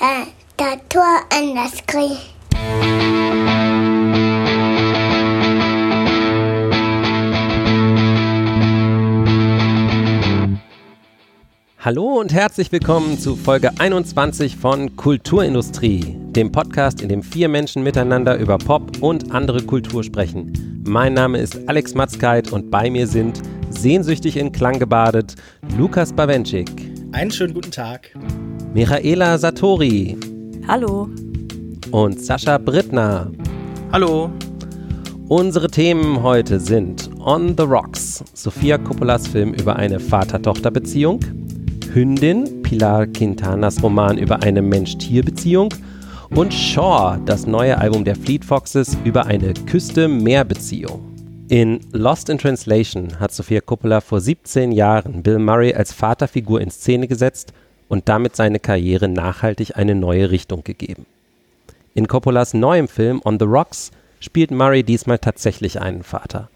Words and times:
äh, 0.00 0.26
das 0.56 0.78
Tor 0.88 1.20
an 1.30 1.54
das 1.54 1.86
Krieg. 1.86 2.18
Hallo 11.78 12.20
und 12.20 12.32
herzlich 12.32 12.70
willkommen 12.72 13.18
zu 13.18 13.36
Folge 13.36 13.70
21 13.78 14.56
von 14.56 14.96
Kulturindustrie, 14.96 16.16
dem 16.18 16.52
Podcast, 16.52 17.00
in 17.00 17.08
dem 17.08 17.22
vier 17.22 17.48
Menschen 17.48 17.82
miteinander 17.82 18.36
über 18.36 18.58
Pop 18.58 19.02
und 19.02 19.32
andere 19.32 19.62
Kultur 19.62 20.04
sprechen. 20.04 20.82
Mein 20.86 21.14
Name 21.14 21.38
ist 21.38 21.68
Alex 21.68 21.94
Matzkeit 21.94 22.52
und 22.52 22.70
bei 22.70 22.90
mir 22.90 23.06
sind 23.06 23.40
sehnsüchtig 23.70 24.36
in 24.36 24.52
Klang 24.52 24.78
gebadet 24.78 25.36
Lukas 25.78 26.12
Bawenschik. 26.12 26.70
Einen 27.12 27.30
schönen 27.30 27.54
guten 27.54 27.70
Tag. 27.70 28.14
Michaela 28.72 29.36
Satori. 29.36 30.16
Hallo. 30.68 31.08
Und 31.90 32.20
Sascha 32.20 32.56
Brittner. 32.56 33.32
Hallo. 33.90 34.30
Unsere 35.26 35.66
Themen 35.66 36.22
heute 36.22 36.60
sind 36.60 37.10
On 37.18 37.56
the 37.58 37.64
Rocks, 37.64 38.22
Sofia 38.32 38.78
Coppolas 38.78 39.26
Film 39.26 39.54
über 39.54 39.74
eine 39.74 39.98
Vater-Tochter-Beziehung, 39.98 41.18
Hündin, 41.92 42.62
Pilar 42.62 43.08
Quintanas 43.08 43.82
Roman 43.82 44.16
über 44.18 44.40
eine 44.44 44.62
Mensch-Tier-Beziehung 44.62 45.74
und 46.36 46.54
Shaw, 46.54 47.18
das 47.26 47.48
neue 47.48 47.76
Album 47.76 48.04
der 48.04 48.14
Fleet 48.14 48.44
Foxes 48.44 48.96
über 49.02 49.26
eine 49.26 49.52
Küste-Meer-Beziehung. 49.52 51.10
In 51.48 51.80
Lost 51.90 52.28
in 52.28 52.38
Translation 52.38 53.18
hat 53.18 53.32
Sofia 53.32 53.60
Coppola 53.60 54.00
vor 54.00 54.20
17 54.20 54.70
Jahren 54.70 55.24
Bill 55.24 55.40
Murray 55.40 55.74
als 55.74 55.92
Vaterfigur 55.92 56.60
in 56.60 56.70
Szene 56.70 57.08
gesetzt 57.08 57.52
und 57.90 58.08
damit 58.08 58.36
seine 58.36 58.60
Karriere 58.60 59.08
nachhaltig 59.08 59.76
eine 59.76 59.94
neue 59.94 60.30
Richtung 60.30 60.64
gegeben. 60.64 61.04
In 61.92 62.06
Coppolas 62.06 62.54
neuem 62.54 62.86
Film 62.88 63.20
On 63.24 63.38
the 63.38 63.44
Rocks 63.44 63.90
spielt 64.20 64.52
Murray 64.52 64.84
diesmal 64.84 65.18
tatsächlich 65.18 65.80
einen 65.80 66.04
Vater. 66.04 66.48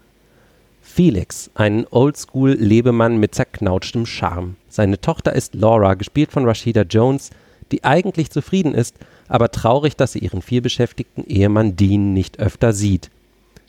Felix, 0.81 1.51
einen 1.53 1.85
Oldschool-Lebemann 1.91 3.17
mit 3.17 3.35
zerknautschtem 3.35 4.05
Charme. 4.05 4.55
Seine 4.69 5.01
Tochter 5.01 5.33
ist 5.33 5.55
Laura, 5.55 5.95
gespielt 5.95 6.31
von 6.31 6.45
Rashida 6.45 6.83
Jones, 6.83 7.31
die 7.71 7.83
eigentlich 7.83 8.31
zufrieden 8.31 8.73
ist, 8.73 8.95
aber 9.27 9.51
traurig, 9.51 9.97
dass 9.97 10.13
sie 10.13 10.19
ihren 10.19 10.41
vielbeschäftigten 10.41 11.27
Ehemann 11.27 11.75
Dean 11.75 12.13
nicht 12.13 12.39
öfter 12.39 12.71
sieht. 12.71 13.09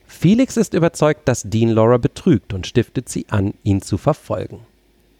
Felix 0.06 0.56
ist 0.56 0.72
überzeugt, 0.72 1.26
dass 1.26 1.42
Dean 1.42 1.70
Laura 1.70 1.96
betrügt 1.96 2.54
und 2.54 2.64
stiftet 2.64 3.08
sie 3.08 3.26
an, 3.28 3.54
ihn 3.64 3.82
zu 3.82 3.98
verfolgen. 3.98 4.60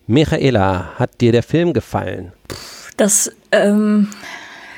Michaela, 0.07 0.93
hat 0.99 1.21
dir 1.21 1.33
der 1.33 1.43
Film 1.43 1.73
gefallen? 1.73 2.33
Das 2.97 3.31
ähm, 3.53 4.09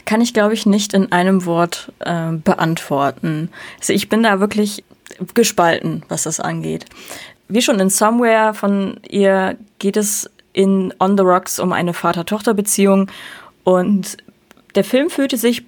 kann 0.04 0.20
ich, 0.20 0.32
glaube 0.32 0.54
ich, 0.54 0.66
nicht 0.66 0.94
in 0.94 1.12
einem 1.12 1.44
Wort 1.44 1.92
äh, 2.00 2.32
beantworten. 2.32 3.50
Also 3.78 3.92
ich 3.92 4.08
bin 4.08 4.22
da 4.22 4.40
wirklich 4.40 4.84
gespalten, 5.34 6.02
was 6.08 6.22
das 6.24 6.40
angeht. 6.40 6.86
Wie 7.48 7.62
schon 7.62 7.80
in 7.80 7.90
Somewhere 7.90 8.54
von 8.54 9.00
ihr 9.08 9.56
geht 9.78 9.96
es 9.96 10.30
in 10.52 10.92
On 10.98 11.16
the 11.16 11.22
Rocks 11.22 11.60
um 11.60 11.72
eine 11.72 11.94
Vater-Tochter-Beziehung 11.94 13.10
und 13.64 14.16
der 14.74 14.84
Film 14.84 15.10
fühlte 15.10 15.36
sich 15.36 15.64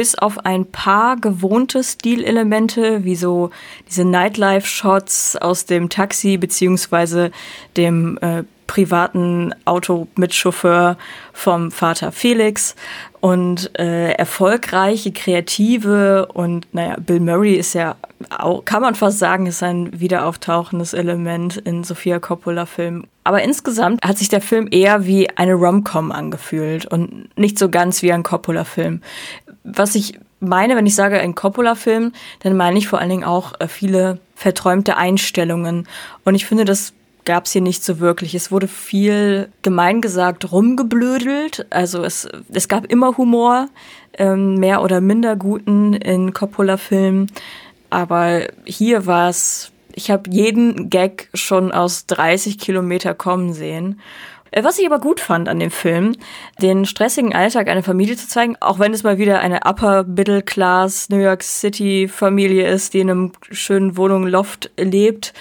bis 0.00 0.14
auf 0.14 0.46
ein 0.46 0.64
paar 0.64 1.16
gewohnte 1.16 1.84
Stilelemente, 1.84 3.04
wie 3.04 3.16
so 3.16 3.50
diese 3.86 4.06
Nightlife-Shots 4.06 5.36
aus 5.36 5.66
dem 5.66 5.90
Taxi 5.90 6.38
beziehungsweise 6.38 7.30
dem 7.76 8.16
äh, 8.22 8.44
privaten 8.66 9.54
Auto 9.66 10.08
mit 10.16 10.32
Chauffeur 10.32 10.96
vom 11.34 11.70
Vater 11.70 12.12
Felix 12.12 12.76
und 13.20 13.78
äh, 13.78 14.12
erfolgreiche 14.12 15.12
Kreative 15.12 16.28
und 16.32 16.72
naja, 16.72 16.96
Bill 16.98 17.20
Murray 17.20 17.56
ist 17.56 17.74
ja 17.74 17.96
auch, 18.30 18.64
kann 18.64 18.80
man 18.80 18.94
fast 18.94 19.18
sagen, 19.18 19.46
ist 19.46 19.62
ein 19.62 20.00
wiederauftauchendes 20.00 20.94
Element 20.94 21.58
in 21.58 21.84
Sofia 21.84 22.18
Coppola 22.18 22.64
Filmen. 22.64 23.06
Aber 23.24 23.42
insgesamt 23.42 24.02
hat 24.02 24.18
sich 24.18 24.28
der 24.28 24.40
Film 24.40 24.68
eher 24.70 25.04
wie 25.04 25.28
eine 25.36 25.54
Rom-Com 25.54 26.10
angefühlt 26.12 26.86
und 26.86 27.28
nicht 27.38 27.58
so 27.58 27.68
ganz 27.68 28.02
wie 28.02 28.12
ein 28.12 28.22
Coppola 28.22 28.64
Film. 28.64 29.02
Was 29.64 29.94
ich 29.94 30.18
meine, 30.40 30.76
wenn 30.76 30.86
ich 30.86 30.94
sage 30.94 31.20
ein 31.20 31.34
Coppola-Film, 31.34 32.12
dann 32.40 32.56
meine 32.56 32.78
ich 32.78 32.88
vor 32.88 32.98
allen 32.98 33.10
Dingen 33.10 33.24
auch 33.24 33.58
äh, 33.60 33.68
viele 33.68 34.18
verträumte 34.34 34.96
Einstellungen. 34.96 35.86
Und 36.24 36.34
ich 36.34 36.46
finde, 36.46 36.64
das 36.64 36.94
gab 37.24 37.44
es 37.44 37.52
hier 37.52 37.60
nicht 37.60 37.84
so 37.84 38.00
wirklich. 38.00 38.34
Es 38.34 38.50
wurde 38.50 38.68
viel, 38.68 39.50
gemein 39.62 40.00
gesagt, 40.00 40.50
rumgeblödelt. 40.50 41.66
Also 41.70 42.02
es, 42.02 42.28
es 42.52 42.68
gab 42.68 42.86
immer 42.86 43.16
Humor, 43.18 43.68
ähm, 44.14 44.54
mehr 44.54 44.82
oder 44.82 45.00
minder 45.00 45.36
guten 45.36 45.94
in 45.94 46.32
Coppola-Filmen. 46.32 47.30
Aber 47.90 48.46
hier 48.64 49.06
war 49.06 49.28
es, 49.28 49.72
ich 49.94 50.10
habe 50.10 50.30
jeden 50.30 50.90
Gag 50.90 51.28
schon 51.34 51.72
aus 51.72 52.06
30 52.06 52.58
Kilometer 52.58 53.14
kommen 53.14 53.52
sehen. 53.52 54.00
Äh, 54.50 54.64
was 54.64 54.78
ich 54.78 54.86
aber 54.86 54.98
gut 54.98 55.20
fand 55.20 55.48
an 55.48 55.60
dem 55.60 55.70
Film, 55.70 56.16
den 56.60 56.84
stressigen 56.84 57.34
Alltag 57.34 57.68
einer 57.68 57.82
Familie 57.82 58.16
zu 58.16 58.28
zeigen, 58.28 58.56
auch 58.60 58.78
wenn 58.78 58.92
es 58.92 59.02
mal 59.02 59.18
wieder 59.18 59.40
eine 59.40 59.60
Upper 59.64 60.04
Middle 60.04 60.42
Class 60.42 61.08
New 61.08 61.18
York 61.18 61.42
City 61.42 62.08
Familie 62.08 62.68
ist, 62.68 62.94
die 62.94 63.00
in 63.00 63.10
einem 63.10 63.32
schönen 63.50 63.96
Wohnung 63.96 64.26
Loft 64.26 64.70
lebt, 64.76 65.32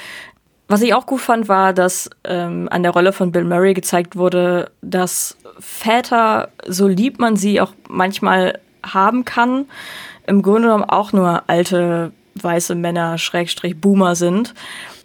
was 0.70 0.84
ich 0.84 0.94
auch 0.94 1.08
gut 1.08 1.20
fand, 1.20 1.50
war, 1.50 1.74
dass 1.74 2.12
ähm, 2.24 2.68
an 2.70 2.84
der 2.84 2.92
Rolle 2.92 3.12
von 3.12 3.32
Bill 3.32 3.44
Murray 3.44 3.74
gezeigt 3.74 4.16
wurde, 4.16 4.70
dass 4.84 5.36
Väter, 5.60 6.50
so 6.68 6.88
lieb 6.88 7.18
man 7.18 7.36
sie 7.36 7.60
auch 7.60 7.74
manchmal 7.90 8.60
haben 8.84 9.26
kann, 9.26 9.66
im 10.28 10.44
Grunde 10.44 10.68
genommen 10.68 10.84
auch 10.84 11.12
nur 11.12 11.42
alte 11.48 12.12
weiße 12.36 12.76
Männer, 12.76 13.18
Schrägstrich 13.18 13.82
Boomer 13.82 14.14
sind. 14.16 14.54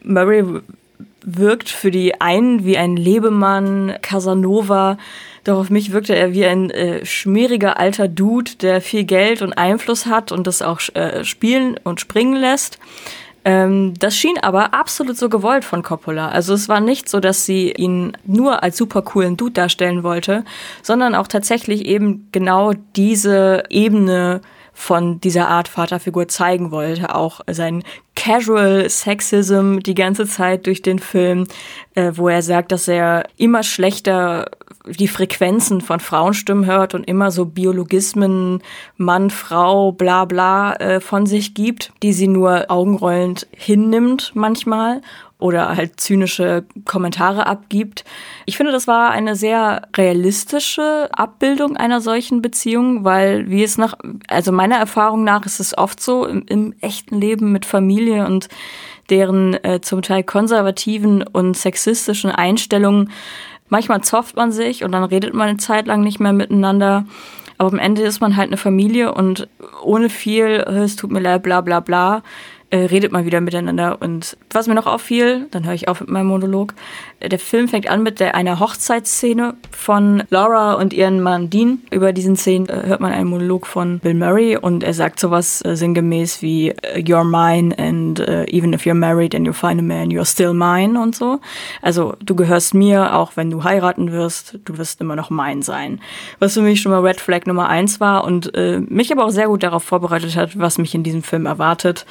Murray 0.03 0.45
wirkt 1.25 1.69
für 1.69 1.91
die 1.91 2.21
einen 2.21 2.65
wie 2.65 2.79
ein 2.79 2.97
Lebemann, 2.97 3.95
Casanova, 4.03 4.99
doch 5.45 5.59
auf 5.59 5.71
mich 5.71 5.93
wirkte 5.93 6.15
er 6.15 6.33
wie 6.33 6.47
ein 6.47 6.71
äh, 6.71 7.05
schmieriger 7.05 7.79
alter 7.79 8.09
Dude, 8.09 8.53
der 8.61 8.81
viel 8.81 9.05
Geld 9.05 9.43
und 9.43 9.53
Einfluss 9.53 10.07
hat 10.07 10.33
und 10.33 10.47
das 10.47 10.63
auch 10.63 10.81
äh, 10.95 11.25
spielen 11.25 11.79
und 11.85 12.01
springen 12.01 12.37
lässt. 12.37 12.79
Ähm, 13.45 13.93
das 13.99 14.17
schien 14.17 14.39
aber 14.41 14.73
absolut 14.73 15.19
so 15.19 15.29
gewollt 15.29 15.65
von 15.65 15.83
Coppola. 15.83 16.31
Also 16.31 16.55
es 16.55 16.69
war 16.71 16.81
nicht 16.81 17.11
so, 17.11 17.21
dass 17.21 17.45
sie 17.45 17.73
ihn 17.73 18.17
nur 18.25 18.63
als 18.63 18.79
super 18.79 19.03
coolen 19.03 19.37
Dude 19.37 19.53
darstellen 19.53 20.03
wollte, 20.03 20.45
sondern 20.83 21.15
auch 21.15 21.29
tatsächlich 21.29 21.85
eben 21.85 22.29
genau 22.33 22.73
diese 22.97 23.65
Ebene 23.69 24.41
von 24.75 25.21
dieser 25.21 25.49
Art 25.49 25.69
Vaterfigur 25.69 26.29
zeigen 26.29 26.71
wollte. 26.71 27.15
Auch 27.15 27.41
sein 27.51 27.85
Casual 28.17 28.89
Sexism 28.91 29.79
die 29.79 29.95
ganze 29.95 30.27
Zeit 30.27 30.67
durch 30.67 30.83
den 30.83 30.99
Film, 30.99 31.47
äh, 31.95 32.13
wo 32.15 32.29
er 32.29 32.43
sagt, 32.43 32.73
dass 32.73 32.89
er 32.89 33.25
immer 33.37 33.63
schlechter 33.63 34.47
die 34.87 35.09
Frequenzen 35.09 35.81
von 35.81 35.99
Frauenstimmen 35.99 36.67
hört 36.67 36.95
und 36.95 37.05
immer 37.05 37.31
so 37.31 37.47
Biologismen, 37.47 38.63
Mann, 38.97 39.31
Frau, 39.31 39.93
bla 39.93 40.27
bla 40.27 40.75
äh, 40.75 41.01
von 41.01 41.25
sich 41.27 41.55
gibt, 41.55 41.93
die 42.03 42.13
sie 42.13 42.29
nur 42.29 42.71
augenrollend 42.71 43.47
hinnimmt 43.53 44.33
manchmal 44.35 45.01
oder 45.39 45.77
halt 45.77 46.01
zynische 46.01 46.65
Kommentare 46.85 47.47
abgibt. 47.47 48.05
Ich 48.47 48.57
finde, 48.57 48.73
das 48.73 48.87
war 48.87 49.11
eine 49.11 49.37
sehr 49.37 49.89
realistische 49.97 51.09
Abbildung 51.13 51.77
einer 51.77 52.01
solchen 52.01 52.41
Beziehung, 52.41 53.05
weil 53.05 53.51
wie 53.51 53.63
es 53.63 53.77
nach, 53.77 53.95
also 54.29 54.53
meiner 54.53 54.77
Erfahrung 54.77 55.25
nach 55.25 55.45
ist 55.45 55.61
es 55.61 55.77
oft 55.77 56.01
so 56.01 56.27
im, 56.27 56.45
im 56.47 56.75
echten 56.81 57.21
Leben 57.21 57.53
mit 57.53 57.67
Familie 57.67 58.27
und 58.27 58.49
deren 59.11 59.55
äh, 59.65 59.81
zum 59.83 60.03
Teil 60.03 60.23
konservativen 60.23 61.23
und 61.23 61.57
sexistischen 61.57 62.31
Einstellungen, 62.31 63.11
Manchmal 63.69 64.03
zofft 64.03 64.37
man 64.37 64.53
sich 64.53 64.85
und 64.85 64.93
dann 64.93 65.05
redet 65.05 65.35
man 65.35 65.49
eine 65.49 65.59
Zeit 65.59 65.87
lang 65.87 66.03
nicht 66.03 66.21
mehr 66.21 66.33
miteinander. 66.33 67.07
Aber 67.57 67.73
am 67.73 67.79
Ende 67.79 68.03
ist 68.03 68.21
man 68.21 68.37
halt 68.37 68.49
eine 68.49 68.57
Familie 68.57 69.15
und 69.15 69.49
ohne 69.83 70.11
viel, 70.11 70.47
es 70.47 70.97
tut 70.97 71.11
mir 71.11 71.21
leid, 71.21 71.43
bla 71.43 71.61
bla 71.61 71.81
bla, 71.81 72.23
äh, 72.75 72.87
redet 72.87 73.13
man 73.13 73.25
wieder 73.25 73.41
miteinander. 73.41 73.99
Und 74.01 74.37
was 74.51 74.67
mir 74.67 74.75
noch 74.75 74.89
auffiel, 74.89 75.47
dann 75.53 75.65
höre 75.65 75.75
ich 75.75 75.87
auf 75.87 76.01
mit 76.01 76.11
meinem 76.11 76.27
Monolog, 76.27 76.75
äh, 77.21 77.29
der 77.29 77.39
Film 77.39 77.69
fängt 77.69 77.89
an 77.89 78.03
mit 78.03 78.19
der, 78.19 78.35
einer 78.35 78.59
Hochzeitsszene 78.59 79.55
von 79.71 80.25
Laura 80.29 80.75
und 80.75 80.93
ihren 80.93 81.21
Mann 81.21 81.51
Dean. 81.51 81.83
Über 81.93 82.13
diesen 82.13 82.35
Szenen 82.35 82.69
äh, 82.69 82.83
hört 82.87 83.01
man 83.01 83.13
einen 83.13 83.29
Monolog 83.29 83.69
von 83.69 84.01
Bill 84.01 84.15
Murray 84.15 84.57
und 84.57 84.83
er 84.83 84.93
sagt 84.93 85.21
sowas 85.21 85.65
äh, 85.65 85.77
sinngemäß 85.77 86.43
wie 86.43 86.71
äh, 86.71 86.99
You're 86.99 87.23
mine 87.23 87.79
and 87.79 88.19
uh, 88.19 88.45
even 88.49 88.73
if 88.73 88.85
you're 88.85 88.95
married 88.95 89.37
and 89.37 89.47
you 89.47 89.53
find 89.53 89.79
a 89.79 89.83
man, 89.83 90.11
you're 90.11 90.29
still 90.29 90.53
mine 90.53 91.01
und 91.01 91.15
so. 91.15 91.39
Also 91.81 92.17
du 92.25 92.35
gehörst 92.35 92.75
mir, 92.75 93.15
auch 93.15 93.37
wenn 93.37 93.51
du 93.51 93.63
heiraten 93.63 94.11
wirst, 94.11 94.59
du 94.65 94.79
wirst 94.79 95.01
immer 95.01 95.15
noch 95.15 95.31
mein 95.31 95.63
sein. 95.63 96.01
Was 96.41 96.55
für 96.55 96.63
mich 96.63 96.81
schon 96.81 96.91
mal 96.91 97.07
Red 97.07 97.21
Flag 97.21 97.47
Nummer 97.47 97.69
eins 97.69 98.01
war 98.01 98.25
und 98.25 98.53
äh, 98.57 98.81
mich 98.81 99.13
aber 99.13 99.27
auch 99.27 99.31
sehr 99.31 99.47
gut 99.47 99.63
darauf 99.63 99.85
vorbereitet 99.85 100.35
hat, 100.35 100.59
was 100.59 100.79
mich 100.79 100.95
in 100.97 101.05
diesem 101.05 101.23
Film 101.23 101.47
erwartet 101.47 102.05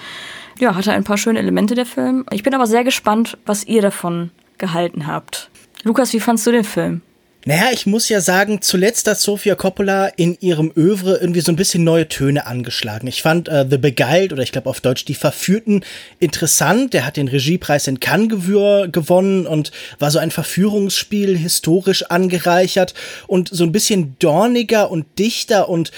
ja, 0.60 0.76
hatte 0.76 0.94
ein 0.94 1.04
paar 1.04 1.18
schöne 1.18 1.40
Elemente 1.40 1.76
der 1.76 1.86
Film. 1.86 2.26
Ich 2.32 2.44
bin 2.44 2.54
aber 2.54 2.68
sehr 2.68 2.84
gespannt, 2.84 3.38
was 3.46 3.66
ihr 3.66 3.82
davon 3.82 4.32
gehalten 4.58 5.08
habt. 5.08 5.50
Lukas, 5.84 6.14
wie 6.14 6.20
fandst 6.20 6.48
du 6.48 6.52
den 6.52 6.64
Film? 6.64 7.02
Naja, 7.46 7.72
ich 7.74 7.86
muss 7.86 8.08
ja 8.08 8.22
sagen, 8.22 8.62
zuletzt 8.62 9.06
hat 9.06 9.20
Sofia 9.20 9.56
Coppola 9.56 10.08
in 10.08 10.38
ihrem 10.40 10.72
Övre 10.78 11.18
irgendwie 11.18 11.42
so 11.42 11.52
ein 11.52 11.58
bisschen 11.58 11.84
neue 11.84 12.08
Töne 12.08 12.46
angeschlagen. 12.46 13.06
Ich 13.08 13.22
fand 13.22 13.50
äh, 13.50 13.66
The 13.70 13.78
Beguiled 13.78 14.32
oder 14.32 14.44
ich 14.44 14.54
glaube 14.54 14.70
auf 14.70 14.80
Deutsch 14.80 15.04
Die 15.04 15.14
Verführten 15.14 15.84
interessant. 16.20 16.94
Der 16.94 17.06
hat 17.06 17.18
den 17.18 17.28
Regiepreis 17.28 17.88
in 17.88 18.00
Cannes 18.00 18.30
gewonnen 18.30 19.46
und 19.46 19.74
war 20.00 20.10
so 20.10 20.20
ein 20.20 20.32
Verführungsspiel, 20.32 21.38
historisch 21.38 22.04
angereichert 22.04 22.94
und 23.28 23.50
so 23.50 23.66
ein 23.66 23.74
bisschen 23.74 24.16
dorniger 24.20 24.90
und 24.90 25.06
dichter 25.20 25.68
und 25.68 25.92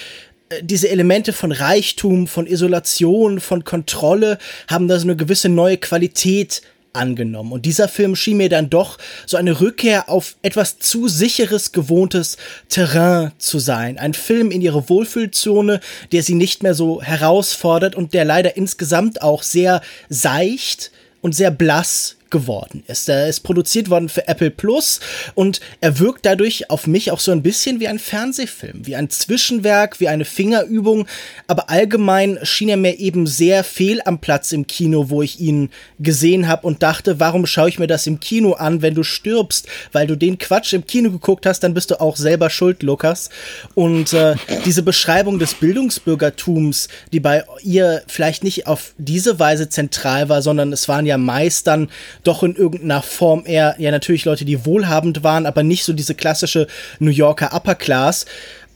diese 0.61 0.89
Elemente 0.89 1.33
von 1.33 1.51
Reichtum, 1.51 2.27
von 2.27 2.47
Isolation, 2.47 3.39
von 3.39 3.63
Kontrolle 3.63 4.37
haben 4.67 4.87
da 4.87 4.99
so 4.99 5.05
eine 5.05 5.15
gewisse 5.15 5.49
neue 5.49 5.77
Qualität 5.77 6.61
angenommen. 6.93 7.51
Und 7.51 7.65
dieser 7.65 7.87
Film 7.87 8.15
schien 8.15 8.37
mir 8.37 8.49
dann 8.49 8.69
doch 8.69 8.97
so 9.25 9.37
eine 9.37 9.59
Rückkehr 9.59 10.09
auf 10.09 10.37
etwas 10.41 10.79
zu 10.79 11.07
sicheres, 11.07 11.71
gewohntes 11.71 12.37
Terrain 12.69 13.31
zu 13.37 13.59
sein. 13.59 13.97
Ein 13.97 14.13
Film 14.13 14.51
in 14.51 14.61
ihre 14.61 14.89
Wohlfühlzone, 14.89 15.81
der 16.11 16.23
sie 16.23 16.35
nicht 16.35 16.63
mehr 16.63 16.73
so 16.73 17.01
herausfordert 17.01 17.95
und 17.95 18.13
der 18.13 18.23
leider 18.23 18.55
insgesamt 18.55 19.21
auch 19.21 19.43
sehr 19.43 19.81
seicht 20.09 20.91
und 21.21 21.35
sehr 21.35 21.51
blass 21.51 22.15
geworden 22.29 22.83
ist. 22.87 23.07
Er 23.09 23.27
ist 23.27 23.41
produziert 23.41 23.89
worden 23.89 24.09
für 24.09 24.27
Apple 24.27 24.51
Plus 24.51 24.99
und 25.35 25.61
er 25.81 25.99
wirkt 25.99 26.25
dadurch 26.25 26.69
auf 26.69 26.87
mich 26.87 27.11
auch 27.11 27.19
so 27.19 27.31
ein 27.31 27.41
bisschen 27.41 27.79
wie 27.79 27.87
ein 27.87 27.99
Fernsehfilm, 27.99 28.85
wie 28.85 28.95
ein 28.95 29.09
Zwischenwerk, 29.09 29.99
wie 29.99 30.07
eine 30.07 30.25
Fingerübung, 30.25 31.07
aber 31.47 31.69
allgemein 31.69 32.39
schien 32.43 32.69
er 32.69 32.77
mir 32.77 32.99
eben 32.99 33.27
sehr 33.27 33.63
fehl 33.63 34.01
am 34.05 34.19
Platz 34.19 34.51
im 34.51 34.67
Kino, 34.67 35.09
wo 35.09 35.21
ich 35.21 35.39
ihn 35.39 35.69
gesehen 35.99 36.47
habe 36.47 36.67
und 36.67 36.83
dachte, 36.83 37.19
warum 37.19 37.45
schaue 37.45 37.69
ich 37.69 37.79
mir 37.79 37.87
das 37.87 38.07
im 38.07 38.19
Kino 38.19 38.53
an, 38.53 38.81
wenn 38.81 38.95
du 38.95 39.03
stirbst, 39.03 39.67
weil 39.91 40.07
du 40.07 40.15
den 40.15 40.37
Quatsch 40.37 40.73
im 40.73 40.85
Kino 40.85 41.11
geguckt 41.11 41.45
hast, 41.45 41.61
dann 41.61 41.73
bist 41.73 41.91
du 41.91 41.99
auch 42.01 42.15
selber 42.15 42.49
schuld, 42.49 42.83
Lukas. 42.83 43.29
Und 43.73 44.13
äh, 44.13 44.35
diese 44.65 44.83
Beschreibung 44.83 45.39
des 45.39 45.53
Bildungsbürgertums, 45.55 46.87
die 47.11 47.19
bei 47.19 47.43
ihr 47.63 48.03
vielleicht 48.07 48.43
nicht 48.43 48.67
auf 48.67 48.93
diese 48.97 49.39
Weise 49.39 49.69
zentral 49.69 50.29
war, 50.29 50.41
sondern 50.41 50.73
es 50.73 50.87
waren 50.87 51.05
ja 51.05 51.17
meist 51.17 51.67
dann 51.67 51.89
doch 52.27 52.43
in 52.43 52.55
irgendeiner 52.55 53.01
Form 53.01 53.43
eher, 53.45 53.75
ja 53.77 53.91
natürlich 53.91 54.25
Leute, 54.25 54.45
die 54.45 54.65
wohlhabend 54.65 55.23
waren, 55.23 55.45
aber 55.45 55.63
nicht 55.63 55.83
so 55.83 55.93
diese 55.93 56.15
klassische 56.15 56.67
New 56.99 57.11
Yorker 57.11 57.53
Upper 57.53 57.75
Class. 57.75 58.25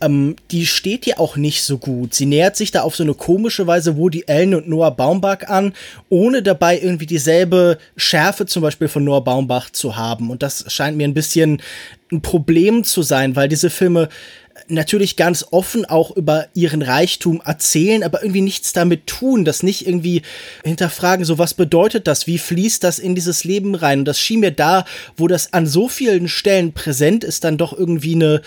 Ähm, 0.01 0.38
die 0.51 0.66
steht 0.66 1.06
ja 1.06 1.18
auch 1.18 1.36
nicht 1.36 1.63
so 1.63 1.78
gut. 1.78 2.13
Sie 2.13 2.25
nähert 2.25 2.56
sich 2.56 2.72
da 2.72 2.84
auf 2.84 2.96
so 2.96 3.04
eine 3.04 3.13
komische 3.13 3.68
Weise 3.68 3.98
Woody 3.98 4.24
Allen 4.28 4.56
und 4.56 4.69
Noah 4.69 4.96
Baumbach 4.96 5.44
an, 5.48 5.74
ohne 6.07 6.42
dabei 6.42 6.80
irgendwie 6.80 7.06
dieselbe 7.06 7.78
Schärfe 7.98 8.46
zum 8.46 8.62
Beispiel 8.62 8.88
von 8.88 9.04
Noah 9.04 9.24
Baumbach 9.24 9.69
zu 9.72 9.98
haben. 9.98 10.30
Und 10.30 10.42
das 10.42 10.72
scheint 10.72 10.96
mir 10.96 11.07
ein 11.07 11.13
bisschen 11.13 11.62
ein 12.12 12.22
Problem 12.22 12.84
zu 12.84 13.04
sein, 13.04 13.36
weil 13.36 13.50
diese 13.50 13.69
Filme 13.69 14.10
natürlich 14.69 15.16
ganz 15.16 15.45
offen 15.51 15.86
auch 15.86 16.16
über 16.16 16.48
ihren 16.54 16.81
Reichtum 16.81 17.42
erzählen, 17.44 18.04
aber 18.04 18.21
irgendwie 18.21 18.42
nichts 18.42 18.74
damit 18.74 19.07
tun, 19.07 19.45
das 19.45 19.63
nicht 19.63 19.88
irgendwie 19.88 20.21
hinterfragen, 20.63 21.25
so 21.25 21.38
was 21.38 21.54
bedeutet 21.54 22.07
das, 22.07 22.27
wie 22.27 22.38
fließt 22.38 22.83
das 22.83 23.00
in 23.00 23.16
dieses 23.16 23.44
Leben 23.44 23.75
rein? 23.75 24.00
Und 24.00 24.06
das 24.06 24.19
schien 24.19 24.39
mir 24.39 24.51
da, 24.51 24.86
wo 25.18 25.27
das 25.27 25.54
an 25.54 25.68
so 25.68 25.88
vielen 25.88 26.27
Stellen 26.27 26.74
präsent 26.74 27.24
ist, 27.24 27.44
dann 27.44 27.57
doch 27.57 27.77
irgendwie 27.77 28.16
eine, 28.16 28.42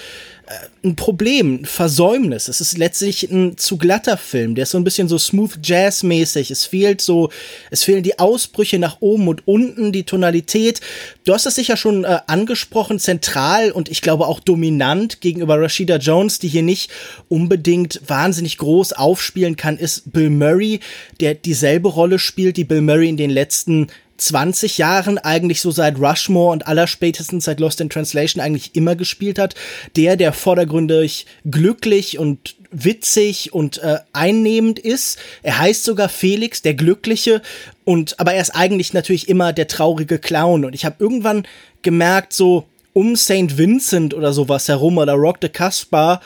äh, 0.47 0.55
ein 0.85 0.97
Problem, 0.97 1.61
ein 1.61 1.65
Versäumnis. 1.65 2.49
Es 2.49 2.61
ist 2.61 2.77
letztlich 2.77 3.31
ein 3.31 3.57
zu 3.57 3.79
glatter 3.79 4.17
Film. 4.17 4.55
Der 4.55 4.65
ist 4.65 4.73
so 4.73 4.79
ein 4.79 4.85
bisschen 4.85 5.09
so 5.09 5.19
smooth 5.19 5.59
Jazz 5.63 6.03
mäßig. 6.03 6.51
Es 6.51 6.65
fehlt 6.65 7.01
so, 7.01 7.31
es 7.71 7.85
fehlen 7.85 8.03
die 8.03 8.19
Ausbrüche 8.19 8.79
nach 8.79 8.97
oben 9.01 9.29
und 9.29 9.47
unten, 9.47 9.93
die 9.93 10.03
Tonalität. 10.03 10.81
Du 11.25 11.33
hast 11.33 11.47
das 11.47 11.55
sicher 11.55 11.77
schon 11.77 12.05
äh, 12.05 12.19
angesprochen, 12.27 12.99
zentral 12.99 13.71
und 13.71 13.89
ich 13.91 14.03
glaube 14.03 14.27
auch 14.27 14.41
dominant 14.41 15.21
gegenüber 15.21 15.61
Rashida 15.61 15.97
Jones, 15.97 16.12
die 16.39 16.49
hier 16.49 16.63
nicht 16.63 16.91
unbedingt 17.29 18.01
wahnsinnig 18.07 18.59
groß 18.59 18.93
aufspielen 18.93 19.57
kann, 19.57 19.79
ist 19.79 20.13
Bill 20.13 20.31
Murray, 20.31 20.81
der 21.21 21.35
dieselbe 21.35 21.89
Rolle 21.89 22.19
spielt, 22.19 22.57
die 22.57 22.65
Bill 22.65 22.81
Murray 22.81 23.09
in 23.09 23.17
den 23.17 23.31
letzten 23.31 23.89
20 24.23 24.79
Jahren 24.79 25.19
eigentlich 25.19 25.61
so 25.61 25.71
seit 25.71 25.99
Rushmore 25.99 26.53
und 26.53 26.67
allerspätestens 26.67 27.45
seit 27.45 27.61
Lost 27.61 27.81
in 27.81 27.91
Translation 27.91 28.43
eigentlich 28.43 28.75
immer 28.75 28.95
gespielt 28.95 29.39
hat. 29.39 29.55
Der, 29.97 30.17
der 30.17 30.33
vordergründig 30.33 31.27
glücklich 31.45 32.19
und 32.19 32.55
witzig 32.71 33.53
und 33.53 33.79
äh, 33.79 33.99
einnehmend 34.13 34.79
ist. 34.79 35.19
Er 35.43 35.59
heißt 35.59 35.85
sogar 35.85 36.09
Felix, 36.09 36.63
der 36.63 36.75
Glückliche. 36.75 37.43
Und 37.85 38.19
aber 38.19 38.35
er 38.35 38.43
ist 38.43 38.55
eigentlich 38.55 38.93
natürlich 38.93 39.29
immer 39.29 39.53
der 39.53 39.69
traurige 39.69 40.19
Clown. 40.19 40.65
Und 40.65 40.75
ich 40.75 40.85
habe 40.85 40.97
irgendwann 40.99 41.47
gemerkt, 41.83 42.33
so 42.33 42.67
um 42.93 43.17
St. 43.17 43.57
Vincent 43.57 44.15
oder 44.15 44.33
sowas 44.33 44.69
herum 44.69 44.99
oder 44.99 45.15
Rock 45.15 45.39
the 45.43 45.49
Caspar, 45.49 46.21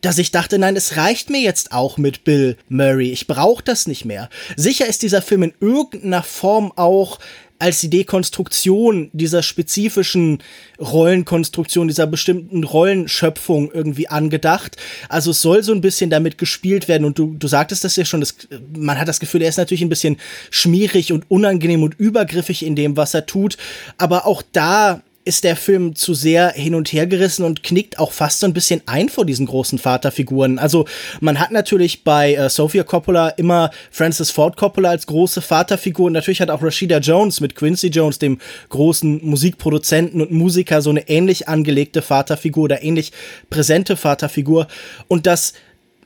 dass 0.00 0.18
ich 0.18 0.30
dachte, 0.30 0.58
nein, 0.58 0.76
es 0.76 0.96
reicht 0.96 1.30
mir 1.30 1.40
jetzt 1.40 1.72
auch 1.72 1.96
mit 1.96 2.24
Bill 2.24 2.56
Murray. 2.68 3.10
Ich 3.10 3.26
brauche 3.26 3.62
das 3.64 3.86
nicht 3.86 4.04
mehr. 4.04 4.28
Sicher 4.54 4.86
ist 4.86 5.02
dieser 5.02 5.22
Film 5.22 5.44
in 5.44 5.54
irgendeiner 5.60 6.22
Form 6.22 6.72
auch 6.76 7.18
als 7.58 7.80
die 7.80 7.88
Dekonstruktion 7.88 9.08
dieser 9.12 9.42
spezifischen 9.42 10.42
Rollenkonstruktion, 10.78 11.88
dieser 11.88 12.06
bestimmten 12.06 12.64
Rollenschöpfung 12.64 13.70
irgendwie 13.72 14.08
angedacht. 14.08 14.76
Also 15.08 15.30
es 15.30 15.40
soll 15.40 15.62
so 15.62 15.72
ein 15.72 15.80
bisschen 15.80 16.10
damit 16.10 16.36
gespielt 16.36 16.88
werden 16.88 17.04
und 17.04 17.18
du, 17.18 17.34
du 17.38 17.48
sagtest 17.48 17.84
das 17.84 17.96
ja 17.96 18.04
schon, 18.04 18.20
das, 18.20 18.36
man 18.76 18.98
hat 18.98 19.08
das 19.08 19.20
Gefühl, 19.20 19.40
er 19.40 19.48
ist 19.48 19.56
natürlich 19.56 19.82
ein 19.82 19.88
bisschen 19.88 20.18
schmierig 20.50 21.12
und 21.12 21.30
unangenehm 21.30 21.82
und 21.82 21.94
übergriffig 21.94 22.66
in 22.66 22.76
dem, 22.76 22.98
was 22.98 23.14
er 23.14 23.24
tut, 23.24 23.56
aber 23.96 24.26
auch 24.26 24.42
da 24.52 25.02
ist 25.24 25.44
der 25.44 25.56
Film 25.56 25.94
zu 25.94 26.14
sehr 26.14 26.50
hin 26.50 26.74
und 26.74 26.92
her 26.92 27.06
gerissen 27.06 27.44
und 27.44 27.62
knickt 27.62 27.98
auch 27.98 28.12
fast 28.12 28.40
so 28.40 28.46
ein 28.46 28.52
bisschen 28.52 28.82
ein 28.86 29.08
vor 29.08 29.24
diesen 29.24 29.46
großen 29.46 29.78
Vaterfiguren. 29.78 30.58
Also 30.58 30.84
man 31.20 31.40
hat 31.40 31.50
natürlich 31.50 32.04
bei 32.04 32.34
äh, 32.34 32.50
Sophia 32.50 32.84
Coppola 32.84 33.30
immer 33.30 33.70
Francis 33.90 34.30
Ford 34.30 34.56
Coppola 34.56 34.90
als 34.90 35.06
große 35.06 35.40
Vaterfigur 35.40 36.06
und 36.06 36.12
natürlich 36.12 36.40
hat 36.40 36.50
auch 36.50 36.62
Rashida 36.62 36.98
Jones 36.98 37.40
mit 37.40 37.54
Quincy 37.54 37.88
Jones, 37.88 38.18
dem 38.18 38.38
großen 38.68 39.20
Musikproduzenten 39.24 40.20
und 40.20 40.30
Musiker, 40.30 40.82
so 40.82 40.90
eine 40.90 41.08
ähnlich 41.08 41.48
angelegte 41.48 42.02
Vaterfigur 42.02 42.64
oder 42.64 42.82
ähnlich 42.82 43.12
präsente 43.48 43.96
Vaterfigur. 43.96 44.66
Und 45.08 45.26
das 45.26 45.54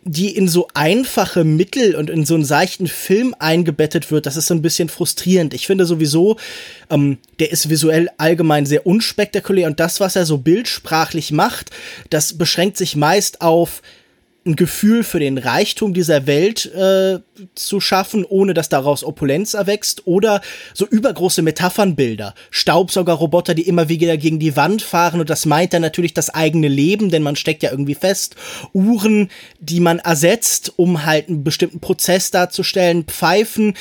die 0.09 0.35
in 0.35 0.49
so 0.49 0.69
einfache 0.73 1.45
Mittel 1.45 1.95
und 1.95 2.09
in 2.09 2.25
so 2.25 2.35
einen 2.35 2.45
seichten 2.45 2.87
Film 2.87 3.35
eingebettet 3.39 4.11
wird, 4.11 4.25
das 4.25 4.37
ist 4.37 4.47
so 4.47 4.55
ein 4.55 4.63
bisschen 4.63 4.89
frustrierend. 4.89 5.53
Ich 5.53 5.67
finde 5.67 5.85
sowieso, 5.85 6.39
ähm, 6.89 7.19
der 7.39 7.53
ist 7.53 7.69
visuell 7.69 8.09
allgemein 8.17 8.65
sehr 8.65 8.87
unspektakulär 8.87 9.67
und 9.67 9.81
das, 9.81 10.01
was 10.01 10.17
er 10.17 10.25
so 10.25 10.39
bildsprachlich 10.39 11.31
macht, 11.31 11.71
das 12.09 12.39
beschränkt 12.39 12.79
sich 12.79 12.97
meist 12.97 13.43
auf 13.43 13.83
ein 14.49 14.57
Gefühl 14.57 15.05
für 15.05 15.21
den 15.21 15.39
Reichtum 15.39 15.95
dieser 15.95 16.27
Welt 16.27 16.67
äh, 16.75 17.21
zu 17.55 17.81
schaffen, 17.81 18.25
ohne 18.25 18.55
dass 18.55 18.69
daraus 18.69 19.05
Opulenz 19.05 19.55
erwächst 19.55 20.07
oder 20.07 20.41
so 20.75 20.87
übergroße 20.87 21.43
Metaphernbilder. 21.43 22.35
Staubsaugerroboter, 22.51 23.55
die 23.55 23.69
immer 23.69 23.89
wieder 23.89 24.17
gegen 24.17 24.39
die 24.39 24.57
Wand 24.57 24.83
fahren 24.83 25.21
und 25.21 25.31
das 25.31 25.47
meint 25.47 25.73
dann 25.75 25.83
natürlich 25.83 26.15
das 26.15 26.31
eigene 26.31 26.69
Leben, 26.69 27.11
denn 27.11 27.23
man 27.23 27.37
steckt 27.37 27.63
ja 27.63 27.71
irgendwie 27.71 27.95
fest. 27.95 28.35
Uhren, 28.73 29.31
die 29.61 29.81
man 29.81 29.99
ersetzt, 29.99 30.73
um 30.77 31.05
halt 31.05 31.29
einen 31.29 31.45
bestimmten 31.45 31.81
Prozess 31.81 32.31
darzustellen. 32.31 33.05
Pfeifen, 33.05 33.75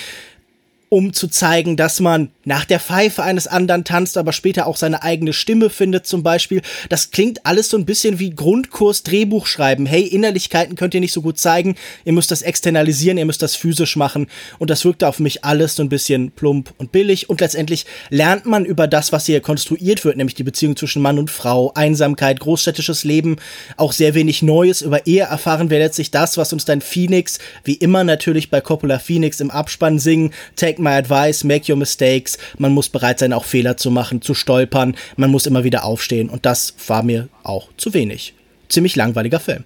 um 0.89 1.12
zu 1.12 1.27
zeigen, 1.27 1.75
dass 1.75 2.00
man 2.00 2.29
nach 2.46 2.63
der 2.63 2.79
Pfeife 2.79 3.22
eines 3.22 3.48
anderen 3.48 3.84
tanzt, 3.84 4.17
aber 4.17 4.32
später 4.32 4.67
auch 4.67 4.77
seine 4.77 5.03
eigene 5.03 5.34
Stimme 5.34 5.70
findet 5.70 6.08
zum 6.08 6.24
Beispiel. 6.24 6.62
Das 6.88 7.12
klingt 7.12 7.46
alles 7.46 7.70
so 7.70 7.77
ein 7.77 7.86
bisschen 7.86 8.20
wie 8.20 8.29
Grundkurs 8.29 9.03
Drehbuch 9.03 9.48
schreiben. 9.48 9.86
Hey, 9.86 10.03
Innerlichkeiten 10.03 10.75
könnt 10.75 10.94
ihr 10.94 11.01
nicht 11.01 11.12
so 11.12 11.22
gut 11.22 11.38
zeigen, 11.39 11.75
ihr 12.06 12.13
müsst 12.13 12.32
das 12.32 12.41
externalisieren, 12.41 13.17
ihr 13.17 13.25
müsst 13.25 13.41
das 13.41 13.56
physisch 13.56 13.98
machen. 13.98 14.27
Und 14.60 14.70
das 14.70 14.86
wirkte 14.86 15.10
auf 15.10 15.20
mich 15.20 15.44
alles 15.44 15.75
so 15.75 15.84
ein 15.84 15.89
bisschen 15.89 16.32
plump 16.32 16.74
und 16.77 16.94
billig. 16.94 17.29
Und 17.29 17.41
letztendlich 17.41 17.86
lernt 18.10 18.46
man 18.46 18.63
über 18.63 18.88
das, 18.88 19.12
was 19.12 19.25
hier 19.25 19.41
konstruiert 19.41 20.06
wird, 20.06 20.15
nämlich 20.15 20.36
die 20.36 20.44
Beziehung 20.44 20.77
zwischen 20.77 21.01
Mann 21.01 21.20
und 21.20 21.29
Frau, 21.29 21.74
Einsamkeit, 21.74 22.39
großstädtisches 22.39 23.03
Leben, 23.03 23.38
auch 23.75 23.91
sehr 23.91 24.13
wenig 24.13 24.41
Neues. 24.41 24.82
Über 24.82 25.06
Ehe 25.06 25.24
erfahren 25.24 25.70
wir 25.70 25.79
letztlich 25.79 26.12
das, 26.12 26.38
was 26.38 26.53
uns 26.53 26.63
dann 26.63 26.79
Phoenix, 26.79 27.39
wie 27.65 27.74
immer 27.74 28.06
natürlich 28.06 28.50
bei 28.50 28.62
Coppola 28.62 29.00
Phoenix 29.00 29.41
im 29.41 29.51
Abspann 29.51 30.00
singen, 30.00 30.32
Take 30.56 30.76
take 30.77 30.84
my 30.84 30.98
advice, 30.98 31.43
make 31.43 31.72
your 31.72 31.77
mistakes. 31.77 32.38
Man 32.57 32.72
muss 32.72 32.89
bereit 32.89 33.19
sein, 33.19 33.34
auch 33.34 33.46
Fehler 33.46 33.77
zu 33.77 33.91
machen, 33.91 34.22
zu 34.22 34.34
stolpern. 34.34 34.96
Man 35.15 35.31
muss 35.31 35.46
immer 35.46 35.63
wieder 35.63 35.84
aufstehen. 35.84 36.29
Und 36.29 36.46
das 36.46 36.74
war 36.88 37.03
mir 37.03 37.29
auch 37.43 37.69
zu 37.77 37.93
wenig. 37.93 38.34
Ziemlich 38.69 38.96
langweiliger 38.96 39.39
Film. 39.39 39.63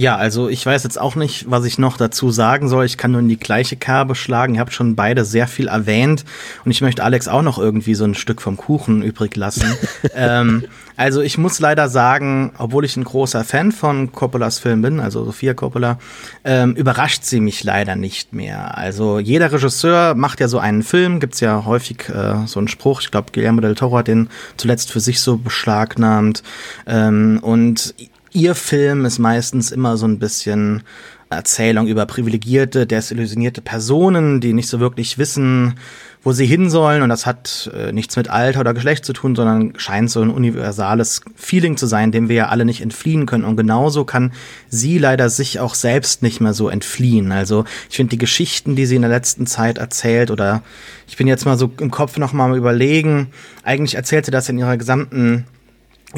Ja, 0.00 0.14
also 0.14 0.48
ich 0.48 0.64
weiß 0.64 0.84
jetzt 0.84 1.00
auch 1.00 1.16
nicht, 1.16 1.50
was 1.50 1.64
ich 1.64 1.76
noch 1.76 1.96
dazu 1.96 2.30
sagen 2.30 2.68
soll. 2.68 2.84
Ich 2.84 2.98
kann 2.98 3.10
nur 3.10 3.20
in 3.20 3.28
die 3.28 3.36
gleiche 3.36 3.74
Kerbe 3.74 4.14
schlagen. 4.14 4.54
Ihr 4.54 4.60
habt 4.60 4.72
schon 4.72 4.94
beide 4.94 5.24
sehr 5.24 5.48
viel 5.48 5.66
erwähnt 5.66 6.24
und 6.64 6.70
ich 6.70 6.80
möchte 6.82 7.02
Alex 7.02 7.26
auch 7.26 7.42
noch 7.42 7.58
irgendwie 7.58 7.96
so 7.96 8.04
ein 8.04 8.14
Stück 8.14 8.40
vom 8.40 8.56
Kuchen 8.56 9.02
übrig 9.02 9.34
lassen. 9.34 9.76
ähm, 10.14 10.62
also 10.96 11.20
ich 11.20 11.36
muss 11.36 11.58
leider 11.58 11.88
sagen, 11.88 12.52
obwohl 12.58 12.84
ich 12.84 12.96
ein 12.96 13.02
großer 13.02 13.42
Fan 13.42 13.72
von 13.72 14.12
Coppolas 14.12 14.60
Film 14.60 14.82
bin, 14.82 15.00
also 15.00 15.24
Sofia 15.24 15.54
Coppola, 15.54 15.98
ähm, 16.44 16.76
überrascht 16.76 17.24
sie 17.24 17.40
mich 17.40 17.64
leider 17.64 17.96
nicht 17.96 18.32
mehr. 18.32 18.78
Also 18.78 19.18
jeder 19.18 19.50
Regisseur 19.50 20.14
macht 20.14 20.38
ja 20.38 20.46
so 20.46 20.60
einen 20.60 20.84
Film, 20.84 21.18
gibt's 21.18 21.40
ja 21.40 21.64
häufig 21.64 22.08
äh, 22.08 22.46
so 22.46 22.60
einen 22.60 22.68
Spruch. 22.68 23.00
Ich 23.00 23.10
glaube, 23.10 23.32
Guillermo 23.32 23.62
del 23.62 23.74
Toro 23.74 23.98
hat 23.98 24.06
den 24.06 24.28
zuletzt 24.58 24.92
für 24.92 25.00
sich 25.00 25.20
so 25.20 25.38
beschlagnahmt. 25.38 26.44
Ähm, 26.86 27.40
und 27.42 27.94
ihr 28.38 28.54
Film 28.54 29.04
ist 29.04 29.18
meistens 29.18 29.72
immer 29.72 29.96
so 29.96 30.06
ein 30.06 30.20
bisschen 30.20 30.84
Erzählung 31.28 31.88
über 31.88 32.06
privilegierte, 32.06 32.86
desillusionierte 32.86 33.60
Personen, 33.60 34.40
die 34.40 34.52
nicht 34.52 34.68
so 34.68 34.80
wirklich 34.80 35.18
wissen, 35.18 35.74
wo 36.22 36.32
sie 36.32 36.46
hin 36.46 36.70
sollen. 36.70 37.02
Und 37.02 37.08
das 37.10 37.26
hat 37.26 37.70
äh, 37.74 37.92
nichts 37.92 38.16
mit 38.16 38.30
Alter 38.30 38.60
oder 38.60 38.74
Geschlecht 38.74 39.04
zu 39.04 39.12
tun, 39.12 39.34
sondern 39.34 39.74
scheint 39.76 40.10
so 40.10 40.22
ein 40.22 40.30
universales 40.30 41.20
Feeling 41.34 41.76
zu 41.76 41.86
sein, 41.86 42.12
dem 42.12 42.28
wir 42.28 42.36
ja 42.36 42.48
alle 42.48 42.64
nicht 42.64 42.80
entfliehen 42.80 43.26
können. 43.26 43.44
Und 43.44 43.56
genauso 43.56 44.04
kann 44.04 44.32
sie 44.68 44.98
leider 44.98 45.28
sich 45.28 45.58
auch 45.58 45.74
selbst 45.74 46.22
nicht 46.22 46.40
mehr 46.40 46.54
so 46.54 46.68
entfliehen. 46.68 47.32
Also 47.32 47.64
ich 47.90 47.96
finde 47.96 48.10
die 48.10 48.18
Geschichten, 48.18 48.76
die 48.76 48.86
sie 48.86 48.96
in 48.96 49.02
der 49.02 49.10
letzten 49.10 49.46
Zeit 49.46 49.78
erzählt, 49.78 50.30
oder 50.30 50.62
ich 51.08 51.16
bin 51.16 51.26
jetzt 51.26 51.44
mal 51.44 51.58
so 51.58 51.70
im 51.80 51.90
Kopf 51.90 52.16
noch 52.18 52.32
mal 52.32 52.56
überlegen, 52.56 53.30
eigentlich 53.64 53.96
erzählt 53.96 54.24
sie 54.24 54.30
das 54.30 54.48
in 54.48 54.58
ihrer 54.58 54.76
gesamten 54.76 55.44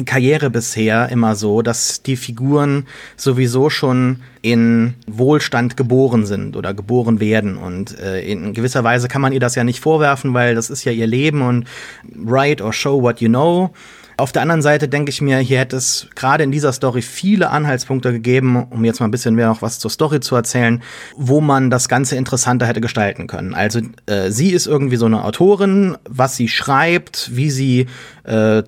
Karriere 0.05 0.49
bisher 0.49 1.09
immer 1.09 1.35
so, 1.35 1.61
dass 1.61 2.01
die 2.01 2.15
Figuren 2.15 2.87
sowieso 3.17 3.69
schon 3.69 4.21
in 4.41 4.93
Wohlstand 5.05 5.75
geboren 5.75 6.25
sind 6.25 6.55
oder 6.55 6.73
geboren 6.73 7.19
werden. 7.19 7.57
Und 7.57 7.99
äh, 7.99 8.21
in 8.21 8.53
gewisser 8.53 8.85
Weise 8.85 9.09
kann 9.09 9.21
man 9.21 9.33
ihr 9.33 9.41
das 9.41 9.55
ja 9.55 9.65
nicht 9.65 9.81
vorwerfen, 9.81 10.33
weil 10.33 10.55
das 10.55 10.69
ist 10.69 10.85
ja 10.85 10.93
ihr 10.93 11.07
Leben 11.07 11.41
und 11.41 11.67
write 12.15 12.63
or 12.63 12.71
show 12.71 13.01
what 13.01 13.19
you 13.19 13.27
know. 13.27 13.73
Auf 14.21 14.31
der 14.31 14.43
anderen 14.43 14.61
Seite 14.61 14.87
denke 14.87 15.09
ich 15.09 15.19
mir, 15.19 15.39
hier 15.39 15.57
hätte 15.57 15.77
es 15.77 16.05
gerade 16.13 16.43
in 16.43 16.51
dieser 16.51 16.73
Story 16.73 17.01
viele 17.01 17.49
Anhaltspunkte 17.49 18.11
gegeben, 18.11 18.67
um 18.69 18.85
jetzt 18.85 18.99
mal 18.99 19.07
ein 19.07 19.11
bisschen 19.11 19.33
mehr 19.33 19.47
noch 19.47 19.63
was 19.63 19.79
zur 19.79 19.89
Story 19.89 20.19
zu 20.19 20.35
erzählen, 20.35 20.83
wo 21.15 21.41
man 21.41 21.71
das 21.71 21.89
Ganze 21.89 22.17
interessanter 22.17 22.67
hätte 22.67 22.81
gestalten 22.81 23.25
können. 23.25 23.55
Also 23.55 23.81
äh, 24.05 24.29
sie 24.29 24.51
ist 24.51 24.67
irgendwie 24.67 24.97
so 24.97 25.07
eine 25.07 25.23
Autorin, 25.23 25.97
was 26.07 26.35
sie 26.35 26.49
schreibt, 26.49 27.35
wie 27.35 27.49
sie 27.49 27.87
äh, 28.23 28.61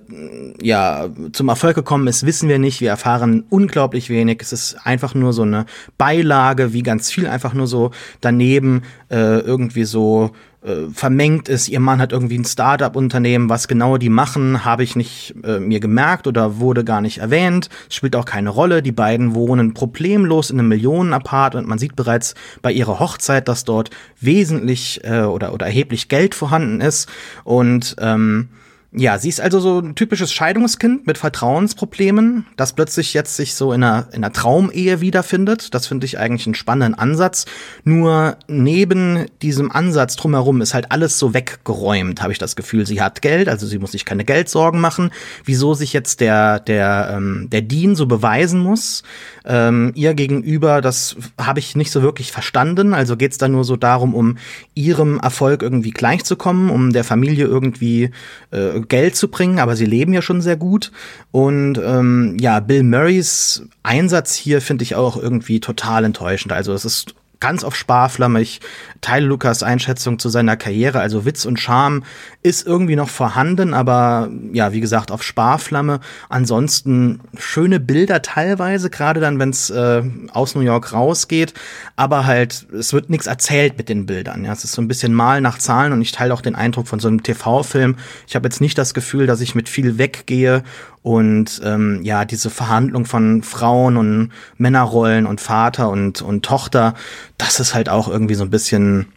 ja 0.60 1.10
zum 1.34 1.50
Erfolg 1.50 1.76
gekommen 1.76 2.08
ist, 2.08 2.26
wissen 2.26 2.50
wir 2.50 2.58
nicht. 2.58 2.82
Wir 2.82 2.90
erfahren 2.90 3.44
unglaublich 3.52 4.10
wenig. 4.10 4.40
Es 4.42 4.54
ist 4.54 4.78
einfach 4.84 5.14
nur 5.14 5.34
so 5.34 5.44
eine 5.44 5.68
Beilage, 6.00 6.74
wie 6.74 6.82
ganz 6.82 7.12
viel 7.12 7.28
einfach 7.28 7.54
nur 7.54 7.68
so 7.68 7.92
daneben 8.22 8.82
äh, 9.12 9.38
irgendwie 9.38 9.84
so 9.84 10.32
äh, 10.64 10.90
vermengt 10.94 11.50
ist. 11.50 11.68
Ihr 11.68 11.80
Mann 11.80 12.00
hat 12.00 12.12
irgendwie 12.12 12.38
ein 12.38 12.46
Startup-Unternehmen, 12.46 13.50
was 13.50 13.68
genau 13.68 13.98
die 13.98 14.10
machen, 14.10 14.64
habe 14.66 14.84
ich 14.84 14.96
nicht 14.96 15.36
äh, 15.44 15.60
mir 15.60 15.80
gemerkt 15.80 16.26
oder 16.28 16.60
wurde 16.60 16.84
gar 16.84 17.02
nicht 17.02 17.18
erwähnt. 17.18 17.70
Spielt 17.90 18.16
auch 18.16 18.26
keine 18.26 18.50
Rolle. 18.50 18.82
Die 18.82 18.92
beiden 18.92 19.36
wohnen 19.36 19.74
problemlos 19.74 20.50
in 20.50 20.60
einem 20.60 20.70
Millionenapart 20.70 21.56
und 21.56 21.68
man 21.68 21.80
sieht 21.80 21.96
bereits 21.96 22.36
bei 22.62 22.72
ihrer 22.72 23.00
Hochzeit, 23.00 23.48
dass 23.48 23.64
dort 23.64 23.90
wesentlich 24.20 25.02
äh, 25.04 25.22
oder, 25.24 25.54
oder 25.54 25.66
erheblich 25.66 26.08
Geld 26.08 26.36
vorhanden 26.36 26.82
ist. 26.82 27.10
Und 27.44 27.96
ähm, 28.00 28.50
ja, 28.96 29.18
sie 29.18 29.30
ist 29.30 29.42
also 29.42 29.60
so 29.60 29.80
ein 29.80 29.96
typisches 29.96 30.32
Scheidungskind 30.32 31.08
mit 31.08 31.18
Vertrauensproblemen, 31.18 32.46
das 32.58 32.74
plötzlich 32.74 33.14
jetzt 33.16 33.36
sich 33.36 33.56
so 33.56 33.74
in 33.74 33.84
einer, 33.84 34.08
in 34.12 34.24
einer 34.24 34.32
Traumehe 34.32 35.02
wiederfindet. 35.02 35.74
Das 35.74 35.88
finde 35.88 36.06
ich 36.06 36.20
eigentlich 36.20 36.46
einen 36.46 36.54
spannenden 36.54 37.00
Ansatz. 37.00 37.46
Nur 37.84 38.38
neben 38.48 39.26
diesem 39.42 39.72
Ansatz 39.72 40.16
drumherum 40.16 40.62
ist 40.62 40.76
halt 40.76 40.92
alles 40.92 41.18
so 41.18 41.34
weggeräumt, 41.34 42.22
habe 42.22 42.34
ich 42.34 42.40
das 42.40 42.56
Gefühl. 42.56 42.86
Sie 42.86 43.02
hat 43.02 43.24
Geld, 43.24 43.50
also 43.50 43.66
sie 43.66 43.80
muss 43.80 43.94
sich 43.94 44.06
keine 44.06 44.26
Geldsorgen 44.26 44.80
machen. 44.80 45.12
Wieso 45.44 45.74
sich 45.74 45.92
jetzt 45.92 46.20
der, 46.20 46.60
der, 46.60 47.14
ähm, 47.16 47.48
der 47.52 47.64
Dean 47.64 47.96
so 47.96 48.06
beweisen 48.06 48.60
muss, 48.60 49.02
ähm, 49.46 49.92
ihr 49.96 50.14
gegenüber, 50.14 50.82
das 50.82 51.16
habe 51.40 51.60
ich 51.60 51.76
nicht 51.76 51.92
so 51.92 52.02
wirklich 52.02 52.32
verstanden. 52.32 52.94
Also 52.94 53.18
geht 53.18 53.32
es 53.32 53.38
da 53.38 53.48
nur 53.48 53.64
so 53.64 53.76
darum, 53.76 54.14
um 54.14 54.38
ihrem 54.74 55.20
Erfolg 55.20 55.62
irgendwie 55.62 55.92
gleichzukommen, 55.92 56.70
um 56.70 56.94
der 56.94 57.04
Familie 57.04 57.46
irgendwie 57.46 58.12
äh, 58.52 58.80
Geld 58.82 59.16
zu 59.16 59.28
bringen, 59.28 59.60
aber 59.60 59.76
sie 59.76 59.86
leben 59.86 60.14
ja 60.14 60.22
schon 60.22 60.42
sehr 60.42 60.58
gut. 60.58 60.92
Und 61.32 61.80
ähm, 61.84 62.38
ja, 62.40 62.60
Bill 62.60 62.84
Murrays 62.84 63.64
Einsatz 63.84 64.36
hier 64.36 64.62
finde 64.62 64.84
ich 64.84 64.96
auch 64.96 65.18
irgendwie 65.18 65.60
total 65.60 66.06
enttäuschend. 66.06 66.54
Also 66.54 66.74
es 66.74 66.86
ist 66.86 67.16
ganz 67.44 67.66
auf 67.66 67.76
Sparflamme. 67.76 68.40
Ich 68.40 68.62
teile 69.02 69.26
Lukas 69.26 69.64
Einschätzung 69.64 70.18
zu 70.18 70.30
seiner 70.30 70.56
Karriere. 70.56 71.02
Also 71.02 71.26
Witz 71.26 71.44
und 71.44 71.60
Charme 71.60 72.04
ist 72.42 72.66
irgendwie 72.66 72.96
noch 72.96 73.10
vorhanden, 73.10 73.74
aber 73.74 74.30
ja, 74.54 74.72
wie 74.72 74.80
gesagt, 74.80 75.12
auf 75.12 75.24
Sparflamme. 75.24 76.00
Ansonsten 76.30 77.20
schöne 77.38 77.82
Bilder 77.82 78.22
teilweise, 78.22 78.90
gerade 78.90 79.20
dann, 79.20 79.40
wenn 79.40 79.50
es 79.50 79.70
äh, 79.70 80.04
aus 80.32 80.56
New 80.56 80.62
York 80.62 80.94
rausgeht. 80.94 81.54
Aber 81.98 82.26
halt, 82.26 82.66
es 82.72 82.94
wird 82.94 83.10
nichts 83.10 83.28
erzählt 83.28 83.78
mit 83.78 83.90
den 83.90 84.06
Bildern. 84.06 84.46
Ja, 84.46 84.54
es 84.54 84.64
ist 84.64 84.72
so 84.72 84.82
ein 84.82 84.88
bisschen 84.88 85.14
Mal 85.14 85.42
nach 85.42 85.58
Zahlen 85.58 85.92
und 85.92 86.02
ich 86.02 86.14
teile 86.14 86.34
auch 86.34 86.42
den 86.42 86.56
Eindruck 86.56 86.88
von 86.88 87.02
so 87.02 87.10
einem 87.10 87.24
TV-Film. 87.24 87.98
Ich 88.26 88.38
habe 88.38 88.48
jetzt 88.48 88.62
nicht 88.62 88.78
das 88.78 88.94
Gefühl, 88.94 89.28
dass 89.28 89.42
ich 89.42 89.54
mit 89.54 89.68
viel 89.68 89.98
weggehe 89.98 90.64
und 91.04 91.62
ähm, 91.66 92.00
ja, 92.04 92.24
diese 92.24 92.50
Verhandlung 92.50 93.06
von 93.06 93.44
Frauen 93.44 93.98
und 93.98 94.32
Männerrollen 94.58 95.26
und 95.26 95.42
Vater 95.42 95.90
und, 95.90 96.22
und 96.22 96.46
Tochter, 96.46 96.96
das 97.38 97.60
ist 97.60 97.76
halt 97.76 97.90
auch 97.90 98.08
irgendwie 98.08 98.36
so 98.36 98.44
ein 98.44 98.50
bisschen, 98.50 99.08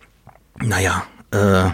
naja, 0.61 1.05
äh, 1.31 1.71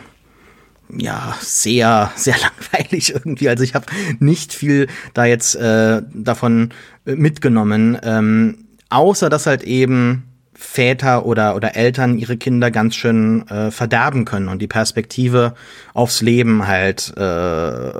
ja, 0.95 1.35
sehr, 1.41 2.13
sehr 2.15 2.37
langweilig 2.73 3.15
irgendwie. 3.15 3.49
Also 3.49 3.65
ich 3.65 3.75
habe 3.75 3.87
nicht 4.19 4.53
viel 4.53 4.89
da 5.15 5.25
jetzt 5.25 5.55
äh, 5.55 6.03
davon 6.13 6.71
mitgenommen, 7.07 7.99
ähm, 8.03 8.67
außer 8.91 9.31
dass 9.31 9.47
halt 9.47 9.63
eben 9.63 10.25
Väter 10.53 11.25
oder, 11.25 11.57
oder 11.57 11.75
Eltern 11.75 12.19
ihre 12.19 12.37
Kinder 12.37 12.71
ganz 12.71 12.95
schön 12.95 13.49
äh, 13.49 13.71
verderben 13.71 14.27
können 14.27 14.49
und 14.49 14.61
die 14.61 14.69
Perspektive 14.69 15.55
aufs 15.95 16.21
Leben 16.21 16.67
halt 16.67 17.13
äh, 17.17 17.93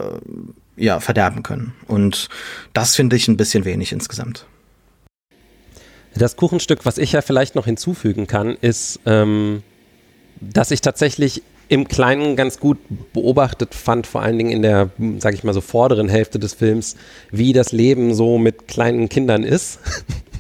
ja, 0.83 0.99
verderben 0.99 1.45
können. 1.45 1.75
Und 1.87 2.29
das 2.73 2.97
finde 2.97 3.15
ich 3.15 3.29
ein 3.29 3.37
bisschen 3.37 3.65
wenig 3.65 3.93
insgesamt. 3.93 4.47
Das 6.15 6.37
Kuchenstück, 6.37 6.85
was 6.85 6.99
ich 6.99 7.13
ja 7.13 7.23
vielleicht 7.23 7.55
noch 7.55 7.67
hinzufügen 7.67 8.27
kann, 8.27 8.57
ist, 8.61 8.99
ähm, 9.07 9.63
dass 10.41 10.73
ich 10.73 10.81
tatsächlich 10.81 11.43
im 11.69 11.87
Kleinen 11.87 12.35
ganz 12.35 12.59
gut 12.59 12.79
beobachtet 13.13 13.75
fand, 13.75 14.09
vor 14.09 14.23
allen 14.23 14.37
Dingen 14.37 14.51
in 14.51 14.63
der, 14.63 14.91
sag 15.19 15.35
ich 15.35 15.45
mal 15.45 15.55
so, 15.55 15.61
vorderen 15.61 16.09
Hälfte 16.09 16.41
des 16.41 16.53
Films, 16.53 16.97
wie 17.31 17.53
das 17.53 17.71
Leben 17.71 18.13
so 18.13 18.37
mit 18.37 18.67
kleinen 18.67 19.09
Kindern 19.09 19.45
ist. 19.45 19.79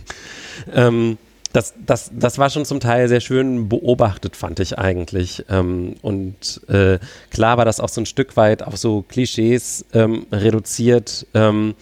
ähm, 0.75 1.18
das, 1.52 1.75
das, 1.85 2.11
das 2.14 2.38
war 2.38 2.50
schon 2.50 2.64
zum 2.64 2.80
Teil 2.80 3.09
sehr 3.09 3.21
schön 3.21 3.68
beobachtet, 3.68 4.37
fand 4.37 4.61
ich 4.61 4.78
eigentlich. 4.78 5.44
Ähm, 5.50 5.97
und 6.02 6.61
äh, 6.68 6.99
klar 7.30 7.59
war 7.59 7.64
das 7.64 7.80
auch 7.80 7.88
so 7.88 8.00
ein 8.00 8.06
Stück 8.06 8.37
weit 8.37 8.62
auf 8.62 8.76
so 8.76 9.02
Klischees 9.02 9.85
ähm, 9.92 10.26
reduziert. 10.32 11.26
Ähm, 11.35 11.75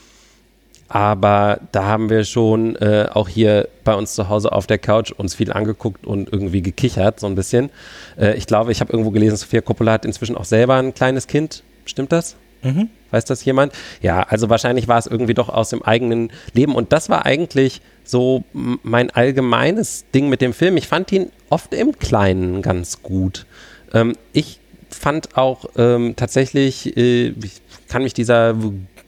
aber 0.88 1.60
da 1.70 1.84
haben 1.84 2.10
wir 2.10 2.24
schon 2.24 2.74
äh, 2.76 3.06
auch 3.12 3.28
hier 3.28 3.68
bei 3.84 3.94
uns 3.94 4.14
zu 4.14 4.28
Hause 4.28 4.50
auf 4.50 4.66
der 4.66 4.78
Couch 4.78 5.12
uns 5.12 5.36
viel 5.36 5.52
angeguckt 5.52 6.04
und 6.04 6.32
irgendwie 6.32 6.62
gekichert, 6.62 7.20
so 7.20 7.28
ein 7.28 7.36
bisschen. 7.36 7.70
Äh, 8.18 8.34
ich 8.34 8.48
glaube, 8.48 8.72
ich 8.72 8.80
habe 8.80 8.92
irgendwo 8.92 9.12
gelesen, 9.12 9.36
Sophia 9.36 9.60
Coppola 9.60 9.92
hat 9.92 10.04
inzwischen 10.04 10.36
auch 10.36 10.44
selber 10.44 10.74
ein 10.74 10.92
kleines 10.92 11.28
Kind. 11.28 11.62
Stimmt 11.84 12.10
das? 12.10 12.34
Mhm. 12.62 12.90
Weiß 13.12 13.24
das 13.24 13.44
jemand? 13.44 13.72
Ja, 14.02 14.22
also 14.24 14.50
wahrscheinlich 14.50 14.88
war 14.88 14.98
es 14.98 15.06
irgendwie 15.06 15.34
doch 15.34 15.48
aus 15.48 15.70
dem 15.70 15.82
eigenen 15.82 16.32
Leben. 16.54 16.74
Und 16.74 16.92
das 16.92 17.08
war 17.08 17.24
eigentlich 17.24 17.80
so 18.10 18.44
mein 18.52 19.10
allgemeines 19.10 20.04
Ding 20.14 20.28
mit 20.28 20.40
dem 20.40 20.52
Film. 20.52 20.76
Ich 20.76 20.88
fand 20.88 21.10
ihn 21.12 21.30
oft 21.48 21.74
im 21.74 21.98
Kleinen 21.98 22.62
ganz 22.62 23.02
gut. 23.02 23.46
Ähm, 23.92 24.16
ich 24.32 24.60
fand 24.90 25.36
auch 25.36 25.66
ähm, 25.76 26.14
tatsächlich, 26.16 26.96
äh, 26.96 27.28
ich 27.28 27.60
kann 27.88 28.02
mich 28.02 28.14
dieser 28.14 28.54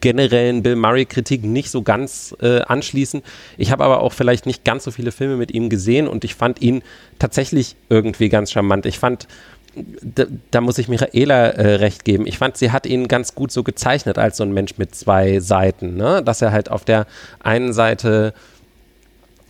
generellen 0.01 0.63
Bill 0.63 0.75
Murray-Kritik 0.75 1.45
nicht 1.45 1.69
so 1.69 1.81
ganz 1.81 2.35
äh, 2.41 2.59
anschließen. 2.61 3.21
Ich 3.57 3.71
habe 3.71 3.85
aber 3.85 4.01
auch 4.01 4.11
vielleicht 4.11 4.45
nicht 4.45 4.65
ganz 4.65 4.83
so 4.83 4.91
viele 4.91 5.13
Filme 5.13 5.37
mit 5.37 5.51
ihm 5.51 5.69
gesehen 5.69 6.09
und 6.09 6.25
ich 6.25 6.35
fand 6.35 6.61
ihn 6.61 6.83
tatsächlich 7.19 7.77
irgendwie 7.87 8.27
ganz 8.27 8.51
charmant. 8.51 8.85
Ich 8.85 8.99
fand 8.99 9.27
da, 9.75 10.25
da, 10.51 10.61
muss 10.61 10.77
ich 10.77 10.87
Michaela 10.87 11.47
äh, 11.47 11.75
recht 11.75 12.05
geben. 12.05 12.27
Ich 12.27 12.37
fand, 12.37 12.57
sie 12.57 12.71
hat 12.71 12.85
ihn 12.85 13.07
ganz 13.07 13.33
gut 13.33 13.51
so 13.51 13.63
gezeichnet 13.63 14.17
als 14.17 14.37
so 14.37 14.43
ein 14.43 14.53
Mensch 14.53 14.77
mit 14.77 14.93
zwei 14.93 15.39
Seiten, 15.39 15.95
ne? 15.95 16.21
Dass 16.23 16.41
er 16.41 16.51
halt 16.51 16.69
auf 16.69 16.85
der 16.85 17.07
einen 17.39 17.73
Seite 17.73 18.33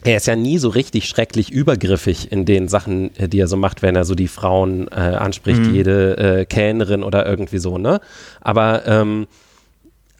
er 0.03 0.17
ist 0.17 0.27
ja 0.27 0.35
nie 0.35 0.57
so 0.57 0.69
richtig 0.69 1.07
schrecklich 1.07 1.51
übergriffig 1.51 2.31
in 2.31 2.45
den 2.45 2.67
Sachen, 2.67 3.15
äh, 3.17 3.27
die 3.27 3.39
er 3.39 3.47
so 3.47 3.57
macht, 3.57 3.81
wenn 3.81 3.95
er 3.95 4.05
so 4.05 4.15
die 4.15 4.27
Frauen 4.27 4.87
äh, 4.89 4.95
anspricht, 4.95 5.61
mhm. 5.61 5.73
jede 5.73 6.17
äh, 6.17 6.45
Kellnerin 6.45 7.03
oder 7.03 7.25
irgendwie 7.25 7.59
so, 7.59 7.77
ne? 7.77 7.99
Aber 8.41 8.85
ähm, 8.85 9.27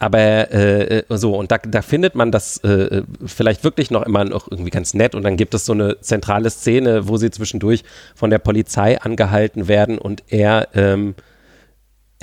aber 0.03 0.51
äh, 0.51 0.97
äh, 0.99 1.03
so, 1.09 1.33
und 1.35 1.49
da, 1.51 1.59
da 1.59 1.81
findet 1.81 2.13
man 2.13 2.29
das 2.29 2.57
äh, 2.65 3.03
vielleicht 3.25 3.63
wirklich 3.63 3.89
noch 3.89 4.03
immer 4.03 4.25
noch 4.25 4.51
irgendwie 4.51 4.71
ganz 4.71 4.93
nett. 4.93 5.15
Und 5.15 5.23
dann 5.23 5.37
gibt 5.37 5.53
es 5.53 5.65
so 5.65 5.71
eine 5.71 6.01
zentrale 6.01 6.49
Szene, 6.49 7.07
wo 7.07 7.15
sie 7.15 7.31
zwischendurch 7.31 7.85
von 8.13 8.29
der 8.29 8.39
Polizei 8.39 8.99
angehalten 8.99 9.69
werden 9.69 9.97
und 9.97 10.23
er, 10.27 10.67
ähm, 10.73 11.15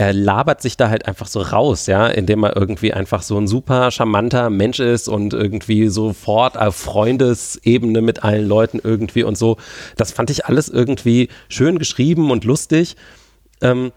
er 0.00 0.14
labert 0.14 0.62
sich 0.62 0.78
da 0.78 0.88
halt 0.88 1.06
einfach 1.06 1.26
so 1.26 1.42
raus, 1.42 1.86
ja, 1.86 2.06
indem 2.06 2.42
er 2.42 2.56
irgendwie 2.56 2.94
einfach 2.94 3.20
so 3.20 3.36
ein 3.36 3.46
super 3.46 3.90
charmanter 3.90 4.48
Mensch 4.48 4.80
ist 4.80 5.08
und 5.08 5.34
irgendwie 5.34 5.88
sofort 5.88 6.56
auf 6.56 6.74
Freundesebene 6.74 8.00
mit 8.00 8.24
allen 8.24 8.48
Leuten 8.48 8.80
irgendwie 8.82 9.24
und 9.24 9.36
so. 9.36 9.58
Das 9.98 10.10
fand 10.10 10.30
ich 10.30 10.46
alles 10.46 10.70
irgendwie 10.70 11.28
schön 11.50 11.78
geschrieben 11.78 12.30
und 12.30 12.44
lustig. 12.44 12.96
Ähm, 13.60 13.92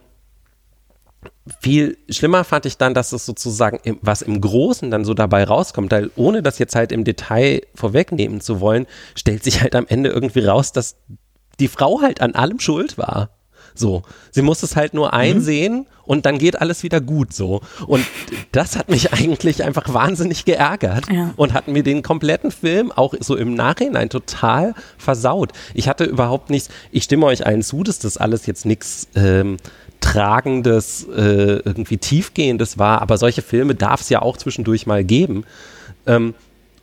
viel 1.61 1.97
schlimmer 2.09 2.43
fand 2.43 2.65
ich 2.65 2.75
dann, 2.75 2.93
dass 2.93 3.13
es 3.13 3.25
sozusagen, 3.25 3.79
im, 3.83 3.97
was 4.01 4.21
im 4.21 4.41
Großen 4.41 4.91
dann 4.91 5.05
so 5.05 5.13
dabei 5.13 5.45
rauskommt, 5.45 5.93
weil 5.93 6.11
ohne 6.17 6.43
das 6.43 6.59
jetzt 6.59 6.75
halt 6.75 6.91
im 6.91 7.05
Detail 7.05 7.61
vorwegnehmen 7.75 8.41
zu 8.41 8.59
wollen, 8.59 8.87
stellt 9.15 9.45
sich 9.45 9.61
halt 9.61 9.73
am 9.73 9.87
Ende 9.87 10.09
irgendwie 10.09 10.43
raus, 10.43 10.73
dass 10.73 10.97
die 11.61 11.69
Frau 11.69 12.01
halt 12.01 12.19
an 12.19 12.35
allem 12.35 12.59
schuld 12.59 12.97
war. 12.97 13.29
So, 13.73 14.03
sie 14.31 14.41
muss 14.41 14.63
es 14.63 14.75
halt 14.75 14.93
nur 14.93 15.07
mhm. 15.07 15.13
einsehen 15.13 15.73
mhm. 15.73 15.92
Und 16.05 16.25
dann 16.25 16.37
geht 16.37 16.59
alles 16.59 16.83
wieder 16.83 17.01
gut 17.01 17.33
so. 17.33 17.61
Und 17.87 18.05
das 18.51 18.75
hat 18.75 18.89
mich 18.89 19.13
eigentlich 19.13 19.63
einfach 19.63 19.93
wahnsinnig 19.93 20.45
geärgert 20.45 21.05
ja. 21.11 21.33
und 21.35 21.53
hat 21.53 21.67
mir 21.67 21.83
den 21.83 22.03
kompletten 22.03 22.51
Film 22.51 22.91
auch 22.91 23.13
so 23.19 23.35
im 23.35 23.53
Nachhinein 23.55 24.09
total 24.09 24.73
versaut. 24.97 25.51
Ich 25.73 25.87
hatte 25.87 26.03
überhaupt 26.03 26.49
nichts, 26.49 26.69
ich 26.91 27.03
stimme 27.03 27.25
euch 27.25 27.45
allen 27.45 27.61
zu, 27.61 27.83
dass 27.83 27.99
das 27.99 28.17
alles 28.17 28.45
jetzt 28.45 28.65
nichts 28.65 29.07
ähm, 29.15 29.57
Tragendes, 30.01 31.07
äh, 31.15 31.61
irgendwie 31.63 31.97
Tiefgehendes 31.97 32.77
war, 32.77 33.01
aber 33.01 33.17
solche 33.17 33.41
Filme 33.41 33.73
darf 33.73 34.01
es 34.01 34.09
ja 34.09 34.21
auch 34.21 34.35
zwischendurch 34.37 34.85
mal 34.85 35.03
geben. 35.03 35.45
Ähm, 36.05 36.33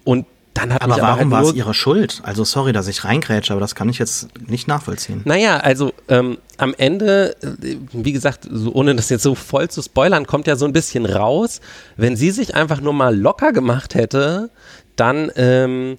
und 0.05 0.25
dann 0.55 0.75
hat 0.75 0.83
aber 0.83 0.95
mich 0.95 1.03
warum 1.03 1.31
war 1.31 1.43
es 1.43 1.55
ihre 1.55 1.75
Schuld? 1.75 2.21
Also 2.25 2.45
sorry, 2.45 2.73
dass 2.73 2.89
ich 2.89 3.05
reingrätsche, 3.05 3.53
aber 3.53 3.61
das 3.61 3.75
kann 3.75 3.89
ich 3.89 3.99
jetzt 3.99 4.29
nicht 4.49 4.67
nachvollziehen. 4.69 5.23
Naja, 5.25 5.59
also 5.59 5.93
ähm, 6.09 6.39
am 6.59 6.75
Ende, 6.77 7.37
äh, 7.43 7.77
wie 7.93 8.13
gesagt, 8.13 8.49
so, 8.51 8.73
ohne 8.73 8.95
das 8.95 9.09
jetzt 9.11 9.23
so 9.23 9.35
voll 9.35 9.69
zu 9.69 9.81
spoilern, 9.81 10.27
kommt 10.27 10.47
ja 10.47 10.57
so 10.57 10.65
ein 10.65 10.73
bisschen 10.73 11.07
raus, 11.07 11.61
wenn 11.97 12.17
sie 12.17 12.31
sich 12.31 12.55
einfach 12.55 12.81
nur 12.81 12.93
mal 12.93 13.17
locker 13.17 13.53
gemacht 13.53 13.95
hätte, 13.95 14.51
dann 14.97 15.31
ähm, 15.37 15.99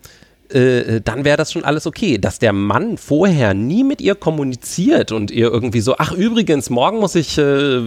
äh, 0.53 1.00
dann 1.01 1.24
wäre 1.24 1.38
das 1.38 1.51
schon 1.51 1.63
alles 1.63 1.88
okay. 1.88 2.17
Dass 2.17 2.39
der 2.39 2.53
Mann 2.53 2.98
vorher 2.98 3.53
nie 3.53 3.84
mit 3.84 4.01
ihr 4.01 4.15
kommuniziert 4.15 5.12
und 5.12 5.31
ihr 5.31 5.50
irgendwie 5.50 5.81
so, 5.81 5.96
ach 5.98 6.12
übrigens, 6.12 6.70
morgen 6.70 7.00
muss 7.00 7.15
ich 7.15 7.38
äh, 7.38 7.81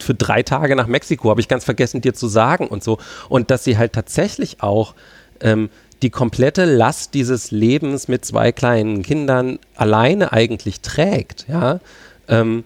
für 0.00 0.14
drei 0.16 0.42
Tage 0.42 0.76
nach 0.76 0.86
Mexiko, 0.86 1.30
habe 1.30 1.40
ich 1.40 1.48
ganz 1.48 1.64
vergessen 1.64 2.00
dir 2.00 2.14
zu 2.14 2.28
sagen 2.28 2.68
und 2.68 2.84
so. 2.84 2.98
Und 3.28 3.50
dass 3.50 3.64
sie 3.64 3.78
halt 3.78 3.92
tatsächlich 3.94 4.62
auch 4.62 4.94
ähm, 5.40 5.70
die 6.04 6.10
komplette 6.10 6.66
Last 6.66 7.14
dieses 7.14 7.50
Lebens 7.50 8.08
mit 8.08 8.26
zwei 8.26 8.52
kleinen 8.52 9.02
Kindern 9.02 9.58
alleine 9.74 10.32
eigentlich 10.32 10.82
trägt, 10.82 11.46
ja. 11.48 11.80
Ähm, 12.28 12.64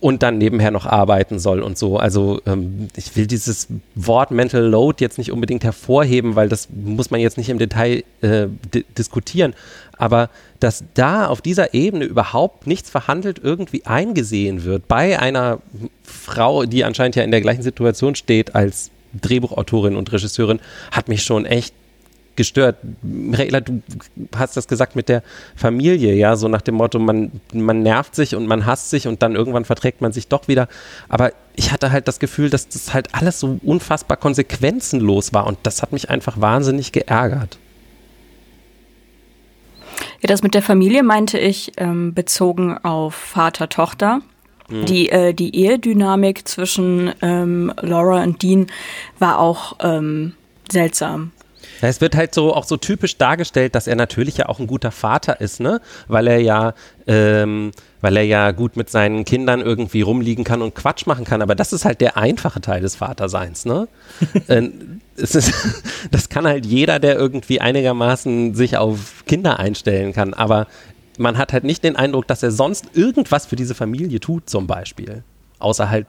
und 0.00 0.22
dann 0.22 0.38
nebenher 0.38 0.70
noch 0.70 0.86
arbeiten 0.86 1.38
soll 1.38 1.60
und 1.60 1.76
so. 1.76 1.98
Also 1.98 2.40
ähm, 2.46 2.88
ich 2.96 3.14
will 3.16 3.26
dieses 3.26 3.68
Wort 3.94 4.30
Mental 4.30 4.62
Load 4.62 5.02
jetzt 5.02 5.18
nicht 5.18 5.32
unbedingt 5.32 5.64
hervorheben, 5.64 6.36
weil 6.36 6.48
das 6.48 6.68
muss 6.70 7.10
man 7.10 7.20
jetzt 7.20 7.36
nicht 7.38 7.48
im 7.48 7.58
Detail 7.58 8.04
äh, 8.20 8.46
diskutieren. 8.96 9.54
Aber 9.98 10.30
dass 10.60 10.84
da 10.94 11.26
auf 11.26 11.40
dieser 11.40 11.74
Ebene 11.74 12.04
überhaupt 12.04 12.66
nichts 12.66 12.88
verhandelt 12.88 13.40
irgendwie 13.42 13.84
eingesehen 13.84 14.64
wird 14.64 14.86
bei 14.86 15.18
einer 15.18 15.60
Frau, 16.02 16.64
die 16.64 16.84
anscheinend 16.84 17.16
ja 17.16 17.22
in 17.22 17.30
der 17.30 17.40
gleichen 17.40 17.62
Situation 17.62 18.14
steht 18.14 18.54
als 18.54 18.90
Drehbuchautorin 19.14 19.96
und 19.96 20.12
Regisseurin, 20.12 20.60
hat 20.90 21.08
mich 21.08 21.22
schon 21.22 21.46
echt 21.46 21.74
gestört. 22.36 22.76
Michaela, 23.02 23.60
du 23.60 23.82
hast 24.36 24.56
das 24.56 24.68
gesagt 24.68 24.96
mit 24.96 25.08
der 25.08 25.22
Familie, 25.54 26.14
ja, 26.14 26.36
so 26.36 26.48
nach 26.48 26.62
dem 26.62 26.76
Motto, 26.76 26.98
man, 26.98 27.32
man 27.52 27.82
nervt 27.82 28.14
sich 28.14 28.34
und 28.34 28.46
man 28.46 28.66
hasst 28.66 28.90
sich 28.90 29.08
und 29.08 29.22
dann 29.22 29.34
irgendwann 29.34 29.64
verträgt 29.64 30.00
man 30.00 30.12
sich 30.12 30.28
doch 30.28 30.48
wieder. 30.48 30.68
Aber 31.08 31.32
ich 31.54 31.72
hatte 31.72 31.90
halt 31.90 32.08
das 32.08 32.18
Gefühl, 32.18 32.50
dass 32.50 32.68
das 32.68 32.94
halt 32.94 33.14
alles 33.14 33.40
so 33.40 33.58
unfassbar 33.62 34.16
konsequenzenlos 34.16 35.32
war 35.32 35.46
und 35.46 35.58
das 35.62 35.82
hat 35.82 35.92
mich 35.92 36.10
einfach 36.10 36.40
wahnsinnig 36.40 36.92
geärgert. 36.92 37.58
Ja, 40.20 40.28
das 40.28 40.42
mit 40.42 40.54
der 40.54 40.62
Familie 40.62 41.02
meinte 41.02 41.38
ich 41.38 41.72
ähm, 41.76 42.14
bezogen 42.14 42.76
auf 42.78 43.14
Vater-Tochter. 43.14 44.20
Mhm. 44.68 44.86
Die, 44.86 45.08
äh, 45.10 45.32
die 45.32 45.54
Ehedynamik 45.54 46.46
zwischen 46.48 47.12
ähm, 47.22 47.72
Laura 47.80 48.22
und 48.22 48.42
Dean 48.42 48.66
war 49.18 49.38
auch 49.38 49.76
ähm, 49.80 50.34
seltsam. 50.70 51.32
Ja, 51.82 51.88
es 51.88 52.00
wird 52.00 52.16
halt 52.16 52.34
so 52.34 52.54
auch 52.54 52.64
so 52.64 52.76
typisch 52.76 53.16
dargestellt, 53.16 53.74
dass 53.74 53.86
er 53.86 53.96
natürlich 53.96 54.38
ja 54.38 54.48
auch 54.48 54.58
ein 54.58 54.66
guter 54.66 54.90
Vater 54.90 55.40
ist, 55.40 55.60
ne? 55.60 55.80
Weil 56.08 56.26
er 56.26 56.40
ja, 56.40 56.74
ähm, 57.06 57.72
weil 58.00 58.16
er 58.16 58.24
ja 58.24 58.52
gut 58.52 58.76
mit 58.76 58.90
seinen 58.90 59.24
Kindern 59.24 59.60
irgendwie 59.60 60.02
rumliegen 60.02 60.44
kann 60.44 60.62
und 60.62 60.74
Quatsch 60.74 61.06
machen 61.06 61.24
kann. 61.24 61.42
Aber 61.42 61.54
das 61.54 61.72
ist 61.72 61.84
halt 61.84 62.00
der 62.00 62.16
einfache 62.16 62.60
Teil 62.60 62.80
des 62.80 62.96
Vaterseins, 62.96 63.64
ne? 63.64 63.88
äh, 64.48 64.68
ist, 65.16 65.52
das 66.10 66.28
kann 66.28 66.46
halt 66.46 66.66
jeder, 66.66 66.98
der 66.98 67.16
irgendwie 67.16 67.60
einigermaßen 67.60 68.54
sich 68.54 68.76
auf 68.76 69.24
Kinder 69.26 69.58
einstellen 69.58 70.12
kann. 70.12 70.34
Aber 70.34 70.66
man 71.18 71.38
hat 71.38 71.52
halt 71.52 71.64
nicht 71.64 71.84
den 71.84 71.96
Eindruck, 71.96 72.26
dass 72.26 72.42
er 72.42 72.50
sonst 72.50 72.90
irgendwas 72.94 73.46
für 73.46 73.56
diese 73.56 73.74
Familie 73.74 74.20
tut, 74.20 74.48
zum 74.48 74.66
Beispiel. 74.66 75.22
Außer 75.58 75.88
halt 75.88 76.06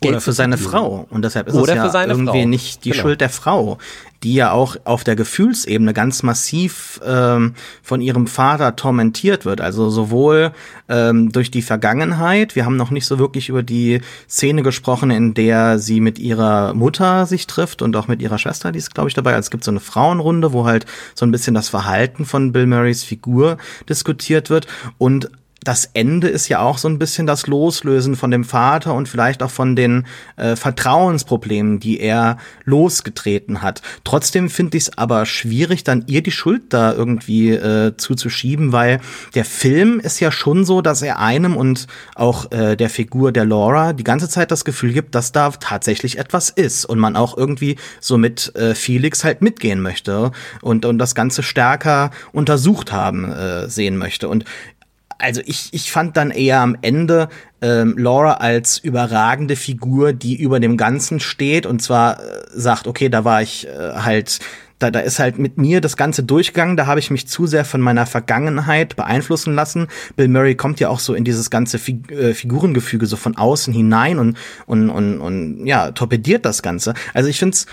Geld 0.00 0.14
oder 0.14 0.20
für 0.20 0.32
seine 0.32 0.58
Frau. 0.58 1.06
Und 1.10 1.22
deshalb 1.22 1.48
ist 1.48 1.54
Oder 1.54 1.86
es 1.86 1.92
ja 1.92 2.04
irgendwie 2.04 2.40
Frau. 2.40 2.48
nicht 2.48 2.84
die 2.84 2.90
genau. 2.90 3.02
Schuld 3.02 3.20
der 3.20 3.30
Frau, 3.30 3.78
die 4.22 4.34
ja 4.34 4.50
auch 4.50 4.76
auf 4.84 5.04
der 5.04 5.16
Gefühlsebene 5.16 5.92
ganz 5.94 6.22
massiv 6.22 7.00
ähm, 7.06 7.54
von 7.82 8.00
ihrem 8.00 8.26
Vater 8.26 8.74
tormentiert 8.74 9.44
wird. 9.44 9.60
Also 9.60 9.90
sowohl 9.90 10.52
ähm, 10.88 11.30
durch 11.30 11.50
die 11.50 11.62
Vergangenheit, 11.62 12.56
wir 12.56 12.64
haben 12.64 12.76
noch 12.76 12.90
nicht 12.90 13.06
so 13.06 13.18
wirklich 13.18 13.48
über 13.48 13.62
die 13.62 14.00
Szene 14.28 14.62
gesprochen, 14.62 15.10
in 15.10 15.32
der 15.34 15.78
sie 15.78 16.00
mit 16.00 16.18
ihrer 16.18 16.74
Mutter 16.74 17.26
sich 17.26 17.46
trifft 17.46 17.80
und 17.80 17.94
auch 17.96 18.08
mit 18.08 18.20
ihrer 18.20 18.38
Schwester, 18.38 18.72
die 18.72 18.78
ist, 18.78 18.94
glaube 18.94 19.08
ich, 19.08 19.14
dabei. 19.14 19.30
Also 19.34 19.46
es 19.46 19.50
gibt 19.50 19.64
so 19.64 19.70
eine 19.70 19.80
Frauenrunde, 19.80 20.52
wo 20.52 20.64
halt 20.64 20.86
so 21.14 21.24
ein 21.24 21.30
bisschen 21.30 21.54
das 21.54 21.68
Verhalten 21.68 22.24
von 22.24 22.52
Bill 22.52 22.66
Murrays 22.66 23.04
Figur 23.04 23.58
diskutiert 23.88 24.50
wird. 24.50 24.66
Und 24.98 25.30
das 25.64 25.90
Ende 25.94 26.28
ist 26.28 26.48
ja 26.48 26.60
auch 26.60 26.78
so 26.78 26.88
ein 26.88 26.98
bisschen 26.98 27.26
das 27.26 27.46
Loslösen 27.46 28.16
von 28.16 28.30
dem 28.30 28.44
Vater 28.44 28.94
und 28.94 29.08
vielleicht 29.08 29.42
auch 29.42 29.50
von 29.50 29.74
den 29.74 30.06
äh, 30.36 30.56
Vertrauensproblemen, 30.56 31.80
die 31.80 32.00
er 32.00 32.36
losgetreten 32.64 33.62
hat. 33.62 33.80
Trotzdem 34.04 34.50
finde 34.50 34.76
ich 34.76 34.84
es 34.84 34.98
aber 34.98 35.24
schwierig, 35.24 35.82
dann 35.82 36.04
ihr 36.06 36.22
die 36.22 36.30
Schuld 36.30 36.64
da 36.68 36.92
irgendwie 36.92 37.50
äh, 37.50 37.96
zuzuschieben, 37.96 38.72
weil 38.72 39.00
der 39.34 39.44
Film 39.44 40.00
ist 40.00 40.20
ja 40.20 40.30
schon 40.30 40.64
so, 40.64 40.82
dass 40.82 41.02
er 41.02 41.18
einem 41.18 41.56
und 41.56 41.86
auch 42.14 42.52
äh, 42.52 42.76
der 42.76 42.90
Figur 42.90 43.32
der 43.32 43.46
Laura 43.46 43.94
die 43.94 44.04
ganze 44.04 44.28
Zeit 44.28 44.50
das 44.50 44.64
Gefühl 44.64 44.92
gibt, 44.92 45.14
dass 45.14 45.32
da 45.32 45.50
tatsächlich 45.50 46.18
etwas 46.18 46.50
ist 46.50 46.84
und 46.84 46.98
man 46.98 47.16
auch 47.16 47.36
irgendwie 47.36 47.76
so 48.00 48.18
mit 48.18 48.54
äh, 48.54 48.74
Felix 48.74 49.24
halt 49.24 49.40
mitgehen 49.40 49.80
möchte 49.80 50.30
und, 50.60 50.84
und 50.84 50.98
das 50.98 51.14
Ganze 51.14 51.42
stärker 51.42 52.10
untersucht 52.32 52.92
haben 52.92 53.32
äh, 53.32 53.68
sehen 53.68 53.96
möchte. 53.96 54.28
Und 54.28 54.44
also 55.24 55.40
ich, 55.46 55.70
ich 55.72 55.90
fand 55.90 56.16
dann 56.16 56.30
eher 56.30 56.60
am 56.60 56.76
Ende 56.82 57.28
ähm, 57.62 57.96
Laura 57.96 58.34
als 58.34 58.78
überragende 58.78 59.56
Figur, 59.56 60.12
die 60.12 60.36
über 60.36 60.60
dem 60.60 60.76
Ganzen 60.76 61.18
steht 61.18 61.64
und 61.64 61.80
zwar 61.80 62.20
äh, 62.20 62.42
sagt, 62.50 62.86
okay, 62.86 63.08
da 63.08 63.24
war 63.24 63.40
ich 63.40 63.66
äh, 63.66 63.92
halt, 63.94 64.40
da, 64.78 64.90
da 64.90 65.00
ist 65.00 65.18
halt 65.18 65.38
mit 65.38 65.56
mir 65.56 65.80
das 65.80 65.96
Ganze 65.96 66.24
durchgegangen, 66.24 66.76
da 66.76 66.86
habe 66.86 67.00
ich 67.00 67.10
mich 67.10 67.26
zu 67.26 67.46
sehr 67.46 67.64
von 67.64 67.80
meiner 67.80 68.04
Vergangenheit 68.04 68.96
beeinflussen 68.96 69.54
lassen. 69.54 69.88
Bill 70.14 70.28
Murray 70.28 70.56
kommt 70.56 70.78
ja 70.78 70.90
auch 70.90 71.00
so 71.00 71.14
in 71.14 71.24
dieses 71.24 71.48
ganze 71.48 71.78
Fig 71.78 72.10
äh, 72.10 72.34
Figurengefüge 72.34 73.06
so 73.06 73.16
von 73.16 73.34
außen 73.36 73.72
hinein 73.72 74.18
und, 74.18 74.36
und, 74.66 74.90
und, 74.90 75.20
und 75.20 75.66
ja, 75.66 75.92
torpediert 75.92 76.44
das 76.44 76.62
Ganze. 76.62 76.92
Also 77.14 77.30
ich 77.30 77.38
finde 77.38 77.54
es 77.54 77.66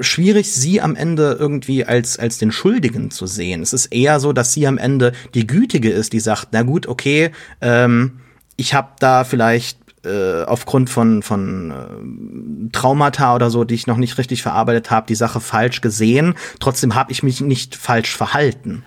schwierig, 0.00 0.52
sie 0.52 0.80
am 0.80 0.94
Ende 0.94 1.36
irgendwie 1.38 1.84
als, 1.84 2.18
als 2.18 2.38
den 2.38 2.52
Schuldigen 2.52 3.10
zu 3.10 3.26
sehen. 3.26 3.62
Es 3.62 3.72
ist 3.72 3.86
eher 3.86 4.20
so, 4.20 4.32
dass 4.32 4.52
sie 4.52 4.66
am 4.66 4.78
Ende 4.78 5.12
die 5.34 5.46
Gütige 5.46 5.90
ist, 5.90 6.12
die 6.12 6.20
sagt, 6.20 6.48
na 6.52 6.62
gut, 6.62 6.86
okay, 6.86 7.30
ähm, 7.60 8.20
ich 8.56 8.74
habe 8.74 8.88
da 8.98 9.24
vielleicht 9.24 9.78
äh, 10.04 10.44
aufgrund 10.44 10.90
von, 10.90 11.22
von 11.22 11.70
äh, 11.70 12.70
Traumata 12.72 13.34
oder 13.34 13.50
so, 13.50 13.64
die 13.64 13.74
ich 13.74 13.86
noch 13.86 13.96
nicht 13.96 14.18
richtig 14.18 14.42
verarbeitet 14.42 14.90
habe, 14.90 15.06
die 15.06 15.14
Sache 15.14 15.40
falsch 15.40 15.80
gesehen. 15.80 16.34
Trotzdem 16.60 16.94
habe 16.94 17.12
ich 17.12 17.22
mich 17.22 17.40
nicht 17.40 17.74
falsch 17.74 18.14
verhalten. 18.14 18.84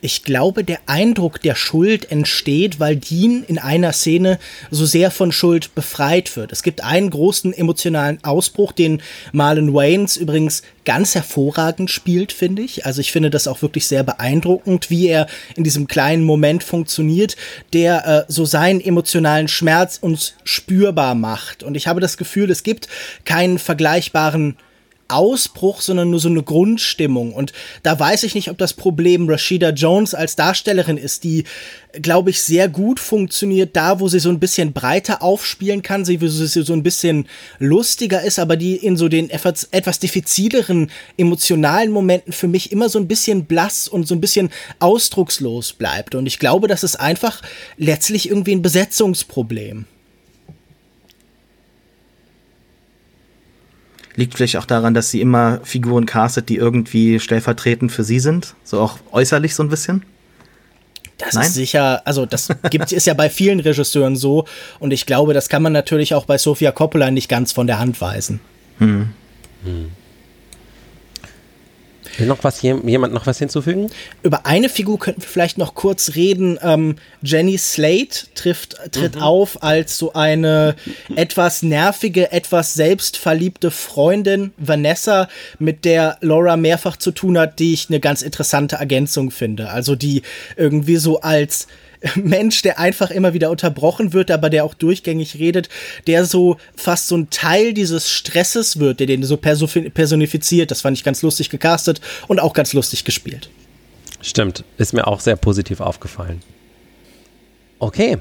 Ich 0.00 0.22
glaube, 0.22 0.64
der 0.64 0.78
Eindruck 0.86 1.40
der 1.40 1.54
Schuld 1.54 2.10
entsteht, 2.10 2.80
weil 2.80 2.96
Dean 2.96 3.44
in 3.46 3.58
einer 3.58 3.92
Szene 3.92 4.38
so 4.70 4.86
sehr 4.86 5.10
von 5.10 5.32
Schuld 5.32 5.74
befreit 5.74 6.36
wird. 6.36 6.52
Es 6.52 6.62
gibt 6.62 6.82
einen 6.82 7.10
großen 7.10 7.52
emotionalen 7.52 8.22
Ausbruch, 8.22 8.72
den 8.72 9.02
Marlon 9.32 9.72
Waynes 9.74 10.16
übrigens 10.16 10.62
ganz 10.84 11.14
hervorragend 11.14 11.90
spielt, 11.90 12.32
finde 12.32 12.62
ich. 12.62 12.86
Also 12.86 13.00
ich 13.00 13.12
finde 13.12 13.30
das 13.30 13.48
auch 13.48 13.62
wirklich 13.62 13.86
sehr 13.86 14.02
beeindruckend, 14.02 14.90
wie 14.90 15.08
er 15.08 15.26
in 15.56 15.64
diesem 15.64 15.86
kleinen 15.86 16.24
Moment 16.24 16.62
funktioniert, 16.62 17.36
der 17.72 18.06
äh, 18.06 18.32
so 18.32 18.44
seinen 18.44 18.80
emotionalen 18.80 19.48
Schmerz 19.48 19.98
uns 20.00 20.34
spürbar 20.44 21.14
macht. 21.14 21.62
Und 21.62 21.76
ich 21.76 21.86
habe 21.86 22.00
das 22.00 22.16
Gefühl, 22.16 22.50
es 22.50 22.62
gibt 22.62 22.88
keinen 23.24 23.58
vergleichbaren 23.58 24.56
Ausbruch, 25.08 25.80
sondern 25.80 26.10
nur 26.10 26.20
so 26.20 26.28
eine 26.28 26.42
Grundstimmung. 26.42 27.32
Und 27.32 27.52
da 27.82 27.98
weiß 27.98 28.22
ich 28.24 28.34
nicht, 28.34 28.50
ob 28.50 28.58
das 28.58 28.72
Problem 28.72 29.28
Rashida 29.28 29.70
Jones 29.70 30.14
als 30.14 30.36
Darstellerin 30.36 30.96
ist, 30.96 31.24
die, 31.24 31.44
glaube 32.00 32.30
ich, 32.30 32.42
sehr 32.42 32.68
gut 32.68 33.00
funktioniert, 33.00 33.76
da 33.76 34.00
wo 34.00 34.08
sie 34.08 34.18
so 34.18 34.30
ein 34.30 34.40
bisschen 34.40 34.72
breiter 34.72 35.22
aufspielen 35.22 35.82
kann, 35.82 36.04
sie, 36.04 36.20
wo 36.20 36.26
sie 36.26 36.46
so 36.46 36.72
ein 36.72 36.82
bisschen 36.82 37.28
lustiger 37.58 38.22
ist, 38.22 38.38
aber 38.38 38.56
die 38.56 38.76
in 38.76 38.96
so 38.96 39.08
den 39.08 39.30
etwas, 39.30 39.64
etwas 39.70 39.98
diffizileren 39.98 40.90
emotionalen 41.16 41.90
Momenten 41.90 42.32
für 42.32 42.48
mich 42.48 42.72
immer 42.72 42.88
so 42.88 42.98
ein 42.98 43.08
bisschen 43.08 43.44
blass 43.44 43.88
und 43.88 44.08
so 44.08 44.14
ein 44.14 44.20
bisschen 44.20 44.50
ausdruckslos 44.78 45.72
bleibt. 45.72 46.14
Und 46.14 46.26
ich 46.26 46.38
glaube, 46.38 46.68
das 46.68 46.82
ist 46.82 46.96
einfach 46.96 47.42
letztlich 47.76 48.28
irgendwie 48.28 48.52
ein 48.52 48.62
Besetzungsproblem. 48.62 49.86
Liegt 54.16 54.34
vielleicht 54.34 54.56
auch 54.56 54.64
daran, 54.64 54.94
dass 54.94 55.10
sie 55.10 55.20
immer 55.20 55.60
Figuren 55.64 56.06
castet, 56.06 56.48
die 56.48 56.56
irgendwie 56.56 57.18
stellvertretend 57.18 57.90
für 57.90 58.04
sie 58.04 58.20
sind? 58.20 58.54
So 58.62 58.80
auch 58.80 58.98
äußerlich 59.12 59.54
so 59.54 59.62
ein 59.62 59.68
bisschen? 59.68 60.04
Das 61.18 61.34
Nein? 61.34 61.44
ist 61.44 61.54
sicher, 61.54 62.02
also 62.04 62.26
das 62.26 62.48
gibt, 62.70 62.90
ist 62.92 63.06
ja 63.06 63.14
bei 63.14 63.30
vielen 63.30 63.60
Regisseuren 63.60 64.16
so 64.16 64.46
und 64.80 64.92
ich 64.92 65.06
glaube, 65.06 65.32
das 65.32 65.48
kann 65.48 65.62
man 65.62 65.72
natürlich 65.72 66.14
auch 66.14 66.26
bei 66.26 66.38
Sofia 66.38 66.72
Coppola 66.72 67.10
nicht 67.10 67.28
ganz 67.28 67.52
von 67.52 67.66
der 67.66 67.78
Hand 67.78 68.00
weisen. 68.00 68.40
Hm. 68.78 69.10
Hm. 69.64 69.90
Will 72.18 72.26
noch 72.26 72.42
was, 72.42 72.62
jemand 72.62 73.12
noch 73.12 73.26
was 73.26 73.38
hinzufügen? 73.38 73.90
Über 74.22 74.46
eine 74.46 74.68
Figur 74.68 74.98
könnten 74.98 75.22
wir 75.22 75.28
vielleicht 75.28 75.58
noch 75.58 75.74
kurz 75.74 76.14
reden. 76.14 76.58
Ähm, 76.62 76.96
Jenny 77.22 77.58
Slate 77.58 78.26
trifft, 78.34 78.76
tritt 78.92 79.16
mhm. 79.16 79.22
auf 79.22 79.62
als 79.62 79.98
so 79.98 80.12
eine 80.12 80.76
etwas 81.16 81.62
nervige, 81.62 82.32
etwas 82.32 82.74
selbstverliebte 82.74 83.70
Freundin, 83.70 84.52
Vanessa, 84.56 85.28
mit 85.58 85.84
der 85.84 86.18
Laura 86.20 86.56
mehrfach 86.56 86.96
zu 86.96 87.10
tun 87.10 87.38
hat, 87.38 87.58
die 87.58 87.72
ich 87.72 87.88
eine 87.88 88.00
ganz 88.00 88.22
interessante 88.22 88.76
Ergänzung 88.76 89.30
finde. 89.30 89.70
Also 89.70 89.96
die 89.96 90.22
irgendwie 90.56 90.96
so 90.96 91.20
als 91.20 91.66
Mensch, 92.16 92.62
der 92.62 92.78
einfach 92.78 93.10
immer 93.10 93.34
wieder 93.34 93.50
unterbrochen 93.50 94.12
wird, 94.12 94.30
aber 94.30 94.50
der 94.50 94.64
auch 94.64 94.74
durchgängig 94.74 95.38
redet, 95.38 95.68
der 96.06 96.24
so 96.24 96.56
fast 96.76 97.08
so 97.08 97.16
ein 97.16 97.30
Teil 97.30 97.72
dieses 97.72 98.10
Stresses 98.10 98.78
wird, 98.78 99.00
der 99.00 99.06
den 99.06 99.22
so 99.22 99.36
personifiziert. 99.36 100.70
Das 100.70 100.82
fand 100.82 100.96
ich 100.96 101.04
ganz 101.04 101.22
lustig 101.22 101.50
gecastet 101.50 102.00
und 102.28 102.40
auch 102.40 102.52
ganz 102.52 102.72
lustig 102.72 103.04
gespielt. 103.04 103.48
Stimmt, 104.20 104.64
ist 104.78 104.92
mir 104.92 105.06
auch 105.06 105.20
sehr 105.20 105.36
positiv 105.36 105.80
aufgefallen. 105.80 106.42
Okay, 107.78 108.18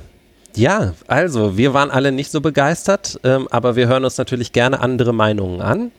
ja, 0.55 0.93
also 1.07 1.57
wir 1.57 1.73
waren 1.73 1.89
alle 1.89 2.11
nicht 2.11 2.29
so 2.29 2.41
begeistert, 2.41 3.19
ähm, 3.23 3.47
aber 3.49 3.75
wir 3.75 3.87
hören 3.87 4.03
uns 4.03 4.17
natürlich 4.17 4.51
gerne 4.51 4.79
andere 4.81 5.13
Meinungen 5.13 5.61
an. 5.61 5.91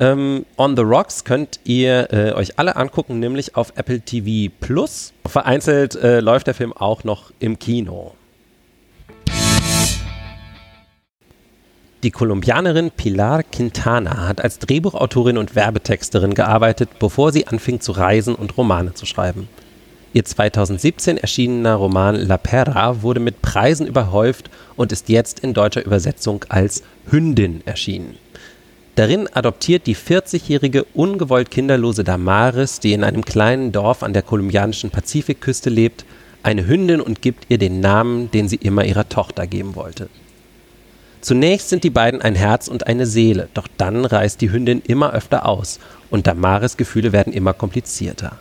Ähm, 0.00 0.46
On 0.56 0.76
the 0.76 0.82
Rocks 0.82 1.24
könnt 1.24 1.58
ihr 1.64 2.12
äh, 2.12 2.32
euch 2.32 2.58
alle 2.58 2.76
angucken, 2.76 3.18
nämlich 3.18 3.56
auf 3.56 3.72
Apple 3.74 4.00
TV 4.00 4.52
Plus. 4.60 5.12
Vereinzelt 5.26 5.96
äh, 5.96 6.20
läuft 6.20 6.46
der 6.46 6.54
Film 6.54 6.72
auch 6.72 7.02
noch 7.02 7.32
im 7.40 7.58
Kino. 7.58 8.14
Die 12.04 12.12
Kolumbianerin 12.12 12.92
Pilar 12.92 13.42
Quintana 13.42 14.28
hat 14.28 14.40
als 14.40 14.60
Drehbuchautorin 14.60 15.36
und 15.36 15.56
Werbetexterin 15.56 16.34
gearbeitet, 16.34 16.90
bevor 17.00 17.32
sie 17.32 17.48
anfing 17.48 17.80
zu 17.80 17.90
reisen 17.90 18.36
und 18.36 18.56
Romane 18.56 18.94
zu 18.94 19.04
schreiben. 19.04 19.48
Ihr 20.12 20.24
2017 20.24 21.18
erschienener 21.18 21.74
Roman 21.74 22.14
La 22.14 22.38
Perra 22.38 23.02
wurde 23.02 23.18
mit 23.18 23.42
Preisen 23.42 23.88
überhäuft 23.88 24.48
und 24.76 24.92
ist 24.92 25.08
jetzt 25.08 25.40
in 25.40 25.54
deutscher 25.54 25.84
Übersetzung 25.84 26.44
als 26.48 26.84
Hündin 27.10 27.62
erschienen. 27.66 28.14
Darin 28.98 29.28
adoptiert 29.32 29.86
die 29.86 29.94
40-jährige 29.94 30.82
ungewollt 30.92 31.52
kinderlose 31.52 32.02
Damaris, 32.02 32.80
die 32.80 32.94
in 32.94 33.04
einem 33.04 33.24
kleinen 33.24 33.70
Dorf 33.70 34.02
an 34.02 34.12
der 34.12 34.22
kolumbianischen 34.22 34.90
Pazifikküste 34.90 35.70
lebt, 35.70 36.04
eine 36.42 36.66
Hündin 36.66 37.00
und 37.00 37.22
gibt 37.22 37.46
ihr 37.48 37.58
den 37.58 37.78
Namen, 37.78 38.28
den 38.32 38.48
sie 38.48 38.56
immer 38.56 38.84
ihrer 38.84 39.08
Tochter 39.08 39.46
geben 39.46 39.76
wollte. 39.76 40.08
Zunächst 41.20 41.68
sind 41.68 41.84
die 41.84 41.90
beiden 41.90 42.22
ein 42.22 42.34
Herz 42.34 42.66
und 42.66 42.88
eine 42.88 43.06
Seele, 43.06 43.48
doch 43.54 43.68
dann 43.76 44.04
reißt 44.04 44.40
die 44.40 44.50
Hündin 44.50 44.82
immer 44.84 45.12
öfter 45.12 45.46
aus 45.46 45.78
und 46.10 46.26
Damaris 46.26 46.76
Gefühle 46.76 47.12
werden 47.12 47.32
immer 47.32 47.52
komplizierter. 47.52 48.40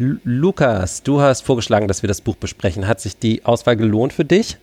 L 0.00 0.18
Lukas, 0.24 1.04
du 1.04 1.20
hast 1.20 1.42
vorgeschlagen, 1.42 1.86
dass 1.86 2.02
wir 2.02 2.08
das 2.08 2.22
Buch 2.22 2.34
besprechen. 2.34 2.88
Hat 2.88 3.00
sich 3.00 3.16
die 3.16 3.44
Auswahl 3.44 3.76
gelohnt 3.76 4.12
für 4.12 4.24
dich? 4.24 4.56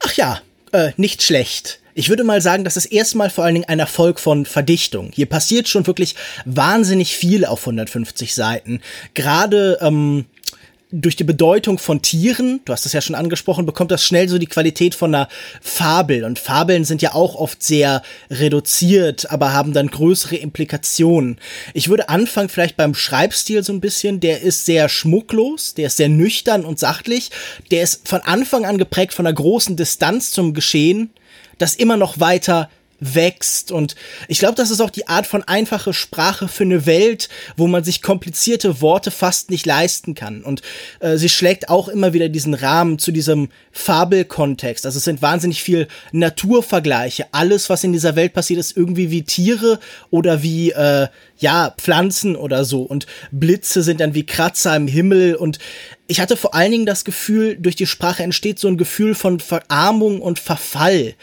Ach 0.00 0.12
ja, 0.12 0.42
äh, 0.72 0.90
nicht 0.98 1.22
schlecht. 1.22 1.80
Ich 1.98 2.08
würde 2.08 2.22
mal 2.22 2.40
sagen, 2.40 2.62
das 2.62 2.76
ist 2.76 2.86
erstmal 2.86 3.28
vor 3.28 3.42
allen 3.42 3.54
Dingen 3.54 3.68
ein 3.68 3.80
Erfolg 3.80 4.20
von 4.20 4.46
Verdichtung. 4.46 5.10
Hier 5.12 5.26
passiert 5.26 5.66
schon 5.66 5.84
wirklich 5.88 6.14
wahnsinnig 6.44 7.16
viel 7.16 7.44
auf 7.44 7.62
150 7.62 8.36
Seiten. 8.36 8.80
Gerade 9.14 9.78
ähm, 9.80 10.26
durch 10.92 11.16
die 11.16 11.24
Bedeutung 11.24 11.76
von 11.78 12.00
Tieren, 12.00 12.60
du 12.64 12.72
hast 12.72 12.86
es 12.86 12.92
ja 12.92 13.00
schon 13.00 13.16
angesprochen, 13.16 13.66
bekommt 13.66 13.90
das 13.90 14.04
schnell 14.04 14.28
so 14.28 14.38
die 14.38 14.46
Qualität 14.46 14.94
von 14.94 15.12
einer 15.12 15.28
Fabel. 15.60 16.22
Und 16.22 16.38
Fabeln 16.38 16.84
sind 16.84 17.02
ja 17.02 17.14
auch 17.14 17.34
oft 17.34 17.64
sehr 17.64 18.02
reduziert, 18.30 19.32
aber 19.32 19.52
haben 19.52 19.72
dann 19.72 19.88
größere 19.88 20.36
Implikationen. 20.36 21.40
Ich 21.74 21.88
würde 21.88 22.10
anfangen 22.10 22.48
vielleicht 22.48 22.76
beim 22.76 22.94
Schreibstil 22.94 23.64
so 23.64 23.72
ein 23.72 23.80
bisschen. 23.80 24.20
Der 24.20 24.40
ist 24.42 24.66
sehr 24.66 24.88
schmucklos, 24.88 25.74
der 25.74 25.88
ist 25.88 25.96
sehr 25.96 26.08
nüchtern 26.08 26.64
und 26.64 26.78
sachlich. 26.78 27.32
Der 27.72 27.82
ist 27.82 28.06
von 28.06 28.20
Anfang 28.20 28.66
an 28.66 28.78
geprägt 28.78 29.14
von 29.14 29.26
einer 29.26 29.34
großen 29.34 29.74
Distanz 29.74 30.30
zum 30.30 30.54
Geschehen 30.54 31.10
das 31.58 31.74
immer 31.74 31.96
noch 31.96 32.20
weiter 32.20 32.70
wächst. 33.00 33.70
Und 33.70 33.94
ich 34.26 34.38
glaube, 34.38 34.54
das 34.54 34.70
ist 34.70 34.80
auch 34.80 34.90
die 34.90 35.08
Art 35.08 35.26
von 35.26 35.44
einfache 35.44 35.92
Sprache 35.92 36.48
für 36.48 36.64
eine 36.64 36.86
Welt, 36.86 37.28
wo 37.56 37.66
man 37.66 37.84
sich 37.84 38.02
komplizierte 38.02 38.80
Worte 38.80 39.10
fast 39.10 39.50
nicht 39.50 39.66
leisten 39.66 40.14
kann. 40.14 40.42
Und 40.42 40.62
äh, 41.00 41.16
sie 41.16 41.28
schlägt 41.28 41.68
auch 41.68 41.88
immer 41.88 42.12
wieder 42.12 42.28
diesen 42.28 42.54
Rahmen 42.54 42.98
zu 42.98 43.12
diesem 43.12 43.50
Fabelkontext. 43.72 44.84
Also 44.84 44.98
es 44.98 45.04
sind 45.04 45.22
wahnsinnig 45.22 45.62
viel 45.62 45.88
Naturvergleiche. 46.12 47.26
Alles, 47.32 47.70
was 47.70 47.84
in 47.84 47.92
dieser 47.92 48.16
Welt 48.16 48.32
passiert, 48.32 48.60
ist 48.60 48.76
irgendwie 48.76 49.10
wie 49.10 49.22
Tiere 49.22 49.78
oder 50.10 50.42
wie 50.42 50.70
äh, 50.72 51.08
ja 51.38 51.74
Pflanzen 51.78 52.36
oder 52.36 52.64
so. 52.64 52.82
Und 52.82 53.06
Blitze 53.30 53.82
sind 53.82 54.00
dann 54.00 54.14
wie 54.14 54.26
Kratzer 54.26 54.74
im 54.74 54.88
Himmel. 54.88 55.36
Und 55.36 55.58
ich 56.08 56.20
hatte 56.20 56.36
vor 56.36 56.54
allen 56.54 56.72
Dingen 56.72 56.86
das 56.86 57.04
Gefühl, 57.04 57.56
durch 57.56 57.76
die 57.76 57.86
Sprache 57.86 58.24
entsteht 58.24 58.58
so 58.58 58.66
ein 58.66 58.76
Gefühl 58.76 59.14
von 59.14 59.38
Verarmung 59.38 60.20
und 60.20 60.38
Verfall 60.38 61.14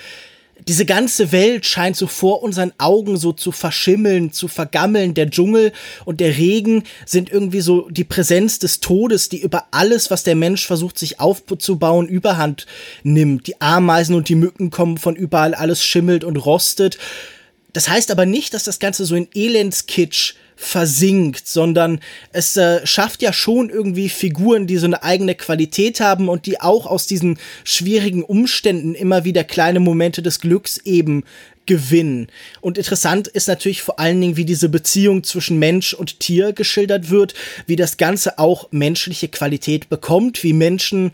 diese 0.68 0.86
ganze 0.86 1.32
Welt 1.32 1.66
scheint 1.66 1.96
so 1.96 2.08
vor 2.08 2.42
unseren 2.42 2.72
Augen 2.78 3.18
so 3.18 3.34
zu 3.34 3.52
verschimmeln, 3.52 4.32
zu 4.32 4.48
vergammeln. 4.48 5.14
Der 5.14 5.30
Dschungel 5.30 5.74
und 6.06 6.20
der 6.20 6.38
Regen 6.38 6.84
sind 7.06 7.30
irgendwie 7.30 7.62
so 7.62 7.90
die 7.90 8.04
Präsenz 8.04 8.58
des 8.60 8.80
Todes, 8.80 9.30
die 9.30 9.42
über 9.42 9.66
alles, 9.72 10.10
was 10.12 10.24
der 10.24 10.36
Mensch 10.36 10.66
versucht 10.66 10.98
sich 10.98 11.20
aufzubauen, 11.20 12.08
überhand 12.08 12.66
nimmt. 13.04 13.48
Die 13.48 13.62
Ameisen 13.62 14.16
und 14.16 14.30
die 14.30 14.36
Mücken 14.36 14.72
kommen 14.72 14.98
von 14.98 15.16
überall, 15.16 15.54
alles 15.54 15.84
schimmelt 15.84 16.24
und 16.24 16.38
rostet. 16.38 16.98
Das 17.74 17.90
heißt 17.90 18.10
aber 18.10 18.26
nicht, 18.26 18.54
dass 18.54 18.64
das 18.64 18.80
Ganze 18.80 19.06
so 19.06 19.16
in 19.16 19.28
Elendskitsch 19.36 20.36
versinkt, 20.56 21.48
sondern 21.48 22.00
es 22.32 22.56
äh, 22.58 22.86
schafft 22.86 23.22
ja 23.22 23.34
schon 23.34 23.70
irgendwie 23.70 24.10
Figuren, 24.10 24.68
die 24.68 24.78
so 24.78 24.86
eine 24.86 25.04
eigene 25.04 25.36
Qualität 25.36 26.00
haben 26.00 26.30
und 26.30 26.46
die 26.46 26.62
auch 26.62 26.86
aus 26.86 27.08
diesen 27.08 27.38
schwierigen 27.64 28.24
Umständen 28.24 28.96
immer 28.96 29.26
wieder 29.26 29.44
kleine 29.44 29.80
Momente 29.80 30.22
des 30.22 30.40
Glücks 30.40 30.78
eben 30.78 31.24
gewinnen. 31.66 32.28
Und 32.62 32.78
interessant 32.78 33.28
ist 33.28 33.48
natürlich 33.48 33.82
vor 33.82 34.00
allen 34.00 34.22
Dingen, 34.22 34.38
wie 34.38 34.46
diese 34.46 34.70
Beziehung 34.70 35.24
zwischen 35.24 35.58
Mensch 35.60 35.94
und 35.94 36.20
Tier 36.20 36.54
geschildert 36.54 37.10
wird, 37.10 37.34
wie 37.66 37.76
das 37.76 37.98
Ganze 37.98 38.38
auch 38.40 38.68
menschliche 38.72 39.28
Qualität 39.28 39.90
bekommt, 39.90 40.44
wie 40.44 40.54
Menschen 40.54 41.12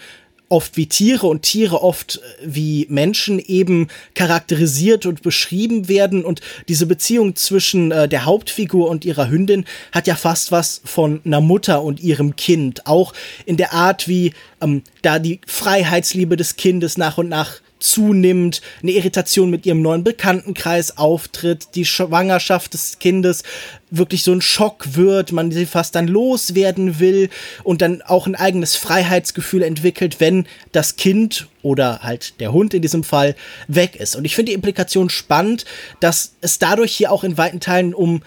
oft 0.52 0.78
wie 0.78 0.88
Tiere 0.88 1.28
und 1.28 1.44
Tiere 1.44 1.82
oft 1.82 2.18
äh, 2.18 2.20
wie 2.46 2.86
Menschen 2.90 3.40
eben 3.40 3.88
charakterisiert 4.16 5.06
und 5.06 5.22
beschrieben 5.22 5.88
werden. 5.88 6.26
Und 6.26 6.42
diese 6.68 6.86
Beziehung 6.86 7.36
zwischen 7.36 7.92
äh, 7.92 8.08
der 8.08 8.26
Hauptfigur 8.26 8.90
und 8.90 9.06
ihrer 9.06 9.30
Hündin 9.30 9.66
hat 9.92 10.08
ja 10.08 10.16
fast 10.16 10.52
was 10.52 10.82
von 10.84 11.22
einer 11.26 11.42
Mutter 11.42 11.84
und 11.84 12.00
ihrem 12.00 12.36
Kind. 12.36 12.86
Auch 12.88 13.14
in 13.46 13.58
der 13.58 13.74
Art, 13.74 14.08
wie 14.08 14.34
ähm, 14.62 14.84
da 15.02 15.20
die 15.20 15.40
Freiheitsliebe 15.48 16.38
des 16.38 16.56
Kindes 16.58 16.98
nach 16.98 17.18
und 17.18 17.30
nach 17.30 17.62
zunimmt, 17.82 18.62
eine 18.82 18.92
Irritation 18.92 19.50
mit 19.50 19.66
ihrem 19.66 19.82
neuen 19.82 20.04
Bekanntenkreis 20.04 20.98
auftritt, 20.98 21.70
die 21.76 21.86
Schwangerschaft 21.86 22.74
des 22.74 23.00
Kindes 23.00 23.44
wirklich 23.90 24.24
so 24.24 24.32
ein 24.32 24.42
Schock 24.42 24.96
wird, 24.96 25.32
man 25.32 25.52
sie 25.52 25.66
fast 25.66 25.96
dann 25.96 26.08
loswerden 26.08 27.00
will 27.00 27.30
und 27.64 27.82
dann 27.82 28.02
auch 28.02 28.26
ein 28.26 28.36
eigenes 28.36 28.76
Freiheitsgefühl 28.76 29.64
entwickelt, 29.64 30.20
wenn 30.20 30.48
das 30.72 30.96
Kind 30.96 31.48
oder 31.62 32.00
halt 32.00 32.40
der 32.40 32.54
Hund 32.54 32.74
in 32.74 32.82
diesem 32.82 33.04
Fall 33.04 33.36
weg 33.68 33.98
ist. 33.98 34.16
Und 34.16 34.26
ich 34.26 34.36
finde 34.36 34.52
die 34.52 34.56
Implikation 34.56 35.10
spannend, 35.10 35.66
dass 36.00 36.34
es 36.42 36.58
dadurch 36.58 36.94
hier 36.94 37.12
auch 37.12 37.24
in 37.24 37.38
weiten 37.38 37.60
Teilen 37.60 37.94
um 37.94 38.22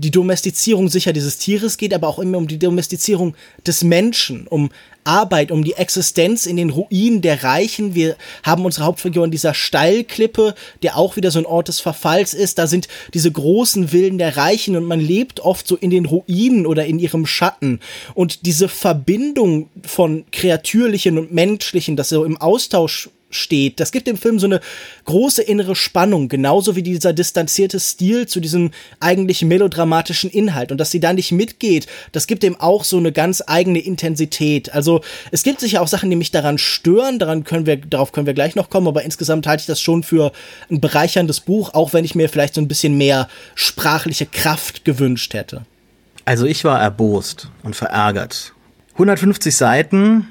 die 0.00 0.10
Domestizierung 0.10 0.88
sicher 0.88 1.12
dieses 1.12 1.38
Tieres 1.38 1.76
geht, 1.76 1.92
aber 1.92 2.08
auch 2.08 2.18
immer 2.18 2.38
um 2.38 2.48
die 2.48 2.58
Domestizierung 2.58 3.34
des 3.66 3.84
Menschen, 3.84 4.46
um 4.46 4.70
Arbeit, 5.04 5.50
um 5.50 5.64
die 5.64 5.74
Existenz 5.74 6.46
in 6.46 6.56
den 6.56 6.70
Ruinen 6.70 7.22
der 7.22 7.42
Reichen. 7.42 7.94
Wir 7.94 8.16
haben 8.42 8.64
unsere 8.64 8.86
Hauptfigur 8.86 9.24
in 9.24 9.30
dieser 9.30 9.54
Steilklippe, 9.54 10.54
der 10.82 10.96
auch 10.96 11.16
wieder 11.16 11.30
so 11.30 11.38
ein 11.38 11.46
Ort 11.46 11.68
des 11.68 11.80
Verfalls 11.80 12.34
ist. 12.34 12.58
Da 12.58 12.66
sind 12.66 12.88
diese 13.14 13.30
großen 13.30 13.88
Villen 13.88 14.18
der 14.18 14.36
Reichen 14.36 14.76
und 14.76 14.84
man 14.84 15.00
lebt 15.00 15.40
oft 15.40 15.66
so 15.66 15.76
in 15.76 15.90
den 15.90 16.06
Ruinen 16.06 16.66
oder 16.66 16.86
in 16.86 16.98
ihrem 16.98 17.26
Schatten. 17.26 17.80
Und 18.14 18.46
diese 18.46 18.68
Verbindung 18.68 19.68
von 19.82 20.24
Kreatürlichen 20.32 21.18
und 21.18 21.32
Menschlichen, 21.32 21.96
das 21.96 22.10
so 22.10 22.24
im 22.24 22.36
Austausch 22.38 23.10
steht. 23.30 23.80
Das 23.80 23.92
gibt 23.92 24.06
dem 24.06 24.16
Film 24.16 24.38
so 24.38 24.46
eine 24.46 24.60
große 25.04 25.42
innere 25.42 25.76
Spannung, 25.76 26.28
genauso 26.28 26.76
wie 26.76 26.82
dieser 26.82 27.12
distanzierte 27.12 27.80
Stil 27.80 28.26
zu 28.26 28.40
diesem 28.40 28.70
eigentlich 28.98 29.42
melodramatischen 29.42 30.30
Inhalt. 30.30 30.72
Und 30.72 30.78
dass 30.78 30.90
sie 30.90 31.00
da 31.00 31.12
nicht 31.12 31.32
mitgeht, 31.32 31.86
das 32.12 32.26
gibt 32.26 32.42
dem 32.42 32.60
auch 32.60 32.84
so 32.84 32.98
eine 32.98 33.12
ganz 33.12 33.42
eigene 33.46 33.78
Intensität. 33.78 34.72
Also 34.74 35.00
es 35.30 35.42
gibt 35.42 35.60
sicher 35.60 35.80
auch 35.80 35.88
Sachen, 35.88 36.10
die 36.10 36.16
mich 36.16 36.30
daran 36.30 36.58
stören, 36.58 37.18
daran 37.18 37.44
können 37.44 37.66
wir, 37.66 37.76
darauf 37.76 38.12
können 38.12 38.26
wir 38.26 38.34
gleich 38.34 38.56
noch 38.56 38.70
kommen, 38.70 38.88
aber 38.88 39.02
insgesamt 39.02 39.46
halte 39.46 39.62
ich 39.62 39.66
das 39.66 39.80
schon 39.80 40.02
für 40.02 40.32
ein 40.70 40.80
bereicherndes 40.80 41.40
Buch, 41.40 41.74
auch 41.74 41.92
wenn 41.92 42.04
ich 42.04 42.14
mir 42.14 42.28
vielleicht 42.28 42.54
so 42.54 42.60
ein 42.60 42.68
bisschen 42.68 42.98
mehr 42.98 43.28
sprachliche 43.54 44.26
Kraft 44.26 44.84
gewünscht 44.84 45.34
hätte. 45.34 45.64
Also 46.24 46.46
ich 46.46 46.64
war 46.64 46.80
erbost 46.80 47.48
und 47.62 47.74
verärgert. 47.74 48.52
150 48.94 49.56
Seiten, 49.56 50.28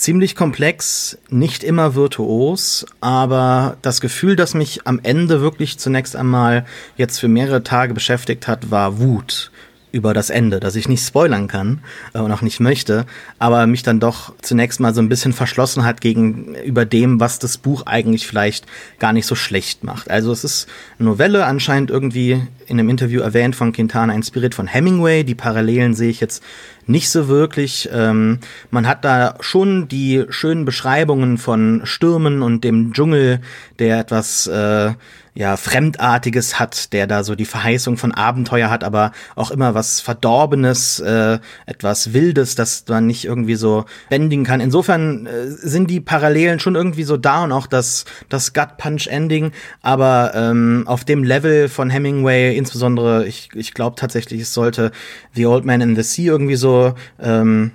ziemlich 0.00 0.34
komplex, 0.34 1.18
nicht 1.28 1.62
immer 1.62 1.94
virtuos, 1.94 2.86
aber 3.00 3.76
das 3.82 4.00
Gefühl, 4.00 4.34
das 4.34 4.54
mich 4.54 4.86
am 4.86 4.98
Ende 5.02 5.40
wirklich 5.40 5.78
zunächst 5.78 6.16
einmal 6.16 6.64
jetzt 6.96 7.18
für 7.18 7.28
mehrere 7.28 7.62
Tage 7.62 7.92
beschäftigt 7.92 8.48
hat, 8.48 8.70
war 8.70 8.98
Wut 8.98 9.50
über 9.92 10.14
das 10.14 10.30
Ende, 10.30 10.60
das 10.60 10.76
ich 10.76 10.88
nicht 10.88 11.04
spoilern 11.04 11.48
kann 11.48 11.80
äh, 12.14 12.18
und 12.18 12.32
auch 12.32 12.42
nicht 12.42 12.60
möchte, 12.60 13.06
aber 13.38 13.66
mich 13.66 13.82
dann 13.82 14.00
doch 14.00 14.34
zunächst 14.42 14.80
mal 14.80 14.94
so 14.94 15.00
ein 15.00 15.08
bisschen 15.08 15.32
verschlossen 15.32 15.84
hat 15.84 16.00
gegenüber 16.00 16.84
dem, 16.84 17.20
was 17.20 17.38
das 17.38 17.58
Buch 17.58 17.86
eigentlich 17.86 18.26
vielleicht 18.26 18.66
gar 18.98 19.12
nicht 19.12 19.26
so 19.26 19.34
schlecht 19.34 19.84
macht. 19.84 20.10
Also 20.10 20.32
es 20.32 20.44
ist 20.44 20.68
eine 20.98 21.08
Novelle, 21.08 21.44
anscheinend 21.44 21.90
irgendwie 21.90 22.42
in 22.66 22.78
einem 22.78 22.88
Interview 22.88 23.20
erwähnt 23.20 23.56
von 23.56 23.72
Quintana, 23.72 24.14
inspiriert 24.14 24.54
von 24.54 24.66
Hemingway. 24.66 25.24
Die 25.24 25.34
Parallelen 25.34 25.94
sehe 25.94 26.10
ich 26.10 26.20
jetzt 26.20 26.42
nicht 26.86 27.10
so 27.10 27.28
wirklich. 27.28 27.88
Ähm, 27.92 28.38
man 28.70 28.86
hat 28.86 29.04
da 29.04 29.34
schon 29.40 29.88
die 29.88 30.24
schönen 30.28 30.64
Beschreibungen 30.64 31.38
von 31.38 31.82
Stürmen 31.84 32.42
und 32.42 32.62
dem 32.62 32.92
Dschungel, 32.92 33.40
der 33.78 33.98
etwas 33.98 34.46
äh, 34.46 34.92
ja, 35.34 35.56
Fremdartiges 35.56 36.58
hat, 36.58 36.92
der 36.92 37.06
da 37.06 37.22
so 37.22 37.34
die 37.34 37.44
Verheißung 37.44 37.96
von 37.96 38.12
Abenteuer 38.12 38.70
hat, 38.70 38.84
aber 38.84 39.12
auch 39.36 39.50
immer 39.50 39.74
was 39.74 40.00
Verdorbenes, 40.00 41.00
äh, 41.00 41.38
etwas 41.66 42.12
Wildes, 42.12 42.54
das 42.54 42.84
man 42.88 43.06
nicht 43.06 43.24
irgendwie 43.24 43.54
so 43.54 43.84
bändigen 44.08 44.44
kann. 44.44 44.60
Insofern 44.60 45.26
äh, 45.26 45.46
sind 45.46 45.90
die 45.90 46.00
Parallelen 46.00 46.58
schon 46.58 46.74
irgendwie 46.74 47.04
so 47.04 47.16
da 47.16 47.44
und 47.44 47.52
auch 47.52 47.66
das, 47.66 48.04
das 48.28 48.52
Gut-Punch-Ending, 48.52 49.52
aber 49.82 50.32
ähm, 50.34 50.84
auf 50.86 51.04
dem 51.04 51.22
Level 51.22 51.68
von 51.68 51.90
Hemingway, 51.90 52.56
insbesondere, 52.56 53.26
ich, 53.26 53.50
ich 53.54 53.74
glaube 53.74 53.96
tatsächlich, 53.96 54.40
es 54.42 54.52
sollte 54.52 54.90
The 55.34 55.46
Old 55.46 55.64
Man 55.64 55.80
in 55.80 55.96
the 55.96 56.02
Sea 56.02 56.32
irgendwie 56.32 56.56
so 56.56 56.94
ähm, 57.20 57.72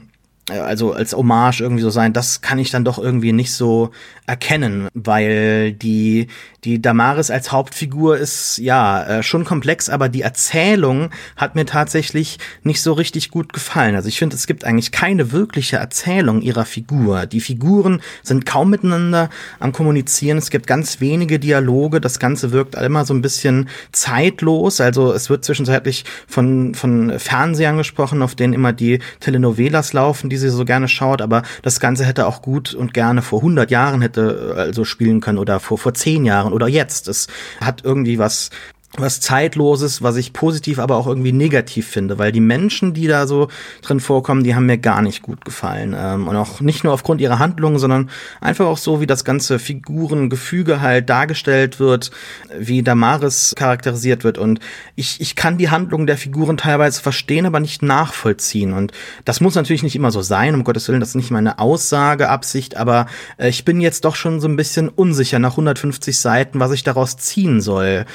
also 0.49 0.93
als 0.93 1.15
Hommage 1.15 1.61
irgendwie 1.61 1.81
so 1.81 1.89
sein, 1.89 2.13
das 2.13 2.41
kann 2.41 2.59
ich 2.59 2.69
dann 2.69 2.85
doch 2.85 2.99
irgendwie 2.99 3.33
nicht 3.33 3.51
so 3.53 3.91
erkennen, 4.27 4.87
weil 4.93 5.73
die 5.73 6.27
die 6.65 6.81
Damaris 6.81 7.29
als 7.29 7.51
Hauptfigur 7.51 8.17
ist 8.17 8.57
ja 8.57 9.03
äh, 9.03 9.23
schon 9.23 9.45
komplex, 9.45 9.87
aber 9.87 10.09
die 10.09 10.23
Erzählung 10.23 11.11
hat 11.37 11.53
mir 11.53 11.67
tatsächlich 11.67 12.39
nicht 12.63 12.81
so 12.81 12.93
richtig 12.93 13.29
gut 13.29 13.53
gefallen. 13.53 13.95
Also 13.95 14.09
ich 14.09 14.17
finde, 14.17 14.35
es 14.35 14.47
gibt 14.47 14.65
eigentlich 14.65 14.91
keine 14.91 15.31
wirkliche 15.31 15.77
Erzählung 15.77 16.41
ihrer 16.41 16.65
Figur. 16.65 17.27
Die 17.27 17.39
Figuren 17.39 18.01
sind 18.23 18.47
kaum 18.47 18.71
miteinander 18.71 19.29
am 19.59 19.73
kommunizieren. 19.73 20.39
Es 20.39 20.49
gibt 20.49 20.65
ganz 20.65 20.99
wenige 21.01 21.37
Dialoge. 21.37 22.01
Das 22.01 22.17
Ganze 22.17 22.51
wirkt 22.51 22.73
immer 22.73 23.05
so 23.05 23.13
ein 23.13 23.21
bisschen 23.21 23.69
zeitlos. 23.91 24.81
Also 24.81 25.13
es 25.13 25.29
wird 25.29 25.45
zwischenzeitlich 25.45 26.03
von 26.27 26.73
von 26.73 27.19
Fernsehern 27.19 27.77
gesprochen, 27.77 28.23
auf 28.23 28.33
denen 28.33 28.53
immer 28.53 28.73
die 28.73 28.99
Telenovelas 29.19 29.93
laufen, 29.93 30.31
die 30.31 30.37
sie 30.37 30.49
so 30.49 30.65
gerne 30.65 30.87
schaut. 30.87 31.21
Aber 31.21 31.43
das 31.61 31.79
Ganze 31.79 32.05
hätte 32.05 32.25
auch 32.25 32.41
gut 32.41 32.73
und 32.73 32.95
gerne 32.95 33.21
vor 33.21 33.39
100 33.39 33.69
Jahren 33.69 34.01
hätte 34.01 34.55
äh, 34.57 34.59
also 34.61 34.83
spielen 34.83 35.21
können 35.21 35.37
oder 35.37 35.59
vor 35.59 35.77
vor 35.77 35.93
zehn 35.93 36.25
Jahren 36.25 36.54
oder 36.55 36.67
jetzt. 36.67 37.07
Es 37.07 37.27
hat 37.59 37.83
irgendwie 37.83 38.17
was 38.17 38.49
was 38.97 39.19
zeitloses, 39.19 40.01
was 40.01 40.15
ich 40.15 40.33
positiv, 40.33 40.79
aber 40.79 40.95
auch 40.95 41.07
irgendwie 41.07 41.31
negativ 41.31 41.87
finde, 41.87 42.17
weil 42.17 42.31
die 42.31 42.39
Menschen, 42.39 42.93
die 42.93 43.07
da 43.07 43.27
so 43.27 43.47
drin 43.81 43.99
vorkommen, 43.99 44.43
die 44.43 44.55
haben 44.55 44.65
mir 44.65 44.77
gar 44.77 45.01
nicht 45.01 45.21
gut 45.21 45.43
gefallen. 45.45 45.95
Ähm, 45.97 46.27
und 46.27 46.35
auch 46.35 46.61
nicht 46.61 46.83
nur 46.83 46.93
aufgrund 46.93 47.21
ihrer 47.21 47.39
Handlungen, 47.39 47.79
sondern 47.79 48.09
einfach 48.41 48.65
auch 48.65 48.77
so, 48.77 49.01
wie 49.01 49.07
das 49.07 49.25
ganze 49.25 49.59
Figurengefüge 49.59 50.81
halt 50.81 51.09
dargestellt 51.09 51.79
wird, 51.79 52.11
wie 52.57 52.83
Damaris 52.83 53.53
charakterisiert 53.55 54.23
wird. 54.23 54.37
Und 54.37 54.59
ich 54.95 55.19
ich 55.21 55.35
kann 55.35 55.57
die 55.57 55.69
Handlungen 55.69 56.07
der 56.07 56.17
Figuren 56.17 56.57
teilweise 56.57 57.01
verstehen, 57.01 57.45
aber 57.45 57.59
nicht 57.59 57.81
nachvollziehen. 57.81 58.73
Und 58.73 58.91
das 59.25 59.41
muss 59.41 59.55
natürlich 59.55 59.83
nicht 59.83 59.95
immer 59.95 60.11
so 60.11 60.21
sein, 60.21 60.55
um 60.55 60.63
Gottes 60.63 60.87
Willen, 60.87 60.99
das 60.99 61.09
ist 61.09 61.15
nicht 61.15 61.31
meine 61.31 61.59
Aussageabsicht, 61.59 62.77
aber 62.77 63.07
äh, 63.37 63.49
ich 63.49 63.65
bin 63.65 63.81
jetzt 63.81 64.05
doch 64.05 64.15
schon 64.15 64.39
so 64.39 64.47
ein 64.47 64.55
bisschen 64.55 64.89
unsicher 64.89 65.39
nach 65.39 65.51
150 65.51 66.17
Seiten, 66.17 66.59
was 66.59 66.71
ich 66.71 66.83
daraus 66.83 67.17
ziehen 67.17 67.61
soll. 67.61 68.05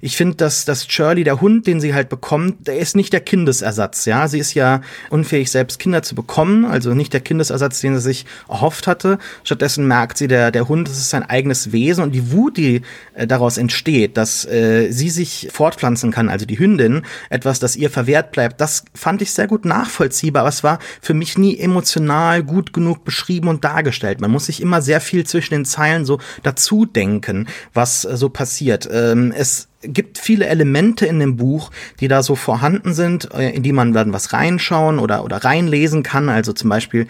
Ich 0.00 0.16
finde 0.16 0.29
finde, 0.30 0.44
dass, 0.44 0.64
dass 0.64 0.86
Shirley, 0.86 1.24
der 1.24 1.40
Hund, 1.40 1.66
den 1.66 1.80
sie 1.80 1.94
halt 1.94 2.08
bekommt, 2.08 2.66
der 2.66 2.78
ist 2.78 2.96
nicht 2.96 3.12
der 3.12 3.20
Kindesersatz, 3.20 4.04
ja. 4.04 4.28
Sie 4.28 4.38
ist 4.38 4.54
ja 4.54 4.80
unfähig, 5.10 5.50
selbst 5.50 5.78
Kinder 5.78 6.02
zu 6.02 6.14
bekommen, 6.14 6.64
also 6.64 6.94
nicht 6.94 7.12
der 7.12 7.20
Kindesersatz, 7.20 7.80
den 7.80 7.94
sie 7.96 8.00
sich 8.00 8.26
erhofft 8.48 8.86
hatte. 8.86 9.18
Stattdessen 9.44 9.86
merkt 9.86 10.18
sie, 10.18 10.28
der, 10.28 10.50
der 10.50 10.68
Hund, 10.68 10.88
das 10.88 10.98
ist 10.98 11.10
sein 11.10 11.22
eigenes 11.22 11.72
Wesen 11.72 12.04
und 12.04 12.12
die 12.12 12.32
Wut, 12.32 12.56
die 12.56 12.82
äh, 13.14 13.26
daraus 13.26 13.58
entsteht, 13.58 14.16
dass 14.16 14.44
äh, 14.44 14.90
sie 14.90 15.10
sich 15.10 15.48
fortpflanzen 15.52 16.10
kann, 16.10 16.28
also 16.28 16.46
die 16.46 16.58
Hündin, 16.58 17.02
etwas, 17.28 17.58
das 17.58 17.76
ihr 17.76 17.90
verwehrt 17.90 18.32
bleibt, 18.32 18.60
das 18.60 18.84
fand 18.94 19.22
ich 19.22 19.32
sehr 19.32 19.46
gut 19.46 19.64
nachvollziehbar, 19.64 20.42
aber 20.42 20.48
es 20.48 20.62
war 20.62 20.78
für 21.00 21.14
mich 21.14 21.38
nie 21.38 21.58
emotional 21.58 22.42
gut 22.42 22.72
genug 22.72 23.04
beschrieben 23.04 23.48
und 23.48 23.64
dargestellt. 23.64 24.20
Man 24.20 24.30
muss 24.30 24.46
sich 24.46 24.60
immer 24.60 24.82
sehr 24.82 25.00
viel 25.00 25.26
zwischen 25.26 25.54
den 25.54 25.64
Zeilen 25.64 26.04
so 26.04 26.18
dazu 26.42 26.86
denken, 26.86 27.48
was 27.74 28.04
äh, 28.04 28.16
so 28.16 28.28
passiert. 28.28 28.88
Ähm, 28.90 29.32
es 29.36 29.69
gibt 29.82 30.18
viele 30.18 30.46
Elemente 30.46 31.06
in 31.06 31.20
dem 31.20 31.36
Buch, 31.36 31.70
die 32.00 32.08
da 32.08 32.22
so 32.22 32.34
vorhanden 32.34 32.92
sind, 32.92 33.32
äh, 33.32 33.50
in 33.50 33.62
die 33.62 33.72
man 33.72 33.92
dann 33.92 34.12
was 34.12 34.32
reinschauen 34.32 34.98
oder, 34.98 35.24
oder 35.24 35.38
reinlesen 35.38 36.02
kann. 36.02 36.28
Also 36.28 36.52
zum 36.52 36.70
Beispiel 36.70 37.06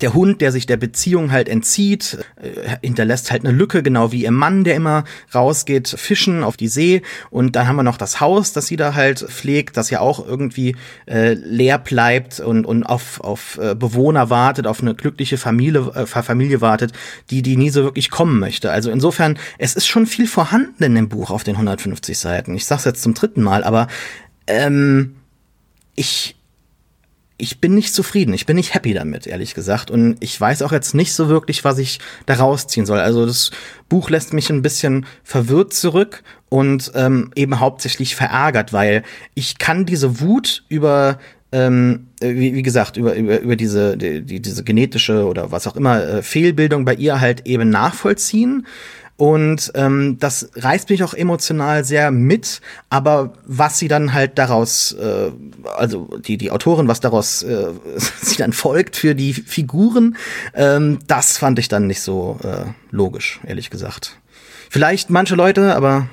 der 0.00 0.14
Hund, 0.14 0.40
der 0.40 0.52
sich 0.52 0.66
der 0.66 0.76
Beziehung 0.76 1.32
halt 1.32 1.48
entzieht, 1.48 2.18
äh, 2.36 2.76
hinterlässt 2.82 3.30
halt 3.30 3.44
eine 3.44 3.56
Lücke, 3.56 3.82
genau 3.82 4.12
wie 4.12 4.24
ihr 4.24 4.30
Mann, 4.30 4.64
der 4.64 4.74
immer 4.74 5.04
rausgeht, 5.34 5.88
fischen 5.88 6.42
auf 6.42 6.56
die 6.56 6.68
See. 6.68 7.02
Und 7.30 7.56
dann 7.56 7.66
haben 7.66 7.76
wir 7.76 7.82
noch 7.82 7.96
das 7.96 8.20
Haus, 8.20 8.52
das 8.52 8.66
sie 8.66 8.76
da 8.76 8.94
halt 8.94 9.20
pflegt, 9.20 9.76
das 9.76 9.90
ja 9.90 10.00
auch 10.00 10.26
irgendwie 10.26 10.76
äh, 11.06 11.34
leer 11.34 11.78
bleibt 11.78 12.40
und, 12.40 12.64
und 12.64 12.84
auf, 12.84 13.20
auf 13.20 13.58
äh, 13.58 13.74
Bewohner 13.74 14.30
wartet, 14.30 14.66
auf 14.66 14.80
eine 14.80 14.94
glückliche 14.94 15.38
Familie, 15.38 15.92
äh, 15.94 16.06
Familie 16.06 16.60
wartet, 16.60 16.92
die, 17.30 17.42
die 17.42 17.56
nie 17.56 17.70
so 17.70 17.84
wirklich 17.84 18.10
kommen 18.10 18.38
möchte. 18.38 18.70
Also 18.70 18.90
insofern, 18.90 19.38
es 19.58 19.74
ist 19.74 19.86
schon 19.86 20.06
viel 20.06 20.26
vorhanden 20.26 20.82
in 20.84 20.94
dem 20.94 21.08
Buch 21.08 21.30
auf 21.30 21.44
den 21.44 21.54
150 21.54 22.18
Seiten. 22.18 22.54
Ich 22.54 22.66
sag's 22.66 22.84
jetzt 22.84 23.02
zum 23.02 23.14
dritten 23.14 23.42
Mal, 23.42 23.64
aber 23.64 23.88
ähm, 24.46 25.16
ich, 25.94 26.35
ich 27.38 27.60
bin 27.60 27.74
nicht 27.74 27.92
zufrieden, 27.92 28.32
ich 28.32 28.46
bin 28.46 28.56
nicht 28.56 28.74
happy 28.74 28.94
damit, 28.94 29.26
ehrlich 29.26 29.54
gesagt. 29.54 29.90
Und 29.90 30.16
ich 30.20 30.40
weiß 30.40 30.62
auch 30.62 30.72
jetzt 30.72 30.94
nicht 30.94 31.12
so 31.12 31.28
wirklich, 31.28 31.64
was 31.64 31.78
ich 31.78 32.00
da 32.24 32.34
rausziehen 32.34 32.86
soll. 32.86 32.98
Also 32.98 33.26
das 33.26 33.50
Buch 33.88 34.08
lässt 34.10 34.32
mich 34.32 34.50
ein 34.50 34.62
bisschen 34.62 35.06
verwirrt 35.22 35.74
zurück 35.74 36.22
und 36.48 36.92
ähm, 36.94 37.30
eben 37.34 37.60
hauptsächlich 37.60 38.16
verärgert, 38.16 38.72
weil 38.72 39.02
ich 39.34 39.58
kann 39.58 39.84
diese 39.84 40.20
Wut 40.20 40.64
über 40.68 41.18
ähm, 41.52 42.08
wie, 42.20 42.54
wie 42.54 42.62
gesagt, 42.62 42.96
über, 42.96 43.14
über, 43.14 43.40
über 43.40 43.56
diese, 43.56 43.96
die, 43.96 44.40
diese 44.40 44.64
genetische 44.64 45.26
oder 45.26 45.52
was 45.52 45.66
auch 45.66 45.76
immer 45.76 46.02
äh, 46.02 46.22
Fehlbildung 46.22 46.84
bei 46.84 46.94
ihr 46.94 47.20
halt 47.20 47.46
eben 47.46 47.70
nachvollziehen. 47.70 48.66
Und 49.16 49.72
ähm, 49.74 50.18
das 50.18 50.50
reißt 50.56 50.90
mich 50.90 51.02
auch 51.02 51.14
emotional 51.14 51.84
sehr 51.84 52.10
mit. 52.10 52.60
Aber 52.90 53.32
was 53.46 53.78
sie 53.78 53.88
dann 53.88 54.12
halt 54.12 54.36
daraus, 54.36 54.92
äh, 54.92 55.30
also 55.76 56.18
die, 56.18 56.36
die 56.36 56.50
Autorin, 56.50 56.86
was 56.86 57.00
daraus 57.00 57.42
äh, 57.42 57.68
sie 58.20 58.36
dann 58.36 58.52
folgt 58.52 58.96
für 58.96 59.14
die 59.14 59.32
Figuren, 59.32 60.16
ähm, 60.54 60.98
das 61.06 61.38
fand 61.38 61.58
ich 61.58 61.68
dann 61.68 61.86
nicht 61.86 62.02
so 62.02 62.38
äh, 62.42 62.66
logisch, 62.90 63.40
ehrlich 63.46 63.70
gesagt. 63.70 64.18
Vielleicht 64.68 65.08
manche 65.08 65.34
Leute, 65.34 65.74
aber, 65.74 66.08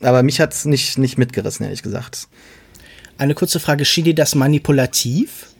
aber 0.00 0.22
mich 0.22 0.40
hat's 0.40 0.64
nicht, 0.64 0.96
nicht 0.96 1.18
mitgerissen, 1.18 1.64
ehrlich 1.64 1.82
gesagt. 1.82 2.28
Eine 3.18 3.34
kurze 3.34 3.60
Frage, 3.60 3.84
schien 3.84 4.04
dir 4.04 4.14
das 4.14 4.34
manipulativ? 4.34 5.53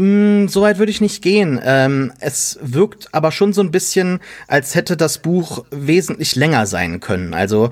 Mm, 0.00 0.48
Soweit 0.48 0.78
würde 0.78 0.90
ich 0.90 1.02
nicht 1.02 1.20
gehen. 1.20 1.60
Ähm, 1.62 2.10
es 2.20 2.58
wirkt 2.62 3.08
aber 3.12 3.30
schon 3.32 3.52
so 3.52 3.60
ein 3.60 3.70
bisschen, 3.70 4.20
als 4.48 4.74
hätte 4.74 4.96
das 4.96 5.18
Buch 5.18 5.66
wesentlich 5.70 6.36
länger 6.36 6.64
sein 6.64 7.00
können. 7.00 7.34
Also 7.34 7.68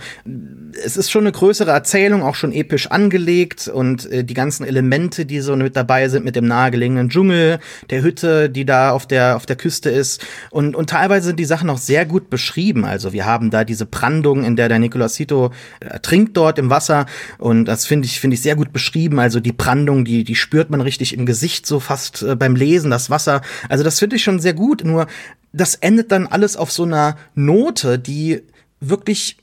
es 0.85 0.99
ist 0.99 1.11
schon 1.11 1.23
eine 1.23 1.33
größere 1.33 1.71
Erzählung, 1.71 2.23
auch 2.23 2.35
schon 2.35 2.53
episch 2.53 2.88
angelegt 2.88 3.69
und 3.69 4.05
äh, 4.12 4.25
die 4.25 4.35
ganzen 4.35 4.67
Elemente, 4.67 5.25
die 5.25 5.41
so 5.41 5.57
mit 5.57 5.75
dabei 5.75 6.11
sind, 6.11 6.27
mit 6.27 6.37
dem 6.37 6.47
nahegelegenen 6.47 7.09
Dschungel, 7.09 7.61
der 7.88 8.03
Hütte, 8.03 8.51
die 8.51 8.67
da 8.67 8.91
auf 8.91 9.07
der 9.07 9.37
auf 9.37 9.47
der 9.47 9.57
Küste 9.57 9.88
ist 9.88 10.23
und 10.51 10.77
und 10.77 10.91
teilweise 10.91 11.29
sind 11.29 11.41
die 11.41 11.47
Sachen 11.47 11.71
auch 11.71 11.79
sehr 11.79 12.05
gut 12.05 12.29
beschrieben. 12.29 12.85
Also 12.85 13.14
wir 13.14 13.25
haben 13.25 13.51
da 13.51 13.64
diese 13.64 13.87
Brandung, 13.87 14.45
in 14.45 14.55
der 14.57 14.69
der 14.69 14.79
Nicolasito 14.79 15.51
ertrinkt 15.81 16.37
dort 16.37 16.59
im 16.59 16.69
Wasser 16.69 17.07
und 17.38 17.64
das 17.64 17.87
finde 17.87 18.05
ich 18.05 18.21
finde 18.21 18.35
ich 18.35 18.43
sehr 18.43 18.57
gut 18.57 18.75
beschrieben. 18.75 19.19
Also 19.19 19.41
die 19.41 19.53
Brandung, 19.53 20.05
die 20.05 20.25
die 20.25 20.35
spürt 20.35 20.69
man 20.69 20.83
richtig 20.83 21.14
im 21.14 21.25
Gesicht 21.25 21.64
so 21.67 21.81
fast 21.81 22.17
äh, 22.22 22.37
beim 22.37 22.57
Lesen, 22.57 22.90
das 22.90 23.11
Wasser. 23.11 23.42
Also 23.68 23.85
das 23.85 23.98
finde 23.98 24.16
ich 24.16 24.22
schon 24.22 24.40
sehr 24.40 24.54
gut. 24.54 24.85
Nur 24.85 25.07
das 25.52 25.74
endet 25.74 26.12
dann 26.12 26.26
alles 26.26 26.57
auf 26.57 26.70
so 26.70 26.85
einer 26.85 27.16
Note, 27.35 27.98
die 27.98 28.42
wirklich 28.81 29.38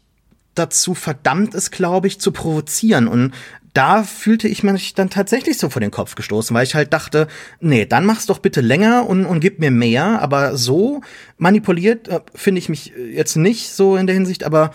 dazu 0.53 0.93
verdammt 0.93 1.53
ist, 1.53 1.71
glaube 1.71 2.07
ich, 2.07 2.19
zu 2.19 2.31
provozieren. 2.31 3.07
Und 3.07 3.33
da 3.75 4.03
fühlte 4.03 4.47
ich 4.47 4.63
mich 4.63 4.93
dann 4.93 5.09
tatsächlich 5.09 5.57
so 5.57 5.69
vor 5.69 5.81
den 5.81 5.91
Kopf 5.91 6.15
gestoßen, 6.15 6.55
weil 6.55 6.63
ich 6.63 6.75
halt 6.75 6.93
dachte, 6.93 7.27
nee, 7.59 7.85
dann 7.85 8.05
mach's 8.05 8.25
doch 8.25 8.39
bitte 8.39 8.61
länger 8.61 9.07
und, 9.07 9.25
und 9.25 9.41
gib 9.41 9.59
mir 9.59 9.69
mehr. 9.69 10.21
Aber 10.21 10.55
so 10.55 11.01
manipuliert 11.37 12.07
äh, 12.07 12.21
finde 12.33 12.59
ich 12.59 12.69
mich 12.69 12.93
jetzt 13.11 13.35
nicht 13.35 13.69
so 13.69 13.97
in 13.97 14.07
der 14.07 14.15
Hinsicht, 14.15 14.45
aber 14.45 14.71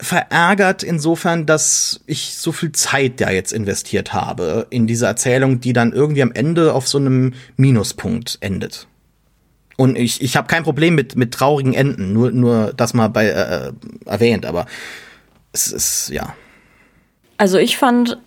verärgert 0.00 0.82
insofern, 0.82 1.44
dass 1.44 2.00
ich 2.06 2.36
so 2.36 2.52
viel 2.52 2.72
Zeit 2.72 3.20
ja 3.20 3.30
jetzt 3.30 3.52
investiert 3.52 4.12
habe 4.12 4.66
in 4.70 4.86
diese 4.86 5.06
Erzählung, 5.06 5.60
die 5.60 5.72
dann 5.72 5.92
irgendwie 5.92 6.22
am 6.22 6.32
Ende 6.32 6.72
auf 6.72 6.88
so 6.88 6.98
einem 6.98 7.34
Minuspunkt 7.56 8.38
endet. 8.40 8.86
Und 9.76 9.96
ich, 9.96 10.22
ich 10.22 10.36
habe 10.36 10.46
kein 10.46 10.62
Problem 10.62 10.94
mit, 10.94 11.16
mit 11.16 11.32
traurigen 11.32 11.74
Enden, 11.74 12.12
nur, 12.12 12.30
nur 12.30 12.72
das 12.74 12.94
mal 12.94 13.08
bei 13.08 13.26
äh, 13.26 13.72
erwähnt, 14.06 14.46
aber 14.46 14.66
es 15.52 15.72
ist, 15.72 16.10
ja. 16.10 16.34
Also 17.40 17.56
ich 17.56 17.78
fand 17.78 18.18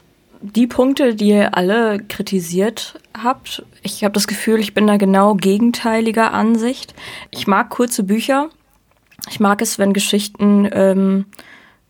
die 0.42 0.66
Punkte, 0.66 1.14
die 1.14 1.28
ihr 1.28 1.56
alle 1.56 2.00
kritisiert 2.00 3.00
habt, 3.16 3.64
ich 3.84 4.04
habe 4.04 4.14
das 4.14 4.26
Gefühl, 4.26 4.60
ich 4.60 4.74
bin 4.74 4.88
da 4.88 4.98
genau 4.98 5.36
gegenteiliger 5.36 6.34
Ansicht. 6.34 6.96
Ich 7.30 7.46
mag 7.46 7.70
kurze 7.70 8.02
Bücher. 8.02 8.50
Ich 9.30 9.40
mag 9.40 9.62
es, 9.62 9.78
wenn 9.78 9.94
Geschichten 9.94 10.68
ähm, 10.72 11.26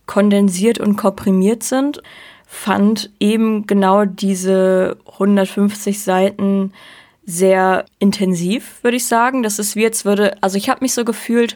kondensiert 0.06 0.80
und 0.80 0.98
komprimiert 0.98 1.64
sind, 1.64 2.04
fand 2.46 3.10
eben 3.22 3.68
genau 3.68 4.04
diese 4.04 4.98
150 5.14 6.04
Seiten 6.04 6.74
sehr 7.26 7.86
intensiv, 8.00 8.84
würde 8.84 8.98
ich 8.98 9.08
sagen. 9.08 9.44
Das 9.44 9.60
ist 9.60 9.78
wie 9.78 9.84
jetzt 9.84 10.04
würde, 10.04 10.36
also 10.44 10.58
ich 10.58 10.68
habe 10.68 10.82
mich 10.82 10.94
so 10.94 11.06
gefühlt, 11.06 11.56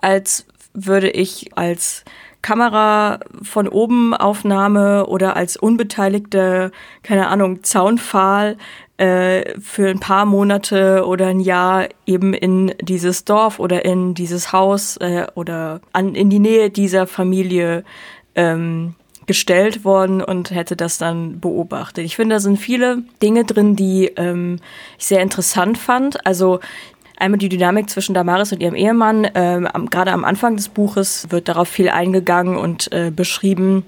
als 0.00 0.46
würde 0.72 1.10
ich 1.10 1.58
als 1.58 2.04
Kamera 2.42 3.20
von 3.42 3.68
oben 3.68 4.14
Aufnahme 4.14 5.06
oder 5.06 5.36
als 5.36 5.56
unbeteiligte, 5.56 6.72
keine 7.02 7.28
Ahnung, 7.28 7.62
Zaunpfahl 7.62 8.56
äh, 8.96 9.58
für 9.60 9.88
ein 9.88 10.00
paar 10.00 10.26
Monate 10.26 11.06
oder 11.06 11.28
ein 11.28 11.40
Jahr 11.40 11.88
eben 12.06 12.34
in 12.34 12.74
dieses 12.80 13.24
Dorf 13.24 13.58
oder 13.58 13.84
in 13.84 14.14
dieses 14.14 14.52
Haus 14.52 14.96
äh, 14.98 15.26
oder 15.34 15.80
an, 15.92 16.14
in 16.14 16.30
die 16.30 16.38
Nähe 16.38 16.70
dieser 16.70 17.06
Familie 17.06 17.84
ähm, 18.34 18.94
gestellt 19.26 19.84
worden 19.84 20.22
und 20.22 20.50
hätte 20.50 20.76
das 20.76 20.98
dann 20.98 21.40
beobachtet. 21.40 22.04
Ich 22.04 22.16
finde, 22.16 22.34
da 22.34 22.40
sind 22.40 22.58
viele 22.58 23.04
Dinge 23.22 23.44
drin, 23.44 23.76
die 23.76 24.06
ähm, 24.16 24.58
ich 24.98 25.06
sehr 25.06 25.20
interessant 25.20 25.78
fand. 25.78 26.26
Also 26.26 26.58
einmal 27.20 27.38
die 27.38 27.48
Dynamik 27.48 27.90
zwischen 27.90 28.14
Damaris 28.14 28.52
und 28.52 28.60
ihrem 28.62 28.74
Ehemann. 28.74 29.28
Ähm, 29.34 29.68
Gerade 29.90 30.12
am 30.12 30.24
Anfang 30.24 30.56
des 30.56 30.68
Buches 30.68 31.26
wird 31.30 31.48
darauf 31.48 31.68
viel 31.68 31.88
eingegangen 31.88 32.56
und 32.56 32.92
äh, 32.92 33.10
beschrieben, 33.10 33.84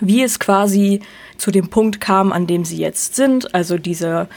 wie 0.00 0.22
es 0.22 0.38
quasi 0.38 1.00
zu 1.36 1.50
dem 1.50 1.68
Punkt 1.68 2.00
kam, 2.00 2.32
an 2.32 2.46
dem 2.46 2.64
sie 2.64 2.78
jetzt 2.78 3.16
sind. 3.16 3.54
Also 3.54 3.78
dieser, 3.78 4.28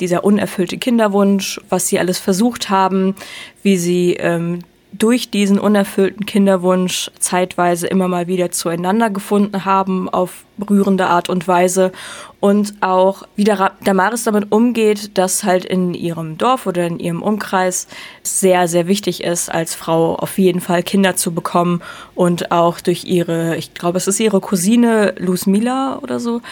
dieser 0.00 0.24
unerfüllte 0.24 0.78
Kinderwunsch, 0.78 1.60
was 1.68 1.88
sie 1.88 1.98
alles 1.98 2.18
versucht 2.18 2.70
haben, 2.70 3.14
wie 3.62 3.76
sie 3.76 4.14
ähm, 4.14 4.60
durch 4.92 5.30
diesen 5.30 5.58
unerfüllten 5.58 6.26
Kinderwunsch 6.26 7.10
zeitweise 7.18 7.86
immer 7.86 8.08
mal 8.08 8.26
wieder 8.26 8.50
zueinander 8.50 9.10
gefunden 9.10 9.64
haben 9.64 10.08
auf 10.08 10.44
rührende 10.68 11.06
Art 11.06 11.28
und 11.28 11.48
Weise. 11.48 11.92
Und 12.40 12.74
auch 12.80 13.22
wie 13.36 13.44
Damaris 13.44 14.24
damit 14.24 14.50
umgeht, 14.50 15.16
dass 15.16 15.44
halt 15.44 15.64
in 15.64 15.94
ihrem 15.94 16.38
Dorf 16.38 16.66
oder 16.66 16.86
in 16.86 16.98
ihrem 16.98 17.22
Umkreis 17.22 17.86
sehr, 18.22 18.68
sehr 18.68 18.86
wichtig 18.86 19.22
ist, 19.22 19.50
als 19.50 19.74
Frau 19.74 20.16
auf 20.16 20.38
jeden 20.38 20.60
Fall 20.60 20.82
Kinder 20.82 21.16
zu 21.16 21.32
bekommen. 21.32 21.82
Und 22.14 22.50
auch 22.50 22.80
durch 22.80 23.04
ihre, 23.04 23.56
ich 23.56 23.74
glaube, 23.74 23.98
es 23.98 24.08
ist 24.08 24.20
ihre 24.20 24.40
Cousine 24.40 25.14
Luz 25.18 25.46
Mila 25.46 26.00
oder 26.02 26.20
so, 26.20 26.42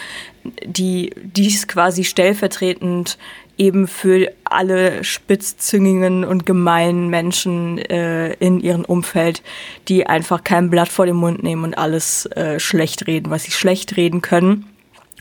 die 0.65 1.11
dies 1.15 1.67
quasi 1.67 2.03
stellvertretend 2.03 3.17
eben 3.57 3.87
für 3.87 4.31
alle 4.43 5.03
spitzzüngigen 5.03 6.23
und 6.23 6.45
gemeinen 6.45 7.09
Menschen 7.09 7.77
äh, 7.77 8.33
in 8.33 8.59
ihrem 8.59 8.83
Umfeld, 8.83 9.43
die 9.87 10.07
einfach 10.07 10.43
kein 10.43 10.69
Blatt 10.69 10.89
vor 10.89 11.05
den 11.05 11.17
Mund 11.17 11.43
nehmen 11.43 11.63
und 11.63 11.77
alles 11.77 12.25
äh, 12.27 12.59
schlecht 12.59 13.07
reden, 13.07 13.29
was 13.29 13.43
sie 13.43 13.51
schlecht 13.51 13.97
reden 13.97 14.21
können. 14.21 14.65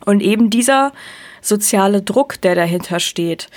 Und 0.06 0.22
eben 0.22 0.48
dieser 0.48 0.92
soziale 1.42 2.00
Druck, 2.02 2.40
der 2.40 2.54
dahinter 2.54 3.00
steht, 3.00 3.48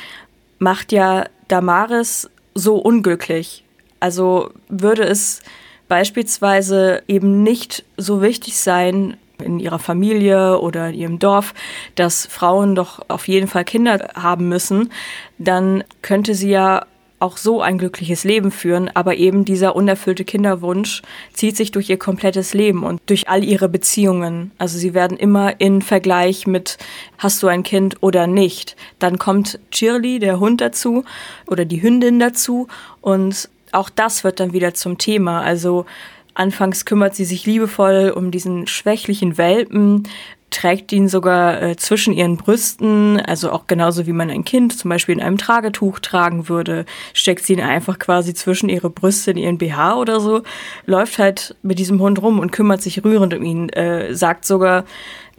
macht 0.60 0.92
ja 0.92 1.26
Damaris 1.48 2.30
so 2.54 2.76
unglücklich. 2.76 3.64
Also 4.00 4.52
würde 4.68 5.04
es 5.04 5.42
beispielsweise 5.88 7.04
eben 7.08 7.44
nicht 7.44 7.86
so 7.98 8.22
wichtig 8.22 8.58
sein, 8.58 9.18
in 9.42 9.60
ihrer 9.60 9.80
Familie 9.80 10.60
oder 10.60 10.90
in 10.90 10.96
ihrem 10.96 11.20
Dorf, 11.20 11.54
dass 11.96 12.26
Frauen 12.26 12.76
doch 12.76 13.02
auf 13.08 13.28
jeden 13.28 13.48
Fall 13.48 13.66
Kinder 13.66 14.10
haben 14.16 14.50
müssen, 14.50 14.92
dann 15.38 15.84
könnte 16.02 16.36
sie 16.36 16.50
ja 16.50 16.86
auch 17.24 17.38
so 17.38 17.62
ein 17.62 17.78
glückliches 17.78 18.26
Leben 18.26 18.52
führen, 18.52 18.92
aber 18.94 19.16
eben 19.16 19.46
dieser 19.46 19.78
unerfüllte 19.78 20.26
Kinderwunsch 20.26 21.02
zieht 21.32 21.56
sich 21.56 21.72
durch 21.72 21.90
ihr 21.90 21.98
komplettes 21.98 22.54
Leben 22.54 22.84
und 22.84 23.02
durch 23.06 23.30
all 23.30 23.46
ihre 23.46 23.70
Beziehungen. 23.70 24.52
Also 24.58 24.78
sie 24.78 24.94
werden 24.94 25.16
immer 25.16 25.62
in 25.62 25.82
Vergleich 25.82 26.48
mit 26.48 26.78
hast 27.18 27.42
du 27.42 27.48
ein 27.48 27.64
Kind 27.64 28.04
oder 28.04 28.28
nicht. 28.28 28.76
Dann 29.00 29.20
kommt 29.20 29.58
Shirley, 29.74 30.20
der 30.20 30.42
Hund 30.42 30.60
dazu 30.60 31.06
oder 31.48 31.64
die 31.64 31.82
Hündin 31.82 32.20
dazu 32.20 32.68
und 33.00 33.50
auch 33.72 33.90
das 33.90 34.26
wird 34.26 34.42
dann 34.42 34.52
wieder 34.52 34.74
zum 34.74 34.98
Thema. 34.98 35.42
Also 35.42 35.86
Anfangs 36.34 36.86
kümmert 36.86 37.16
sie 37.16 37.26
sich 37.26 37.46
liebevoll 37.46 38.14
um 38.16 38.32
diesen 38.32 38.68
schwächlichen 38.68 39.38
Welpen, 39.38 40.08
trägt 40.54 40.92
ihn 40.92 41.08
sogar 41.08 41.62
äh, 41.62 41.76
zwischen 41.76 42.14
ihren 42.14 42.38
Brüsten, 42.38 43.20
also 43.20 43.52
auch 43.52 43.66
genauso 43.66 44.06
wie 44.06 44.14
man 44.14 44.30
ein 44.30 44.46
Kind 44.46 44.78
zum 44.78 44.90
Beispiel 44.90 45.16
in 45.16 45.22
einem 45.22 45.38
Tragetuch 45.38 46.00
tragen 46.00 46.48
würde, 46.48 46.86
steckt 47.14 47.44
sie 47.44 47.54
ihn 47.54 47.62
einfach 47.62 47.98
quasi 47.98 48.34
zwischen 48.34 48.70
ihre 48.70 48.92
Brüste 48.92 49.32
in 49.32 49.38
ihren 49.38 49.58
BH 49.58 49.96
oder 49.96 50.20
so, 50.20 50.44
läuft 50.86 51.18
halt 51.18 51.56
mit 51.64 51.80
diesem 51.80 52.00
Hund 52.00 52.22
rum 52.22 52.40
und 52.40 52.52
kümmert 52.52 52.84
sich 52.84 53.04
rührend 53.04 53.34
um 53.34 53.44
ihn, 53.44 53.70
äh, 53.70 54.14
sagt 54.14 54.46
sogar, 54.46 54.86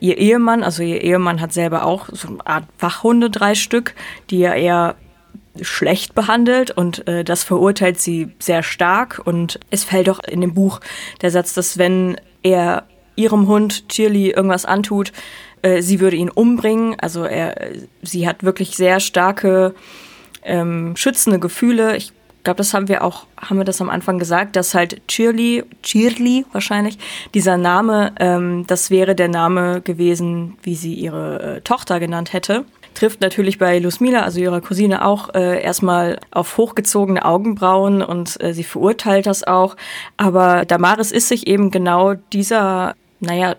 ihr 0.00 0.18
Ehemann, 0.18 0.64
also 0.64 0.82
ihr 0.82 1.00
Ehemann 1.00 1.40
hat 1.40 1.52
selber 1.52 1.84
auch 1.84 2.08
so 2.10 2.28
eine 2.28 2.46
Art 2.46 2.64
Wachhunde, 2.80 3.30
drei 3.30 3.54
Stück, 3.54 3.94
die 4.30 4.42
er 4.42 4.56
eher 4.56 4.96
schlecht 5.60 6.14
behandelt 6.14 6.70
und 6.70 7.06
äh, 7.06 7.24
das 7.24 7.44
verurteilt 7.44 8.00
sie 8.00 8.28
sehr 8.38 8.62
stark. 8.62 9.20
Und 9.24 9.60
es 9.70 9.84
fällt 9.84 10.08
doch 10.08 10.20
in 10.24 10.40
dem 10.40 10.54
Buch 10.54 10.80
der 11.22 11.30
Satz, 11.30 11.54
dass 11.54 11.78
wenn 11.78 12.16
er 12.42 12.86
ihrem 13.16 13.46
Hund 13.46 13.84
Shirley 13.90 14.30
irgendwas 14.30 14.64
antut, 14.64 15.12
äh, 15.62 15.82
sie 15.82 16.00
würde 16.00 16.16
ihn 16.16 16.30
umbringen. 16.30 16.96
Also 17.00 17.24
er, 17.24 17.70
sie 18.02 18.26
hat 18.26 18.42
wirklich 18.42 18.76
sehr 18.76 19.00
starke 19.00 19.74
ähm, 20.42 20.96
schützende 20.96 21.38
Gefühle. 21.38 21.96
Ich 21.96 22.12
glaube, 22.42 22.58
das 22.58 22.74
haben 22.74 22.88
wir 22.88 23.02
auch, 23.02 23.26
haben 23.36 23.58
wir 23.58 23.64
das 23.64 23.80
am 23.80 23.88
Anfang 23.88 24.18
gesagt, 24.18 24.56
dass 24.56 24.74
halt 24.74 25.00
Shirley, 25.10 25.64
Shirley 25.82 26.44
wahrscheinlich, 26.52 26.98
dieser 27.32 27.56
Name, 27.56 28.12
ähm, 28.18 28.66
das 28.66 28.90
wäre 28.90 29.14
der 29.14 29.28
Name 29.28 29.80
gewesen, 29.80 30.58
wie 30.62 30.74
sie 30.74 30.94
ihre 30.94 31.56
äh, 31.56 31.60
Tochter 31.62 32.00
genannt 32.00 32.32
hätte 32.32 32.64
trifft 32.94 33.20
natürlich 33.20 33.58
bei 33.58 33.78
Lusmila, 33.78 34.22
also 34.22 34.40
ihrer 34.40 34.60
Cousine, 34.60 35.04
auch 35.04 35.34
äh, 35.34 35.62
erstmal 35.62 36.18
auf 36.30 36.56
hochgezogene 36.56 37.24
Augenbrauen 37.24 38.02
und 38.02 38.40
äh, 38.42 38.54
sie 38.54 38.64
verurteilt 38.64 39.26
das 39.26 39.44
auch. 39.44 39.76
Aber 40.16 40.64
Damaris 40.64 41.12
ist 41.12 41.28
sich 41.28 41.46
eben 41.46 41.70
genau 41.70 42.14
dieser, 42.32 42.94
naja, 43.20 43.56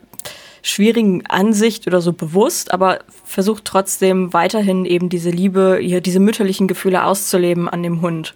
schwierigen 0.65 1.23
Ansicht 1.27 1.85
oder 1.85 2.01
so 2.01 2.11
bewusst, 2.11 2.73
aber 2.73 2.99
versucht 3.23 3.65
trotzdem 3.65 4.33
weiterhin 4.33 4.85
eben 4.85 5.09
diese 5.09 5.29
Liebe, 5.29 5.77
hier 5.79 6.01
diese 6.01 6.19
mütterlichen 6.19 6.67
Gefühle 6.67 7.03
auszuleben 7.03 7.69
an 7.69 7.83
dem 7.83 8.01
Hund. 8.01 8.33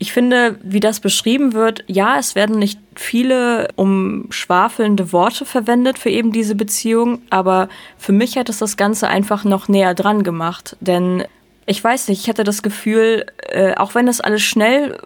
Ich 0.00 0.12
finde, 0.12 0.58
wie 0.62 0.80
das 0.80 1.00
beschrieben 1.00 1.54
wird, 1.54 1.82
ja, 1.88 2.18
es 2.18 2.36
werden 2.36 2.58
nicht 2.58 2.78
viele 2.94 3.68
umschwafelnde 3.74 5.12
Worte 5.12 5.44
verwendet 5.44 5.98
für 5.98 6.10
eben 6.10 6.30
diese 6.30 6.54
Beziehung, 6.54 7.20
aber 7.30 7.68
für 7.96 8.12
mich 8.12 8.38
hat 8.38 8.48
es 8.48 8.58
das 8.58 8.76
Ganze 8.76 9.08
einfach 9.08 9.42
noch 9.42 9.66
näher 9.66 9.94
dran 9.94 10.22
gemacht. 10.22 10.76
Denn 10.80 11.24
ich 11.66 11.82
weiß 11.82 12.08
nicht, 12.08 12.22
ich 12.22 12.28
hatte 12.28 12.44
das 12.44 12.62
Gefühl, 12.62 13.26
äh, 13.48 13.74
auch 13.74 13.96
wenn 13.96 14.06
das 14.06 14.20
alles 14.20 14.42
schnell 14.42 14.96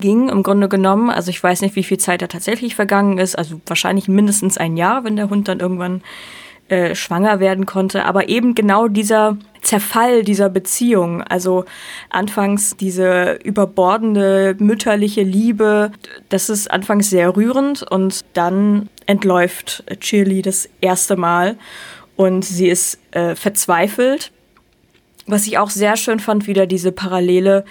ging, 0.00 0.28
im 0.28 0.42
Grunde 0.42 0.68
genommen, 0.68 1.10
also 1.10 1.30
ich 1.30 1.42
weiß 1.42 1.60
nicht, 1.62 1.76
wie 1.76 1.84
viel 1.84 1.98
Zeit 1.98 2.20
da 2.20 2.26
tatsächlich 2.26 2.74
vergangen 2.74 3.18
ist, 3.18 3.38
also 3.38 3.60
wahrscheinlich 3.66 4.08
mindestens 4.08 4.58
ein 4.58 4.76
Jahr, 4.76 5.04
wenn 5.04 5.16
der 5.16 5.30
Hund 5.30 5.48
dann 5.48 5.60
irgendwann 5.60 6.02
äh, 6.68 6.94
schwanger 6.94 7.40
werden 7.40 7.66
konnte, 7.66 8.04
aber 8.04 8.28
eben 8.28 8.54
genau 8.54 8.88
dieser 8.88 9.36
Zerfall 9.60 10.22
dieser 10.22 10.48
Beziehung, 10.48 11.22
also 11.22 11.64
anfangs 12.10 12.76
diese 12.76 13.38
überbordende 13.44 14.56
mütterliche 14.58 15.22
Liebe, 15.22 15.92
das 16.28 16.48
ist 16.48 16.70
anfangs 16.70 17.10
sehr 17.10 17.36
rührend 17.36 17.82
und 17.82 18.24
dann 18.34 18.88
entläuft 19.06 19.84
Shirley 20.00 20.42
das 20.42 20.68
erste 20.80 21.16
Mal 21.16 21.56
und 22.16 22.44
sie 22.44 22.68
ist 22.68 22.98
äh, 23.10 23.34
verzweifelt. 23.34 24.32
Was 25.26 25.46
ich 25.46 25.58
auch 25.58 25.70
sehr 25.70 25.96
schön 25.96 26.20
fand, 26.20 26.46
wieder 26.46 26.66
diese 26.66 26.92
Parallele, 26.92 27.64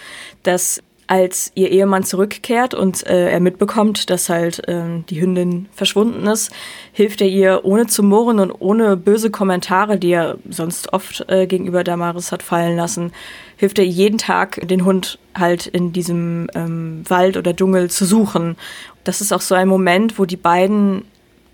dass 0.44 0.82
als 1.08 1.52
ihr 1.56 1.70
Ehemann 1.72 2.04
zurückkehrt 2.04 2.74
und 2.74 3.06
äh, 3.06 3.32
er 3.32 3.40
mitbekommt, 3.40 4.10
dass 4.10 4.30
halt 4.30 4.68
äh, 4.68 4.84
die 5.10 5.20
Hündin 5.22 5.68
verschwunden 5.74 6.26
ist, 6.28 6.52
hilft 6.92 7.22
er 7.22 7.28
ihr 7.28 7.62
ohne 7.64 7.88
zu 7.88 8.04
murren 8.04 8.40
und 8.40 8.52
ohne 8.52 8.96
böse 8.96 9.30
Kommentare, 9.30 9.98
die 9.98 10.12
er 10.12 10.38
sonst 10.50 10.94
oft 10.94 11.26
äh, 11.30 11.46
gegenüber 11.46 11.84
Damaris 11.84 12.32
hat 12.32 12.44
fallen 12.44 12.78
lassen, 12.78 13.12
hilft 13.58 13.80
er 13.80 13.86
jeden 13.86 14.18
Tag 14.18 14.66
den 14.68 14.86
Hund 14.86 15.20
halt 15.36 15.68
in 15.68 15.94
diesem 15.94 16.50
ähm, 16.56 17.04
Wald 17.08 17.38
oder 17.38 17.56
Dschungel 17.56 17.90
zu 17.90 18.06
suchen. 18.06 18.56
Das 19.04 19.22
ist 19.22 19.34
auch 19.34 19.42
so 19.42 19.56
ein 19.56 19.68
Moment, 19.68 20.18
wo 20.20 20.26
die 20.26 20.38
beiden 20.38 21.04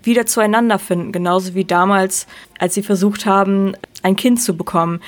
wieder 0.02 0.26
zueinander 0.26 0.78
finden, 0.78 1.12
genauso 1.12 1.54
wie 1.54 1.64
damals, 1.64 2.26
als 2.58 2.74
sie 2.74 2.82
versucht 2.82 3.26
haben, 3.26 3.74
ein 4.02 4.16
Kind 4.16 4.40
zu 4.40 4.56
bekommen 4.56 5.00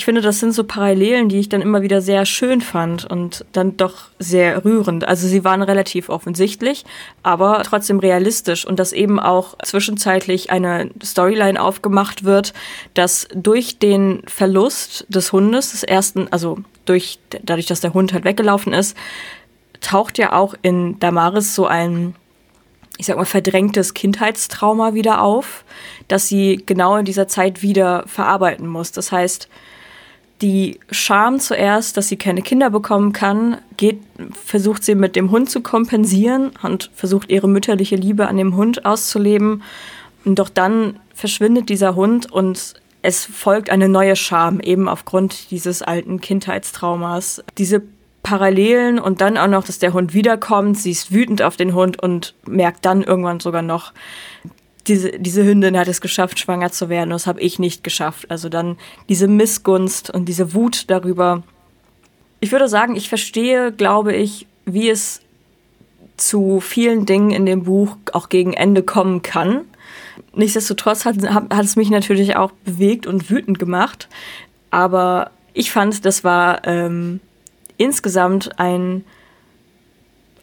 ich 0.00 0.06
finde, 0.06 0.22
das 0.22 0.40
sind 0.40 0.52
so 0.52 0.64
Parallelen, 0.64 1.28
die 1.28 1.38
ich 1.38 1.50
dann 1.50 1.60
immer 1.60 1.82
wieder 1.82 2.00
sehr 2.00 2.24
schön 2.24 2.62
fand 2.62 3.04
und 3.04 3.44
dann 3.52 3.76
doch 3.76 4.08
sehr 4.18 4.64
rührend. 4.64 5.06
Also 5.06 5.28
sie 5.28 5.44
waren 5.44 5.60
relativ 5.60 6.08
offensichtlich, 6.08 6.86
aber 7.22 7.62
trotzdem 7.66 7.98
realistisch 7.98 8.64
und 8.64 8.78
dass 8.78 8.94
eben 8.94 9.20
auch 9.20 9.58
zwischenzeitlich 9.62 10.48
eine 10.50 10.88
Storyline 11.04 11.60
aufgemacht 11.60 12.24
wird, 12.24 12.54
dass 12.94 13.28
durch 13.34 13.78
den 13.78 14.22
Verlust 14.26 15.04
des 15.10 15.34
Hundes, 15.34 15.72
des 15.72 15.82
ersten, 15.82 16.28
also 16.30 16.56
durch, 16.86 17.18
dadurch, 17.42 17.66
dass 17.66 17.82
der 17.82 17.92
Hund 17.92 18.14
halt 18.14 18.24
weggelaufen 18.24 18.72
ist, 18.72 18.96
taucht 19.82 20.16
ja 20.16 20.32
auch 20.32 20.54
in 20.62 20.98
Damaris 20.98 21.54
so 21.54 21.66
ein 21.66 22.14
ich 22.96 23.04
sag 23.06 23.16
mal, 23.16 23.26
verdrängtes 23.26 23.92
Kindheitstrauma 23.92 24.94
wieder 24.94 25.22
auf, 25.22 25.64
das 26.08 26.28
sie 26.28 26.62
genau 26.64 26.96
in 26.96 27.04
dieser 27.04 27.28
Zeit 27.28 27.62
wieder 27.62 28.04
verarbeiten 28.06 28.66
muss. 28.66 28.92
Das 28.92 29.10
heißt, 29.10 29.48
die 30.42 30.80
Scham 30.90 31.38
zuerst, 31.38 31.96
dass 31.96 32.08
sie 32.08 32.16
keine 32.16 32.42
Kinder 32.42 32.70
bekommen 32.70 33.12
kann, 33.12 33.58
geht, 33.76 34.00
versucht 34.32 34.84
sie 34.84 34.94
mit 34.94 35.16
dem 35.16 35.30
Hund 35.30 35.50
zu 35.50 35.60
kompensieren 35.60 36.52
und 36.62 36.90
versucht 36.94 37.30
ihre 37.30 37.48
mütterliche 37.48 37.96
Liebe 37.96 38.26
an 38.26 38.36
dem 38.36 38.56
Hund 38.56 38.86
auszuleben. 38.86 39.62
Und 40.24 40.38
doch 40.38 40.48
dann 40.48 40.98
verschwindet 41.14 41.68
dieser 41.68 41.94
Hund 41.94 42.30
und 42.30 42.74
es 43.02 43.24
folgt 43.24 43.70
eine 43.70 43.88
neue 43.88 44.16
Scham, 44.16 44.60
eben 44.60 44.88
aufgrund 44.88 45.50
dieses 45.50 45.82
alten 45.82 46.20
Kindheitstraumas. 46.20 47.42
Diese 47.56 47.82
Parallelen 48.22 48.98
und 48.98 49.22
dann 49.22 49.38
auch 49.38 49.46
noch, 49.46 49.64
dass 49.64 49.78
der 49.78 49.94
Hund 49.94 50.12
wiederkommt, 50.12 50.78
sie 50.78 50.90
ist 50.90 51.10
wütend 51.10 51.42
auf 51.42 51.56
den 51.56 51.74
Hund 51.74 52.02
und 52.02 52.34
merkt 52.46 52.84
dann 52.84 53.02
irgendwann 53.02 53.40
sogar 53.40 53.62
noch, 53.62 53.92
diese, 54.86 55.18
diese 55.18 55.44
Hündin 55.44 55.78
hat 55.78 55.88
es 55.88 56.00
geschafft, 56.00 56.38
schwanger 56.38 56.70
zu 56.70 56.88
werden. 56.88 57.10
Das 57.10 57.26
habe 57.26 57.40
ich 57.40 57.58
nicht 57.58 57.84
geschafft. 57.84 58.30
Also 58.30 58.48
dann 58.48 58.76
diese 59.08 59.28
Missgunst 59.28 60.10
und 60.10 60.26
diese 60.26 60.54
Wut 60.54 60.84
darüber. 60.88 61.42
Ich 62.40 62.52
würde 62.52 62.68
sagen, 62.68 62.96
ich 62.96 63.08
verstehe, 63.08 63.72
glaube 63.72 64.14
ich, 64.14 64.46
wie 64.64 64.88
es 64.88 65.20
zu 66.16 66.60
vielen 66.60 67.06
Dingen 67.06 67.30
in 67.30 67.46
dem 67.46 67.64
Buch 67.64 67.96
auch 68.12 68.28
gegen 68.28 68.52
Ende 68.52 68.82
kommen 68.82 69.22
kann. 69.22 69.62
Nichtsdestotrotz 70.34 71.04
hat, 71.04 71.16
hat 71.22 71.64
es 71.64 71.76
mich 71.76 71.90
natürlich 71.90 72.36
auch 72.36 72.52
bewegt 72.64 73.06
und 73.06 73.30
wütend 73.30 73.58
gemacht. 73.58 74.08
Aber 74.70 75.30
ich 75.54 75.70
fand, 75.72 76.04
das 76.04 76.24
war 76.24 76.66
ähm, 76.66 77.20
insgesamt 77.76 78.58
ein, 78.58 79.04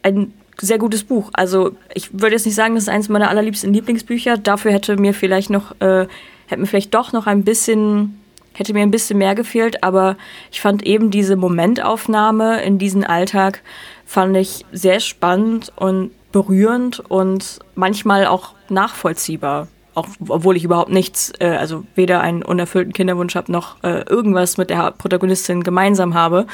ein 0.02 0.32
sehr 0.60 0.78
gutes 0.78 1.04
Buch. 1.04 1.30
Also 1.32 1.72
ich 1.94 2.12
würde 2.12 2.34
jetzt 2.34 2.46
nicht 2.46 2.54
sagen, 2.54 2.74
das 2.74 2.84
ist 2.84 2.88
eines 2.88 3.08
meiner 3.08 3.30
allerliebsten 3.30 3.72
Lieblingsbücher. 3.72 4.38
Dafür 4.38 4.72
hätte 4.72 4.96
mir 4.96 5.14
vielleicht 5.14 5.50
noch, 5.50 5.72
äh, 5.80 6.06
hätte 6.46 6.60
mir 6.60 6.66
vielleicht 6.66 6.94
doch 6.94 7.12
noch 7.12 7.26
ein 7.26 7.44
bisschen, 7.44 8.20
hätte 8.54 8.72
mir 8.72 8.82
ein 8.82 8.90
bisschen 8.90 9.18
mehr 9.18 9.34
gefehlt. 9.34 9.84
Aber 9.84 10.16
ich 10.50 10.60
fand 10.60 10.84
eben 10.84 11.10
diese 11.10 11.36
Momentaufnahme 11.36 12.62
in 12.62 12.78
diesen 12.78 13.04
Alltag 13.04 13.62
fand 14.04 14.36
ich 14.36 14.64
sehr 14.72 15.00
spannend 15.00 15.70
und 15.76 16.10
berührend 16.32 17.00
und 17.00 17.58
manchmal 17.74 18.26
auch 18.26 18.54
nachvollziehbar. 18.68 19.68
Auch, 19.94 20.06
obwohl 20.28 20.56
ich 20.56 20.64
überhaupt 20.64 20.90
nichts, 20.90 21.32
äh, 21.40 21.48
also 21.48 21.84
weder 21.94 22.20
einen 22.20 22.42
unerfüllten 22.42 22.92
Kinderwunsch 22.92 23.34
habe 23.34 23.50
noch 23.52 23.82
äh, 23.82 24.02
irgendwas 24.08 24.56
mit 24.56 24.70
der 24.70 24.92
Protagonistin 24.92 25.62
gemeinsam 25.62 26.14
habe. 26.14 26.46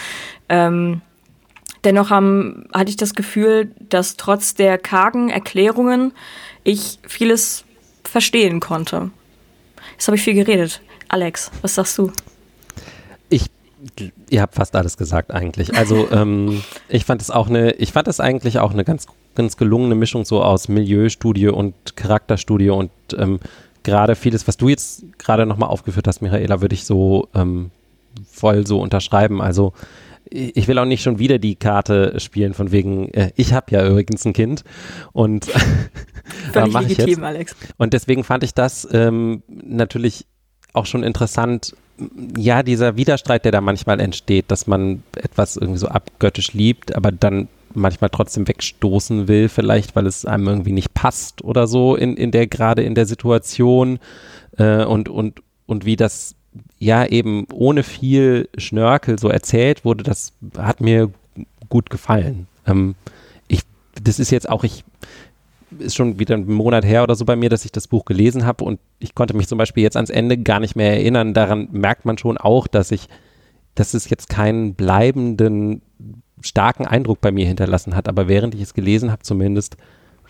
Ähm, 0.48 1.02
Dennoch 1.84 2.10
haben, 2.10 2.66
hatte 2.72 2.90
ich 2.90 2.96
das 2.96 3.14
Gefühl, 3.14 3.70
dass 3.88 4.16
trotz 4.16 4.54
der 4.54 4.78
kargen 4.78 5.28
Erklärungen 5.28 6.12
ich 6.64 6.98
vieles 7.06 7.64
verstehen 8.04 8.60
konnte. 8.60 9.10
Jetzt 9.92 10.08
habe 10.08 10.16
ich 10.16 10.22
viel 10.22 10.34
geredet. 10.34 10.80
Alex, 11.08 11.50
was 11.62 11.74
sagst 11.74 11.98
du? 11.98 12.10
Ich, 13.28 13.46
ihr 14.30 14.40
habt 14.40 14.54
fast 14.54 14.74
alles 14.74 14.96
gesagt 14.96 15.30
eigentlich. 15.30 15.76
Also 15.76 16.08
ähm, 16.12 16.62
ich 16.88 17.04
fand 17.04 17.20
es 17.20 17.30
auch 17.30 17.48
eine, 17.48 17.72
ich 17.72 17.92
fand 17.92 18.08
es 18.08 18.18
eigentlich 18.18 18.58
auch 18.58 18.72
eine 18.72 18.84
ganz, 18.84 19.06
ganz 19.34 19.56
gelungene 19.56 19.94
Mischung 19.94 20.24
so 20.24 20.42
aus 20.42 20.68
Milieustudie 20.68 21.48
und 21.48 21.96
Charakterstudie 21.96 22.70
und 22.70 22.90
ähm, 23.16 23.40
gerade 23.82 24.16
vieles, 24.16 24.48
was 24.48 24.56
du 24.56 24.68
jetzt 24.68 25.04
gerade 25.18 25.44
nochmal 25.44 25.68
aufgeführt 25.68 26.08
hast, 26.08 26.22
Michaela, 26.22 26.60
würde 26.60 26.74
ich 26.74 26.84
so 26.86 27.28
ähm, 27.34 27.70
voll 28.26 28.66
so 28.66 28.80
unterschreiben. 28.80 29.42
Also 29.42 29.74
ich 30.30 30.68
will 30.68 30.78
auch 30.78 30.84
nicht 30.84 31.02
schon 31.02 31.18
wieder 31.18 31.38
die 31.38 31.56
Karte 31.56 32.18
spielen 32.18 32.54
von 32.54 32.72
wegen, 32.72 33.08
äh, 33.14 33.30
ich 33.36 33.52
habe 33.52 33.66
ja 33.70 33.86
übrigens 33.86 34.24
ein 34.24 34.32
Kind 34.32 34.64
und 35.12 35.46
Völlig 36.52 36.72
legitim, 36.72 37.24
Alex. 37.24 37.54
Und 37.76 37.92
deswegen 37.92 38.24
fand 38.24 38.44
ich 38.44 38.54
das 38.54 38.88
ähm, 38.92 39.42
natürlich 39.48 40.26
auch 40.72 40.86
schon 40.86 41.02
interessant, 41.02 41.74
ja, 42.36 42.62
dieser 42.62 42.96
Widerstreit, 42.96 43.44
der 43.44 43.52
da 43.52 43.60
manchmal 43.60 44.00
entsteht, 44.00 44.50
dass 44.50 44.66
man 44.66 45.02
etwas 45.16 45.56
irgendwie 45.56 45.78
so 45.78 45.88
abgöttisch 45.88 46.52
liebt, 46.52 46.94
aber 46.94 47.12
dann 47.12 47.48
manchmal 47.72 48.10
trotzdem 48.10 48.48
wegstoßen 48.48 49.28
will, 49.28 49.48
vielleicht, 49.48 49.94
weil 49.94 50.06
es 50.06 50.24
einem 50.24 50.48
irgendwie 50.48 50.72
nicht 50.72 50.94
passt 50.94 51.42
oder 51.42 51.66
so 51.66 51.94
in, 51.96 52.16
in 52.16 52.30
der, 52.30 52.46
gerade 52.46 52.82
in 52.82 52.94
der 52.94 53.06
Situation 53.06 53.98
äh, 54.56 54.84
und, 54.84 55.08
und, 55.08 55.40
und 55.66 55.84
wie 55.84 55.96
das 55.96 56.34
ja 56.78 57.06
eben 57.06 57.46
ohne 57.52 57.82
viel 57.82 58.48
Schnörkel 58.56 59.18
so 59.18 59.28
erzählt 59.28 59.84
wurde, 59.84 60.04
das 60.04 60.32
hat 60.56 60.80
mir 60.80 61.10
gut 61.68 61.90
gefallen. 61.90 62.46
Ähm, 62.66 62.94
ich, 63.48 63.62
das 64.02 64.18
ist 64.18 64.30
jetzt 64.30 64.48
auch, 64.48 64.64
ich, 64.64 64.84
ist 65.78 65.96
schon 65.96 66.18
wieder 66.18 66.36
ein 66.36 66.46
Monat 66.46 66.84
her 66.84 67.02
oder 67.02 67.14
so 67.14 67.24
bei 67.24 67.36
mir, 67.36 67.48
dass 67.48 67.64
ich 67.64 67.72
das 67.72 67.88
Buch 67.88 68.04
gelesen 68.04 68.46
habe 68.46 68.64
und 68.64 68.78
ich 68.98 69.14
konnte 69.14 69.34
mich 69.36 69.48
zum 69.48 69.58
Beispiel 69.58 69.82
jetzt 69.82 69.96
ans 69.96 70.10
Ende 70.10 70.38
gar 70.38 70.60
nicht 70.60 70.76
mehr 70.76 70.92
erinnern. 70.92 71.34
Daran 71.34 71.68
merkt 71.72 72.04
man 72.04 72.18
schon 72.18 72.38
auch, 72.38 72.66
dass 72.66 72.90
ich, 72.90 73.08
dass 73.74 73.94
es 73.94 74.08
jetzt 74.08 74.28
keinen 74.28 74.74
bleibenden, 74.74 75.82
starken 76.40 76.86
Eindruck 76.86 77.20
bei 77.20 77.32
mir 77.32 77.46
hinterlassen 77.46 77.96
hat. 77.96 78.08
Aber 78.08 78.28
während 78.28 78.54
ich 78.54 78.60
es 78.60 78.74
gelesen 78.74 79.10
habe, 79.10 79.22
zumindest, 79.22 79.76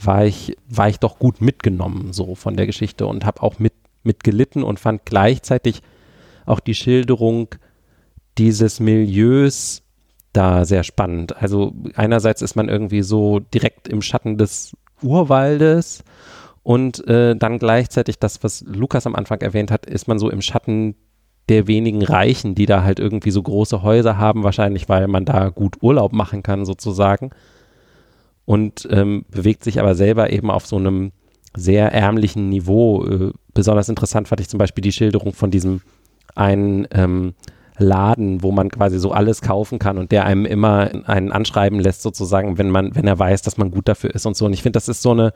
war 0.00 0.24
ich, 0.24 0.56
war 0.68 0.88
ich 0.88 0.98
doch 0.98 1.18
gut 1.18 1.40
mitgenommen 1.40 2.12
so 2.12 2.34
von 2.34 2.56
der 2.56 2.66
Geschichte 2.66 3.06
und 3.06 3.24
habe 3.24 3.42
auch 3.42 3.58
mit, 3.58 3.74
mitgelitten 4.02 4.62
und 4.62 4.80
fand 4.80 5.04
gleichzeitig 5.04 5.82
auch 6.46 6.60
die 6.60 6.74
Schilderung 6.74 7.48
dieses 8.38 8.80
Milieus 8.80 9.82
da 10.32 10.64
sehr 10.64 10.82
spannend. 10.82 11.36
Also 11.36 11.74
einerseits 11.94 12.42
ist 12.42 12.56
man 12.56 12.68
irgendwie 12.68 13.02
so 13.02 13.38
direkt 13.40 13.88
im 13.88 14.02
Schatten 14.02 14.36
des 14.36 14.76
Urwaldes 15.02 16.04
und 16.62 17.06
äh, 17.06 17.36
dann 17.36 17.58
gleichzeitig 17.58 18.18
das, 18.18 18.42
was 18.42 18.64
Lukas 18.66 19.06
am 19.06 19.14
Anfang 19.14 19.40
erwähnt 19.40 19.70
hat, 19.70 19.86
ist 19.86 20.08
man 20.08 20.18
so 20.18 20.30
im 20.30 20.42
Schatten 20.42 20.96
der 21.48 21.66
wenigen 21.66 22.02
Reichen, 22.02 22.54
die 22.54 22.66
da 22.66 22.82
halt 22.82 22.98
irgendwie 22.98 23.30
so 23.30 23.42
große 23.42 23.82
Häuser 23.82 24.16
haben, 24.16 24.44
wahrscheinlich 24.44 24.88
weil 24.88 25.06
man 25.08 25.24
da 25.26 25.50
gut 25.50 25.82
Urlaub 25.82 26.12
machen 26.12 26.42
kann 26.42 26.64
sozusagen. 26.64 27.30
Und 28.46 28.88
ähm, 28.90 29.24
bewegt 29.30 29.64
sich 29.64 29.78
aber 29.78 29.94
selber 29.94 30.30
eben 30.30 30.50
auf 30.50 30.66
so 30.66 30.76
einem 30.76 31.12
sehr 31.54 31.92
ärmlichen 31.92 32.48
Niveau. 32.48 33.04
Äh, 33.06 33.32
besonders 33.52 33.88
interessant 33.88 34.28
fand 34.28 34.40
ich 34.40 34.48
zum 34.48 34.58
Beispiel 34.58 34.82
die 34.82 34.92
Schilderung 34.92 35.32
von 35.32 35.50
diesem 35.50 35.82
einen 36.34 36.86
ähm, 36.92 37.34
Laden, 37.78 38.42
wo 38.42 38.52
man 38.52 38.70
quasi 38.70 38.98
so 38.98 39.12
alles 39.12 39.42
kaufen 39.42 39.78
kann 39.78 39.98
und 39.98 40.12
der 40.12 40.24
einem 40.26 40.46
immer 40.46 40.90
einen 41.06 41.32
anschreiben 41.32 41.80
lässt, 41.80 42.02
sozusagen, 42.02 42.56
wenn 42.56 42.70
man, 42.70 42.94
wenn 42.94 43.06
er 43.06 43.18
weiß, 43.18 43.42
dass 43.42 43.56
man 43.56 43.70
gut 43.70 43.88
dafür 43.88 44.14
ist 44.14 44.26
und 44.26 44.36
so. 44.36 44.46
Und 44.46 44.52
ich 44.52 44.62
finde, 44.62 44.76
das 44.76 44.88
ist 44.88 45.02
so 45.02 45.10
eine 45.10 45.32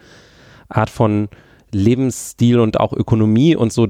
Art 0.68 0.90
von 0.90 1.28
Lebensstil 1.72 2.60
und 2.60 2.78
auch 2.78 2.92
Ökonomie 2.92 3.56
und 3.56 3.72
so, 3.72 3.88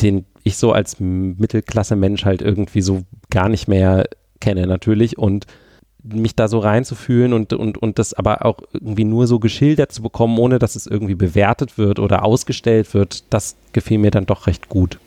den 0.00 0.24
ich 0.42 0.56
so 0.56 0.72
als 0.72 0.98
Mittelklasse-Mensch 0.98 2.24
halt 2.24 2.42
irgendwie 2.42 2.82
so 2.82 3.02
gar 3.30 3.48
nicht 3.48 3.68
mehr 3.68 4.04
kenne, 4.40 4.66
natürlich. 4.66 5.18
Und 5.18 5.46
mich 6.02 6.36
da 6.36 6.48
so 6.48 6.58
reinzufühlen 6.58 7.32
und, 7.32 7.54
und, 7.54 7.78
und 7.78 7.98
das 7.98 8.12
aber 8.12 8.44
auch 8.44 8.58
irgendwie 8.72 9.04
nur 9.04 9.26
so 9.26 9.38
geschildert 9.38 9.90
zu 9.90 10.02
bekommen, 10.02 10.38
ohne 10.38 10.58
dass 10.58 10.76
es 10.76 10.86
irgendwie 10.86 11.14
bewertet 11.14 11.78
wird 11.78 11.98
oder 11.98 12.24
ausgestellt 12.24 12.92
wird, 12.92 13.24
das 13.32 13.56
gefiel 13.72 13.98
mir 13.98 14.10
dann 14.10 14.26
doch 14.26 14.46
recht 14.46 14.68
gut. 14.68 14.98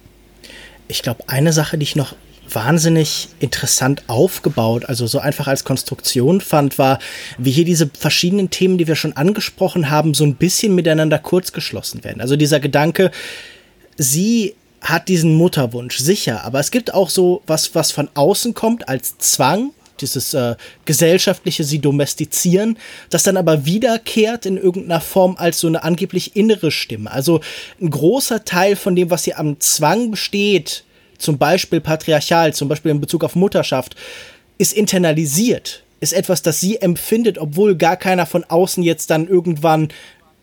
Ich 0.87 1.01
glaube, 1.01 1.23
eine 1.27 1.53
Sache, 1.53 1.77
die 1.77 1.83
ich 1.83 1.95
noch 1.95 2.15
wahnsinnig 2.49 3.29
interessant 3.39 4.03
aufgebaut, 4.07 4.85
also 4.85 5.05
so 5.07 5.19
einfach 5.19 5.47
als 5.47 5.63
Konstruktion 5.63 6.41
fand, 6.41 6.77
war, 6.77 6.99
wie 7.37 7.51
hier 7.51 7.65
diese 7.65 7.89
verschiedenen 7.89 8.49
Themen, 8.49 8.77
die 8.77 8.87
wir 8.87 8.95
schon 8.95 9.13
angesprochen 9.13 9.89
haben, 9.89 10.13
so 10.13 10.23
ein 10.23 10.35
bisschen 10.35 10.73
miteinander 10.75 11.19
kurzgeschlossen 11.19 12.03
werden. 12.03 12.21
Also 12.21 12.35
dieser 12.35 12.59
Gedanke, 12.59 13.11
sie 13.97 14.55
hat 14.81 15.07
diesen 15.07 15.35
Mutterwunsch, 15.35 15.97
sicher, 15.97 16.43
aber 16.45 16.59
es 16.59 16.71
gibt 16.71 16.93
auch 16.93 17.09
so 17.09 17.41
was, 17.47 17.75
was 17.75 17.91
von 17.91 18.09
außen 18.13 18.53
kommt 18.53 18.87
als 18.87 19.17
Zwang, 19.17 19.71
dieses 20.01 20.33
äh, 20.33 20.55
gesellschaftliche 20.85 21.63
sie 21.63 21.79
domestizieren, 21.79 22.77
das 23.09 23.23
dann 23.23 23.37
aber 23.37 23.65
wiederkehrt 23.65 24.45
in 24.45 24.57
irgendeiner 24.57 25.01
Form 25.01 25.35
als 25.37 25.59
so 25.59 25.67
eine 25.67 25.83
angeblich 25.83 26.35
innere 26.35 26.71
Stimme. 26.71 27.11
Also 27.11 27.41
ein 27.81 27.89
großer 27.89 28.45
Teil 28.45 28.75
von 28.75 28.95
dem, 28.95 29.09
was 29.09 29.25
hier 29.25 29.39
am 29.39 29.59
Zwang 29.59 30.11
besteht, 30.11 30.83
zum 31.17 31.37
Beispiel 31.37 31.81
patriarchal, 31.81 32.53
zum 32.53 32.67
Beispiel 32.67 32.91
in 32.91 33.01
Bezug 33.01 33.23
auf 33.23 33.35
Mutterschaft, 33.35 33.95
ist 34.57 34.73
internalisiert, 34.73 35.83
ist 35.99 36.13
etwas, 36.13 36.41
das 36.41 36.59
sie 36.59 36.77
empfindet, 36.77 37.37
obwohl 37.37 37.75
gar 37.75 37.97
keiner 37.97 38.25
von 38.25 38.43
außen 38.43 38.83
jetzt 38.83 39.09
dann 39.09 39.27
irgendwann 39.27 39.89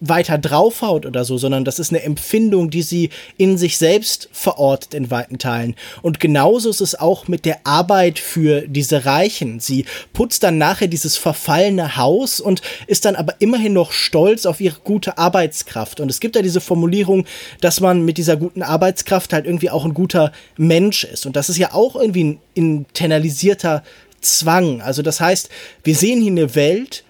weiter 0.09 0.39
draufhaut 0.39 1.07
oder 1.07 1.25
so, 1.25 1.39
sondern 1.39 1.65
das 1.65 1.79
ist 1.79 1.91
eine 1.91 2.03
Empfindung, 2.03 2.71
die 2.71 2.83
sie 2.83 3.11
in 3.37 3.57
sich 3.59 3.79
selbst 3.79 4.29
verortet 4.33 4.95
in 4.95 5.11
weiten 5.11 5.39
Teilen. 5.39 5.75
Und 6.03 6.21
genauso 6.21 6.71
ist 6.71 6.81
es 6.81 6.99
auch 6.99 7.29
mit 7.29 7.45
der 7.45 7.67
Arbeit 7.67 8.19
für 8.19 8.63
diese 8.63 9.05
Reichen. 9.05 9.61
Sie 9.61 9.87
putzt 10.13 10.43
dann 10.43 10.59
nachher 10.59 10.89
dieses 10.89 11.17
verfallene 11.17 11.97
Haus 11.97 12.41
und 12.41 12.63
ist 12.87 13.05
dann 13.05 13.17
aber 13.17 13.35
immerhin 13.39 13.73
noch 13.73 13.93
stolz 13.93 14.47
auf 14.47 14.61
ihre 14.61 14.81
gute 14.85 15.19
Arbeitskraft. 15.19 16.01
Und 16.01 16.11
es 16.11 16.21
gibt 16.21 16.37
ja 16.37 16.43
diese 16.43 16.61
Formulierung, 16.61 17.27
dass 17.61 17.81
man 17.81 18.05
mit 18.05 18.19
dieser 18.19 18.37
guten 18.37 18.63
Arbeitskraft 18.63 19.33
halt 19.33 19.47
irgendwie 19.47 19.71
auch 19.71 19.85
ein 19.85 19.95
guter 19.95 20.33
Mensch 20.57 21.05
ist. 21.05 21.27
Und 21.27 21.37
das 21.37 21.49
ist 21.49 21.59
ja 21.59 21.73
auch 21.73 21.97
irgendwie 21.97 22.25
ein 22.25 22.41
internalisierter 22.55 23.83
Zwang. 24.21 24.81
Also 24.81 25.03
das 25.03 25.21
heißt, 25.21 25.49
wir 25.83 25.95
sehen 25.95 26.21
hier 26.21 26.33
eine 26.33 26.55
Welt, 26.55 27.05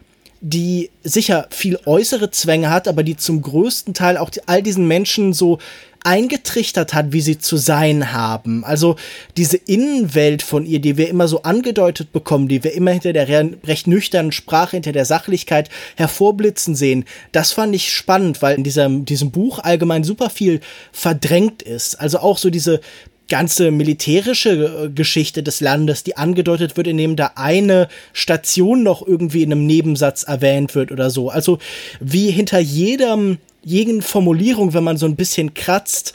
die 0.46 0.90
sicher 1.02 1.46
viel 1.48 1.78
äußere 1.86 2.30
Zwänge 2.30 2.68
hat, 2.68 2.86
aber 2.86 3.02
die 3.02 3.16
zum 3.16 3.40
größten 3.40 3.94
Teil 3.94 4.18
auch 4.18 4.30
all 4.44 4.62
diesen 4.62 4.86
Menschen 4.86 5.32
so 5.32 5.58
eingetrichtert 6.04 6.92
hat, 6.92 7.12
wie 7.12 7.22
sie 7.22 7.38
zu 7.38 7.56
sein 7.56 8.12
haben. 8.12 8.62
Also 8.62 8.96
diese 9.38 9.56
Innenwelt 9.56 10.42
von 10.42 10.66
ihr, 10.66 10.80
die 10.80 10.98
wir 10.98 11.08
immer 11.08 11.28
so 11.28 11.44
angedeutet 11.44 12.12
bekommen, 12.12 12.46
die 12.46 12.62
wir 12.62 12.74
immer 12.74 12.90
hinter 12.90 13.14
der 13.14 13.26
recht 13.26 13.86
nüchternen 13.86 14.32
Sprache, 14.32 14.76
hinter 14.76 14.92
der 14.92 15.06
Sachlichkeit 15.06 15.70
hervorblitzen 15.96 16.74
sehen, 16.74 17.06
das 17.32 17.52
fand 17.52 17.74
ich 17.74 17.90
spannend, 17.90 18.42
weil 18.42 18.58
in 18.58 18.64
diesem, 18.64 19.06
diesem 19.06 19.30
Buch 19.30 19.60
allgemein 19.60 20.04
super 20.04 20.28
viel 20.28 20.60
verdrängt 20.92 21.62
ist. 21.62 21.98
Also 21.98 22.18
auch 22.18 22.36
so 22.36 22.50
diese 22.50 22.80
ganze 23.28 23.70
militärische 23.70 24.84
äh, 24.84 24.88
Geschichte 24.90 25.42
des 25.42 25.60
Landes, 25.60 26.04
die 26.04 26.16
angedeutet 26.16 26.76
wird, 26.76 26.86
indem 26.86 27.16
da 27.16 27.32
eine 27.36 27.88
Station 28.12 28.82
noch 28.82 29.06
irgendwie 29.06 29.42
in 29.42 29.52
einem 29.52 29.66
Nebensatz 29.66 30.24
erwähnt 30.24 30.74
wird 30.74 30.92
oder 30.92 31.10
so. 31.10 31.30
Also 31.30 31.58
wie 32.00 32.30
hinter 32.30 32.58
jedem, 32.58 33.38
jeden 33.62 34.02
Formulierung, 34.02 34.74
wenn 34.74 34.84
man 34.84 34.98
so 34.98 35.06
ein 35.06 35.16
bisschen 35.16 35.54
kratzt, 35.54 36.14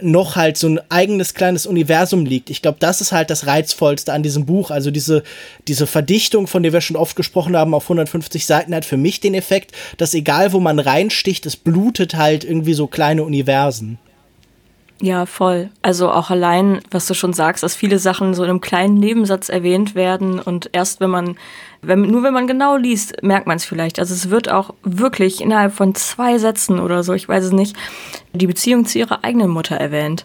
noch 0.00 0.36
halt 0.36 0.58
so 0.58 0.68
ein 0.68 0.80
eigenes 0.90 1.34
kleines 1.34 1.66
Universum 1.66 2.26
liegt. 2.26 2.50
Ich 2.50 2.60
glaube, 2.60 2.76
das 2.80 3.00
ist 3.00 3.12
halt 3.12 3.30
das 3.30 3.46
Reizvollste 3.46 4.12
an 4.12 4.22
diesem 4.22 4.44
Buch. 4.44 4.70
Also 4.70 4.90
diese, 4.90 5.22
diese 5.68 5.86
Verdichtung, 5.86 6.46
von 6.46 6.62
der 6.62 6.72
wir 6.72 6.82
schon 6.82 6.96
oft 6.96 7.16
gesprochen 7.16 7.56
haben, 7.56 7.74
auf 7.74 7.84
150 7.84 8.44
Seiten 8.44 8.74
hat 8.74 8.84
für 8.84 8.98
mich 8.98 9.20
den 9.20 9.34
Effekt, 9.34 9.72
dass 9.96 10.14
egal 10.14 10.52
wo 10.52 10.60
man 10.60 10.78
reinsticht, 10.78 11.46
es 11.46 11.56
blutet 11.56 12.14
halt 12.14 12.44
irgendwie 12.44 12.74
so 12.74 12.86
kleine 12.86 13.24
Universen. 13.24 13.98
Ja, 15.00 15.26
voll. 15.26 15.68
Also 15.82 16.10
auch 16.10 16.30
allein, 16.30 16.80
was 16.90 17.06
du 17.06 17.12
schon 17.12 17.34
sagst, 17.34 17.62
dass 17.62 17.76
viele 17.76 17.98
Sachen 17.98 18.32
so 18.32 18.44
in 18.44 18.50
einem 18.50 18.62
kleinen 18.62 18.94
Nebensatz 18.94 19.50
erwähnt 19.50 19.94
werden 19.94 20.40
und 20.40 20.70
erst 20.72 21.00
wenn 21.00 21.10
man, 21.10 21.36
wenn, 21.82 22.00
nur 22.00 22.22
wenn 22.22 22.32
man 22.32 22.46
genau 22.46 22.76
liest, 22.76 23.22
merkt 23.22 23.46
man 23.46 23.58
es 23.58 23.66
vielleicht. 23.66 23.98
Also 23.98 24.14
es 24.14 24.30
wird 24.30 24.50
auch 24.50 24.72
wirklich 24.82 25.42
innerhalb 25.42 25.74
von 25.74 25.94
zwei 25.94 26.38
Sätzen 26.38 26.80
oder 26.80 27.02
so, 27.02 27.12
ich 27.12 27.28
weiß 27.28 27.44
es 27.44 27.52
nicht, 27.52 27.76
die 28.32 28.46
Beziehung 28.46 28.86
zu 28.86 28.98
ihrer 28.98 29.22
eigenen 29.22 29.50
Mutter 29.50 29.76
erwähnt. 29.76 30.24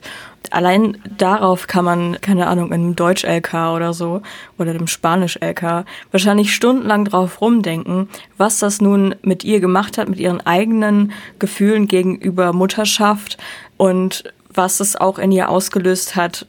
Allein 0.52 0.98
darauf 1.18 1.68
kann 1.68 1.84
man, 1.84 2.22
keine 2.22 2.48
Ahnung, 2.48 2.68
in 2.68 2.76
einem 2.76 2.96
Deutsch-LK 2.96 3.74
oder 3.76 3.94
so 3.94 4.22
oder 4.58 4.72
dem 4.72 4.88
Spanisch-LK 4.88 5.86
wahrscheinlich 6.12 6.56
stundenlang 6.56 7.04
drauf 7.04 7.42
rumdenken, 7.42 8.08
was 8.38 8.60
das 8.60 8.80
nun 8.80 9.16
mit 9.22 9.44
ihr 9.44 9.60
gemacht 9.60 9.98
hat, 9.98 10.08
mit 10.08 10.20
ihren 10.20 10.40
eigenen 10.42 11.12
Gefühlen 11.40 11.88
gegenüber 11.88 12.54
Mutterschaft 12.54 13.38
und 13.76 14.24
was 14.54 14.80
es 14.80 14.96
auch 14.96 15.20
in 15.20 15.32
ihr 15.32 15.50
ausgelöst 15.50 16.16
hat, 16.16 16.48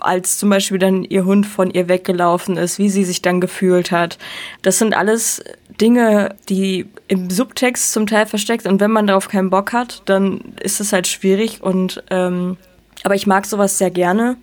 als 0.00 0.38
zum 0.38 0.50
Beispiel 0.50 0.78
dann 0.78 1.04
ihr 1.04 1.24
Hund 1.24 1.46
von 1.46 1.70
ihr 1.70 1.88
weggelaufen 1.88 2.56
ist, 2.56 2.78
wie 2.78 2.90
sie 2.90 3.04
sich 3.04 3.22
dann 3.22 3.40
gefühlt 3.40 3.90
hat. 3.90 4.18
Das 4.60 4.78
sind 4.78 4.94
alles 4.94 5.42
Dinge, 5.80 6.34
die 6.48 6.86
im 7.08 7.30
Subtext 7.30 7.92
zum 7.92 8.06
Teil 8.06 8.26
versteckt 8.26 8.66
und 8.66 8.80
wenn 8.80 8.90
man 8.90 9.06
darauf 9.06 9.28
keinen 9.28 9.50
Bock 9.50 9.72
hat, 9.72 10.02
dann 10.04 10.54
ist 10.60 10.80
es 10.80 10.92
halt 10.92 11.06
schwierig 11.06 11.62
und 11.62 12.02
ähm, 12.10 12.58
aber 13.04 13.14
ich 13.14 13.26
mag 13.26 13.46
sowas 13.46 13.78
sehr 13.78 13.90
gerne. 13.90 14.36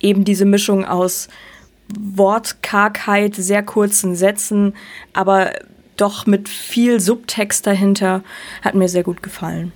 Eben 0.00 0.24
diese 0.24 0.44
Mischung 0.44 0.84
aus 0.84 1.28
Wortkargheit, 1.98 3.34
sehr 3.34 3.62
kurzen 3.62 4.14
Sätzen, 4.14 4.74
aber 5.12 5.52
doch 5.96 6.26
mit 6.26 6.48
viel 6.48 7.00
Subtext 7.00 7.66
dahinter, 7.66 8.22
hat 8.62 8.74
mir 8.74 8.88
sehr 8.88 9.02
gut 9.02 9.22
gefallen. 9.22 9.72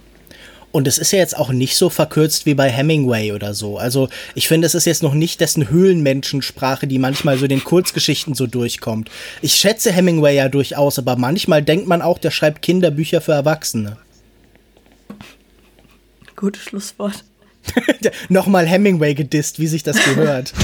Und 0.73 0.89
es 0.89 0.97
ist 0.97 1.13
ja 1.13 1.19
jetzt 1.19 1.37
auch 1.37 1.53
nicht 1.53 1.77
so 1.77 1.91
verkürzt 1.91 2.47
wie 2.47 2.55
bei 2.55 2.71
Hemingway 2.71 3.33
oder 3.33 3.53
so. 3.53 3.77
Also 3.77 4.09
ich 4.35 4.49
finde, 4.49 4.67
es 4.67 4.75
ist 4.75 4.87
jetzt 4.87 5.03
noch 5.03 5.13
nicht 5.13 5.41
dessen 5.41 5.69
Höhlenmenschensprache, 5.69 6.87
die 6.87 6.99
manchmal 6.99 7.37
so 7.37 7.45
in 7.45 7.51
den 7.51 7.63
Kurzgeschichten 7.63 8.35
so 8.35 8.47
durchkommt. 8.47 9.11
Ich 9.43 9.55
schätze 9.55 9.93
Hemingway 9.93 10.35
ja 10.35 10.49
durchaus, 10.49 10.99
aber 10.99 11.17
manchmal 11.17 11.63
denkt 11.63 11.87
man 11.87 12.01
auch, 12.01 12.19
der 12.19 12.31
schreibt 12.31 12.63
Kinderbücher 12.63 13.21
für 13.21 13.33
Erwachsene. 13.33 13.99
Gutes 16.37 16.63
Schlusswort. 16.63 17.23
Nochmal 18.31 18.67
Hemingway 18.67 19.15
gedisst, 19.15 19.61
wie 19.61 19.69
sich 19.69 19.83
das 19.83 20.03
gehört. 20.03 20.55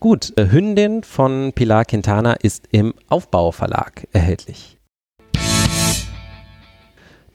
Gut, 0.00 0.32
äh, 0.36 0.50
Hündin 0.50 1.02
von 1.02 1.52
Pilar 1.54 1.84
Quintana 1.84 2.34
ist 2.34 2.64
im 2.72 2.94
Aufbauverlag 3.08 4.06
erhältlich. 4.12 4.73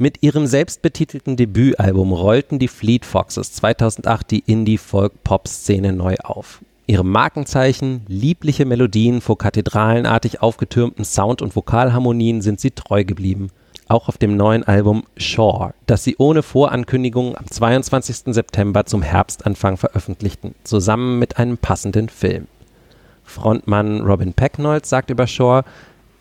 Mit 0.01 0.23
ihrem 0.23 0.47
selbstbetitelten 0.47 1.35
Debütalbum 1.35 2.13
rollten 2.13 2.57
die 2.57 2.69
Fleet 2.69 3.03
Foxes 3.03 3.51
2008 3.51 4.31
die 4.31 4.39
Indie-Folk-Pop-Szene 4.45 5.91
neu 5.91 6.15
auf. 6.23 6.61
Ihre 6.87 7.03
Markenzeichen, 7.03 8.05
liebliche 8.07 8.63
Melodien 8.63 9.19
vor 9.19 9.37
kathedralenartig 9.37 10.41
aufgetürmten 10.41 11.03
Sound- 11.03 11.41
und 11.41 11.53
Vokalharmonien 11.53 12.41
sind 12.41 12.61
sie 12.61 12.71
treu 12.71 13.03
geblieben. 13.03 13.49
Auch 13.89 14.07
auf 14.07 14.17
dem 14.17 14.37
neuen 14.37 14.63
Album 14.63 15.03
Shore, 15.17 15.73
das 15.85 16.05
sie 16.05 16.15
ohne 16.17 16.43
Vorankündigung 16.43 17.35
am 17.35 17.51
22. 17.51 18.33
September 18.33 18.85
zum 18.85 19.01
Herbstanfang 19.01 19.75
veröffentlichten, 19.75 20.55
zusammen 20.63 21.19
mit 21.19 21.37
einem 21.37 21.57
passenden 21.57 22.07
Film. 22.07 22.47
Frontmann 23.25 23.99
Robin 23.99 24.31
Pecknold 24.31 24.85
sagt 24.85 25.09
über 25.09 25.27
Shore, 25.27 25.65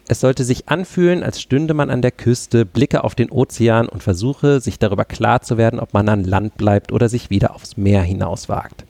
es 0.09 0.21
sollte 0.21 0.43
sich 0.43 0.69
anfühlen, 0.69 1.23
als 1.23 1.41
stünde 1.41 1.75
man 1.75 1.91
an 1.91 2.03
der 2.03 2.11
Küste, 2.11 2.65
blicke 2.65 3.05
auf 3.05 3.15
den 3.15 3.31
Ozean 3.31 3.89
und 3.89 4.03
versuche, 4.03 4.61
sich 4.61 4.79
darüber 4.79 5.05
klar 5.05 5.43
zu 5.43 5.59
werden, 5.59 5.79
ob 5.79 5.93
man 5.93 6.09
an 6.09 6.25
Land 6.25 6.57
bleibt 6.57 6.93
oder 6.93 7.09
sich 7.09 7.29
wieder 7.29 7.55
aufs 7.55 7.77
Meer 7.77 8.03
hinauswagt. 8.03 8.85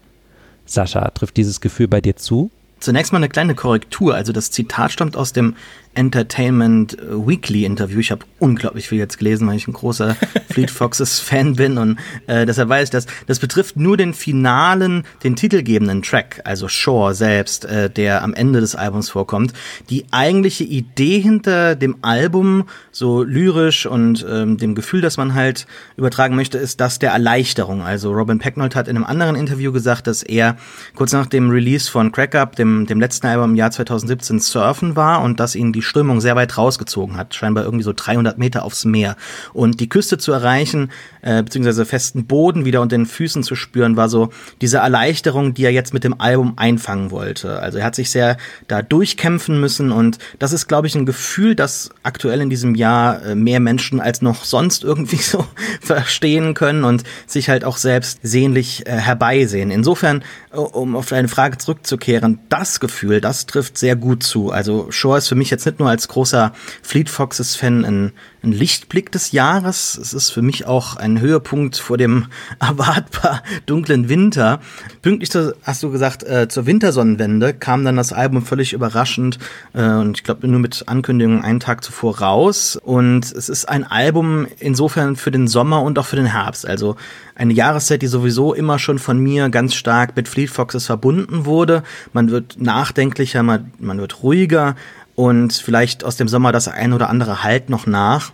Sascha, 0.64 1.11
trifft 1.11 1.37
dieses 1.37 1.61
Gefühl 1.61 1.89
bei 1.89 2.01
dir 2.01 2.16
zu? 2.16 2.51
Zunächst 2.79 3.12
mal 3.12 3.19
eine 3.19 3.29
kleine 3.29 3.57
Korrektur. 3.57 4.14
Also 4.14 4.33
das 4.33 4.53
Zitat 4.53 4.93
stammt 4.93 5.16
aus 5.16 5.33
dem 5.33 5.57
Entertainment 5.99 6.96
Weekly 7.11 7.64
Interview. 7.64 7.99
Ich 7.99 8.12
habe 8.12 8.24
unglaublich 8.38 8.88
viel 8.88 8.99
jetzt 8.99 9.18
gelesen, 9.18 9.49
weil 9.49 9.57
ich 9.57 9.66
ein 9.66 9.72
großer 9.72 10.14
Fleet 10.49 10.70
Foxes 10.70 11.18
Fan 11.18 11.57
bin 11.57 11.76
und 11.76 11.99
äh, 12.28 12.46
deshalb 12.46 12.68
weiß 12.68 12.84
ich 12.84 12.90
das. 12.90 13.07
Das 13.26 13.40
betrifft 13.40 13.76
nur 13.76 13.96
den 13.96 14.14
finalen, 14.14 15.03
den 15.24 15.34
titelgebenden 15.34 16.03
Track, 16.03 16.40
also 16.44 16.68
Shore 16.68 17.14
selbst, 17.14 17.64
äh, 17.64 17.90
der 17.90 18.22
am 18.22 18.32
Ende 18.32 18.61
des 18.61 18.76
Albums 18.76 19.11
vorkommt. 19.11 19.53
Die 19.90 20.05
eigentliche 20.12 20.62
Idee 20.62 21.18
hinter 21.18 21.74
dem 21.74 21.96
Album, 22.03 22.68
so 22.92 23.24
lyrisch 23.24 23.84
und 23.84 24.24
ähm, 24.30 24.57
dem 24.57 24.76
Gefühl, 24.76 25.01
das 25.01 25.16
man 25.16 25.34
halt 25.34 25.66
übertragen 25.96 26.36
möchte, 26.36 26.59
ist 26.59 26.80
das 26.80 27.01
der 27.01 27.11
Erleichterung. 27.11 27.82
Also 27.82 28.12
Robin 28.12 28.38
Pecknold 28.38 28.76
hat 28.76 28.86
in 28.86 28.94
einem 28.94 29.05
anderen 29.05 29.34
Interview 29.34 29.72
gesagt, 29.72 30.07
dass 30.07 30.22
er 30.22 30.57
kurz 30.94 31.12
nach 31.12 31.26
dem 31.26 31.51
Release 31.51 31.90
von 31.90 32.12
Crack 32.12 32.36
Up, 32.36 32.55
dem, 32.55 32.86
dem 32.86 33.01
letzten 33.01 33.26
Album 33.26 33.51
im 33.51 33.57
Jahr 33.57 33.72
2017, 33.72 34.38
surfen 34.38 34.94
war 34.94 35.22
und 35.22 35.40
dass 35.40 35.57
ihn 35.57 35.72
die 35.72 35.88
Strömung 35.89 36.20
sehr 36.20 36.36
weit 36.36 36.57
rausgezogen 36.57 37.16
hat, 37.16 37.34
scheinbar 37.34 37.64
irgendwie 37.64 37.84
so 37.84 37.93
300 37.95 38.39
Meter 38.39 38.64
aufs 38.64 38.84
Meer. 38.84 39.16
Und 39.53 39.80
die 39.80 39.89
Küste 39.89 40.18
zu 40.18 40.32
erreichen, 40.32 40.91
äh, 41.29 41.43
beziehungsweise 41.43 41.85
festen 41.85 42.24
Boden 42.24 42.64
wieder 42.64 42.81
unter 42.81 42.97
den 42.97 43.05
Füßen 43.05 43.43
zu 43.43 43.55
spüren, 43.55 43.97
war 43.97 44.09
so 44.09 44.31
diese 44.62 44.79
Erleichterung, 44.79 45.53
die 45.53 45.64
er 45.64 45.72
jetzt 45.72 45.93
mit 45.93 46.03
dem 46.03 46.18
Album 46.20 46.55
einfangen 46.57 47.11
wollte. 47.11 47.61
Also 47.61 47.79
er 47.79 47.85
hat 47.85 47.95
sich 47.95 48.11
sehr 48.11 48.39
da 48.66 48.81
durchkämpfen 48.81 49.61
müssen 49.61 49.93
und 49.93 50.18
das 50.39 50.55
ist, 50.55 50.68
glaube 50.68 50.87
ich, 50.87 50.95
ein 50.95 51.05
Gefühl, 51.05 51.55
das 51.55 51.91
aktuell 52.03 52.41
in 52.41 52.49
diesem 52.49 52.74
Jahr 52.74 53.22
äh, 53.22 53.35
mehr 53.35 53.61
Menschen 53.61 54.01
als 54.01 54.22
noch 54.22 54.45
sonst 54.45 54.85
irgendwie 54.85 55.16
so 55.16 55.45
verstehen 55.83 56.55
können 56.55 56.85
und 56.85 57.05
sich 57.26 57.51
halt 57.51 57.62
auch 57.62 57.76
selbst 57.76 58.20
sehnlich 58.22 58.87
äh, 58.87 58.93
herbeisehen. 58.93 59.70
Insofern, 59.70 60.24
um 60.51 60.97
auf 60.97 61.11
deine 61.11 61.29
Frage 61.29 61.59
zurückzukehren, 61.59 62.39
das 62.49 62.81
Gefühl, 62.81 63.20
das 63.20 63.45
trifft 63.45 63.76
sehr 63.76 63.97
gut 63.97 64.22
zu. 64.22 64.51
Also 64.51 64.91
Shore 64.91 65.18
ist 65.18 65.29
für 65.29 65.35
mich 65.35 65.51
jetzt 65.51 65.66
nicht 65.66 65.79
nur 65.79 65.91
als 65.91 66.09
großer 66.09 66.55
Fleet 66.83 67.11
Foxes 67.11 67.55
Fan 67.55 67.85
ein, 67.85 68.12
ein 68.49 68.53
Lichtblick 68.53 69.12
des 69.12 69.32
Jahres. 69.32 69.99
Es 69.99 70.14
ist 70.14 70.30
für 70.30 70.42
mich 70.42 70.66
auch 70.66 70.96
ein 70.96 71.20
Höhepunkt 71.20 71.76
vor 71.76 71.99
dem 71.99 72.26
erwartbar 72.61 73.42
dunklen 73.66 74.09
Winter. 74.09 74.61
Pünktlich 75.03 75.30
zu, 75.30 75.55
hast 75.62 75.82
du 75.82 75.90
gesagt, 75.90 76.22
äh, 76.22 76.49
zur 76.49 76.66
Wintersonnenwende 76.66 77.55
kam 77.55 77.84
dann 77.84 77.96
das 77.96 78.12
Album 78.12 78.42
völlig 78.42 78.72
überraschend 78.72 79.38
äh, 79.74 79.82
und 79.82 80.16
ich 80.18 80.24
glaube 80.24 80.49
nur 80.49 80.61
mit 80.61 80.84
Ankündigung 80.86 81.44
einen 81.44 81.61
Tag 81.61 81.84
zuvor 81.84 82.20
raus. 82.20 82.78
Und 82.82 83.30
es 83.32 83.49
ist 83.49 83.68
ein 83.68 83.84
Album 83.84 84.46
insofern 84.59 85.16
für 85.16 85.30
den 85.30 85.46
Sommer 85.46 85.82
und 85.82 85.99
auch 85.99 86.07
für 86.07 86.16
den 86.16 86.26
Herbst. 86.26 86.66
Also 86.66 86.96
eine 87.34 87.53
Jahreszeit, 87.53 88.03
die 88.03 88.07
sowieso 88.07 88.55
immer 88.55 88.78
schon 88.78 88.99
von 88.99 89.18
mir 89.18 89.49
ganz 89.51 89.74
stark 89.74 90.16
mit 90.16 90.28
Fleet 90.28 90.51
Foxes 90.51 90.86
verbunden 90.86 91.44
wurde. 91.44 91.82
Man 92.12 92.30
wird 92.30 92.61
nachdenklicher, 92.61 93.42
man, 93.42 93.72
man 93.78 93.99
wird 93.99 94.22
ruhiger 94.22 94.74
und 95.14 95.53
vielleicht 95.53 96.05
aus 96.05 96.16
dem 96.16 96.28
Sommer 96.28 96.53
das 96.53 96.68
ein 96.68 96.92
oder 96.92 97.11
andere 97.11 97.42
halt 97.42 97.70
noch 97.70 97.86
nach 97.86 98.30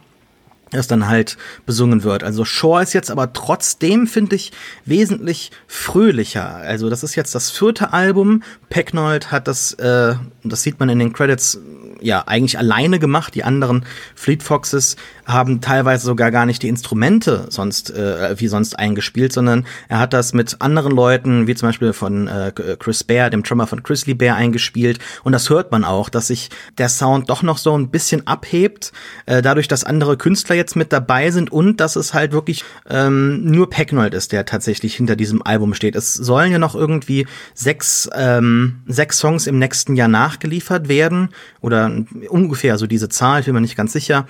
das 0.77 0.87
dann 0.87 1.09
halt 1.09 1.37
besungen 1.67 2.03
wird. 2.03 2.25
Also 2.25 2.45
Shore 2.45 2.83
ist 2.83 2.93
jetzt 2.93 3.11
aber 3.11 3.33
trotzdem, 3.33 4.07
finde 4.07 4.37
ich, 4.37 4.53
wesentlich 4.85 5.51
fröhlicher. 5.67 6.57
Also 6.57 6.91
das 6.91 7.03
ist 7.03 7.15
jetzt 7.15 7.35
das 7.35 7.51
vierte 7.51 7.93
Album. 7.93 8.43
Pecknold 8.69 9.31
hat 9.33 9.49
das, 9.49 9.73
äh, 9.75 10.15
das 10.43 10.63
sieht 10.63 10.81
man 10.81 10.89
in 10.89 10.99
den 10.99 11.13
Credits, 11.13 11.59
ja, 12.01 12.25
eigentlich 12.27 12.59
alleine 12.59 12.99
gemacht. 12.99 13.35
Die 13.35 13.45
anderen 13.45 13.85
Fleet 14.15 14.43
Foxes 14.43 14.97
haben 15.27 15.61
teilweise 15.61 16.07
sogar 16.07 16.31
gar 16.31 16.47
nicht 16.47 16.63
die 16.63 16.69
Instrumente 16.69 17.47
sonst, 17.49 17.91
äh, 17.91 18.39
wie 18.39 18.49
sonst 18.49 18.79
eingespielt, 18.79 19.33
sondern 19.33 19.67
er 19.89 19.99
hat 19.99 20.13
das 20.13 20.35
mit 20.35 20.61
anderen 20.61 20.93
Leuten, 20.93 21.47
wie 21.47 21.55
zum 21.55 21.69
Beispiel 21.69 21.93
von 21.93 22.29
äh, 22.29 22.53
Chris 22.79 23.05
Bear, 23.05 23.31
dem 23.31 23.43
Drummer 23.43 23.67
von 23.67 23.83
Grizzly 23.83 24.15
Bear, 24.15 24.37
eingespielt. 24.37 24.99
Und 25.23 25.33
das 25.33 25.49
hört 25.51 25.73
man 25.73 25.85
auch, 25.85 26.09
dass 26.09 26.29
sich 26.29 26.51
der 26.79 26.89
Sound 26.89 27.31
doch 27.31 27.43
noch 27.43 27.59
so 27.59 27.77
ein 27.77 27.89
bisschen 27.89 28.27
abhebt, 28.27 28.93
äh, 29.27 29.43
dadurch, 29.43 29.69
dass 29.69 29.85
andere 29.85 30.17
Künstler 30.17 30.57
jetzt 30.57 30.77
mit 30.77 30.93
dabei 30.93 31.31
sind 31.31 31.51
und 31.53 31.81
dass 31.81 31.97
es 31.97 32.15
halt 32.15 32.33
wirklich 32.33 32.65
ähm, 32.89 33.45
nur 33.45 33.71
Pecknold 33.71 34.15
ist, 34.15 34.33
der 34.33 34.45
tatsächlich 34.45 34.95
hinter 34.95 35.17
diesem 35.17 35.43
Album 35.43 35.75
steht. 35.75 35.97
Es 35.97 36.15
sollen 36.15 36.53
ja 36.53 36.59
noch 36.59 36.75
irgendwie 36.75 37.27
sechs, 37.55 38.09
ähm, 38.15 38.83
sechs 38.87 39.19
Songs 39.19 39.47
im 39.47 39.59
nächsten 39.59 39.97
Jahr 39.97 40.09
nachgeliefert 40.09 40.89
werden 40.89 41.31
oder 41.61 41.84
ungefähr 42.29 42.79
so 42.79 42.87
diese 42.87 43.09
Zahl, 43.09 43.41
ich 43.41 43.47
bin 43.47 43.55
mir 43.55 43.61
nicht 43.61 43.77
ganz 43.77 43.93
sicher. 43.93 44.27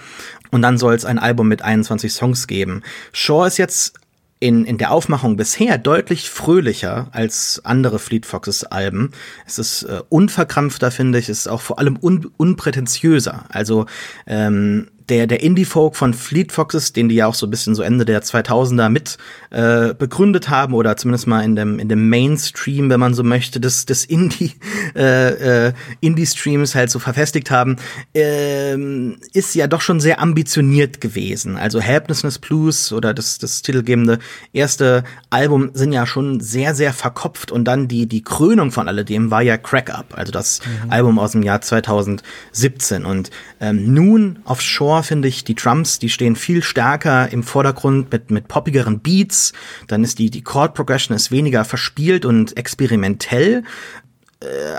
Und 0.51 0.63
dann 0.63 0.79
soll 0.79 0.95
es 0.95 1.05
ein 1.05 1.19
Album 1.19 1.49
mit 1.49 1.63
21 1.63 2.13
Songs 2.13 2.47
geben. 2.47 2.83
Shaw 3.13 3.47
ist 3.47 3.59
jetzt 3.59 3.95
in, 4.41 4.65
in 4.67 4.79
der 4.79 4.91
Aufmachung 4.91 5.37
bisher 5.37 5.79
deutlich 5.79 6.29
fröhlicher 6.29 7.09
als 7.13 7.63
andere 7.65 7.99
Fleet 7.99 8.27
Foxes 8.27 8.65
Alben. 8.65 9.13
Es 9.47 9.59
ist 9.59 9.85
äh, 9.85 10.03
unverkrampfter, 10.11 10.91
finde 10.91 11.19
ich. 11.19 11.29
Es 11.29 11.41
ist 11.41 11.49
auch 11.49 11.63
vor 11.63 11.79
allem 11.79 11.99
un, 12.01 12.31
unprätentiöser. 12.37 13.47
Also 13.49 13.87
ähm, 14.27 14.89
der, 15.09 15.27
der 15.27 15.43
Indie-Folk 15.43 15.97
von 15.97 16.15
Fleet 16.15 16.51
Foxes, 16.51 16.93
den 16.93 17.09
die 17.09 17.17
ja 17.17 17.27
auch 17.27 17.35
so 17.35 17.47
ein 17.47 17.51
bisschen 17.51 17.75
so 17.75 17.83
Ende 17.83 18.05
der 18.05 18.23
2000er 18.23 18.89
mit 18.89 19.19
äh, 19.51 19.93
begründet 19.95 20.49
haben 20.49 20.73
oder 20.73 20.97
zumindest 20.97 21.27
mal 21.27 21.43
in 21.45 21.57
dem, 21.57 21.79
in 21.79 21.89
dem 21.89 22.09
Mainstream, 22.09 22.89
wenn 22.89 23.01
man 23.01 23.13
so 23.13 23.23
möchte, 23.23 23.61
des, 23.61 23.85
des 23.85 24.05
Indie, 24.05 24.53
äh, 24.97 25.67
äh, 25.67 25.73
Indie-Streams 26.01 26.75
halt 26.75 26.91
so 26.91 26.99
verfestigt 26.99 27.51
haben, 27.51 27.77
ähm, 28.15 29.19
ist 29.33 29.55
ja 29.55 29.67
doch 29.67 29.83
schon 29.83 30.01
sehr 30.01 30.21
ambitioniert 30.21 31.01
gewesen. 31.01 31.57
Also 31.57 31.81
Helplessness 31.81 32.39
Blues 32.39 32.93
oder 32.93 33.13
das, 33.13 33.39
das 33.39 33.61
titelgebende 33.61 34.19
erste 34.53 35.05
Album 35.29 35.71
sind 35.75 35.93
ja 35.93 36.07
schon 36.07 36.41
sehr, 36.41 36.75
sehr 36.75 36.95
verkopft 36.95 37.53
und 37.53 37.65
dann 37.65 37.89
die, 37.89 38.07
die 38.07 38.23
Krönung 38.23 38.71
von 38.71 38.89
alledem 38.89 39.31
war 39.31 39.43
ja 39.43 39.59
Crack 39.59 39.91
Up, 39.91 40.15
also 40.17 40.33
das 40.33 40.61
mhm. 40.61 40.91
Album 40.91 41.19
aus 41.19 41.33
dem 41.33 41.43
Jahr 41.43 41.61
2017 41.61 43.05
und 43.05 43.31
ähm, 43.61 43.93
nun 43.93 44.39
auf 44.45 44.63
Shore 44.63 44.94
Score, 44.95 45.03
finde 45.03 45.27
ich, 45.27 45.43
die 45.43 45.57
Drums, 45.57 45.99
die 45.99 46.09
stehen 46.09 46.37
viel 46.37 46.63
stärker 46.63 47.29
im 47.33 47.43
Vordergrund 47.43 48.13
mit, 48.13 48.31
mit 48.31 48.47
poppigeren 48.47 49.01
Beats. 49.01 49.53
Dann 49.89 50.05
ist 50.05 50.21
die, 50.21 50.31
die 50.31 50.43
Chord 50.43 50.75
Progression 50.75 51.17
ist 51.17 51.33
weniger 51.33 51.65
verspielt 51.65 52.25
und 52.25 52.57
experimentell 52.57 53.65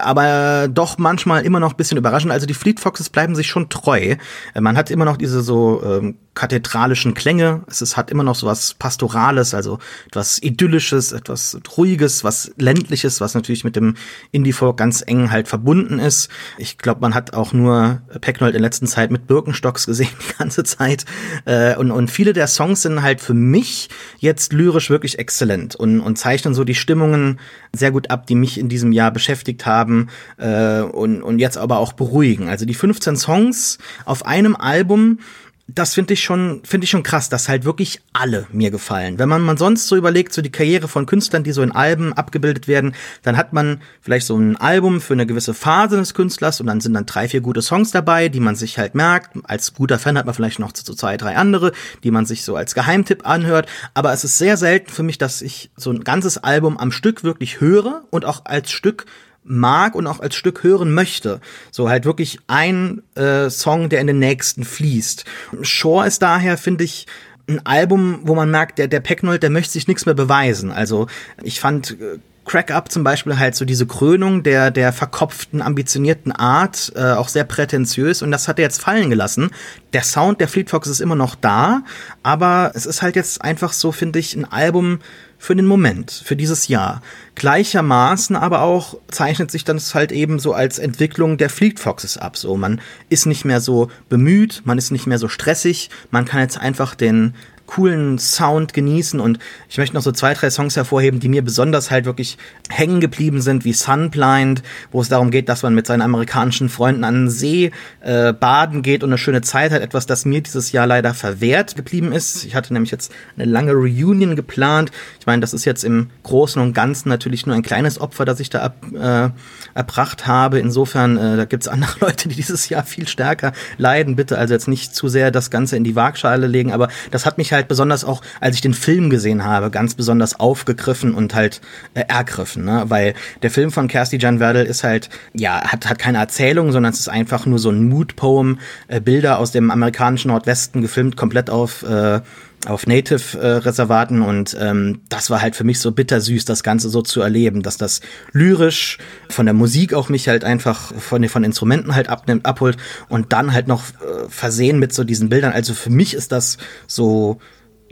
aber 0.02 0.68
doch 0.68 0.98
manchmal 0.98 1.46
immer 1.46 1.60
noch 1.60 1.72
ein 1.72 1.78
bisschen 1.78 1.98
überraschend. 1.98 2.32
Also 2.32 2.46
die 2.46 2.54
Fleet 2.54 2.80
Foxes 2.80 3.10
bleiben 3.10 3.36
sich 3.36 3.48
schon 3.48 3.70
treu. 3.70 4.16
Äh, 4.54 4.62
man 4.62 4.78
hat 4.78 4.92
immer 4.92 5.06
noch 5.06 5.18
diese 5.18 5.42
so 5.42 5.82
ähm, 5.84 6.16
kathedralischen 6.36 7.14
Klänge. 7.14 7.64
Es 7.68 7.82
ist, 7.82 7.98
hat 7.98 8.12
immer 8.12 8.24
noch 8.24 8.36
so 8.36 8.46
was 8.46 8.74
Pastorales, 8.74 9.54
also 9.54 9.80
etwas 10.08 10.42
Idyllisches, 10.44 11.14
etwas 11.14 11.58
Ruhiges, 11.78 12.24
was 12.24 12.52
Ländliches, 12.58 13.22
was 13.22 13.34
natürlich 13.34 13.64
mit 13.64 13.76
dem 13.76 13.96
Indie-Folk 14.32 14.78
ganz 14.78 15.02
eng 15.06 15.32
halt 15.32 15.48
verbunden 15.48 15.98
ist. 15.98 16.30
Ich 16.58 16.78
glaube, 16.78 17.02
man 17.02 17.16
hat 17.16 17.34
auch 17.34 17.54
nur 17.54 18.02
Pecknold 18.20 18.54
in 18.54 18.62
letzter 18.62 18.86
Zeit 18.86 19.12
mit 19.12 19.28
Birkenstocks 19.28 19.86
gesehen 19.86 20.10
die 20.30 20.38
ganze 20.38 20.64
Zeit. 20.64 21.06
Äh, 21.46 21.76
und, 21.78 21.92
und 21.92 22.12
viele 22.12 22.34
der 22.34 22.48
Songs 22.48 22.82
sind 22.82 23.02
halt 23.02 23.22
für 23.22 23.34
mich 23.34 23.90
jetzt 24.20 24.52
lyrisch 24.52 24.90
wirklich 24.90 25.18
exzellent 25.18 25.76
und, 25.76 26.02
und 26.02 26.18
zeichnen 26.18 26.54
so 26.54 26.66
die 26.66 26.76
Stimmungen 26.76 27.40
sehr 27.72 27.92
gut 27.92 28.10
ab, 28.10 28.28
die 28.28 28.36
mich 28.36 28.60
in 28.60 28.68
diesem 28.68 28.92
Jahr 28.92 29.12
beschäftigt 29.56 29.66
haben 29.66 30.10
äh, 30.38 30.82
und, 30.82 31.22
und 31.22 31.40
jetzt 31.40 31.58
aber 31.58 31.80
auch 31.80 31.94
beruhigen. 31.94 32.50
Also 32.50 32.66
die 32.66 32.74
15 32.74 33.16
Songs 33.16 33.78
auf 34.06 34.26
einem 34.26 34.56
Album, 34.56 35.20
das 35.68 35.96
finde 35.96 36.14
ich 36.14 36.24
schon, 36.24 36.62
finde 36.64 36.86
ich 36.86 36.92
schon 36.92 37.02
krass, 37.02 37.28
dass 37.28 37.50
halt 37.50 37.66
wirklich 37.66 38.00
alle 38.14 38.46
mir 38.52 38.70
gefallen. 38.70 39.18
Wenn 39.18 39.30
man 39.30 39.42
man 39.42 39.58
sonst 39.58 39.88
so 39.88 39.96
überlegt, 39.96 40.32
so 40.32 40.44
die 40.44 40.52
Karriere 40.52 40.88
von 40.88 41.08
Künstlern, 41.08 41.44
die 41.44 41.54
so 41.54 41.64
in 41.64 41.72
Alben 41.72 42.14
abgebildet 42.14 42.68
werden, 42.68 42.94
dann 43.24 43.36
hat 43.36 43.52
man 43.52 43.82
vielleicht 44.00 44.28
so 44.28 44.38
ein 44.38 44.58
Album 44.58 45.02
für 45.02 45.14
eine 45.14 45.26
gewisse 45.26 45.56
Phase 45.56 45.98
des 45.98 46.14
Künstlers 46.14 46.62
und 46.62 46.68
dann 46.68 46.82
sind 46.82 46.94
dann 46.94 47.08
drei, 47.08 47.28
vier 47.28 47.42
gute 47.42 47.64
Songs 47.64 47.90
dabei, 47.90 48.30
die 48.30 48.40
man 48.40 48.56
sich 48.56 48.78
halt 48.78 48.94
merkt. 48.94 49.38
Als 49.46 49.74
guter 49.74 49.98
Fan 49.98 50.20
hat 50.20 50.28
man 50.28 50.36
vielleicht 50.36 50.60
noch 50.60 50.72
so 50.76 50.94
zwei, 50.94 51.18
drei 51.18 51.36
andere, 51.36 51.72
die 52.04 52.12
man 52.12 52.28
sich 52.28 52.44
so 52.44 52.56
als 52.56 52.76
Geheimtipp 52.76 53.28
anhört. 53.28 53.68
Aber 53.96 54.14
es 54.14 54.24
ist 54.24 54.38
sehr 54.38 54.58
selten 54.58 54.92
für 54.92 55.04
mich, 55.04 55.18
dass 55.18 55.42
ich 55.42 55.72
so 55.76 55.90
ein 55.90 56.04
ganzes 56.04 56.38
Album 56.38 56.78
am 56.78 56.92
Stück 56.92 57.24
wirklich 57.24 57.60
höre 57.60 58.04
und 58.12 58.24
auch 58.24 58.46
als 58.46 58.70
Stück 58.70 59.08
mag 59.46 59.96
und 59.96 60.08
auch 60.08 60.20
als 60.20 60.36
Stück 60.36 60.64
hören 60.64 60.94
möchte. 60.94 61.40
So 61.72 61.90
halt 61.90 62.06
wirklich 62.06 62.40
ein 62.48 63.02
äh, 63.16 63.50
Song, 63.50 63.90
der 63.90 64.02
in 64.02 64.08
den 64.08 64.20
nächsten 64.20 64.64
fließt. 64.64 65.26
Shore 65.62 66.08
ist 66.08 66.22
daher, 66.22 66.58
finde 66.58 66.84
ich, 66.84 67.06
ein 67.48 67.66
Album, 67.66 68.22
wo 68.24 68.36
man 68.36 68.50
merkt, 68.50 68.80
der, 68.80 68.88
der 68.88 69.00
Pecknold, 69.00 69.44
der 69.44 69.52
möchte 69.52 69.74
sich 69.74 69.88
nichts 69.88 70.06
mehr 70.06 70.16
beweisen. 70.16 70.72
Also 70.72 71.08
ich 71.44 71.60
fand 71.60 71.92
äh, 71.92 72.18
Crack 72.46 72.72
Up 72.72 72.92
zum 72.92 73.04
Beispiel 73.04 73.40
halt 73.40 73.56
so 73.56 73.66
diese 73.66 73.88
Krönung 73.88 74.44
der, 74.44 74.70
der 74.72 74.94
verkopften, 74.94 75.62
ambitionierten 75.62 76.32
Art, 76.32 76.92
äh, 76.96 77.14
auch 77.14 77.28
sehr 77.28 77.44
prätentiös 77.44 78.22
und 78.22 78.32
das 78.32 78.48
hat 78.48 78.60
er 78.60 78.64
jetzt 78.64 78.82
fallen 78.82 79.10
gelassen. 79.10 79.50
Der 79.94 80.04
Sound 80.04 80.40
der 80.40 80.48
Fleet 80.48 80.70
Foxes 80.70 80.94
ist 80.94 81.00
immer 81.02 81.16
noch 81.16 81.36
da, 81.36 81.84
aber 82.22 82.72
es 82.76 82.86
ist 82.86 83.02
halt 83.02 83.16
jetzt 83.16 83.42
einfach 83.42 83.74
so, 83.74 83.92
finde 83.92 84.20
ich, 84.20 84.36
ein 84.36 84.46
Album, 84.46 85.00
für 85.46 85.56
den 85.56 85.68
Moment, 85.68 86.24
für 86.26 86.36
dieses 86.36 86.70
Jahr. 86.70 87.04
Gleichermaßen 87.36 88.36
aber 88.36 88.62
auch 88.62 88.98
zeichnet 89.10 89.52
sich 89.52 89.64
das 89.64 89.94
halt 89.94 90.12
eben 90.12 90.40
so 90.40 90.54
als 90.54 90.80
Entwicklung 90.80 91.38
der 91.38 91.52
Fleet 91.52 91.80
Foxes 91.80 92.18
ab. 92.18 92.36
So, 92.36 92.58
man 92.58 92.82
ist 93.10 93.28
nicht 93.28 93.46
mehr 93.46 93.62
so 93.62 93.92
bemüht, 94.10 94.64
man 94.66 94.80
ist 94.80 94.90
nicht 94.90 95.06
mehr 95.06 95.20
so 95.20 95.28
stressig, 95.28 95.92
man 96.10 96.26
kann 96.26 96.42
jetzt 96.42 96.58
einfach 96.58 96.96
den 96.96 97.36
coolen 97.66 98.20
Sound 98.20 98.74
genießen. 98.74 99.20
Und 99.20 99.40
ich 99.70 99.78
möchte 99.78 99.96
noch 99.96 100.04
so 100.04 100.12
zwei, 100.12 100.34
drei 100.34 100.50
Songs 100.50 100.76
hervorheben, 100.76 101.20
die 101.20 101.30
mir 101.30 101.44
besonders 101.44 101.92
halt 101.92 102.06
wirklich 102.06 102.38
hängen 102.70 103.00
geblieben 103.00 103.42
sind, 103.42 103.66
wie 103.66 103.74
Sunblind, 103.74 104.64
wo 104.92 105.02
es 105.02 105.10
darum 105.10 105.32
geht, 105.32 105.50
dass 105.50 105.64
man 105.64 105.74
mit 105.74 105.88
seinen 105.88 106.02
amerikanischen 106.02 106.70
Freunden 106.70 107.04
an 107.04 107.14
den 107.14 107.30
See 107.30 107.72
äh, 108.02 108.34
baden 108.34 108.82
geht 108.82 109.04
und 109.04 109.10
eine 109.10 109.18
schöne 109.18 109.42
Zeit 109.42 109.72
hat. 109.72 109.82
Etwas, 109.82 110.06
das 110.06 110.26
mir 110.26 110.42
dieses 110.42 110.72
Jahr 110.72 110.88
leider 110.88 111.14
verwehrt 111.14 111.76
geblieben 111.76 112.12
ist. 112.12 112.46
Ich 112.46 112.56
hatte 112.56 112.74
nämlich 112.74 112.92
jetzt 112.92 113.12
eine 113.36 113.46
lange 113.46 113.74
Reunion 113.74 114.36
geplant. 114.36 114.92
Ich 115.20 115.26
meine, 115.26 115.42
das 115.42 115.54
ist 115.54 115.66
jetzt 115.66 115.84
im 115.84 116.10
Großen 116.24 116.62
und 116.62 116.74
Ganzen 116.74 117.10
natürlich 117.10 117.46
nur 117.46 117.56
ein 117.56 117.64
kleines 117.64 118.00
Opfer, 118.00 118.26
das 118.26 118.40
ich 118.40 118.50
da 118.50 118.62
ab, 118.62 118.76
äh, 118.94 119.30
erbracht 119.74 120.28
habe. 120.28 120.60
Insofern, 120.60 121.18
äh, 121.18 121.38
da 121.38 121.46
gibt's 121.46 121.68
andere 121.68 122.00
Leute, 122.00 122.30
die 122.30 122.36
dieses 122.36 122.70
Jahr 122.70 122.84
viel 122.84 123.08
stärker 123.08 123.54
leiden. 123.78 124.16
Bitte 124.16 124.38
also 124.38 124.54
jetzt 124.54 124.68
nicht 124.68 124.96
zu 124.96 125.08
sehr 125.08 125.32
das 125.32 125.50
Ganze 125.50 125.78
in 125.78 125.84
die 125.84 125.96
Waagschale 125.96 126.48
legen, 126.48 126.72
aber 126.72 126.90
das 127.12 127.26
hat 127.26 127.38
mich 127.38 127.52
halt 127.56 127.68
besonders 127.68 128.04
auch, 128.04 128.22
als 128.40 128.56
ich 128.56 128.62
den 128.62 128.74
Film 128.74 129.10
gesehen 129.10 129.44
habe, 129.44 129.72
ganz 129.72 129.96
besonders 129.96 130.40
aufgegriffen 130.40 131.14
und 131.14 131.34
halt 131.34 131.62
äh, 131.94 132.04
ergriffen, 132.08 132.66
ne? 132.66 132.84
weil 132.88 133.14
der 133.42 133.52
Film 133.52 133.72
von 133.72 133.88
Kirsty 133.88 134.18
Jan 134.18 134.40
Werdel 134.40 134.66
ist 134.66 134.84
halt, 134.84 135.10
ja, 135.34 135.62
hat, 135.62 135.90
hat 135.90 136.00
keine 136.00 136.20
Erzählung, 136.20 136.72
sondern 136.72 136.94
es 136.94 137.00
ist 137.00 137.10
einfach 137.10 137.46
nur 137.46 137.60
so 137.60 137.70
ein 137.70 137.90
Mood-Poem, 137.90 138.60
äh, 138.88 139.00
Bilder 139.00 139.40
aus 139.40 139.52
dem 139.52 139.72
amerikanischen 139.72 140.30
Nordwesten 140.30 140.82
gefilmt, 140.82 141.18
komplett 141.18 141.50
auf 141.50 141.84
äh, 141.84 142.22
auf 142.66 142.88
Native-Reservaten 142.88 144.22
äh, 144.22 144.26
und 144.26 144.58
ähm, 144.60 145.02
das 145.10 145.30
war 145.30 145.42
halt 145.42 145.56
für 145.56 145.64
mich 145.64 145.80
so 145.80 145.92
bittersüß, 145.92 146.46
das 146.46 146.64
Ganze 146.64 146.90
so 146.90 147.02
zu 147.02 147.22
erleben, 147.22 147.62
dass 147.62 147.78
das 147.78 148.02
lyrisch 148.32 148.98
von 149.30 149.46
der 149.46 149.54
Musik 149.54 149.94
auch 149.94 150.10
mich 150.10 150.28
halt 150.28 150.44
einfach 150.44 150.94
von 150.94 151.28
von 151.30 151.44
Instrumenten 151.44 151.96
halt 151.96 152.10
abnimmt, 152.10 152.46
abholt 152.46 152.78
und 153.10 153.34
dann 153.34 153.54
halt 153.54 153.68
noch 153.68 153.82
äh, 153.82 154.30
versehen 154.30 154.80
mit 154.80 154.94
so 154.94 155.04
diesen 155.04 155.30
Bildern. 155.30 155.54
Also 155.54 155.74
für 155.74 155.90
mich 155.90 156.14
ist 156.14 156.32
das 156.32 156.58
so 156.88 157.40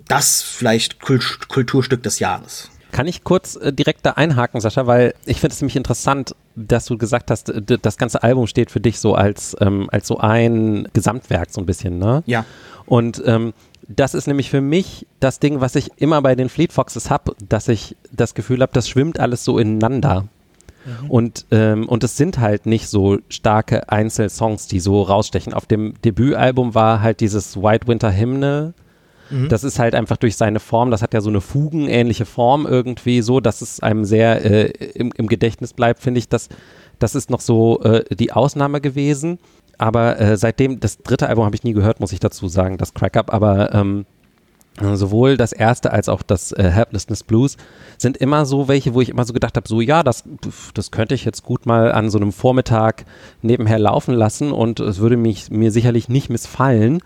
das 0.08 0.42
vielleicht 0.42 1.00
Kult 1.00 1.48
Kulturstück 1.48 2.04
des 2.04 2.20
Jahres. 2.20 2.70
Kann 2.92 3.08
ich 3.08 3.24
kurz 3.24 3.56
äh, 3.56 3.74
direkt 3.74 4.06
da 4.06 4.12
einhaken, 4.12 4.62
Sascha, 4.62 4.86
weil 4.86 5.16
ich 5.26 5.40
finde 5.40 5.54
es 5.54 5.62
nämlich 5.62 5.76
interessant, 5.76 6.36
dass 6.56 6.86
du 6.86 6.98
gesagt 6.98 7.32
hast, 7.32 7.52
das 7.82 7.98
ganze 7.98 8.22
Album 8.22 8.46
steht 8.46 8.70
für 8.70 8.80
dich 8.80 9.00
so 9.00 9.16
als, 9.16 9.56
ähm, 9.60 9.90
als 9.92 10.08
so 10.08 10.20
ein 10.20 10.88
Gesamtwerk 10.94 11.50
so 11.50 11.60
ein 11.60 11.66
bisschen, 11.66 11.98
ne? 11.98 12.22
Ja. 12.28 12.46
Und 12.86 13.24
ähm, 13.26 13.54
das 13.96 14.14
ist 14.14 14.28
nämlich 14.28 14.50
für 14.50 14.62
mich 14.62 15.08
das 15.20 15.40
Ding, 15.40 15.62
was 15.62 15.76
ich 15.76 15.92
immer 15.98 16.22
bei 16.22 16.36
den 16.36 16.50
Fleet 16.50 16.74
Foxes 16.74 17.10
habe, 17.10 17.36
dass 17.48 17.68
ich 17.68 17.96
das 18.12 18.34
Gefühl 18.34 18.62
habe, 18.62 18.72
das 18.74 18.88
schwimmt 18.88 19.20
alles 19.20 19.44
so 19.44 19.58
ineinander. 19.58 20.28
Mhm. 20.86 21.10
Und, 21.10 21.46
ähm, 21.52 21.88
und 21.88 22.04
es 22.04 22.18
sind 22.18 22.40
halt 22.40 22.66
nicht 22.66 22.88
so 22.88 23.20
starke 23.30 23.90
Einzelsongs, 23.90 24.68
die 24.68 24.80
so 24.80 25.02
rausstechen. 25.02 25.54
Auf 25.54 25.66
dem 25.66 25.94
Debütalbum 26.04 26.76
war 26.76 27.02
halt 27.02 27.20
dieses 27.20 27.58
White 27.58 27.88
Winter 27.88 28.16
Hymne. 28.16 28.74
Mhm. 29.30 29.50
Das 29.50 29.64
ist 29.64 29.80
halt 29.80 29.96
einfach 29.96 30.18
durch 30.18 30.36
seine 30.36 30.60
Form, 30.60 30.92
das 30.92 31.02
hat 31.02 31.14
ja 31.14 31.22
so 31.22 31.30
eine 31.30 31.42
fugenähnliche 31.42 32.26
Form 32.26 32.66
irgendwie 32.66 33.22
so, 33.22 33.40
dass 33.40 33.62
es 33.62 33.80
einem 33.82 34.06
sehr 34.06 34.44
äh, 34.44 34.70
im, 34.94 35.12
im 35.16 35.28
Gedächtnis 35.28 35.74
bleibt, 35.74 36.02
finde 36.02 36.20
ich. 36.20 36.28
Das, 36.28 36.50
das 37.00 37.16
ist 37.16 37.30
noch 37.30 37.42
so 37.42 37.82
äh, 37.82 38.04
die 38.16 38.32
Ausnahme 38.32 38.82
gewesen 38.82 39.40
aber 39.78 40.20
äh, 40.20 40.38
seitdem, 40.38 40.80
das 40.80 40.98
dritte 40.98 41.28
Album 41.28 41.46
habe 41.46 41.56
ich 41.56 41.64
nie 41.64 41.74
gehört, 41.74 42.00
muss 42.00 42.12
ich 42.12 42.20
dazu 42.20 42.48
sagen, 42.48 42.78
das 42.78 42.94
Crack 42.94 43.18
Up, 43.18 43.34
aber 43.34 43.74
ähm, 43.74 44.06
sowohl 44.80 45.38
das 45.38 45.54
erste 45.54 45.92
als 45.92 46.10
auch 46.10 46.24
das 46.24 46.52
äh, 46.52 46.64
Helplessness 46.64 47.24
Blues 47.24 47.58
sind 47.98 48.18
immer 48.18 48.46
so 48.46 48.68
welche, 48.68 48.94
wo 48.94 49.02
ich 49.02 49.10
immer 49.10 49.24
so 49.24 49.34
gedacht 49.34 49.56
habe, 49.56 49.68
so 49.68 49.82
ja, 49.82 50.02
das, 50.02 50.24
das 50.74 50.90
könnte 50.90 51.14
ich 51.14 51.26
jetzt 51.26 51.44
gut 51.44 51.66
mal 51.66 51.92
an 51.92 52.10
so 52.10 52.18
einem 52.18 52.32
Vormittag 52.32 53.06
nebenher 53.42 53.78
laufen 53.78 54.16
lassen 54.16 54.52
und 54.52 54.80
es 54.80 55.00
würde 55.00 55.18
mich 55.18 55.52
mir 55.52 55.72
sicherlich 55.72 56.10
nicht 56.10 56.30
missfallen. 56.30 57.00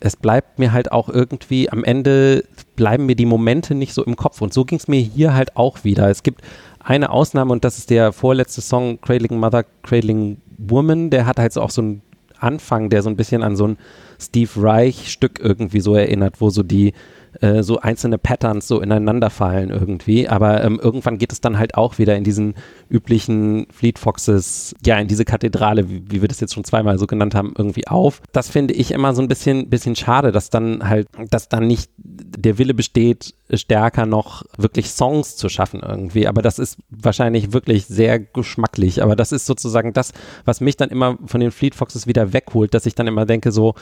Es 0.00 0.14
bleibt 0.14 0.60
mir 0.60 0.72
halt 0.72 0.92
auch 0.92 1.08
irgendwie, 1.08 1.70
am 1.70 1.82
Ende 1.82 2.44
bleiben 2.76 3.06
mir 3.06 3.16
die 3.16 3.26
Momente 3.26 3.74
nicht 3.74 3.94
so 3.94 4.04
im 4.04 4.14
Kopf 4.14 4.40
und 4.40 4.54
so 4.54 4.64
ging 4.64 4.78
es 4.78 4.86
mir 4.86 5.00
hier 5.00 5.34
halt 5.34 5.56
auch 5.56 5.82
wieder. 5.82 6.08
Es 6.08 6.22
gibt 6.22 6.42
eine 6.78 7.10
Ausnahme 7.10 7.52
und 7.52 7.64
das 7.64 7.78
ist 7.78 7.90
der 7.90 8.12
vorletzte 8.12 8.60
Song 8.60 9.00
Cradling 9.00 9.40
Mother, 9.40 9.64
Cradling 9.82 10.40
Woman, 10.56 11.10
der 11.10 11.26
hat 11.26 11.38
halt 11.38 11.52
so 11.52 11.62
auch 11.62 11.70
so 11.70 11.82
ein 11.82 12.02
Anfang, 12.40 12.90
der 12.90 13.02
so 13.02 13.10
ein 13.10 13.16
bisschen 13.16 13.42
an 13.42 13.56
so 13.56 13.66
ein 13.68 13.78
Steve 14.20 14.50
Reich-Stück 14.56 15.40
irgendwie 15.40 15.80
so 15.80 15.94
erinnert, 15.94 16.40
wo 16.40 16.50
so 16.50 16.62
die 16.62 16.92
äh, 17.40 17.62
so 17.62 17.78
einzelne 17.80 18.18
Patterns 18.18 18.68
so 18.68 18.80
ineinander 18.80 19.30
fallen 19.30 19.70
irgendwie. 19.70 20.28
Aber 20.28 20.64
ähm, 20.64 20.80
irgendwann 20.82 21.18
geht 21.18 21.32
es 21.32 21.40
dann 21.40 21.58
halt 21.58 21.74
auch 21.74 21.98
wieder 21.98 22.16
in 22.16 22.24
diesen 22.24 22.54
üblichen 22.88 23.66
Fleet 23.70 23.98
Foxes, 23.98 24.74
ja, 24.84 24.98
in 24.98 25.08
diese 25.08 25.24
Kathedrale, 25.24 25.88
wie, 25.88 26.02
wie 26.10 26.20
wir 26.20 26.28
das 26.28 26.40
jetzt 26.40 26.54
schon 26.54 26.64
zweimal 26.64 26.98
so 26.98 27.06
genannt 27.06 27.34
haben, 27.34 27.54
irgendwie 27.56 27.86
auf. 27.86 28.22
Das 28.32 28.48
finde 28.48 28.74
ich 28.74 28.90
immer 28.90 29.14
so 29.14 29.22
ein 29.22 29.28
bisschen, 29.28 29.68
bisschen 29.68 29.96
schade, 29.96 30.32
dass 30.32 30.50
dann 30.50 30.88
halt, 30.88 31.08
dass 31.30 31.48
dann 31.48 31.66
nicht 31.66 31.90
der 31.96 32.58
Wille 32.58 32.74
besteht, 32.74 33.34
stärker 33.52 34.06
noch 34.06 34.44
wirklich 34.56 34.90
Songs 34.90 35.36
zu 35.36 35.48
schaffen 35.48 35.80
irgendwie. 35.80 36.26
Aber 36.26 36.42
das 36.42 36.58
ist 36.58 36.78
wahrscheinlich 36.90 37.52
wirklich 37.52 37.86
sehr 37.86 38.18
geschmacklich. 38.18 39.02
Aber 39.02 39.16
das 39.16 39.32
ist 39.32 39.46
sozusagen 39.46 39.92
das, 39.92 40.12
was 40.44 40.60
mich 40.60 40.76
dann 40.76 40.90
immer 40.90 41.18
von 41.26 41.40
den 41.40 41.50
Fleet 41.50 41.74
Foxes 41.74 42.06
wieder 42.06 42.32
wegholt, 42.32 42.74
dass 42.74 42.86
ich 42.86 42.94
dann 42.94 43.06
immer 43.06 43.26
denke 43.26 43.52
so, 43.52 43.74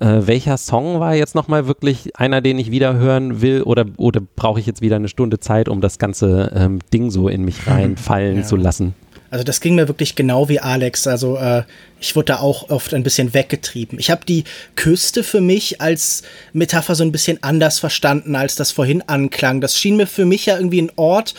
äh, 0.00 0.26
welcher 0.26 0.56
Song 0.58 1.00
war 1.00 1.14
jetzt 1.14 1.34
nochmal 1.34 1.66
wirklich 1.66 2.16
einer, 2.16 2.40
den 2.40 2.58
ich 2.58 2.70
wieder 2.70 2.94
hören 2.94 3.40
will 3.40 3.62
oder, 3.62 3.86
oder 3.96 4.20
brauche 4.20 4.60
ich 4.60 4.66
jetzt 4.66 4.80
wieder 4.82 4.96
eine 4.96 5.08
Stunde 5.08 5.40
Zeit, 5.40 5.68
um 5.68 5.80
das 5.80 5.98
ganze 5.98 6.52
ähm, 6.54 6.80
Ding 6.92 7.10
so 7.10 7.28
in 7.28 7.44
mich 7.44 7.66
reinfallen 7.66 8.38
ja. 8.38 8.42
zu 8.42 8.56
lassen? 8.56 8.94
Also 9.30 9.44
das 9.44 9.60
ging 9.60 9.74
mir 9.74 9.88
wirklich 9.88 10.14
genau 10.14 10.48
wie 10.48 10.60
Alex. 10.60 11.06
Also 11.06 11.36
äh, 11.36 11.64
ich 12.00 12.14
wurde 12.14 12.26
da 12.26 12.38
auch 12.38 12.70
oft 12.70 12.94
ein 12.94 13.02
bisschen 13.02 13.34
weggetrieben. 13.34 13.98
Ich 13.98 14.10
habe 14.10 14.24
die 14.24 14.44
Küste 14.76 15.24
für 15.24 15.40
mich 15.40 15.80
als 15.80 16.22
Metapher 16.52 16.94
so 16.94 17.04
ein 17.04 17.12
bisschen 17.12 17.42
anders 17.42 17.78
verstanden, 17.78 18.36
als 18.36 18.54
das 18.54 18.72
vorhin 18.72 19.02
anklang. 19.06 19.60
Das 19.60 19.78
schien 19.78 19.96
mir 19.96 20.06
für 20.06 20.24
mich 20.24 20.46
ja 20.46 20.56
irgendwie 20.56 20.82
ein 20.82 20.92
Ort, 20.96 21.34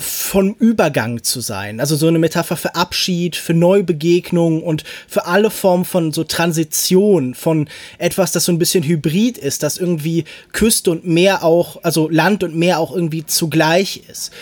vom 0.00 0.54
Übergang 0.58 1.22
zu 1.22 1.40
sein. 1.40 1.80
Also 1.80 1.96
so 1.96 2.08
eine 2.08 2.18
Metapher 2.18 2.56
für 2.56 2.74
Abschied, 2.74 3.36
für 3.36 3.54
Neubegegnung 3.54 4.62
und 4.62 4.84
für 5.06 5.26
alle 5.26 5.50
Formen 5.50 5.84
von 5.84 6.12
so 6.12 6.24
Transition, 6.24 7.34
von 7.34 7.68
etwas, 7.98 8.32
das 8.32 8.44
so 8.44 8.52
ein 8.52 8.58
bisschen 8.58 8.82
hybrid 8.82 9.38
ist, 9.38 9.62
das 9.62 9.76
irgendwie 9.76 10.24
Küste 10.52 10.90
und 10.90 11.06
Meer 11.06 11.44
auch, 11.44 11.82
also 11.82 12.08
Land 12.08 12.42
und 12.42 12.56
Meer 12.56 12.78
auch 12.78 12.94
irgendwie 12.94 13.26
zugleich 13.26 14.02
ist. 14.10 14.32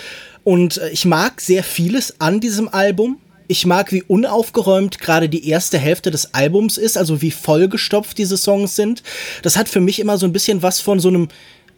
Und 0.45 0.79
äh, 0.79 0.91
ich 0.91 1.05
mag 1.05 1.41
sehr 1.41 1.65
vieles 1.65 2.21
an 2.21 2.41
diesem 2.41 2.69
Album. 2.69 3.19
Ich 3.49 3.67
mag, 3.67 3.93
wie 3.93 4.03
unaufgeräumt 4.03 5.01
gerade 5.01 5.29
die 5.29 5.49
erste 5.49 5.79
Hälfte 5.79 6.11
des 6.11 6.35
Albums 6.35 6.77
ist, 6.77 6.99
also 6.99 7.23
wie 7.23 7.31
vollgestopft 7.31 8.17
diese 8.19 8.37
Songs 8.37 8.77
sind. 8.77 9.03
Das 9.43 9.57
hat 9.57 9.69
für 9.69 9.81
mich 9.81 9.99
immer 10.01 10.19
so 10.19 10.27
ein 10.27 10.33
bisschen 10.33 10.63
was 10.63 10.81
von 10.81 11.01
so 11.01 11.09
einem 11.09 11.29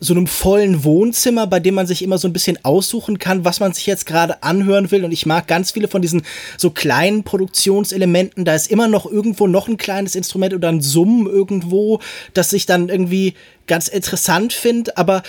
so 0.00 0.14
einem 0.14 0.26
vollen 0.26 0.82
Wohnzimmer, 0.82 1.46
bei 1.46 1.60
dem 1.60 1.74
man 1.74 1.86
sich 1.86 2.02
immer 2.02 2.16
so 2.16 2.26
ein 2.26 2.32
bisschen 2.32 2.58
aussuchen 2.64 3.18
kann, 3.18 3.44
was 3.44 3.60
man 3.60 3.74
sich 3.74 3.86
jetzt 3.86 4.06
gerade 4.06 4.42
anhören 4.42 4.90
will. 4.90 5.04
Und 5.04 5.12
ich 5.12 5.26
mag 5.26 5.46
ganz 5.46 5.70
viele 5.70 5.88
von 5.88 6.00
diesen 6.00 6.22
so 6.56 6.70
kleinen 6.70 7.22
Produktionselementen. 7.22 8.46
Da 8.46 8.54
ist 8.54 8.70
immer 8.70 8.88
noch 8.88 9.04
irgendwo 9.04 9.46
noch 9.46 9.68
ein 9.68 9.76
kleines 9.76 10.14
Instrument 10.14 10.54
oder 10.54 10.70
ein 10.70 10.80
Summen 10.80 11.26
irgendwo, 11.26 12.00
das 12.32 12.52
ich 12.54 12.64
dann 12.64 12.88
irgendwie 12.88 13.34
ganz 13.66 13.88
interessant 13.88 14.54
finde. 14.54 14.96
Aber 14.96 15.22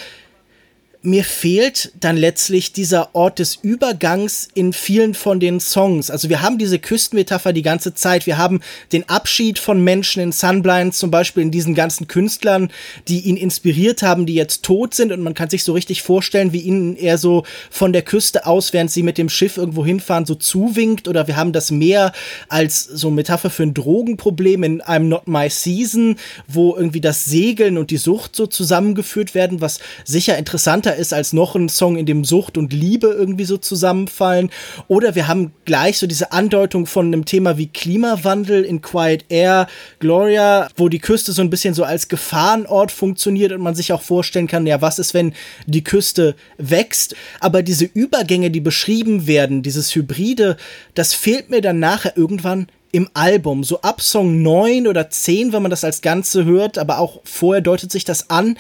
mir 1.04 1.24
fehlt 1.24 1.92
dann 2.00 2.16
letztlich 2.16 2.74
dieser 2.74 3.16
Ort 3.16 3.40
des 3.40 3.56
Übergangs 3.56 4.48
in 4.54 4.72
vielen 4.72 5.16
von 5.16 5.40
den 5.40 5.60
Songs. 5.60 6.12
Also 6.12 6.30
wir 6.30 6.44
haben 6.44 6.60
diese 6.60 6.78
Küstenmetapher 6.78 7.54
die 7.54 7.64
ganze 7.64 7.96
Zeit. 7.96 8.28
Wir 8.28 8.38
haben 8.38 8.62
den 8.92 9.10
Abschied 9.10 9.58
von 9.58 9.84
Menschen 9.84 10.22
in 10.22 10.32
Sunblind, 10.32 10.94
zum 10.94 11.10
Beispiel 11.10 11.42
in 11.42 11.50
diesen 11.50 11.74
ganzen 11.74 12.08
Künstlern, 12.08 12.72
die 13.08 13.22
ihn 13.22 13.36
inspiriert 13.36 14.04
haben, 14.04 14.28
die 14.28 14.36
jetzt 14.36 14.62
tot 14.62 14.94
sind. 14.94 15.12
Und 15.12 15.22
man 15.22 15.34
kann 15.34 15.50
sich 15.50 15.64
so 15.64 15.74
richtig 15.74 16.04
vorstellen, 16.04 16.54
wie 16.54 16.60
ihnen 16.60 16.96
er 16.96 17.18
so 17.18 17.46
von 17.72 17.94
der 17.94 18.04
Küste 18.04 18.46
aus, 18.46 18.72
während 18.72 18.92
sie 18.92 19.02
mit 19.02 19.18
dem 19.18 19.30
Schiff 19.30 19.58
irgendwo 19.58 19.84
hinfahren, 19.84 20.28
so 20.28 20.36
zuwinkt. 20.36 21.08
Oder 21.08 21.26
wir 21.28 21.36
haben 21.36 21.52
das 21.52 21.72
Meer 21.72 22.12
als 22.48 22.84
so 22.84 23.10
Metapher 23.10 23.50
für 23.50 23.64
ein 23.64 23.74
Drogenproblem 23.74 24.64
in 24.64 24.82
einem 24.82 25.10
Not 25.10 25.28
My 25.28 25.50
Season, 25.50 26.18
wo 26.48 26.76
irgendwie 26.76 27.02
das 27.02 27.26
Segeln 27.26 27.80
und 27.80 27.90
die 27.90 27.98
Sucht 27.98 28.36
so 28.36 28.46
zusammengeführt 28.46 29.34
werden, 29.34 29.62
was 29.62 29.80
sicher 30.06 30.38
interessanter 30.38 30.91
stärker 30.92 30.96
ist 30.96 31.14
als 31.14 31.34
noch 31.34 31.56
ein 31.56 31.70
Song, 31.70 31.98
in 31.98 32.06
dem 32.06 32.24
Sucht 32.24 32.58
und 32.58 32.74
Liebe 32.74 33.08
irgendwie 33.08 33.46
so 33.46 33.58
zusammenfallen. 33.58 34.50
Oder 34.88 35.16
wir 35.16 35.28
haben 35.28 35.52
gleich 35.66 35.98
so 35.98 36.08
diese 36.08 36.32
Andeutung 36.32 36.86
von 36.86 37.08
einem 37.08 37.26
Thema 37.26 37.58
wie 37.58 37.68
Klimawandel 37.68 38.64
in 38.64 38.82
Quiet 38.82 39.26
Air, 39.30 39.68
Gloria, 40.00 40.70
wo 40.76 40.90
die 40.90 41.00
Küste 41.00 41.32
so 41.32 41.42
ein 41.42 41.50
bisschen 41.50 41.74
so 41.74 41.84
als 41.84 42.08
Gefahrenort 42.08 42.92
funktioniert 42.92 43.52
und 43.52 43.62
man 43.62 43.76
sich 43.76 43.94
auch 43.94 44.02
vorstellen 44.02 44.48
kann, 44.48 44.68
ja, 44.68 44.82
was 44.82 45.00
ist, 45.00 45.14
wenn 45.14 45.34
die 45.66 45.84
Küste 45.84 46.36
wächst? 46.58 47.16
Aber 47.40 47.64
diese 47.64 47.86
Übergänge, 47.86 48.52
die 48.52 48.62
beschrieben 48.62 49.28
werden, 49.28 49.64
dieses 49.64 49.96
Hybride, 49.96 50.58
das 50.94 51.14
fehlt 51.14 51.50
mir 51.50 51.62
dann 51.62 51.80
nachher 51.80 52.18
irgendwann 52.18 52.68
im 52.94 53.10
Album, 53.14 53.64
so 53.64 53.82
ab 53.82 54.02
Song 54.02 54.42
9 54.42 54.86
oder 54.86 55.10
10, 55.10 55.54
wenn 55.54 55.62
man 55.62 55.72
das 55.72 55.86
als 55.86 56.02
Ganze 56.02 56.44
hört, 56.44 56.78
aber 56.78 57.00
auch 57.00 57.22
vorher 57.24 57.62
deutet 57.62 57.90
sich 57.90 58.04
das 58.04 58.30
an, 58.30 58.58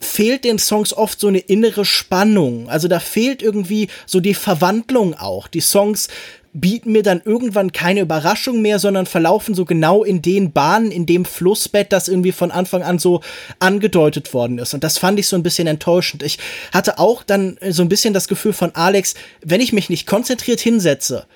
fehlt 0.00 0.44
den 0.44 0.58
Songs 0.58 0.92
oft 0.92 1.20
so 1.20 1.28
eine 1.28 1.38
innere 1.38 1.84
Spannung. 1.84 2.68
Also 2.68 2.88
da 2.88 3.00
fehlt 3.00 3.42
irgendwie 3.42 3.88
so 4.06 4.20
die 4.20 4.34
Verwandlung 4.34 5.14
auch. 5.14 5.48
Die 5.48 5.60
Songs 5.60 6.08
bieten 6.52 6.92
mir 6.92 7.02
dann 7.02 7.20
irgendwann 7.24 7.72
keine 7.72 8.00
Überraschung 8.00 8.62
mehr, 8.62 8.78
sondern 8.78 9.04
verlaufen 9.04 9.54
so 9.54 9.66
genau 9.66 10.04
in 10.04 10.22
den 10.22 10.52
Bahnen, 10.52 10.90
in 10.90 11.04
dem 11.04 11.26
Flussbett, 11.26 11.92
das 11.92 12.08
irgendwie 12.08 12.32
von 12.32 12.50
Anfang 12.50 12.82
an 12.82 12.98
so 12.98 13.20
angedeutet 13.58 14.32
worden 14.32 14.58
ist. 14.58 14.72
Und 14.72 14.82
das 14.82 14.96
fand 14.96 15.18
ich 15.18 15.28
so 15.28 15.36
ein 15.36 15.42
bisschen 15.42 15.66
enttäuschend. 15.66 16.22
Ich 16.22 16.38
hatte 16.72 16.98
auch 16.98 17.22
dann 17.22 17.58
so 17.68 17.82
ein 17.82 17.90
bisschen 17.90 18.14
das 18.14 18.26
Gefühl 18.26 18.54
von 18.54 18.74
Alex, 18.74 19.14
wenn 19.42 19.60
ich 19.60 19.74
mich 19.74 19.90
nicht 19.90 20.06
konzentriert 20.06 20.60
hinsetze, 20.60 21.26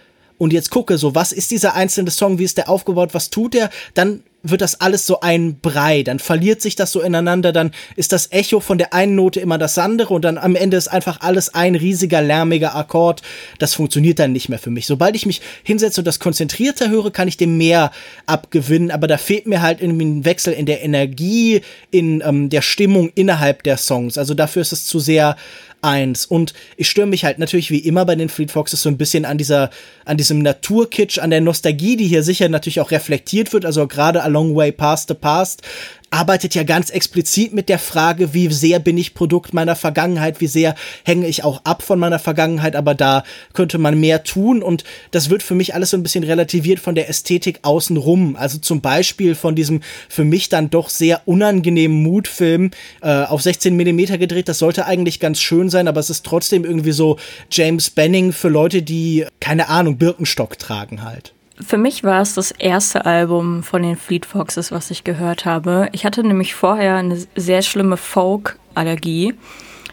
und 0.41 0.55
jetzt 0.55 0.71
gucke, 0.71 0.97
so 0.97 1.15
was 1.15 1.33
ist 1.33 1.51
dieser 1.51 1.75
einzelne 1.75 2.11
Song, 2.11 2.39
wie 2.39 2.45
ist 2.45 2.57
der 2.57 2.71
aufgebaut, 2.71 3.11
was 3.13 3.29
tut 3.29 3.55
er, 3.55 3.69
dann 3.93 4.23
wird 4.43 4.61
das 4.61 4.81
alles 4.81 5.07
so 5.07 5.21
ein 5.21 5.61
Brei, 5.61 6.03
dann 6.03 6.19
verliert 6.19 6.63
sich 6.63 6.77
das 6.77 6.93
so 6.93 7.01
ineinander, 7.01 7.53
dann 7.53 7.73
ist 7.97 8.13
das 8.13 8.33
Echo 8.33 8.61
von 8.61 8.79
der 8.79 8.95
einen 8.95 9.15
Note 9.15 9.41
immer 9.41 9.59
das 9.59 9.79
andere 9.79 10.15
und 10.15 10.25
dann 10.25 10.39
am 10.39 10.57
Ende 10.57 10.77
ist 10.77 10.89
einfach 10.89 11.21
alles 11.21 11.55
ein 11.55 11.75
riesiger, 11.75 12.23
lärmiger 12.23 12.75
Akkord. 12.75 13.23
Das 13.59 13.75
funktioniert 13.75 14.19
dann 14.19 14.33
nicht 14.33 14.49
mehr 14.49 14.59
für 14.59 14.71
mich. 14.71 14.87
Sobald 14.87 15.15
ich 15.17 15.27
mich 15.27 15.41
hinsetze 15.63 16.01
und 16.01 16.07
das 16.07 16.21
konzentrierter 16.21 16.89
höre, 16.89 17.11
kann 17.11 17.29
ich 17.29 17.37
dem 17.37 17.59
mehr 17.59 17.91
abgewinnen, 18.27 18.91
aber 18.91 19.07
da 19.07 19.19
fehlt 19.19 19.47
mir 19.47 19.63
halt 19.63 19.81
irgendwie 19.81 20.07
ein 20.07 20.25
Wechsel 20.25 20.53
in 20.53 20.67
der 20.67 20.83
Energie, 20.83 21.63
in 21.91 22.23
ähm, 22.25 22.49
der 22.49 22.63
Stimmung 22.63 23.11
innerhalb 23.15 23.63
der 23.63 23.77
Songs. 23.77 24.17
Also 24.19 24.35
dafür 24.35 24.63
ist 24.63 24.73
es 24.73 24.87
zu 24.87 24.99
sehr 24.99 25.37
eins. 25.83 26.27
Und 26.27 26.55
ich 26.77 26.89
störe 26.89 27.07
mich 27.07 27.25
halt 27.25 27.39
natürlich 27.39 27.71
wie 27.71 27.79
immer 27.79 28.05
bei 28.05 28.15
den 28.15 28.29
Fleet 28.29 28.51
Foxes 28.51 28.83
so 28.83 28.89
ein 28.89 28.99
bisschen 28.99 29.25
an 29.25 29.39
dieser, 29.39 29.71
an 30.05 30.17
diesem 30.17 30.41
Naturkitsch, 30.41 31.19
an 31.19 31.31
der 31.31 31.41
Nostalgie, 31.41 31.97
die 31.97 32.07
hier 32.07 32.23
sicher 32.23 32.49
natürlich 32.49 32.81
auch 32.81 32.91
reflektiert 32.91 33.53
wird. 33.53 33.65
Also 33.65 33.87
gerade 33.87 34.23
A 34.23 34.27
Long 34.29 34.55
Way 34.55 34.73
Past 34.73 35.09
the 35.09 35.15
Past 35.15 35.63
arbeitet 36.11 36.57
ja 36.57 36.65
ganz 36.65 36.91
explizit 36.91 37.53
mit 37.53 37.69
der 37.69 37.79
Frage, 37.79 38.35
wie 38.35 38.53
sehr 38.53 38.81
bin 38.81 38.99
ich 38.99 39.15
Produkt 39.15 39.55
meiner 39.55 39.77
Vergangenheit, 39.77 40.41
wie 40.41 40.49
sehr 40.49 40.75
hänge 41.05 41.29
ich 41.29 41.45
auch 41.45 41.65
ab 41.65 41.83
von 41.83 42.01
meiner 42.01 42.19
Vergangenheit, 42.19 42.75
aber 42.75 42.95
da 42.95 43.23
könnte 43.53 43.79
man 43.79 43.99
mehr 43.99 44.25
tun 44.25 44.63
und 44.63 44.83
das 45.13 45.31
wird 45.31 45.43
für 45.43 45.55
mich 45.55 45.75
alles 45.75 45.91
so 45.91 45.97
ein 45.97 46.03
bisschen 46.03 46.25
relativiert 46.25 46.81
von 46.81 46.97
der 46.97 47.09
Ästhetik 47.09 47.61
außenrum. 47.63 48.35
Also 48.37 48.59
zum 48.59 48.81
Beispiel 48.81 49.37
von 49.37 49.55
diesem 49.55 49.83
für 50.09 50.25
mich 50.25 50.49
dann 50.49 50.71
doch 50.71 50.89
sehr 50.89 51.23
unangenehmen 51.27 52.03
Mutfilm 52.03 52.73
äh, 53.03 53.23
auf 53.25 53.43
16 53.43 53.77
Millimeter 53.77 54.19
gedreht. 54.19 54.49
Das 54.49 54.59
sollte 54.59 54.87
eigentlich 54.87 55.21
ganz 55.21 55.41
schön 55.41 55.71
sein, 55.71 55.87
aber 55.87 56.01
es 56.01 56.11
ist 56.11 56.27
trotzdem 56.27 56.65
irgendwie 56.65 56.93
so 56.93 57.19
James 57.51 57.89
Benning 57.91 58.33
für 58.33 58.49
Leute, 58.49 58.83
die 58.83 59.27
keine 59.39 59.69
Ahnung 59.69 59.97
Birkenstock 59.97 60.59
tragen 60.59 61.05
halt. 61.05 61.33
Für 61.65 61.77
mich 61.77 62.05
war 62.05 62.23
es 62.23 62.35
das 62.35 62.53
erste 62.53 63.05
Album 63.05 63.63
von 63.63 63.83
den 63.83 63.97
Fleet 63.97 64.25
Foxes, 64.25 64.73
was 64.73 64.91
ich 64.91 65.05
gehört 65.05 65.45
habe. 65.45 65.89
Ich 65.93 66.05
hatte 66.05 66.23
nämlich 66.23 66.55
vorher 66.55 66.97
eine 66.97 67.19
sehr 67.37 67.63
schlimme 67.63 67.97
Folk-Allergie. 67.97 69.35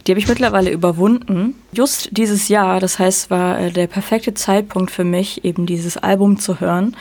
Die 0.05 0.11
habe 0.11 0.20
ich 0.20 0.30
mittlerweile 0.30 0.72
überwunden. 0.72 1.55
Just 1.74 2.09
dieses 2.11 2.47
Jahr, 2.47 2.80
das 2.80 2.97
heißt, 2.97 3.30
war 3.30 3.59
äh, 3.59 3.72
der 3.72 3.88
perfekte 3.88 4.34
Zeitpunkt 4.34 4.91
für 4.91 5.03
mich, 5.03 5.43
eben 5.43 5.65
dieses 5.65 5.97
Album 5.97 6.39
zu 6.39 6.61
hören. 6.61 6.95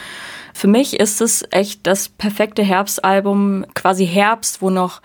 Für 0.52 0.66
mich 0.66 0.98
ist 0.98 1.20
es 1.20 1.44
echt 1.50 1.86
das 1.86 2.08
perfekte 2.08 2.64
Herbstalbum, 2.64 3.66
quasi 3.74 4.06
Herbst, 4.06 4.62
wo 4.62 4.70
noch 4.70 5.02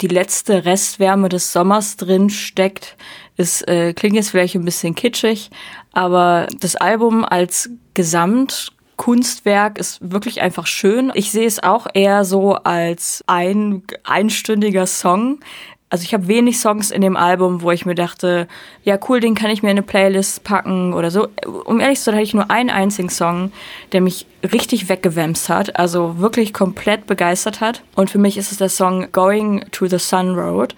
die 0.00 0.08
letzte 0.08 0.64
Restwärme 0.64 1.28
des 1.28 1.52
Sommers 1.52 1.96
drin 1.96 2.30
steckt. 2.30 2.96
Es 3.36 3.60
äh, 3.62 3.92
klingt 3.92 4.16
jetzt 4.16 4.30
vielleicht 4.30 4.54
ein 4.54 4.64
bisschen 4.64 4.94
kitschig, 4.94 5.50
aber 5.92 6.46
das 6.60 6.76
Album 6.76 7.24
als 7.24 7.68
Gesamt 7.94 8.72
Kunstwerk 9.02 9.78
ist 9.78 9.98
wirklich 10.12 10.42
einfach 10.42 10.68
schön. 10.68 11.10
Ich 11.14 11.32
sehe 11.32 11.48
es 11.48 11.60
auch 11.60 11.88
eher 11.92 12.24
so 12.24 12.54
als 12.54 13.24
ein 13.26 13.82
einstündiger 14.04 14.86
Song. 14.86 15.40
Also 15.90 16.04
ich 16.04 16.14
habe 16.14 16.28
wenig 16.28 16.60
Songs 16.60 16.92
in 16.92 17.00
dem 17.00 17.16
Album, 17.16 17.62
wo 17.62 17.72
ich 17.72 17.84
mir 17.84 17.96
dachte, 17.96 18.46
ja 18.84 18.96
cool, 19.08 19.18
den 19.18 19.34
kann 19.34 19.50
ich 19.50 19.64
mir 19.64 19.70
in 19.70 19.78
eine 19.78 19.82
Playlist 19.82 20.44
packen 20.44 20.94
oder 20.94 21.10
so. 21.10 21.26
Um 21.64 21.80
ehrlich 21.80 21.98
zu 21.98 22.04
sein, 22.04 22.14
hatte 22.14 22.22
ich 22.22 22.32
nur 22.32 22.48
einen 22.48 22.70
einzigen 22.70 23.08
Song, 23.08 23.50
der 23.90 24.02
mich 24.02 24.24
richtig 24.52 24.88
weggewämst 24.88 25.48
hat, 25.48 25.74
also 25.74 26.20
wirklich 26.20 26.54
komplett 26.54 27.08
begeistert 27.08 27.60
hat. 27.60 27.82
Und 27.96 28.08
für 28.08 28.18
mich 28.18 28.38
ist 28.38 28.52
es 28.52 28.58
der 28.58 28.68
Song 28.68 29.10
Going 29.10 29.64
to 29.72 29.88
the 29.88 29.98
Sun 29.98 30.36
Road, 30.36 30.76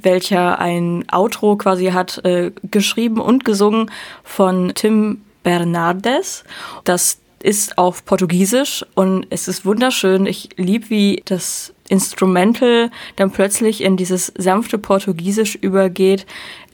welcher 0.00 0.60
ein 0.60 1.04
Outro 1.10 1.56
quasi 1.56 1.86
hat, 1.86 2.24
äh, 2.24 2.52
geschrieben 2.70 3.20
und 3.20 3.44
gesungen 3.44 3.90
von 4.22 4.70
Tim 4.76 5.22
Bernardes. 5.42 6.44
Das 6.84 7.18
ist 7.44 7.76
auf 7.76 8.06
Portugiesisch 8.06 8.86
und 8.94 9.26
es 9.28 9.48
ist 9.48 9.66
wunderschön. 9.66 10.24
Ich 10.24 10.48
liebe, 10.56 10.88
wie 10.88 11.22
das 11.26 11.74
Instrumental 11.90 12.90
dann 13.16 13.30
plötzlich 13.30 13.82
in 13.82 13.98
dieses 13.98 14.32
sanfte 14.38 14.78
Portugiesisch 14.78 15.54
übergeht. 15.54 16.24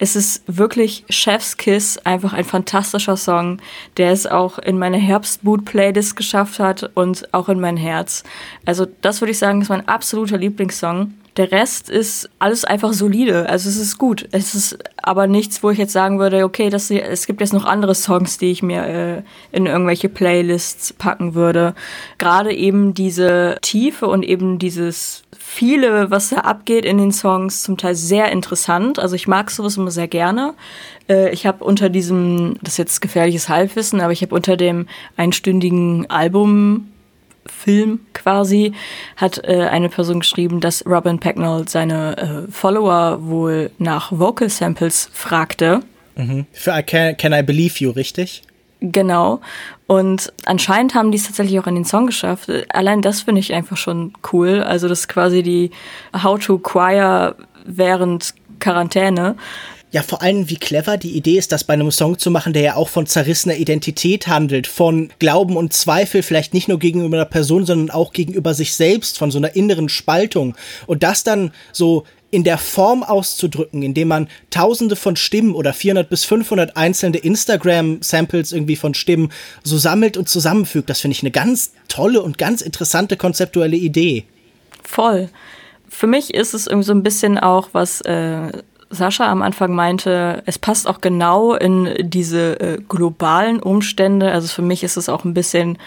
Es 0.03 0.17
ist 0.17 0.43
wirklich 0.47 1.05
Chef's 1.11 1.59
Kiss, 1.59 1.99
einfach 1.99 2.33
ein 2.33 2.45
fantastischer 2.45 3.19
Song, 3.19 3.59
der 3.99 4.13
es 4.13 4.27
auch 4.27 4.59
in 4.59 4.79
meine 4.79 4.97
Herbstboot-Playlist 4.97 6.17
geschafft 6.17 6.59
hat 6.59 6.91
und 6.95 7.33
auch 7.35 7.51
in 7.51 7.61
mein 7.61 7.77
Herz. 7.77 8.25
Also 8.65 8.87
das 9.03 9.21
würde 9.21 9.33
ich 9.33 9.39
sagen, 9.39 9.61
ist 9.61 9.69
mein 9.69 9.87
absoluter 9.87 10.39
Lieblingssong. 10.39 11.13
Der 11.37 11.53
Rest 11.53 11.91
ist 11.91 12.31
alles 12.39 12.65
einfach 12.65 12.95
solide. 12.95 13.49
Also 13.51 13.69
es 13.69 13.77
ist 13.77 13.99
gut. 13.99 14.27
Es 14.33 14.55
ist 14.55 14.79
aber 14.97 15.27
nichts, 15.27 15.63
wo 15.63 15.69
ich 15.69 15.79
jetzt 15.79 15.93
sagen 15.93 16.19
würde, 16.19 16.45
okay, 16.45 16.71
das, 16.71 16.91
es 16.91 17.27
gibt 17.27 17.43
jetzt 17.43 17.53
noch 17.53 17.67
andere 17.67 17.95
Songs, 17.95 18.39
die 18.39 18.51
ich 18.51 18.63
mir 18.63 18.87
äh, 18.87 19.23
in 19.53 19.67
irgendwelche 19.67 20.09
Playlists 20.09 20.95
packen 20.95 21.35
würde. 21.35 21.75
Gerade 22.17 22.55
eben 22.55 22.95
diese 22.95 23.59
Tiefe 23.61 24.07
und 24.07 24.23
eben 24.23 24.59
dieses 24.59 25.25
viele, 25.51 26.11
was 26.11 26.29
da 26.29 26.39
abgeht 26.39 26.85
in 26.85 26.99
den 26.99 27.13
Songs, 27.13 27.63
zum 27.63 27.77
Teil 27.77 27.95
sehr 27.97 28.31
interessant. 28.31 28.99
Also 28.99 29.17
ich 29.17 29.27
mag 29.27 29.51
sowas 29.51 29.77
sehr 29.91 30.09
gerne. 30.09 30.55
Äh, 31.09 31.31
ich 31.31 31.47
habe 31.47 31.65
unter 31.65 31.89
diesem, 31.89 32.57
das 32.63 32.75
ist 32.75 32.79
jetzt 32.79 33.01
gefährliches 33.01 33.49
Halbwissen, 33.49 34.01
aber 34.01 34.13
ich 34.13 34.23
habe 34.23 34.35
unter 34.35 34.57
dem 34.57 34.87
einstündigen 35.17 36.09
Album 36.11 36.89
Film 37.47 38.01
quasi, 38.13 38.73
hat 39.17 39.43
äh, 39.45 39.69
eine 39.71 39.89
Person 39.89 40.21
geschrieben, 40.21 40.61
dass 40.61 40.85
Robin 40.87 41.19
Pecknold 41.19 41.69
seine 41.69 42.17
äh, 42.49 42.53
Follower 42.53 43.19
wohl 43.23 43.71
nach 43.79 44.13
Vocal 44.13 44.49
Samples 44.49 45.11
fragte. 45.13 45.81
Mhm. 46.17 46.47
Für 46.53 46.79
I 46.79 46.83
can, 46.83 47.17
can 47.17 47.33
I 47.33 47.43
Believe 47.43 47.75
You, 47.79 47.91
richtig? 47.91 48.43
Genau. 48.81 49.41
Und 49.87 50.33
anscheinend 50.47 50.95
haben 50.95 51.11
die 51.11 51.19
es 51.19 51.25
tatsächlich 51.25 51.59
auch 51.61 51.67
in 51.67 51.75
den 51.75 51.85
Song 51.85 52.07
geschafft. 52.07 52.51
Allein 52.71 53.03
das 53.03 53.23
finde 53.23 53.41
ich 53.41 53.53
einfach 53.53 53.77
schon 53.77 54.13
cool. 54.33 54.63
Also 54.63 54.89
das 54.89 55.01
ist 55.01 55.09
quasi 55.09 55.43
die 55.43 55.71
How 56.23 56.39
to 56.39 56.59
Choir 56.59 57.37
während 57.67 58.35
Quarantäne. 58.59 59.37
Ja, 59.93 60.03
vor 60.03 60.23
allem, 60.23 60.49
wie 60.49 60.57
clever 60.57 60.97
die 60.97 61.17
Idee 61.17 61.37
ist, 61.37 61.51
das 61.51 61.65
bei 61.65 61.75
einem 61.75 61.91
Song 61.91 62.17
zu 62.19 62.31
machen, 62.31 62.53
der 62.53 62.63
ja 62.63 62.77
auch 62.77 62.89
von 62.89 63.07
zerrissener 63.07 63.57
Identität 63.57 64.29
handelt, 64.29 64.69
von 64.69 65.11
Glauben 65.19 65.57
und 65.57 65.73
Zweifel, 65.73 66.23
vielleicht 66.23 66.55
nicht 66.55 66.69
nur 66.69 66.79
gegenüber 66.79 67.17
einer 67.17 67.25
Person, 67.25 67.67
sondern 67.67 67.91
auch 67.91 68.13
gegenüber 68.13 68.55
sich 68.55 68.75
selbst, 68.75 69.19
von 69.19 69.33
so 69.33 69.39
einer 69.39 69.57
inneren 69.57 69.89
Spaltung. 69.89 70.55
Und 70.87 71.03
das 71.03 71.25
dann 71.25 71.53
so 71.73 72.05
in 72.31 72.45
der 72.45 72.59
Form 72.59 73.03
auszudrücken, 73.03 73.83
indem 73.83 74.09
man 74.09 74.29
tausende 74.51 74.95
von 74.95 75.17
Stimmen 75.17 75.55
oder 75.55 75.73
400 75.73 76.09
bis 76.09 76.25
500 76.25 76.77
einzelne 76.77 77.19
Instagram-Samples 77.19 78.53
irgendwie 78.53 78.77
von 78.77 78.95
Stimmen 78.95 79.33
so 79.65 79.77
sammelt 79.77 80.17
und 80.17 80.29
zusammenfügt. 80.29 80.89
Das 80.89 81.01
finde 81.01 81.17
ich 81.17 81.23
eine 81.23 81.33
ganz 81.33 81.73
tolle 81.89 82.23
und 82.23 82.39
ganz 82.39 82.63
interessante 82.63 83.17
konzeptuelle 83.17 83.77
Idee. 83.77 84.25
Voll. 84.85 85.29
Für 85.89 86.07
mich 86.07 86.33
ist 86.33 86.55
es 86.55 86.69
irgendwie 86.69 86.87
so 86.87 86.93
ein 86.93 87.03
bisschen 87.03 87.37
auch, 87.37 87.71
was 87.73 88.01
äh, 88.03 88.53
Sascha 88.91 89.31
am 89.31 89.43
Anfang 89.43 89.73
meinte, 89.73 90.43
es 90.47 90.59
passt 90.59 90.89
auch 90.89 91.01
genau 91.01 91.55
in 91.55 91.95
diese 92.01 92.61
äh, 92.61 92.79
globalen 92.89 93.63
Umstände. 93.63 94.33
Also 94.33 94.49
für 94.49 94.63
mich 94.63 94.83
ist 94.83 94.97
es 94.97 95.09
auch 95.09 95.25
ein 95.25 95.35
bisschen 95.35 95.79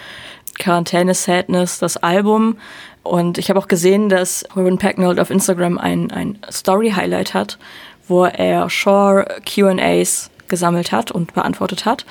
Quarantäne-Sadness, 0.58 1.80
das 1.80 1.98
Album. 1.98 2.58
Und 3.04 3.38
ich 3.38 3.50
habe 3.50 3.60
auch 3.60 3.68
gesehen, 3.68 4.08
dass 4.08 4.46
Robin 4.56 4.78
Pecknold 4.78 5.20
auf 5.20 5.30
Instagram 5.30 5.78
ein, 5.78 6.12
ein 6.12 6.40
Story-Highlight 6.50 7.34
hat, 7.34 7.60
wo 8.08 8.26
er 8.26 8.70
Shore 8.70 9.28
QAs 9.46 10.30
gesammelt 10.48 10.92
hat 10.92 11.12
und 11.12 11.34
beantwortet 11.34 11.86
hat. 11.86 12.06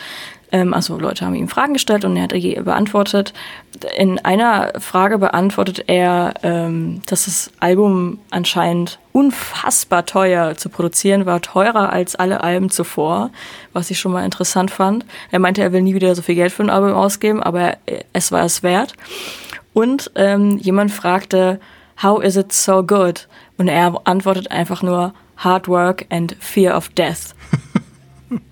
Ähm, 0.52 0.74
also 0.74 0.98
Leute 0.98 1.24
haben 1.24 1.34
ihm 1.34 1.48
Fragen 1.48 1.72
gestellt 1.72 2.04
und 2.04 2.16
er 2.16 2.24
hat 2.24 2.32
die 2.32 2.54
beantwortet. 2.54 3.32
In 3.96 4.18
einer 4.18 4.72
Frage 4.78 5.18
beantwortet 5.18 5.84
er, 5.88 6.34
ähm, 6.42 7.02
dass 7.06 7.24
das 7.24 7.50
Album 7.58 8.18
anscheinend 8.30 8.98
unfassbar 9.12 10.06
teuer 10.06 10.56
zu 10.56 10.68
produzieren 10.68 11.26
war, 11.26 11.40
teurer 11.40 11.90
als 11.92 12.14
alle 12.14 12.42
Alben 12.42 12.70
zuvor, 12.70 13.30
was 13.72 13.90
ich 13.90 13.98
schon 13.98 14.12
mal 14.12 14.24
interessant 14.24 14.70
fand. 14.70 15.04
Er 15.30 15.38
meinte, 15.38 15.62
er 15.62 15.72
will 15.72 15.82
nie 15.82 15.94
wieder 15.94 16.14
so 16.14 16.22
viel 16.22 16.34
Geld 16.34 16.52
für 16.52 16.62
ein 16.62 16.70
Album 16.70 16.92
ausgeben, 16.92 17.42
aber 17.42 17.76
es 18.12 18.30
war 18.30 18.44
es 18.44 18.62
wert. 18.62 18.94
Und 19.72 20.10
ähm, 20.14 20.58
jemand 20.58 20.92
fragte, 20.92 21.58
How 22.02 22.22
is 22.22 22.36
it 22.36 22.52
so 22.52 22.82
good? 22.82 23.28
Und 23.58 23.68
er 23.68 23.94
antwortet 24.04 24.50
einfach 24.50 24.82
nur, 24.82 25.14
Hard 25.36 25.66
work 25.66 26.04
and 26.10 26.36
fear 26.40 26.76
of 26.76 26.88
death 26.90 27.34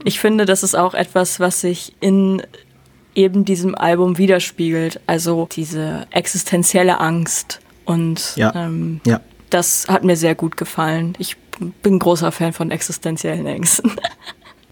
ich 0.04 0.20
finde, 0.20 0.46
das 0.46 0.62
ist 0.62 0.74
auch 0.74 0.94
etwas, 0.94 1.40
was 1.40 1.60
sich 1.60 1.94
in 2.00 2.42
eben 3.14 3.44
diesem 3.44 3.74
Album 3.74 4.18
widerspiegelt. 4.18 5.00
Also 5.06 5.48
diese 5.50 6.06
existenzielle 6.10 7.00
Angst. 7.00 7.60
Und 7.84 8.36
ja. 8.36 8.54
Ähm, 8.54 9.00
ja. 9.06 9.20
das 9.50 9.86
hat 9.88 10.04
mir 10.04 10.16
sehr 10.16 10.34
gut 10.34 10.56
gefallen. 10.56 11.14
Ich 11.18 11.36
bin 11.82 11.98
großer 11.98 12.32
Fan 12.32 12.52
von 12.52 12.70
existenziellen 12.70 13.46
Ängsten. 13.46 13.92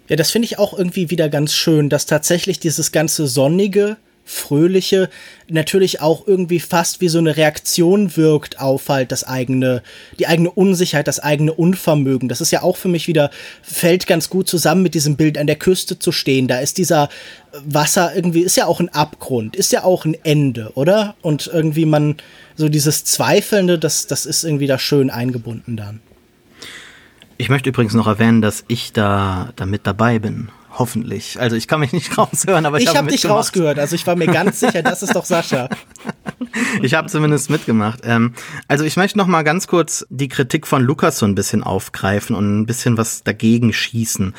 Ja, 0.08 0.16
das 0.16 0.30
finde 0.30 0.46
ich 0.46 0.58
auch 0.58 0.72
irgendwie 0.72 1.10
wieder 1.10 1.28
ganz 1.28 1.52
schön, 1.52 1.90
dass 1.90 2.06
tatsächlich 2.06 2.58
dieses 2.58 2.92
ganze 2.92 3.26
sonnige, 3.26 3.98
fröhliche 4.28 5.08
natürlich 5.48 6.02
auch 6.02 6.26
irgendwie 6.26 6.60
fast 6.60 7.00
wie 7.00 7.08
so 7.08 7.18
eine 7.18 7.38
Reaktion 7.38 8.14
wirkt 8.14 8.60
auf 8.60 8.90
halt 8.90 9.10
das 9.10 9.24
eigene, 9.24 9.82
die 10.18 10.26
eigene 10.26 10.50
Unsicherheit, 10.50 11.08
das 11.08 11.18
eigene 11.18 11.54
Unvermögen. 11.54 12.28
Das 12.28 12.42
ist 12.42 12.50
ja 12.50 12.62
auch 12.62 12.76
für 12.76 12.88
mich 12.88 13.08
wieder, 13.08 13.30
fällt 13.62 14.06
ganz 14.06 14.28
gut 14.28 14.46
zusammen 14.46 14.82
mit 14.82 14.94
diesem 14.94 15.16
Bild 15.16 15.38
an 15.38 15.46
der 15.46 15.56
Küste 15.56 15.98
zu 15.98 16.12
stehen. 16.12 16.46
Da 16.46 16.58
ist 16.58 16.76
dieser 16.76 17.08
Wasser 17.64 18.14
irgendwie, 18.14 18.42
ist 18.42 18.56
ja 18.56 18.66
auch 18.66 18.80
ein 18.80 18.90
Abgrund, 18.90 19.56
ist 19.56 19.72
ja 19.72 19.84
auch 19.84 20.04
ein 20.04 20.16
Ende, 20.22 20.72
oder? 20.74 21.16
Und 21.22 21.50
irgendwie 21.50 21.86
man, 21.86 22.16
so 22.54 22.68
dieses 22.68 23.04
Zweifelnde, 23.04 23.78
das, 23.78 24.06
das 24.06 24.26
ist 24.26 24.44
irgendwie 24.44 24.66
da 24.66 24.78
schön 24.78 25.08
eingebunden 25.08 25.76
dann. 25.76 26.00
Ich 27.38 27.48
möchte 27.48 27.70
übrigens 27.70 27.94
noch 27.94 28.06
erwähnen, 28.06 28.42
dass 28.42 28.64
ich 28.68 28.92
da, 28.92 29.52
da 29.56 29.64
mit 29.64 29.86
dabei 29.86 30.18
bin. 30.18 30.50
Hoffentlich. 30.70 31.40
Also 31.40 31.56
ich 31.56 31.66
kann 31.66 31.80
mich 31.80 31.92
nicht 31.92 32.16
raushören, 32.18 32.66
aber 32.66 32.78
ich, 32.78 32.84
ich 32.84 32.88
habe 32.90 32.98
hab 32.98 33.08
dich 33.08 33.28
rausgehört. 33.28 33.78
Also 33.78 33.94
ich 33.94 34.06
war 34.06 34.16
mir 34.16 34.26
ganz 34.26 34.60
sicher, 34.60 34.82
das 34.82 35.02
ist 35.02 35.14
doch 35.14 35.24
Sascha. 35.24 35.68
ich 36.82 36.94
habe 36.94 37.08
zumindest 37.08 37.50
mitgemacht. 37.50 38.00
Ähm, 38.04 38.34
also 38.68 38.84
ich 38.84 38.96
möchte 38.96 39.18
noch 39.18 39.26
mal 39.26 39.42
ganz 39.42 39.66
kurz 39.66 40.06
die 40.10 40.28
Kritik 40.28 40.66
von 40.66 40.82
Lukas 40.82 41.18
so 41.18 41.26
ein 41.26 41.34
bisschen 41.34 41.62
aufgreifen 41.62 42.36
und 42.36 42.60
ein 42.60 42.66
bisschen 42.66 42.96
was 42.96 43.22
dagegen 43.22 43.72
schießen. 43.72 44.34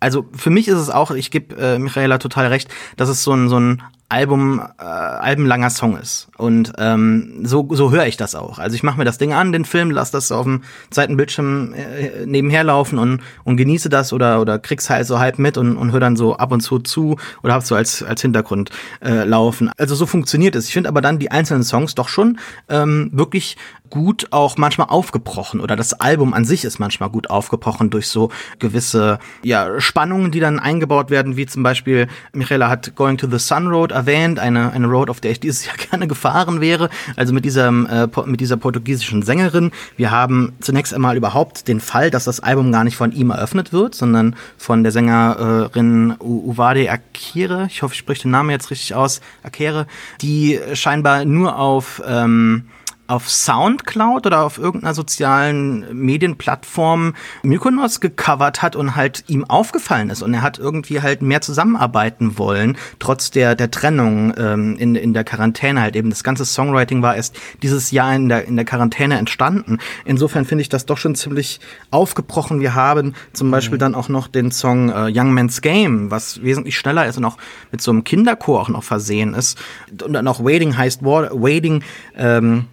Also 0.00 0.26
für 0.36 0.50
mich 0.50 0.68
ist 0.68 0.78
es 0.78 0.90
auch, 0.90 1.10
ich 1.10 1.30
gebe 1.30 1.56
äh, 1.56 1.78
Michaela 1.78 2.18
total 2.18 2.46
recht, 2.46 2.68
dass 2.96 3.08
es 3.08 3.22
so 3.22 3.32
ein, 3.32 3.48
so 3.48 3.58
ein 3.58 3.82
Album, 4.10 4.62
äh, 4.78 4.84
albenlanger 4.84 5.68
Song 5.68 5.98
ist. 5.98 6.28
Und 6.38 6.72
ähm, 6.78 7.40
so, 7.42 7.68
so 7.72 7.90
höre 7.90 8.06
ich 8.06 8.16
das 8.16 8.34
auch. 8.34 8.58
Also 8.58 8.74
ich 8.74 8.82
mache 8.82 8.96
mir 8.96 9.04
das 9.04 9.18
Ding 9.18 9.34
an, 9.34 9.52
den 9.52 9.66
Film, 9.66 9.90
lass 9.90 10.10
das 10.10 10.32
auf 10.32 10.44
dem 10.44 10.62
zweiten 10.90 11.18
Bildschirm 11.18 11.74
äh, 11.74 12.24
nebenher 12.24 12.64
laufen 12.64 12.98
und, 12.98 13.20
und 13.44 13.58
genieße 13.58 13.90
das 13.90 14.14
oder, 14.14 14.40
oder 14.40 14.58
krieg's 14.58 14.88
halt 14.88 15.06
so 15.06 15.18
halb 15.18 15.38
mit 15.38 15.58
und, 15.58 15.76
und 15.76 15.92
höre 15.92 16.00
dann 16.00 16.16
so 16.16 16.36
ab 16.36 16.52
und 16.52 16.60
zu 16.60 16.78
zu 16.78 17.16
oder 17.42 17.52
hab's 17.52 17.68
so 17.68 17.74
als, 17.74 18.02
als 18.02 18.22
Hintergrund 18.22 18.70
äh, 19.04 19.24
laufen. 19.24 19.70
Also 19.76 19.94
so 19.94 20.06
funktioniert 20.06 20.56
es. 20.56 20.68
Ich 20.68 20.72
finde 20.72 20.88
aber 20.88 21.02
dann 21.02 21.18
die 21.18 21.30
einzelnen 21.30 21.62
Songs 21.62 21.94
doch 21.94 22.08
schon 22.08 22.38
ähm, 22.70 23.10
wirklich 23.12 23.58
gut 23.90 24.28
auch 24.30 24.56
manchmal 24.56 24.88
aufgebrochen 24.88 25.60
oder 25.60 25.76
das 25.76 25.94
Album 25.94 26.34
an 26.34 26.44
sich 26.44 26.64
ist 26.64 26.78
manchmal 26.78 27.10
gut 27.10 27.30
aufgebrochen 27.30 27.90
durch 27.90 28.08
so 28.08 28.30
gewisse 28.58 29.18
ja, 29.42 29.80
Spannungen, 29.80 30.30
die 30.30 30.40
dann 30.40 30.58
eingebaut 30.58 31.10
werden, 31.10 31.36
wie 31.36 31.46
zum 31.46 31.62
Beispiel 31.62 32.08
Michaela 32.32 32.68
hat 32.68 32.94
Going 32.96 33.18
to 33.18 33.28
the 33.28 33.38
Sun 33.38 33.68
Road 33.68 33.92
erwähnt, 33.98 34.38
eine, 34.38 34.72
eine 34.72 34.86
Road, 34.86 35.10
auf 35.10 35.20
der 35.20 35.32
ich 35.32 35.40
dieses 35.40 35.66
Jahr 35.66 35.76
gerne 35.76 36.06
gefahren 36.06 36.60
wäre, 36.60 36.88
also 37.16 37.32
mit 37.32 37.44
dieser, 37.44 37.68
äh, 37.68 38.08
mit 38.26 38.40
dieser 38.40 38.56
portugiesischen 38.56 39.22
Sängerin. 39.22 39.72
Wir 39.96 40.10
haben 40.10 40.52
zunächst 40.60 40.94
einmal 40.94 41.16
überhaupt 41.16 41.68
den 41.68 41.80
Fall, 41.80 42.10
dass 42.10 42.24
das 42.24 42.40
Album 42.40 42.72
gar 42.72 42.84
nicht 42.84 42.96
von 42.96 43.12
ihm 43.12 43.30
eröffnet 43.30 43.72
wird, 43.72 43.94
sondern 43.94 44.36
von 44.56 44.82
der 44.82 44.92
Sängerin 44.92 46.14
Uvade 46.20 46.90
Akire, 46.90 47.66
ich 47.68 47.82
hoffe, 47.82 47.94
ich 47.94 47.98
spreche 47.98 48.22
den 48.22 48.30
Namen 48.30 48.50
jetzt 48.50 48.70
richtig 48.70 48.94
aus, 48.94 49.20
Akere, 49.42 49.86
die 50.20 50.60
scheinbar 50.74 51.24
nur 51.24 51.58
auf 51.58 52.02
ähm, 52.06 52.64
auf 53.08 53.28
Soundcloud 53.28 54.26
oder 54.26 54.42
auf 54.42 54.58
irgendeiner 54.58 54.94
sozialen 54.94 55.86
Medienplattform 55.98 57.14
Mykonos 57.42 58.00
gecovert 58.00 58.60
hat 58.62 58.76
und 58.76 58.96
halt 58.96 59.24
ihm 59.28 59.44
aufgefallen 59.46 60.10
ist 60.10 60.22
und 60.22 60.34
er 60.34 60.42
hat 60.42 60.58
irgendwie 60.58 61.00
halt 61.00 61.22
mehr 61.22 61.40
zusammenarbeiten 61.40 62.38
wollen, 62.38 62.76
trotz 62.98 63.30
der, 63.30 63.54
der 63.54 63.70
Trennung 63.70 64.34
ähm, 64.36 64.76
in, 64.76 64.94
in 64.94 65.14
der 65.14 65.24
Quarantäne 65.24 65.80
halt 65.80 65.96
eben. 65.96 66.10
Das 66.10 66.22
ganze 66.22 66.44
Songwriting 66.44 67.00
war 67.00 67.16
erst 67.16 67.34
dieses 67.62 67.90
Jahr 67.90 68.14
in 68.14 68.28
der, 68.28 68.44
in 68.44 68.56
der 68.56 68.66
Quarantäne 68.66 69.16
entstanden. 69.18 69.78
Insofern 70.04 70.44
finde 70.44 70.62
ich 70.62 70.68
das 70.68 70.84
doch 70.84 70.98
schon 70.98 71.14
ziemlich 71.14 71.60
aufgebrochen. 71.90 72.60
Wir 72.60 72.74
haben 72.74 73.14
zum 73.32 73.50
Beispiel 73.50 73.78
mhm. 73.78 73.80
dann 73.80 73.94
auch 73.94 74.10
noch 74.10 74.28
den 74.28 74.50
Song 74.50 74.90
äh, 74.90 75.10
Young 75.10 75.32
Man's 75.32 75.62
Game, 75.62 76.10
was 76.10 76.42
wesentlich 76.42 76.76
schneller 76.76 77.06
ist 77.06 77.16
und 77.16 77.24
auch 77.24 77.38
mit 77.72 77.80
so 77.80 77.90
einem 77.90 78.04
Kinderchor 78.04 78.60
auch 78.60 78.68
noch 78.68 78.84
versehen 78.84 79.32
ist. 79.32 79.58
Und 80.04 80.12
dann 80.12 80.28
auch 80.28 80.44
Waiting 80.44 80.76
heißt 80.76 81.02
Waiting, 81.02 81.82
ähm, 82.14 82.66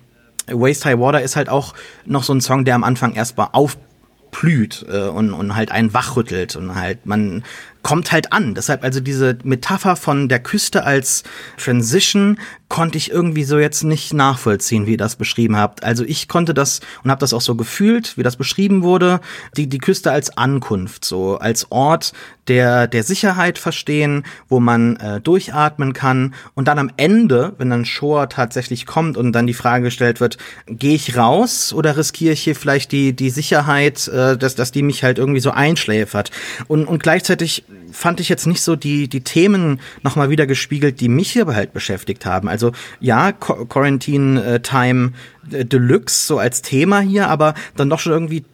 Waste 0.48 0.86
High 0.86 1.00
Water 1.00 1.22
ist 1.22 1.36
halt 1.36 1.50
auch 1.50 1.74
noch 2.06 2.24
so 2.24 2.34
ein 2.34 2.41
Song, 2.41 2.66
der 2.66 2.76
am 2.76 2.84
Anfang 2.84 3.14
erstmal 3.14 3.50
aufblüht 3.52 4.86
äh, 4.89 5.08
und, 5.08 5.34
und 5.34 5.56
halt 5.56 5.72
einen 5.72 5.93
wachrüttelt 5.93 6.56
und 6.56 6.76
halt 6.76 7.06
man 7.06 7.43
kommt 7.82 8.12
halt 8.12 8.34
an. 8.34 8.56
Deshalb 8.56 8.84
also 8.84 9.00
diese 9.00 9.38
Metapher 9.43 9.96
von 9.96 10.28
der 10.28 10.39
Küste 10.39 10.84
als 10.84 11.24
Transition 11.58 12.39
konnte 12.68 12.97
ich 12.97 13.11
irgendwie 13.11 13.43
so 13.43 13.59
jetzt 13.59 13.84
nicht 13.84 14.13
nachvollziehen, 14.13 14.88
wie 14.88 14.93
ihr 14.93 14.97
das 14.97 15.16
beschrieben 15.16 15.55
habt. 15.55 15.84
Also 15.84 16.03
ich 16.03 16.28
konnte 16.28 16.53
das 16.53 16.82
und 17.03 17.11
habe 17.11 17.20
das 17.20 17.34
auch 17.34 17.41
so 17.41 17.55
gefühlt, 17.55 18.18
wie 18.18 18.24
das 18.24 18.38
beschrieben 18.38 18.84
wurde, 18.84 19.22
die 19.55 19.68
die 19.68 19.78
Küste 19.78 20.11
als 20.11 20.36
Ankunft, 20.38 21.05
so 21.05 21.38
als 21.38 21.72
Ort 21.72 22.13
der 22.47 22.88
der 22.88 23.03
Sicherheit 23.03 23.57
verstehen, 23.57 24.24
wo 24.49 24.59
man 24.59 24.97
äh, 24.97 25.22
durchatmen 25.22 25.93
kann 25.93 26.34
und 26.53 26.68
dann 26.68 26.80
am 26.80 26.91
Ende, 26.97 27.53
wenn 27.57 27.70
dann 27.70 27.86
Shore 27.86 28.30
tatsächlich 28.30 28.86
kommt 28.86 29.18
und 29.18 29.32
dann 29.32 29.47
die 29.47 29.53
Frage 29.53 29.86
gestellt 29.86 30.20
wird, 30.20 30.38
gehe 30.68 30.95
ich 30.95 31.18
raus 31.18 31.74
oder 31.74 31.97
riskiere 31.97 32.34
ich 32.34 32.41
hier 32.41 32.55
vielleicht 32.55 32.91
die 32.91 33.13
die 33.13 33.30
Sicherheit, 33.30 34.07
äh, 34.07 34.38
dass 34.38 34.55
dass 34.55 34.72
die 34.72 34.84
mich 34.84 35.03
halt 35.03 35.18
irgendwie 35.18 35.39
so 35.39 35.51
einschläfert 35.51 36.32
und 36.68 36.86
und 36.86 37.01
gleichzeitig 37.01 37.63
fand 37.91 38.20
ich 38.20 38.30
jetzt 38.30 38.45
nicht 38.45 38.61
so 38.61 38.76
die, 38.76 39.07
die 39.07 39.22
Themen 39.22 39.80
nochmal 40.03 40.30
wieder 40.30 40.45
gespiegelt, 40.45 40.99
die 40.99 41.07
mich 41.07 41.32
hier 41.32 41.47
halt 41.47 41.74
beschäftigt 41.74 42.26
haben. 42.26 42.47
Also 42.56 42.72
ja, 43.01 43.34
Quarantine 43.34 44.41
äh, 44.43 44.60
Time 44.62 45.12
äh, 45.51 45.66
Deluxe 45.66 46.26
so 46.26 46.39
als 46.39 46.62
Thema 46.62 47.01
hier, 47.01 47.28
aber 47.28 47.53
dann 47.76 47.89
doch 47.89 47.99
schon 47.99 48.14
irgendwie 48.14 48.45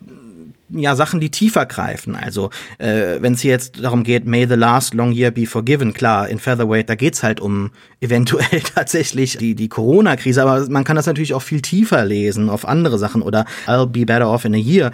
ja 0.73 0.95
Sachen, 0.95 1.19
die 1.19 1.29
tiefer 1.29 1.65
greifen. 1.65 2.15
Also 2.15 2.49
äh, 2.77 3.17
wenn 3.19 3.33
es 3.33 3.41
hier 3.41 3.51
jetzt 3.51 3.83
darum 3.83 4.03
geht, 4.03 4.25
May 4.25 4.47
the 4.47 4.55
last 4.55 4.93
long 4.93 5.11
year 5.11 5.31
be 5.31 5.45
forgiven, 5.45 5.93
klar, 5.93 6.29
in 6.29 6.39
Featherweight, 6.39 6.89
da 6.89 6.95
geht's 6.95 7.23
halt 7.23 7.39
um 7.39 7.71
eventuell 8.01 8.61
tatsächlich 8.61 9.37
die 9.37 9.53
die 9.53 9.69
Corona-Krise, 9.69 10.41
aber 10.41 10.67
man 10.69 10.83
kann 10.83 10.95
das 10.95 11.05
natürlich 11.05 11.33
auch 11.33 11.41
viel 11.41 11.61
tiefer 11.61 12.03
lesen 12.05 12.49
auf 12.49 12.67
andere 12.67 12.97
Sachen 12.97 13.21
oder 13.21 13.45
I'll 13.67 13.85
be 13.85 14.05
better 14.05 14.29
off 14.29 14.45
in 14.45 14.55
a 14.55 14.57
year 14.57 14.91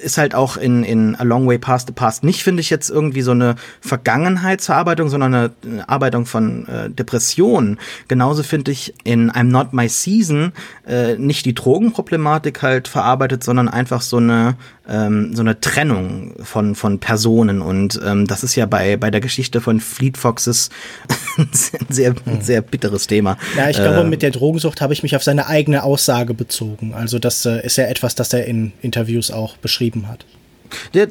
ist 0.00 0.18
halt 0.18 0.34
auch 0.34 0.56
in, 0.56 0.84
in 0.84 1.16
A 1.16 1.22
Long 1.22 1.46
Way 1.46 1.58
Past 1.58 1.88
the 1.88 1.92
Past 1.92 2.24
nicht, 2.24 2.42
finde 2.42 2.60
ich, 2.60 2.70
jetzt 2.70 2.90
irgendwie 2.90 3.22
so 3.22 3.32
eine 3.32 3.56
Vergangenheitsverarbeitung, 3.80 5.08
sondern 5.08 5.34
eine, 5.34 5.50
eine 5.64 5.88
Arbeitung 5.88 6.26
von 6.26 6.66
äh, 6.68 6.90
Depressionen. 6.90 7.78
Genauso 8.08 8.42
finde 8.42 8.70
ich 8.70 8.94
in 9.04 9.30
I'm 9.30 9.44
Not 9.44 9.72
My 9.72 9.88
Season 9.88 10.52
äh, 10.86 11.16
nicht 11.16 11.46
die 11.46 11.54
Drogenproblematik 11.54 12.62
halt 12.62 12.88
verarbeitet, 12.88 13.44
sondern 13.44 13.68
einfach 13.68 14.00
so 14.00 14.16
eine 14.16 14.56
ähm, 14.90 15.34
so 15.34 15.42
eine 15.42 15.60
Trennung 15.60 16.34
von 16.42 16.74
von 16.74 16.98
Personen 16.98 17.62
und 17.62 18.00
ähm, 18.04 18.26
das 18.26 18.42
ist 18.42 18.56
ja 18.56 18.66
bei 18.66 18.96
bei 18.96 19.10
der 19.10 19.20
Geschichte 19.20 19.60
von 19.60 19.78
Fleet 19.78 20.18
Foxes 20.18 20.70
ein 21.38 21.48
sehr 21.88 22.14
ein 22.26 22.42
sehr 22.42 22.60
bitteres 22.60 23.06
Thema. 23.06 23.38
Ja, 23.56 23.70
ich 23.70 23.76
glaube, 23.76 24.00
äh, 24.00 24.04
mit 24.04 24.22
der 24.22 24.30
Drogensucht 24.30 24.80
habe 24.80 24.92
ich 24.92 25.02
mich 25.02 25.14
auf 25.14 25.22
seine 25.22 25.46
eigene 25.46 25.84
Aussage 25.84 26.34
bezogen. 26.34 26.92
Also 26.94 27.18
das 27.18 27.46
äh, 27.46 27.64
ist 27.64 27.76
ja 27.76 27.84
etwas, 27.84 28.14
das 28.14 28.32
er 28.32 28.46
in 28.46 28.72
Interviews 28.82 29.30
auch 29.30 29.56
beschrieben 29.58 29.89
hat. 30.08 30.26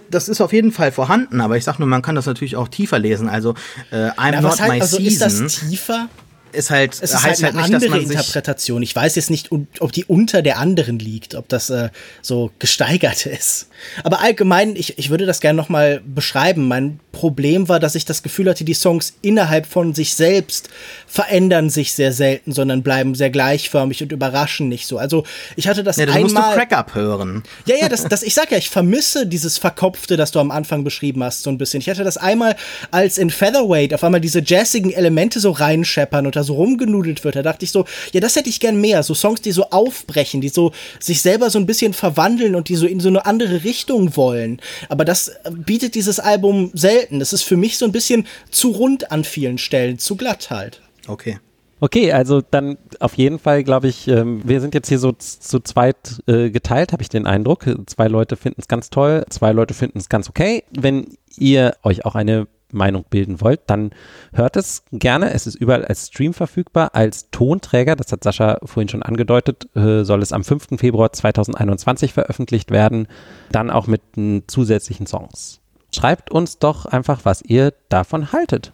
Das 0.09 0.29
ist 0.29 0.41
auf 0.41 0.53
jeden 0.53 0.71
Fall 0.71 0.91
vorhanden, 0.91 1.41
aber 1.41 1.57
ich 1.57 1.63
sag 1.65 1.79
nur, 1.79 1.87
man 1.87 2.01
kann 2.01 2.15
das 2.15 2.25
natürlich 2.25 2.55
auch 2.55 2.69
tiefer 2.69 2.97
lesen. 2.97 3.27
Also 3.27 3.55
äh, 3.91 4.09
I'm 4.11 4.31
Na, 4.31 4.41
not 4.41 4.59
halt, 4.61 4.71
my 4.71 4.81
also 4.81 4.97
season. 4.97 5.27
Ist 5.45 5.61
das 5.61 5.69
tiefer? 5.69 6.09
Ist 6.53 6.69
halt, 6.69 6.93
es 6.93 7.01
ist 7.11 7.23
heißt 7.23 7.43
halt, 7.43 7.53
eine 7.53 7.63
halt 7.63 7.71
nicht, 7.71 7.91
andere 7.91 8.01
Interpretation. 8.01 8.81
Ich 8.81 8.95
weiß 8.95 9.15
jetzt 9.15 9.29
nicht, 9.29 9.49
ob 9.51 9.91
die 9.91 10.05
unter 10.05 10.41
der 10.41 10.57
anderen 10.57 10.99
liegt, 10.99 11.35
ob 11.35 11.47
das 11.49 11.69
äh, 11.69 11.89
so 12.21 12.51
gesteigert 12.59 13.25
ist. 13.25 13.67
Aber 14.03 14.21
allgemein, 14.21 14.75
ich, 14.75 14.97
ich 14.97 15.09
würde 15.09 15.25
das 15.25 15.39
gerne 15.39 15.57
nochmal 15.57 16.01
beschreiben. 16.05 16.67
Mein 16.67 16.99
Problem 17.11 17.67
war, 17.69 17.79
dass 17.79 17.95
ich 17.95 18.05
das 18.05 18.23
Gefühl 18.23 18.49
hatte, 18.49 18.63
die 18.63 18.73
Songs 18.73 19.13
innerhalb 19.21 19.65
von 19.65 19.93
sich 19.93 20.15
selbst 20.15 20.69
verändern 21.07 21.69
sich 21.69 21.93
sehr 21.93 22.13
selten, 22.13 22.51
sondern 22.51 22.83
bleiben 22.83 23.15
sehr 23.15 23.29
gleichförmig 23.29 24.01
und 24.03 24.11
überraschen 24.11 24.69
nicht 24.69 24.87
so. 24.87 24.97
Also 24.97 25.23
ich 25.55 25.67
hatte 25.67 25.83
das 25.83 25.97
ja, 25.97 26.05
einmal. 26.05 26.21
musst 26.23 26.35
du 26.35 26.41
Crack 26.41 26.73
Up 26.73 26.95
hören. 26.95 27.43
Ja, 27.65 27.75
ja, 27.75 27.89
das, 27.89 28.03
das, 28.03 28.23
ich 28.23 28.33
sag 28.33 28.51
ja, 28.51 28.57
ich 28.57 28.69
vermisse 28.69 29.25
dieses 29.25 29.57
Verkopfte, 29.57 30.17
das 30.17 30.31
du 30.31 30.39
am 30.39 30.51
Anfang 30.51 30.83
beschrieben 30.83 31.23
hast, 31.23 31.43
so 31.43 31.49
ein 31.49 31.57
bisschen. 31.57 31.81
Ich 31.81 31.89
hatte 31.89 32.03
das 32.03 32.17
einmal, 32.17 32.55
als 32.91 33.17
in 33.17 33.29
Featherweight 33.29 33.93
auf 33.93 34.03
einmal 34.03 34.21
diese 34.21 34.41
jazzigen 34.41 34.91
Elemente 34.91 35.39
so 35.39 35.51
reinscheppern 35.51 36.25
und 36.25 36.35
da 36.39 36.43
so 36.43 36.55
rumgenudelt 36.55 37.23
wird. 37.23 37.35
Da 37.35 37.43
dachte 37.43 37.65
ich 37.65 37.71
so, 37.71 37.85
ja, 38.13 38.19
das 38.19 38.35
hätte 38.35 38.49
ich 38.49 38.59
gern 38.59 38.79
mehr. 38.79 39.03
So 39.03 39.13
Songs, 39.13 39.41
die 39.41 39.51
so 39.51 39.69
aufbrechen, 39.69 40.41
die 40.41 40.49
so 40.49 40.71
sich 40.99 41.21
selber 41.21 41.49
so 41.49 41.59
ein 41.59 41.65
bisschen 41.65 41.93
verwandeln 41.93 42.55
und 42.55 42.69
die 42.69 42.75
so 42.75 42.87
in 42.87 42.99
so 42.99 43.09
eine 43.09 43.25
andere 43.25 43.63
Richtung 43.63 44.15
wollen. 44.15 44.61
Aber 44.87 45.05
das 45.05 45.31
bietet 45.51 45.95
dieses 45.95 46.19
Album 46.19 46.71
selten. 46.73 47.19
Das 47.19 47.33
ist 47.33 47.43
für 47.43 47.57
mich 47.57 47.77
so 47.77 47.85
ein 47.85 47.91
bisschen 47.91 48.25
zu 48.49 48.71
rund 48.71 49.11
an 49.11 49.23
vielen 49.23 49.57
Stellen, 49.57 49.99
zu 49.99 50.15
glatt 50.15 50.49
halt. 50.49 50.81
Okay. 51.07 51.39
Okay, 51.81 52.11
also 52.11 52.41
dann 52.41 52.77
auf 52.99 53.13
jeden 53.13 53.39
Fall 53.39 53.63
glaube 53.63 53.87
ich, 53.87 54.07
ähm, 54.09 54.41
wir 54.43 54.59
sind 54.59 54.73
jetzt 54.73 54.89
hier 54.89 54.99
so 54.99 55.13
zu 55.13 55.61
zweit 55.61 56.21
äh, 56.27 56.49
geteilt, 56.49 56.91
habe 56.91 57.01
ich 57.01 57.09
den 57.09 57.25
Eindruck. 57.25 57.65
Zwei 57.85 58.07
Leute 58.07 58.35
finden 58.35 58.59
es 58.59 58.67
ganz 58.67 58.89
toll, 58.89 59.25
zwei 59.29 59.53
Leute 59.53 59.73
finden 59.73 59.97
es 59.97 60.09
ganz 60.09 60.29
okay. 60.29 60.63
Wenn 60.71 61.17
ihr 61.37 61.75
euch 61.83 62.05
auch 62.05 62.15
eine 62.15 62.47
Meinung 62.71 63.05
bilden 63.09 63.41
wollt, 63.41 63.61
dann 63.67 63.91
hört 64.33 64.55
es 64.55 64.83
gerne. 64.91 65.33
Es 65.33 65.47
ist 65.47 65.55
überall 65.55 65.85
als 65.85 66.07
Stream 66.07 66.33
verfügbar, 66.33 66.91
als 66.93 67.29
Tonträger, 67.31 67.95
das 67.95 68.11
hat 68.11 68.23
Sascha 68.23 68.59
vorhin 68.63 68.89
schon 68.89 69.03
angedeutet, 69.03 69.67
äh, 69.75 70.03
soll 70.03 70.21
es 70.21 70.33
am 70.33 70.43
5. 70.43 70.77
Februar 70.77 71.11
2021 71.11 72.13
veröffentlicht 72.13 72.71
werden, 72.71 73.07
dann 73.51 73.69
auch 73.69 73.87
mit 73.87 74.01
zusätzlichen 74.47 75.07
Songs. 75.07 75.59
Schreibt 75.93 76.31
uns 76.31 76.59
doch 76.59 76.85
einfach, 76.85 77.21
was 77.23 77.41
ihr 77.41 77.73
davon 77.89 78.31
haltet. 78.31 78.71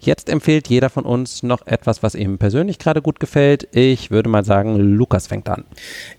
Jetzt 0.00 0.28
empfiehlt 0.28 0.68
jeder 0.68 0.90
von 0.90 1.04
uns 1.04 1.42
noch 1.42 1.66
etwas, 1.66 2.02
was 2.02 2.14
ihm 2.14 2.38
persönlich 2.38 2.78
gerade 2.78 3.02
gut 3.02 3.20
gefällt. 3.20 3.68
Ich 3.72 4.10
würde 4.10 4.28
mal 4.28 4.44
sagen, 4.44 4.76
Lukas 4.76 5.26
fängt 5.26 5.48
an. 5.48 5.64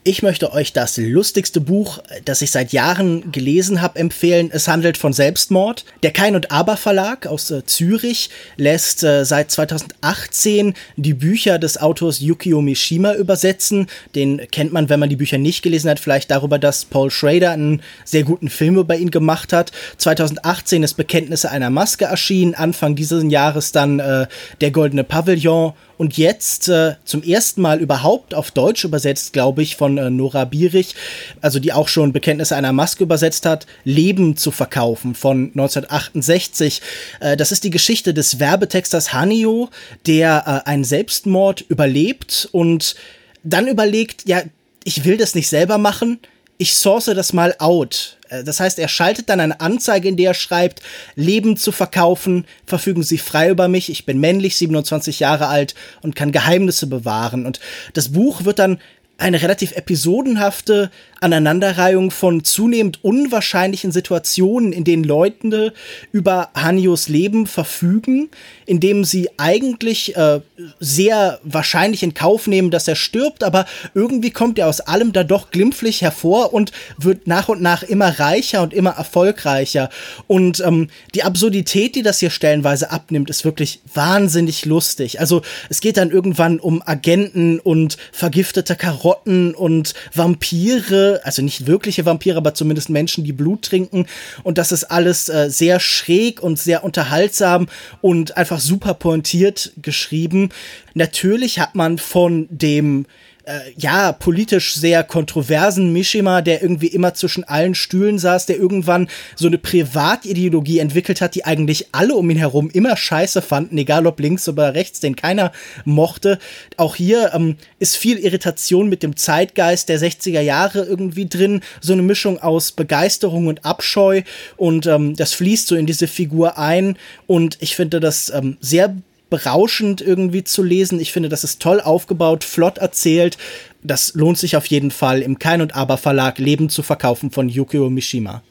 Ich 0.03 0.21
möchte 0.21 0.51
euch 0.51 0.73
das 0.73 0.97
lustigste 0.97 1.61
Buch, 1.61 1.99
das 2.25 2.41
ich 2.41 2.51
seit 2.51 2.73
Jahren 2.73 3.31
gelesen 3.31 3.81
habe, 3.81 3.99
empfehlen. 3.99 4.49
Es 4.51 4.67
handelt 4.67 4.97
von 4.97 5.13
Selbstmord. 5.13 5.85
Der 6.03 6.11
Kein 6.11 6.35
und 6.35 6.51
Aber 6.51 6.77
Verlag 6.77 7.27
aus 7.27 7.51
äh, 7.51 7.65
Zürich 7.65 8.29
lässt 8.57 9.03
äh, 9.03 9.23
seit 9.25 9.51
2018 9.51 10.73
die 10.97 11.13
Bücher 11.13 11.59
des 11.59 11.79
Autors 11.79 12.19
Yukio 12.19 12.61
Mishima 12.61 13.13
übersetzen. 13.13 13.87
Den 14.15 14.41
kennt 14.51 14.73
man, 14.73 14.89
wenn 14.89 14.99
man 14.99 15.09
die 15.09 15.15
Bücher 15.15 15.37
nicht 15.37 15.61
gelesen 15.61 15.89
hat, 15.89 15.99
vielleicht 15.99 16.31
darüber, 16.31 16.59
dass 16.59 16.85
Paul 16.85 17.11
Schrader 17.11 17.51
einen 17.51 17.81
sehr 18.03 18.23
guten 18.23 18.49
Film 18.49 18.77
über 18.77 18.95
ihn 18.95 19.11
gemacht 19.11 19.53
hat. 19.53 19.71
2018 19.97 20.83
ist 20.83 20.95
Bekenntnisse 20.95 21.49
einer 21.51 21.69
Maske 21.69 22.05
erschienen. 22.05 22.55
Anfang 22.55 22.95
dieses 22.95 23.23
Jahres 23.29 23.68
dann 23.71 23.99
äh, 23.99 24.27
Der 24.61 24.71
Goldene 24.71 25.03
Pavillon 25.03 25.73
und 25.97 26.17
jetzt 26.17 26.69
äh, 26.69 26.95
zum 27.03 27.23
ersten 27.23 27.61
Mal 27.61 27.81
überhaupt 27.81 28.33
auf 28.33 28.51
Deutsch 28.51 28.85
übersetzt, 28.85 29.33
glaube 29.33 29.61
ich, 29.61 29.75
von 29.75 29.97
äh, 29.97 30.09
Nora 30.09 30.45
Bierich, 30.45 30.95
also 31.41 31.59
die 31.59 31.73
auch 31.73 31.89
schon 31.89 32.13
Bekenntnisse 32.13 32.55
einer 32.55 32.71
Maske 32.71 33.03
übersetzt 33.03 33.45
hat, 33.45 33.65
Leben 33.83 34.37
zu 34.37 34.51
verkaufen 34.51 35.13
von 35.13 35.47
1968. 35.47 36.81
Äh, 37.19 37.35
das 37.35 37.51
ist 37.51 37.65
die 37.65 37.69
Geschichte 37.69 38.13
des 38.13 38.39
Werbetexters 38.39 39.11
Hanio, 39.11 39.69
der 40.07 40.63
äh, 40.65 40.69
einen 40.69 40.85
Selbstmord 40.85 41.61
überlebt 41.67 42.47
und 42.53 42.95
dann 43.43 43.67
überlegt, 43.67 44.27
ja, 44.27 44.41
ich 44.85 45.03
will 45.03 45.17
das 45.17 45.35
nicht 45.35 45.49
selber 45.49 45.77
machen, 45.77 46.19
ich 46.57 46.75
source 46.75 47.05
das 47.05 47.33
mal 47.33 47.55
out. 47.59 48.18
Äh, 48.29 48.43
das 48.43 48.59
heißt, 48.59 48.79
er 48.79 48.87
schaltet 48.87 49.29
dann 49.29 49.39
eine 49.39 49.59
Anzeige, 49.59 50.07
in 50.07 50.17
der 50.17 50.31
er 50.31 50.33
schreibt, 50.33 50.81
Leben 51.15 51.57
zu 51.57 51.71
verkaufen, 51.71 52.45
verfügen 52.65 53.03
Sie 53.03 53.17
frei 53.17 53.49
über 53.49 53.67
mich, 53.67 53.89
ich 53.89 54.05
bin 54.05 54.19
männlich, 54.19 54.55
27 54.57 55.19
Jahre 55.19 55.47
alt 55.47 55.75
und 56.01 56.15
kann 56.15 56.31
Geheimnisse 56.31 56.87
bewahren. 56.87 57.45
Und 57.45 57.59
das 57.93 58.09
Buch 58.09 58.45
wird 58.45 58.59
dann 58.59 58.79
eine 59.19 59.41
relativ 59.41 59.73
episodenhafte 59.73 60.89
Aneinanderreihung 61.21 62.11
von 62.11 62.45
zunehmend 62.45 63.03
unwahrscheinlichen 63.03 63.91
Situationen, 63.91 64.71
in 64.71 64.85
denen 64.85 65.03
Leute 65.03 65.73
über 66.13 66.49
Hanios 66.55 67.09
Leben 67.09 67.45
verfügen, 67.45 68.29
indem 68.65 69.03
sie 69.03 69.29
eigentlich 69.37 70.15
äh, 70.15 70.39
sehr 70.79 71.39
wahrscheinlich 71.43 72.03
in 72.03 72.13
Kauf 72.13 72.47
nehmen, 72.47 72.71
dass 72.71 72.87
er 72.87 72.95
stirbt, 72.95 73.43
aber 73.43 73.65
irgendwie 73.93 74.31
kommt 74.31 74.57
er 74.57 74.67
aus 74.67 74.79
allem 74.79 75.11
da 75.11 75.25
doch 75.25 75.51
glimpflich 75.51 76.01
hervor 76.01 76.53
und 76.53 76.71
wird 76.97 77.27
nach 77.27 77.49
und 77.49 77.61
nach 77.61 77.83
immer 77.83 78.19
reicher 78.19 78.61
und 78.61 78.73
immer 78.73 78.91
erfolgreicher. 78.91 79.89
Und 80.27 80.61
ähm, 80.61 80.89
die 81.13 81.23
Absurdität, 81.23 81.95
die 81.95 82.03
das 82.03 82.19
hier 82.19 82.29
stellenweise 82.29 82.91
abnimmt, 82.91 83.29
ist 83.29 83.43
wirklich 83.43 83.81
wahnsinnig 83.93 84.63
lustig. 84.63 85.19
Also 85.19 85.41
es 85.67 85.81
geht 85.81 85.97
dann 85.97 86.11
irgendwann 86.11 86.61
um 86.61 86.81
Agenten 86.85 87.59
und 87.59 87.97
vergiftete 88.13 88.77
Karotten 88.77 89.08
und 89.13 89.93
Vampire 90.13 91.21
also 91.23 91.41
nicht 91.41 91.67
wirkliche 91.67 92.05
Vampire, 92.05 92.37
aber 92.37 92.53
zumindest 92.53 92.89
Menschen, 92.89 93.23
die 93.23 93.33
Blut 93.33 93.63
trinken. 93.63 94.05
Und 94.43 94.57
das 94.57 94.71
ist 94.71 94.85
alles 94.85 95.29
äh, 95.29 95.49
sehr 95.49 95.79
schräg 95.79 96.41
und 96.41 96.59
sehr 96.59 96.83
unterhaltsam 96.83 97.67
und 98.01 98.37
einfach 98.37 98.59
super 98.59 98.93
pointiert 98.93 99.73
geschrieben. 99.81 100.49
Natürlich 100.93 101.59
hat 101.59 101.75
man 101.75 101.97
von 101.97 102.47
dem 102.49 103.05
äh, 103.45 103.59
ja, 103.77 104.11
politisch 104.11 104.75
sehr 104.75 105.03
kontroversen 105.03 105.91
Mishima, 105.93 106.41
der 106.41 106.61
irgendwie 106.61 106.87
immer 106.87 107.13
zwischen 107.13 107.43
allen 107.43 107.75
Stühlen 107.75 108.19
saß, 108.19 108.45
der 108.45 108.57
irgendwann 108.57 109.07
so 109.35 109.47
eine 109.47 109.57
Privatideologie 109.57 110.79
entwickelt 110.79 111.21
hat, 111.21 111.35
die 111.35 111.45
eigentlich 111.45 111.87
alle 111.91 112.15
um 112.15 112.29
ihn 112.29 112.37
herum 112.37 112.69
immer 112.69 112.95
scheiße 112.95 113.41
fanden, 113.41 113.77
egal 113.77 114.07
ob 114.07 114.19
links 114.19 114.47
oder 114.47 114.73
rechts, 114.73 114.99
den 114.99 115.15
keiner 115.15 115.51
mochte. 115.85 116.39
Auch 116.77 116.95
hier 116.95 117.31
ähm, 117.33 117.55
ist 117.79 117.97
viel 117.97 118.17
Irritation 118.17 118.89
mit 118.89 119.03
dem 119.03 119.15
Zeitgeist 119.15 119.89
der 119.89 119.99
60er 119.99 120.41
Jahre 120.41 120.83
irgendwie 120.83 121.27
drin, 121.27 121.61
so 121.81 121.93
eine 121.93 122.01
Mischung 122.01 122.39
aus 122.39 122.71
Begeisterung 122.71 123.47
und 123.47 123.65
Abscheu. 123.65 124.21
Und 124.57 124.85
ähm, 124.87 125.15
das 125.15 125.33
fließt 125.33 125.67
so 125.67 125.75
in 125.75 125.85
diese 125.85 126.07
Figur 126.07 126.57
ein. 126.57 126.97
Und 127.27 127.57
ich 127.61 127.75
finde 127.75 127.99
das 127.99 128.29
ähm, 128.29 128.57
sehr 128.59 128.95
berauschend 129.29 130.01
irgendwie 130.01 130.43
zu 130.43 130.63
lesen. 130.63 130.99
Ich 130.99 131.11
finde, 131.11 131.29
das 131.29 131.43
ist 131.43 131.61
toll 131.61 131.81
aufgebaut, 131.81 132.43
flott 132.43 132.77
erzählt. 132.77 133.37
Das 133.83 134.13
lohnt 134.13 134.37
sich 134.37 134.55
auf 134.55 134.65
jeden 134.65 134.91
Fall 134.91 135.21
im 135.21 135.39
Kein 135.39 135.61
und 135.61 135.75
Aber 135.75 135.97
Verlag 135.97 136.37
Leben 136.37 136.69
zu 136.69 136.83
verkaufen 136.83 137.31
von 137.31 137.49
Yukio 137.49 137.89
Mishima. 137.89 138.41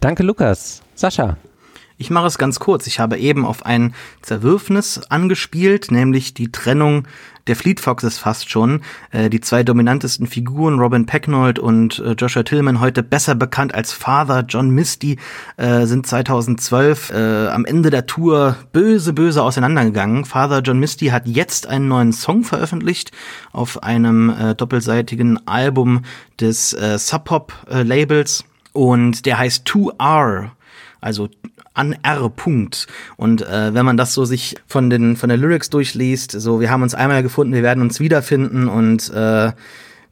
Danke, 0.00 0.22
Lukas. 0.22 0.82
Sascha. 0.94 1.36
Ich 1.98 2.10
mache 2.10 2.26
es 2.26 2.36
ganz 2.36 2.60
kurz. 2.60 2.86
Ich 2.86 3.00
habe 3.00 3.16
eben 3.16 3.46
auf 3.46 3.64
ein 3.64 3.94
Zerwürfnis 4.20 5.00
angespielt, 5.08 5.90
nämlich 5.90 6.34
die 6.34 6.52
Trennung 6.52 7.08
der 7.46 7.56
Fleet 7.56 7.80
Foxes 7.80 8.18
fast 8.18 8.50
schon. 8.50 8.82
Äh, 9.12 9.30
die 9.30 9.40
zwei 9.40 9.62
dominantesten 9.62 10.26
Figuren, 10.26 10.78
Robin 10.78 11.06
Pecknold 11.06 11.58
und 11.58 12.00
äh, 12.00 12.12
Joshua 12.12 12.42
Tillman, 12.42 12.80
heute 12.80 13.02
besser 13.02 13.34
bekannt 13.34 13.74
als 13.74 13.92
Father 13.94 14.44
John 14.46 14.68
Misty, 14.70 15.18
äh, 15.56 15.86
sind 15.86 16.06
2012 16.06 17.10
äh, 17.10 17.48
am 17.48 17.64
Ende 17.64 17.88
der 17.88 18.04
Tour 18.04 18.56
böse, 18.72 19.14
böse 19.14 19.42
auseinandergegangen. 19.42 20.26
Father 20.26 20.60
John 20.60 20.78
Misty 20.78 21.06
hat 21.06 21.26
jetzt 21.26 21.66
einen 21.66 21.88
neuen 21.88 22.12
Song 22.12 22.44
veröffentlicht 22.44 23.10
auf 23.52 23.82
einem 23.82 24.28
äh, 24.28 24.54
doppelseitigen 24.54 25.46
Album 25.46 26.02
des 26.40 26.74
äh, 26.74 26.98
Sub 26.98 27.24
Pop 27.24 27.54
Labels 27.68 28.44
und 28.72 29.24
der 29.24 29.38
heißt 29.38 29.66
2R 29.66 30.50
also 31.00 31.28
an 31.76 31.96
R. 32.02 32.28
Punkt. 32.30 32.86
Und 33.16 33.42
äh, 33.42 33.74
wenn 33.74 33.84
man 33.84 33.96
das 33.96 34.14
so 34.14 34.24
sich 34.24 34.56
von 34.66 34.90
den 34.90 35.16
von 35.16 35.28
der 35.28 35.38
Lyrics 35.38 35.70
durchliest, 35.70 36.32
so 36.32 36.60
wir 36.60 36.70
haben 36.70 36.82
uns 36.82 36.94
einmal 36.94 37.22
gefunden, 37.22 37.52
wir 37.52 37.62
werden 37.62 37.82
uns 37.82 38.00
wiederfinden 38.00 38.68
und 38.68 39.10
äh, 39.12 39.52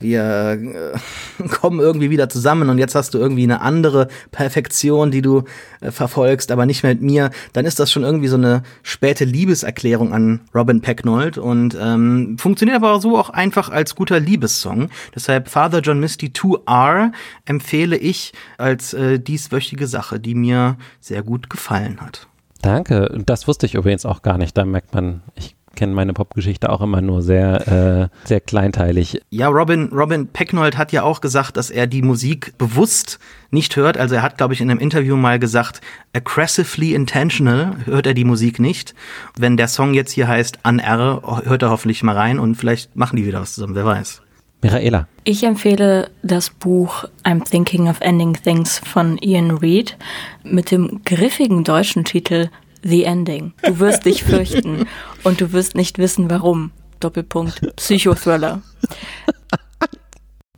wir 0.05 0.95
äh, 1.43 1.49
kommen 1.49 1.81
irgendwie 1.81 2.11
wieder 2.11 2.29
zusammen 2.29 2.69
und 2.69 2.79
jetzt 2.79 2.95
hast 2.95 3.15
du 3.15 3.19
irgendwie 3.19 3.43
eine 3.43 3.61
andere 3.61 4.07
Perfektion, 4.31 5.11
die 5.11 5.23
du 5.23 5.43
äh, 5.81 5.91
verfolgst, 5.91 6.53
aber 6.53 6.67
nicht 6.67 6.85
mehr 6.85 6.93
mit 6.93 7.03
mir, 7.03 7.31
dann 7.53 7.65
ist 7.65 7.81
das 7.81 7.91
schon 7.91 8.05
irgendwie 8.05 8.29
so 8.29 8.37
eine 8.37 8.63
späte 8.85 9.25
Liebeserklärung 9.25 10.13
an 10.13 10.41
Robin 10.55 10.81
Pecknold 10.81 11.39
und 11.39 11.77
ähm, 11.81 12.37
funktioniert 12.39 12.77
aber 12.77 13.01
so 13.01 13.19
auch 13.19 13.31
einfach 13.31 13.71
als 13.71 13.97
guter 13.97 14.21
Liebessong. 14.21 14.91
Deshalb 15.15 15.49
Father 15.49 15.81
John 15.81 15.99
Misty 15.99 16.29
2R 16.29 17.11
empfehle 17.47 17.97
ich 17.97 18.33
als 18.59 18.95
äh, 18.95 19.19
dieswöchige 19.19 19.89
Sache, 19.89 20.21
die 20.21 20.35
mir 20.35 20.77
sehr 21.01 21.23
gut 21.23 21.51
gefallen 21.51 22.01
hat. 22.01 22.29
Danke. 22.63 23.23
Das 23.27 23.49
wusste 23.49 23.67
ich 23.67 23.75
übrigens 23.75 24.07
auch 24.07 24.23
gar 24.23 24.39
nicht. 24.39 24.57
Da 24.57 24.65
merkt 24.65 24.95
man, 24.95 25.23
ich 25.35 25.57
kenne 25.75 25.95
meine 25.95 26.13
Popgeschichte 26.13 26.71
auch 26.71 26.81
immer 26.81 27.01
nur 27.01 27.23
sehr, 27.23 28.11
äh, 28.23 28.27
sehr 28.27 28.41
kleinteilig. 28.41 29.21
Ja, 29.31 29.49
Robin, 29.49 29.91
Robin 29.93 30.29
Pecknold 30.29 30.77
hat 30.77 30.93
ja 30.93 31.03
auch 31.03 31.21
gesagt, 31.21 31.57
dass 31.57 31.71
er 31.71 31.87
die 31.87 32.03
Musik 32.03 32.57
bewusst 32.59 33.19
nicht 33.51 33.77
hört. 33.77 33.99
Also 33.99 34.17
er 34.17 34.23
hat, 34.23 34.37
glaube 34.37 34.55
ich, 34.55 34.61
in 34.61 34.71
einem 34.71 34.81
Interview 34.81 35.17
mal 35.17 35.39
gesagt, 35.39 35.81
aggressively 36.13 36.95
intentional 36.95 37.77
hört 37.85 38.07
er 38.07 38.15
die 38.15 38.25
Musik 38.25 38.61
nicht. 38.61 38.95
Wenn 39.39 39.57
der 39.57 39.69
Song 39.69 39.95
jetzt 39.95 40.13
hier 40.13 40.29
heißt 40.29 40.61
An 40.63 40.79
R, 40.79 41.23
hört 41.45 41.63
er 41.63 41.71
hoffentlich 41.71 42.03
mal 42.03 42.17
rein 42.17 42.39
und 42.39 42.57
vielleicht 42.57 42.97
machen 42.97 43.17
die 43.17 43.27
wieder 43.27 43.41
was 43.41 43.55
zusammen, 43.55 43.75
wer 43.75 43.85
weiß. 43.85 44.23
Michaela. 44.65 45.09
Ich 45.25 45.45
empfehle 45.45 46.11
das 46.23 46.49
Buch 46.49 47.05
I'm 47.23 47.45
Thinking 47.45 47.89
of 47.89 48.01
Ending 48.01 48.33
Things 48.33 48.79
von 48.79 49.19
Ian 49.19 49.51
Reid 49.51 49.99
mit 50.43 50.71
dem 50.71 51.03
griffigen 51.05 51.65
deutschen 51.65 52.05
Titel 52.05 52.49
The 52.85 53.05
Ending. 53.05 53.55
Du 53.63 53.79
wirst 53.81 54.05
dich 54.05 54.25
fürchten 54.25 54.87
und 55.25 55.41
du 55.41 55.53
wirst 55.53 55.75
nicht 55.75 55.99
wissen, 55.99 56.31
warum. 56.31 56.71
Doppelpunkt. 57.01 57.77
Psychothriller. 57.77 58.63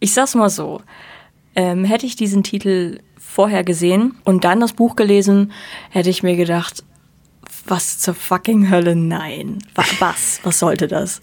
Ich 0.00 0.12
sag's 0.12 0.34
mal 0.34 0.50
so. 0.50 0.82
Ähm, 1.54 1.84
hätte 1.84 2.04
ich 2.04 2.16
diesen 2.16 2.42
Titel 2.42 2.98
vorher 3.18 3.64
gesehen 3.64 4.16
und 4.24 4.44
dann 4.44 4.60
das 4.60 4.74
Buch 4.74 4.96
gelesen, 4.96 5.52
hätte 5.90 6.10
ich 6.10 6.22
mir 6.22 6.36
gedacht, 6.36 6.84
was 7.66 7.98
zur 7.98 8.14
fucking 8.14 8.70
Hölle, 8.70 8.94
nein. 8.94 9.58
Was? 9.98 10.40
Was 10.42 10.58
sollte 10.58 10.88
das? 10.88 11.20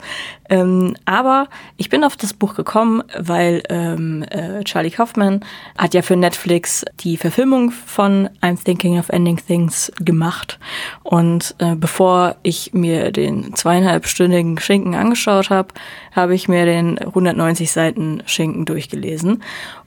Ähm, 0.49 0.95
aber 1.05 1.47
ich 1.77 1.89
bin 1.89 2.03
auf 2.03 2.17
das 2.17 2.33
Buch 2.33 2.55
gekommen, 2.55 3.03
weil 3.17 3.63
ähm, 3.69 4.23
äh, 4.29 4.63
Charlie 4.63 4.91
Kaufman 4.91 5.41
hat 5.77 5.93
ja 5.93 6.01
für 6.01 6.15
Netflix 6.15 6.83
die 6.99 7.17
Verfilmung 7.17 7.71
von 7.71 8.29
I'm 8.41 8.61
Thinking 8.61 8.99
of 8.99 9.09
Ending 9.09 9.37
Things 9.37 9.91
gemacht. 9.99 10.59
Und 11.03 11.55
äh, 11.59 11.75
bevor 11.75 12.35
ich 12.43 12.73
mir 12.73 13.11
den 13.11 13.55
zweieinhalbstündigen 13.55 14.59
Schinken 14.59 14.95
angeschaut 14.95 15.49
habe, 15.49 15.73
habe 16.11 16.35
ich 16.35 16.47
mir 16.47 16.65
den 16.65 16.99
190 16.99 17.71
Seiten 17.71 18.21
Schinken 18.25 18.65
durchgelesen. 18.65 19.41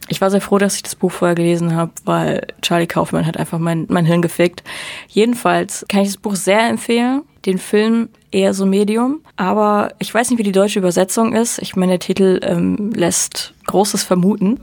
Ich 0.08 0.20
war 0.20 0.30
sehr 0.30 0.40
froh, 0.40 0.58
dass 0.58 0.76
ich 0.76 0.82
das 0.82 0.94
Buch 0.94 1.10
vorher 1.10 1.34
gelesen 1.34 1.74
habe, 1.74 1.90
weil 2.04 2.46
Charlie 2.62 2.86
Kaufman 2.86 3.26
hat 3.26 3.36
einfach 3.36 3.58
mein, 3.58 3.86
mein 3.88 4.06
Hirn 4.06 4.22
gefickt. 4.22 4.62
Jedenfalls 5.08 5.84
kann 5.88 6.02
ich 6.02 6.08
das 6.08 6.16
Buch 6.16 6.36
sehr 6.36 6.68
empfehlen. 6.68 7.22
Den 7.44 7.58
Film 7.58 8.08
eher 8.36 8.54
so 8.54 8.66
Medium. 8.66 9.20
Aber 9.36 9.94
ich 9.98 10.12
weiß 10.12 10.30
nicht, 10.30 10.38
wie 10.38 10.44
die 10.44 10.52
deutsche 10.52 10.78
Übersetzung 10.78 11.34
ist. 11.34 11.58
Ich 11.58 11.74
meine, 11.74 11.92
der 11.92 12.00
Titel 12.00 12.40
ähm, 12.42 12.92
lässt 12.94 13.54
Großes 13.66 14.04
vermuten. 14.04 14.60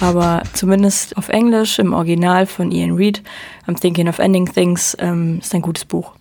Aber 0.00 0.42
zumindest 0.52 1.16
auf 1.16 1.30
Englisch, 1.30 1.78
im 1.78 1.94
Original 1.94 2.46
von 2.46 2.70
Ian 2.70 2.96
Reid, 2.96 3.22
I'm 3.66 3.80
Thinking 3.80 4.08
of 4.08 4.18
Ending 4.18 4.46
Things, 4.46 4.96
ähm, 5.00 5.38
ist 5.40 5.54
ein 5.54 5.62
gutes 5.62 5.86
Buch. 5.86 6.12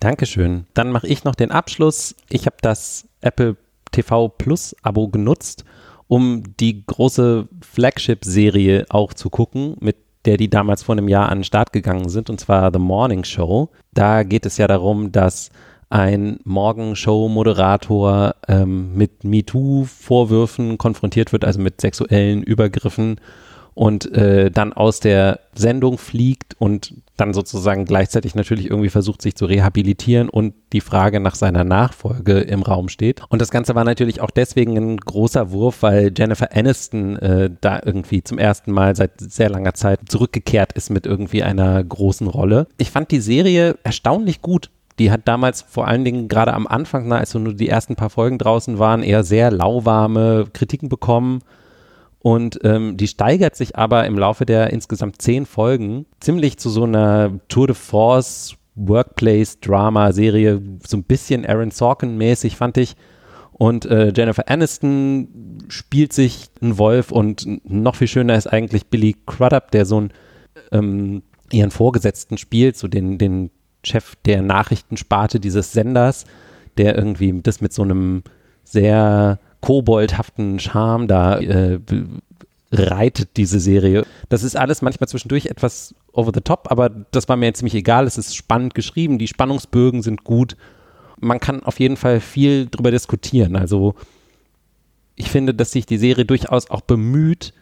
Dankeschön. 0.00 0.66
Dann 0.74 0.92
mache 0.92 1.06
ich 1.06 1.24
noch 1.24 1.34
den 1.34 1.50
Abschluss. 1.50 2.14
Ich 2.28 2.44
habe 2.46 2.56
das 2.60 3.08
Apple 3.22 3.56
TV 3.90 4.28
Plus 4.28 4.76
Abo 4.82 5.08
genutzt, 5.08 5.64
um 6.08 6.42
die 6.60 6.84
große 6.84 7.48
Flagship-Serie 7.62 8.86
auch 8.90 9.14
zu 9.14 9.30
gucken, 9.30 9.76
mit 9.80 9.96
der 10.26 10.36
die 10.36 10.48
damals 10.50 10.82
vor 10.82 10.94
einem 10.94 11.08
Jahr 11.08 11.28
an 11.28 11.38
den 11.38 11.44
Start 11.44 11.72
gegangen 11.72 12.08
sind, 12.08 12.30
und 12.30 12.40
zwar 12.40 12.70
The 12.72 12.78
Morning 12.78 13.24
Show. 13.24 13.70
Da 13.92 14.22
geht 14.22 14.46
es 14.46 14.56
ja 14.56 14.66
darum, 14.66 15.12
dass 15.12 15.50
ein 15.94 16.40
Morgenshow-Moderator 16.42 18.34
ähm, 18.48 18.96
mit 18.96 19.22
MeToo-Vorwürfen 19.22 20.76
konfrontiert 20.76 21.30
wird, 21.32 21.44
also 21.44 21.60
mit 21.60 21.80
sexuellen 21.80 22.42
Übergriffen 22.42 23.20
und 23.74 24.12
äh, 24.12 24.50
dann 24.50 24.72
aus 24.72 24.98
der 24.98 25.38
Sendung 25.54 25.98
fliegt 25.98 26.56
und 26.58 26.94
dann 27.16 27.32
sozusagen 27.32 27.84
gleichzeitig 27.84 28.34
natürlich 28.34 28.70
irgendwie 28.70 28.90
versucht, 28.90 29.22
sich 29.22 29.36
zu 29.36 29.46
rehabilitieren 29.46 30.28
und 30.28 30.54
die 30.72 30.80
Frage 30.80 31.20
nach 31.20 31.36
seiner 31.36 31.62
Nachfolge 31.62 32.40
im 32.40 32.62
Raum 32.62 32.88
steht. 32.88 33.22
Und 33.28 33.40
das 33.40 33.52
Ganze 33.52 33.76
war 33.76 33.84
natürlich 33.84 34.20
auch 34.20 34.32
deswegen 34.32 34.76
ein 34.76 34.96
großer 34.96 35.52
Wurf, 35.52 35.82
weil 35.82 36.12
Jennifer 36.16 36.48
Aniston 36.52 37.16
äh, 37.16 37.50
da 37.60 37.80
irgendwie 37.84 38.24
zum 38.24 38.38
ersten 38.38 38.72
Mal 38.72 38.96
seit 38.96 39.20
sehr 39.20 39.48
langer 39.48 39.74
Zeit 39.74 40.00
zurückgekehrt 40.08 40.72
ist 40.72 40.90
mit 40.90 41.06
irgendwie 41.06 41.44
einer 41.44 41.84
großen 41.84 42.26
Rolle. 42.26 42.66
Ich 42.78 42.90
fand 42.90 43.12
die 43.12 43.20
Serie 43.20 43.78
erstaunlich 43.84 44.42
gut. 44.42 44.70
Die 44.98 45.10
hat 45.10 45.22
damals 45.26 45.62
vor 45.62 45.88
allen 45.88 46.04
Dingen 46.04 46.28
gerade 46.28 46.54
am 46.54 46.66
Anfang, 46.66 47.12
als 47.12 47.30
so 47.30 47.38
nur 47.38 47.54
die 47.54 47.68
ersten 47.68 47.96
paar 47.96 48.10
Folgen 48.10 48.38
draußen 48.38 48.78
waren, 48.78 49.02
eher 49.02 49.24
sehr 49.24 49.50
lauwarme 49.50 50.46
Kritiken 50.52 50.88
bekommen 50.88 51.40
und 52.24 52.58
ähm, 52.64 52.96
die 52.96 53.06
steigert 53.06 53.54
sich 53.54 53.76
aber 53.76 54.06
im 54.06 54.16
Laufe 54.16 54.46
der 54.46 54.72
insgesamt 54.72 55.20
zehn 55.20 55.44
Folgen 55.44 56.06
ziemlich 56.20 56.56
zu 56.56 56.70
so 56.70 56.84
einer 56.84 57.38
Tour 57.48 57.66
de 57.66 57.76
Force 57.76 58.56
Workplace-Drama-Serie, 58.76 60.62
so 60.86 60.96
ein 60.96 61.04
bisschen 61.04 61.44
Aaron 61.44 61.70
Sorkin-mäßig, 61.70 62.56
fand 62.56 62.78
ich. 62.78 62.96
Und 63.52 63.84
äh, 63.84 64.10
Jennifer 64.16 64.50
Aniston 64.50 65.58
spielt 65.68 66.14
sich 66.14 66.46
einen 66.62 66.78
Wolf 66.78 67.12
und 67.12 67.46
noch 67.70 67.96
viel 67.96 68.08
schöner 68.08 68.36
ist 68.36 68.46
eigentlich 68.46 68.86
Billy 68.86 69.16
Crudup, 69.26 69.70
der 69.70 69.84
so 69.84 69.98
einen, 69.98 70.12
ähm, 70.72 71.22
ihren 71.52 71.70
Vorgesetzten 71.70 72.38
spielt, 72.38 72.78
so 72.78 72.88
den, 72.88 73.18
den 73.18 73.50
Chef 73.84 74.14
der 74.24 74.42
Nachrichtensparte 74.42 75.40
dieses 75.40 75.72
Senders, 75.72 76.24
der 76.76 76.96
irgendwie 76.96 77.40
das 77.42 77.60
mit 77.60 77.72
so 77.72 77.82
einem 77.82 78.22
sehr 78.64 79.38
koboldhaften 79.60 80.58
Charme 80.58 81.06
da 81.06 81.38
äh, 81.38 81.80
reitet 82.72 83.36
diese 83.36 83.60
Serie. 83.60 84.04
Das 84.28 84.42
ist 84.42 84.56
alles 84.56 84.82
manchmal 84.82 85.08
zwischendurch 85.08 85.46
etwas 85.46 85.94
over 86.12 86.32
the 86.34 86.40
top, 86.40 86.70
aber 86.70 86.88
das 86.88 87.28
war 87.28 87.36
mir 87.36 87.46
jetzt 87.46 87.58
ziemlich 87.58 87.74
egal. 87.74 88.06
Es 88.06 88.18
ist 88.18 88.36
spannend 88.36 88.74
geschrieben, 88.74 89.18
die 89.18 89.28
Spannungsbögen 89.28 90.02
sind 90.02 90.24
gut. 90.24 90.56
Man 91.20 91.40
kann 91.40 91.62
auf 91.62 91.80
jeden 91.80 91.96
Fall 91.96 92.20
viel 92.20 92.66
drüber 92.66 92.90
diskutieren. 92.90 93.56
Also 93.56 93.94
ich 95.14 95.30
finde, 95.30 95.54
dass 95.54 95.70
sich 95.70 95.86
die 95.86 95.98
Serie 95.98 96.24
durchaus 96.24 96.70
auch 96.70 96.80
bemüht, 96.80 97.54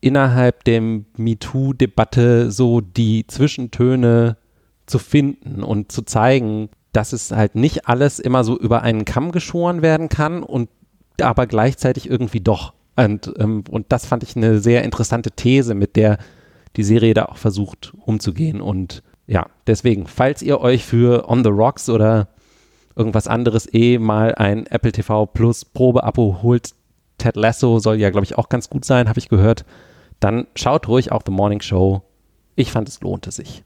innerhalb 0.00 0.64
der 0.64 0.80
MeToo-Debatte 0.80 2.50
so 2.50 2.80
die 2.80 3.26
Zwischentöne 3.26 4.36
zu 4.86 4.98
finden 4.98 5.62
und 5.62 5.90
zu 5.90 6.02
zeigen, 6.02 6.68
dass 6.92 7.12
es 7.12 7.30
halt 7.32 7.54
nicht 7.54 7.88
alles 7.88 8.18
immer 8.18 8.44
so 8.44 8.58
über 8.58 8.82
einen 8.82 9.04
Kamm 9.04 9.32
geschoren 9.32 9.82
werden 9.82 10.08
kann 10.08 10.42
und 10.42 10.68
aber 11.20 11.46
gleichzeitig 11.46 12.08
irgendwie 12.08 12.40
doch. 12.40 12.72
Und, 12.96 13.32
ähm, 13.38 13.64
und 13.68 13.86
das 13.90 14.06
fand 14.06 14.22
ich 14.22 14.36
eine 14.36 14.60
sehr 14.60 14.84
interessante 14.84 15.32
These, 15.32 15.74
mit 15.74 15.96
der 15.96 16.18
die 16.76 16.84
Serie 16.84 17.14
da 17.14 17.26
auch 17.26 17.36
versucht 17.36 17.92
umzugehen. 18.04 18.60
Und 18.60 19.02
ja, 19.26 19.46
deswegen, 19.66 20.06
falls 20.06 20.42
ihr 20.42 20.60
euch 20.60 20.84
für 20.84 21.28
On 21.28 21.44
the 21.44 21.50
Rocks 21.50 21.88
oder 21.88 22.28
irgendwas 22.96 23.26
anderes 23.26 23.72
eh 23.72 23.98
mal 23.98 24.34
ein 24.34 24.66
Apple 24.66 24.92
TV 24.92 25.26
Plus 25.26 25.64
Probe-Abo 25.64 26.40
holt, 26.42 26.74
Ted 27.18 27.36
Lasso 27.36 27.78
soll 27.78 27.96
ja, 27.96 28.10
glaube 28.10 28.24
ich, 28.24 28.38
auch 28.38 28.48
ganz 28.48 28.68
gut 28.68 28.84
sein, 28.84 29.08
habe 29.08 29.18
ich 29.18 29.28
gehört, 29.28 29.64
dann 30.20 30.46
schaut 30.54 30.88
ruhig 30.88 31.12
auch 31.12 31.22
The 31.24 31.32
Morning 31.32 31.60
Show. 31.60 32.02
Ich 32.56 32.70
fand, 32.70 32.88
es 32.88 33.00
lohnte 33.00 33.30
sich. 33.30 33.64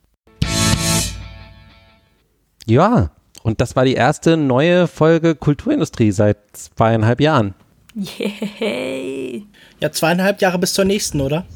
Ja, 2.69 3.11
und 3.43 3.61
das 3.61 3.77
war 3.77 3.85
die 3.85 3.95
erste 3.95 4.36
neue 4.36 4.86
Folge 4.86 5.35
Kulturindustrie 5.35 6.11
seit 6.11 6.36
zweieinhalb 6.53 7.20
Jahren. 7.20 7.55
Yay. 7.95 9.47
Ja, 9.81 9.90
zweieinhalb 9.90 10.40
Jahre 10.40 10.59
bis 10.59 10.74
zur 10.74 10.85
nächsten, 10.85 11.20
oder? 11.20 11.47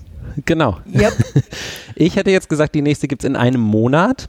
Genau. 0.45 0.79
Yep. 0.93 1.13
Ich 1.95 2.17
hätte 2.17 2.31
jetzt 2.31 2.49
gesagt, 2.49 2.75
die 2.75 2.81
nächste 2.81 3.07
gibt 3.07 3.23
es 3.23 3.29
in 3.29 3.37
einem 3.37 3.61
Monat. 3.61 4.29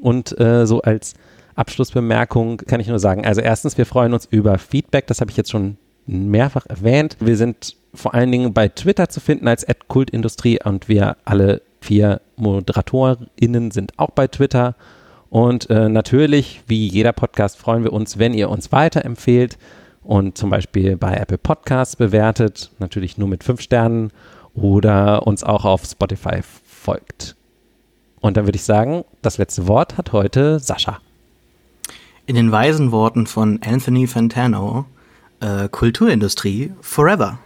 Und 0.00 0.38
äh, 0.40 0.66
so 0.66 0.80
als 0.80 1.12
Abschlussbemerkung 1.54 2.56
kann 2.56 2.80
ich 2.80 2.88
nur 2.88 2.98
sagen, 2.98 3.26
also 3.26 3.42
erstens, 3.42 3.76
wir 3.76 3.84
freuen 3.84 4.14
uns 4.14 4.26
über 4.30 4.56
Feedback, 4.56 5.06
das 5.06 5.20
habe 5.20 5.30
ich 5.30 5.36
jetzt 5.36 5.50
schon 5.50 5.76
mehrfach 6.06 6.64
erwähnt. 6.66 7.18
Wir 7.20 7.36
sind 7.36 7.76
vor 7.92 8.14
allen 8.14 8.32
Dingen 8.32 8.54
bei 8.54 8.68
Twitter 8.68 9.10
zu 9.10 9.20
finden 9.20 9.46
als 9.46 9.66
Kultindustrie 9.88 10.58
und 10.64 10.88
wir 10.88 11.18
alle 11.26 11.60
vier 11.82 12.22
ModeratorInnen 12.36 13.70
sind 13.70 13.98
auch 13.98 14.10
bei 14.10 14.26
Twitter. 14.26 14.74
Und 15.32 15.70
äh, 15.70 15.88
natürlich, 15.88 16.60
wie 16.66 16.86
jeder 16.88 17.14
Podcast, 17.14 17.56
freuen 17.56 17.84
wir 17.84 17.94
uns, 17.94 18.18
wenn 18.18 18.34
ihr 18.34 18.50
uns 18.50 18.70
weiterempfehlt 18.70 19.56
und 20.02 20.36
zum 20.36 20.50
Beispiel 20.50 20.98
bei 20.98 21.14
Apple 21.14 21.38
Podcasts 21.38 21.96
bewertet, 21.96 22.70
natürlich 22.78 23.16
nur 23.16 23.28
mit 23.28 23.42
fünf 23.42 23.62
Sternen 23.62 24.10
oder 24.52 25.26
uns 25.26 25.42
auch 25.42 25.64
auf 25.64 25.86
Spotify 25.86 26.40
folgt. 26.42 27.34
Und 28.20 28.36
dann 28.36 28.44
würde 28.44 28.56
ich 28.56 28.64
sagen, 28.64 29.06
das 29.22 29.38
letzte 29.38 29.66
Wort 29.66 29.96
hat 29.96 30.12
heute 30.12 30.58
Sascha. 30.58 30.98
In 32.26 32.34
den 32.34 32.52
weisen 32.52 32.92
Worten 32.92 33.26
von 33.26 33.58
Anthony 33.64 34.06
Fantano, 34.06 34.84
äh, 35.40 35.66
Kulturindustrie 35.70 36.74
forever. 36.82 37.38